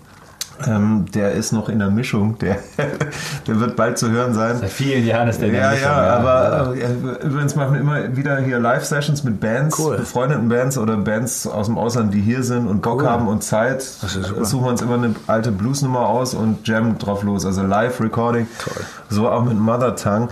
Ähm, 0.67 1.05
der 1.13 1.31
ist 1.33 1.51
noch 1.51 1.67
in 1.67 1.79
der 1.79 1.89
Mischung. 1.89 2.37
Der, 2.37 2.57
der 3.47 3.59
wird 3.59 3.75
bald 3.75 3.97
zu 3.97 4.11
hören 4.11 4.33
sein. 4.33 4.57
Seit 4.59 4.69
vielen 4.69 5.05
Jahren 5.05 5.27
ist 5.27 5.41
der 5.41 5.47
in 5.47 5.55
der 5.55 5.63
Ja, 5.63 5.71
Mischung, 5.71 5.87
ja, 5.87 6.15
aber 6.15 6.75
äh, 6.77 7.25
übrigens 7.25 7.55
machen 7.55 7.73
wir 7.73 7.81
immer 7.81 8.15
wieder 8.15 8.37
hier 8.37 8.59
Live-Sessions 8.59 9.23
mit 9.25 9.41
Bands, 9.41 9.77
Cool. 9.79 9.97
befreundeten 9.97 10.47
Bands 10.47 10.77
oder 10.77 10.95
Bands 10.95 11.47
aus 11.47 11.65
dem 11.65 11.77
Ausland, 11.77 12.13
die 12.13 12.21
hier 12.21 12.43
sind 12.43 12.67
und 12.67 12.81
Bock 12.83 13.03
haben 13.03 13.27
und 13.27 13.43
Zeit. 13.43 13.79
Das. 14.01 14.13
Suchen 14.13 14.63
wir 14.65 14.69
uns 14.69 14.81
immer 14.81 14.93
eine 14.93 15.15
alte 15.27 15.51
Bluesnummer 15.51 16.07
aus 16.07 16.33
und 16.35 16.65
jammen 16.67 16.97
drauf 16.99 17.23
los. 17.23 17.45
Also 17.45 17.63
Live-Recording. 17.63 18.47
Toll. 18.59 18.83
So 19.09 19.27
auch 19.29 19.43
mit 19.43 19.57
Mother 19.59 19.95
Tongue. 19.95 20.29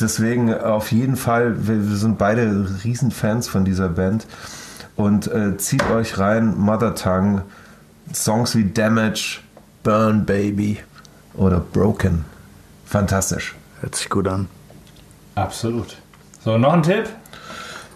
Deswegen 0.00 0.52
auf 0.52 0.90
jeden 0.92 1.16
Fall, 1.16 1.66
wir, 1.66 1.88
wir 1.88 1.96
sind 1.96 2.18
beide 2.18 2.66
Riesenfans 2.82 3.48
von 3.48 3.64
dieser 3.64 3.88
Band. 3.88 4.26
Und 4.96 5.26
äh, 5.26 5.56
zieht 5.56 5.88
euch 5.90 6.18
rein, 6.18 6.56
Mother 6.56 6.94
Tongue, 6.94 7.42
Songs 8.12 8.54
wie 8.56 8.64
Damage, 8.64 9.40
Burn 9.82 10.24
Baby 10.24 10.80
oder 11.34 11.60
Broken. 11.60 12.24
Fantastisch. 12.86 13.54
Hört 13.80 13.94
sich 13.96 14.08
gut 14.08 14.28
an. 14.28 14.48
Absolut. 15.34 15.96
So, 16.44 16.58
noch 16.58 16.72
ein 16.72 16.82
Tipp? 16.82 17.08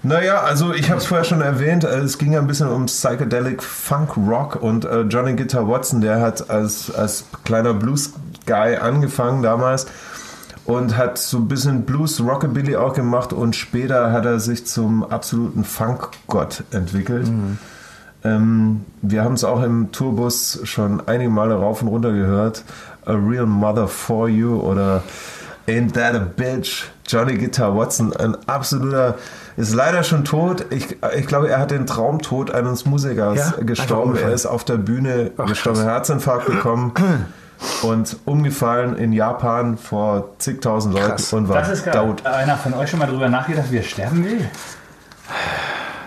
Naja, 0.02 0.40
also 0.42 0.72
ich 0.72 0.90
habe 0.90 1.00
es 1.00 1.06
vorher 1.06 1.24
schon 1.24 1.40
erwähnt, 1.40 1.82
äh, 1.82 1.98
es 1.98 2.18
ging 2.18 2.32
ja 2.32 2.38
ein 2.38 2.46
bisschen 2.46 2.68
um 2.68 2.86
Psychedelic 2.86 3.62
Funk 3.62 4.16
Rock 4.16 4.56
und 4.62 4.84
äh, 4.84 5.00
Johnny 5.02 5.34
Guitar 5.34 5.68
Watson, 5.68 6.00
der 6.00 6.20
hat 6.20 6.50
als, 6.50 6.94
als 6.94 7.24
kleiner 7.44 7.74
Blues-Guy 7.74 8.76
angefangen 8.76 9.42
damals 9.42 9.86
und 10.68 10.98
hat 10.98 11.16
so 11.16 11.38
ein 11.38 11.48
bisschen 11.48 11.84
Blues 11.84 12.20
Rockabilly 12.20 12.76
auch 12.76 12.92
gemacht 12.92 13.32
und 13.32 13.56
später 13.56 14.12
hat 14.12 14.26
er 14.26 14.38
sich 14.38 14.66
zum 14.66 15.02
absoluten 15.02 15.64
Funk-Gott 15.64 16.62
entwickelt. 16.72 17.26
Ähm, 18.22 18.84
wir 19.00 19.24
haben 19.24 19.32
es 19.32 19.44
auch 19.44 19.62
im 19.62 19.92
Tourbus 19.92 20.60
schon 20.64 21.02
einige 21.08 21.30
Male 21.30 21.54
rauf 21.54 21.80
und 21.80 21.88
runter 21.88 22.12
gehört. 22.12 22.64
A 23.06 23.12
Real 23.12 23.46
Mother 23.46 23.88
for 23.88 24.28
You 24.28 24.60
oder 24.60 25.02
Ain't 25.66 25.94
That 25.94 26.14
a 26.14 26.18
Bitch? 26.36 26.84
Johnny 27.06 27.38
Guitar 27.38 27.74
Watson, 27.74 28.14
ein 28.14 28.36
absoluter, 28.46 29.14
ist 29.56 29.74
leider 29.74 30.02
schon 30.02 30.26
tot. 30.26 30.66
Ich, 30.68 30.98
ich 31.16 31.26
glaube, 31.26 31.48
er 31.48 31.60
hat 31.60 31.70
den 31.70 31.86
Traumtod 31.86 32.50
eines 32.50 32.84
Musikers 32.84 33.38
Ja, 33.38 33.64
gestorben. 33.64 34.16
Er 34.18 34.32
ist 34.34 34.44
auf 34.44 34.64
der 34.64 34.76
Bühne 34.76 35.30
Ach, 35.38 35.46
gestorben. 35.46 35.80
Herzinfarkt 35.80 36.44
bekommen 36.44 36.92
und 37.82 38.16
umgefallen 38.24 38.96
in 38.96 39.12
Japan 39.12 39.76
vor 39.78 40.30
zigtausend 40.38 40.94
Leuten 40.94 41.22
und 41.36 41.48
war 41.48 41.58
Das 41.58 41.68
ist 41.70 41.84
geil. 41.84 41.94
tot. 41.94 42.24
Einer 42.26 42.56
von 42.56 42.74
euch 42.74 42.90
schon 42.90 42.98
mal 42.98 43.06
drüber 43.06 43.28
nachgedacht, 43.28 43.70
wie 43.70 43.78
er 43.78 43.82
sterben 43.82 44.24
will? 44.24 44.44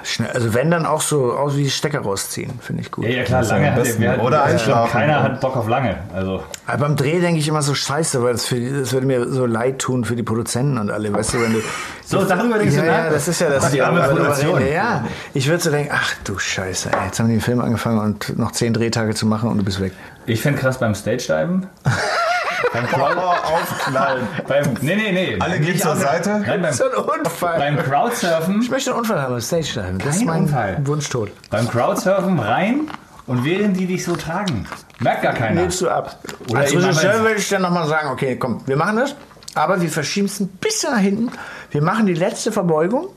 Schnell, 0.04 0.32
also 0.32 0.56
wenn 0.56 0.72
dann 0.72 0.88
auch 0.88 1.00
so 1.02 1.32
aus 1.34 1.56
wie 1.56 1.70
Stecker 1.70 2.00
rausziehen, 2.00 2.54
finde 2.60 2.82
ich 2.82 2.92
gut. 2.92 3.06
Ja, 3.06 3.12
ja 3.12 3.24
klar, 3.24 3.42
Das 3.42 3.48
ist 3.48 3.54
lange 3.54 3.68
hat 3.68 3.76
besten. 3.76 4.02
wer- 4.02 4.22
Oder 4.24 4.44
einschlafen. 4.44 4.92
Keiner 4.92 5.22
hat 5.22 5.40
Bock 5.42 5.56
auf 5.56 5.68
lange. 5.70 5.96
Also, 6.14 6.44
Aber 6.66 6.78
beim 6.88 6.96
Dreh 6.96 7.20
denke 7.20 7.40
ich 7.40 7.48
immer 7.48 7.62
so 7.62 7.76
scheiße, 7.76 8.24
weil 8.24 8.34
das, 8.34 8.48
für, 8.48 8.60
das 8.60 8.94
würde 8.94 9.06
mir 9.06 9.30
so 9.30 9.46
leid 9.46 9.78
tun 9.78 10.04
für 10.04 10.16
die 10.16 10.24
Produzenten 10.24 10.80
und 10.80 10.90
alle, 10.90 11.14
weißt 11.14 11.36
du, 11.36 11.42
wenn 11.44 11.54
du... 11.54 11.60
so, 12.04 12.24
darüber 12.26 12.58
denkst 12.58 12.76
Ja, 12.78 12.82
du 12.82 12.88
ja, 12.88 13.04
nach? 13.04 13.12
das 13.12 13.28
ist 13.28 13.42
ja 13.42 13.50
das. 13.52 13.70
Die 13.70 13.80
arme 13.82 14.02
Produktion. 14.02 14.56
reden. 14.58 14.74
Ja, 14.74 15.06
ich 15.36 15.48
würde 15.48 15.62
so 15.64 15.70
denken, 15.70 15.92
ach 15.94 16.16
du 16.24 16.40
Scheiße, 16.40 16.90
ey, 16.92 17.06
jetzt 17.06 17.20
haben 17.20 17.28
die 17.28 17.36
den 17.36 17.42
Film 17.42 17.62
angefangen 17.62 18.00
und 18.00 18.38
noch 18.40 18.54
zehn 18.54 18.74
Drehtage 18.74 19.14
zu 19.14 19.28
machen 19.28 19.50
und 19.52 19.60
du 19.60 19.64
bist 19.64 19.80
weg. 19.82 19.94
Ich 20.26 20.42
finde 20.42 20.60
krass 20.60 20.78
beim 20.80 20.94
Stage-Diven. 20.96 21.68
beim 22.74 22.88
Crowd, 22.88 23.20
aufknallen. 23.20 24.28
beim, 24.48 24.64
nee, 24.82 24.96
nee, 24.96 25.12
nee. 25.12 25.38
Alle 25.40 25.60
gehen 25.60 25.78
zur 25.80 25.96
Seite? 25.96 26.40
Nein, 26.46 26.62
beim, 26.62 26.74
So 26.74 26.84
ein 26.86 27.20
Unfall. 27.20 27.58
beim 27.58 27.78
Crowdsurfen, 27.78 28.62
ich 28.62 28.70
möchte 28.70 28.92
einen 28.92 29.00
Unfall 29.00 29.22
haben, 29.22 29.42
Stage 29.42 29.74
Dive. 29.76 29.98
Das 29.98 30.16
ist 30.16 30.18
Kein 30.20 30.28
mein 30.28 30.42
Unfall. 30.44 30.78
Wunschtod. 30.84 31.32
beim 31.50 31.68
Crowdsurfen 31.68 32.40
rein 32.40 32.82
und 33.28 33.44
während 33.46 33.78
die 33.80 33.88
dich 33.88 34.04
so 34.06 34.16
tragen. 34.16 34.66
Merkt 35.00 35.24
gar 35.24 35.34
keiner. 35.34 35.62
Nimmst 35.62 35.82
du 35.82 35.90
ab. 35.90 36.18
Oder 36.50 36.60
Als 36.62 36.74
Regisseur 36.76 37.20
würde 37.22 37.36
ich 37.36 37.50
dann 37.50 37.64
nochmal 37.64 37.88
sagen, 37.88 38.10
okay, 38.10 38.36
komm, 38.38 38.62
wir 38.68 38.78
machen 38.78 38.98
das, 38.98 39.16
aber 39.56 39.82
wir 39.82 39.90
verschieben 39.90 40.28
es 40.28 40.40
ein 40.40 40.48
bisschen 40.48 40.92
nach 40.94 41.00
hinten. 41.00 41.32
Wir 41.72 41.82
machen 41.82 42.06
die 42.06 42.14
letzte 42.14 42.52
Verbeugung 42.52 43.08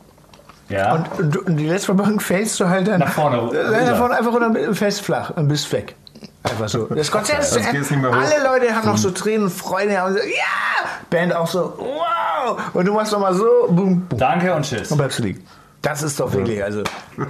Ja. 0.71 0.95
und, 0.95 1.19
und, 1.19 1.37
und 1.37 1.57
die 1.59 1.67
letzte 1.69 1.87
Verbeugung 1.87 2.21
fällst 2.21 2.59
du 2.61 2.69
halt 2.69 2.89
dann 2.89 3.01
Nach 3.01 3.09
vorne 3.13 3.37
Äh. 3.57 3.85
Nach 3.91 3.99
vorne 3.99 4.17
einfach 4.17 4.33
runter, 4.33 4.75
fest 4.75 5.03
flach 5.03 5.31
und 5.37 5.49
bist 5.49 5.71
weg. 5.73 5.95
Einfach 6.45 6.69
so. 6.69 6.85
Das 6.87 7.11
Konzert 7.11 7.41
ist 7.41 7.53
zu 7.55 7.61
Sonst 7.63 7.91
Ende. 7.91 8.09
Alle 8.11 8.45
Leute 8.45 8.75
haben 8.75 8.87
noch 8.87 8.99
so 8.99 9.11
Tränen 9.11 9.45
und 9.45 9.51
Freude. 9.53 9.99
Haben 9.99 10.13
so, 10.13 10.19
ja! 10.21 10.89
Band 11.11 11.35
auch 11.35 11.47
so, 11.49 11.75
wow! 11.79 12.59
Und 12.75 12.85
du 12.87 12.93
machst 12.93 13.13
nochmal 13.13 13.35
so, 13.35 13.45
boom, 13.69 14.01
boom. 14.03 14.19
Danke 14.19 14.55
und 14.55 14.63
tschüss. 14.65 14.91
Und 14.91 14.99
bleibst 14.99 15.19
du 15.19 15.23
liegen. 15.23 15.45
Das 15.81 16.03
ist 16.03 16.19
doch 16.19 16.33
wirklich, 16.33 16.63
also. 16.65 16.83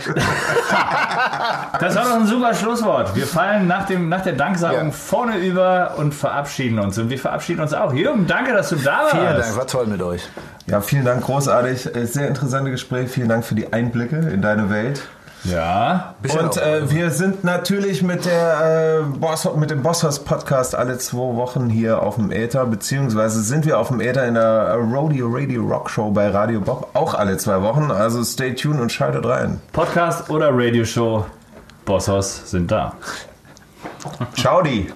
Das 1.80 1.94
war 1.96 2.04
doch 2.04 2.14
ein 2.14 2.26
super 2.26 2.54
Schlusswort. 2.54 3.14
Wir 3.16 3.26
fallen 3.26 3.66
nach, 3.66 3.86
dem, 3.86 4.08
nach 4.08 4.22
der 4.22 4.34
Danksagung 4.34 4.86
Ja. 4.86 4.90
vorne 4.92 5.38
über 5.38 5.94
und 5.96 6.14
verabschieden 6.14 6.78
uns. 6.78 6.96
Und 6.98 7.10
wir 7.10 7.18
verabschieden 7.18 7.60
uns 7.60 7.74
auch. 7.74 7.92
Jürgen, 7.92 8.26
danke, 8.26 8.52
dass 8.52 8.68
du 8.70 8.76
da 8.76 8.98
warst. 9.00 9.10
Vielen 9.10 9.36
Dank, 9.36 9.56
war 9.56 9.66
toll 9.66 9.86
mit 9.86 10.00
euch. 10.02 10.28
Ja, 10.66 10.80
vielen 10.80 11.04
Dank, 11.04 11.24
großartig. 11.24 11.94
Äh, 11.94 12.06
Sehr 12.06 12.28
interessante 12.28 12.70
Gespräch. 12.70 13.10
Vielen 13.10 13.28
Dank 13.28 13.44
für 13.44 13.54
die 13.56 13.72
Einblicke 13.72 14.16
in 14.16 14.40
deine 14.40 14.70
Welt. 14.70 15.02
Ja. 15.44 16.14
Bisschen 16.22 16.40
Und 16.40 16.56
äh, 16.56 16.90
wir 16.90 17.10
sind 17.10 17.44
natürlich 17.44 18.02
mit, 18.02 18.24
der, 18.24 19.02
äh, 19.02 19.18
Boss, 19.18 19.48
mit 19.56 19.70
dem 19.70 19.82
Bosshaus 19.82 20.24
Podcast 20.24 20.74
alle 20.74 20.98
zwei 20.98 21.36
Wochen 21.36 21.68
hier 21.68 22.02
auf 22.02 22.16
dem 22.16 22.32
Äther, 22.32 22.64
beziehungsweise 22.66 23.42
sind 23.42 23.66
wir 23.66 23.78
auf 23.78 23.88
dem 23.88 24.00
Äther 24.00 24.26
in 24.26 24.34
der 24.34 24.74
Rodeo 24.76 25.28
Radio 25.30 25.62
Rock 25.62 25.90
Show 25.90 26.10
bei 26.10 26.28
Radio 26.28 26.60
Bob 26.60 26.90
auch 26.94 27.14
alle 27.14 27.36
zwei 27.36 27.60
Wochen. 27.62 27.90
Also 27.90 28.24
stay 28.24 28.54
tuned 28.54 28.80
und 28.80 28.90
schaltet 28.90 29.26
rein. 29.26 29.60
Podcast 29.72 30.30
oder 30.30 30.50
Radioshow. 30.50 31.26
Bosshaus 31.84 32.50
sind 32.50 32.70
da. 32.70 32.94
Ciao, 34.36 34.62
die. 34.62 34.86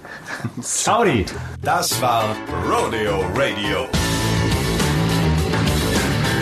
Saudi. 0.60 1.26
Das 1.62 2.00
war 2.00 2.24
Rodeo 2.66 3.20
Radio. 3.34 3.86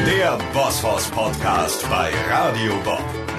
Der 0.04 0.38
Bosshaus 0.52 1.06
Podcast 1.10 1.88
bei 1.90 2.10
Radio 2.30 2.72
Bob. 2.84 3.25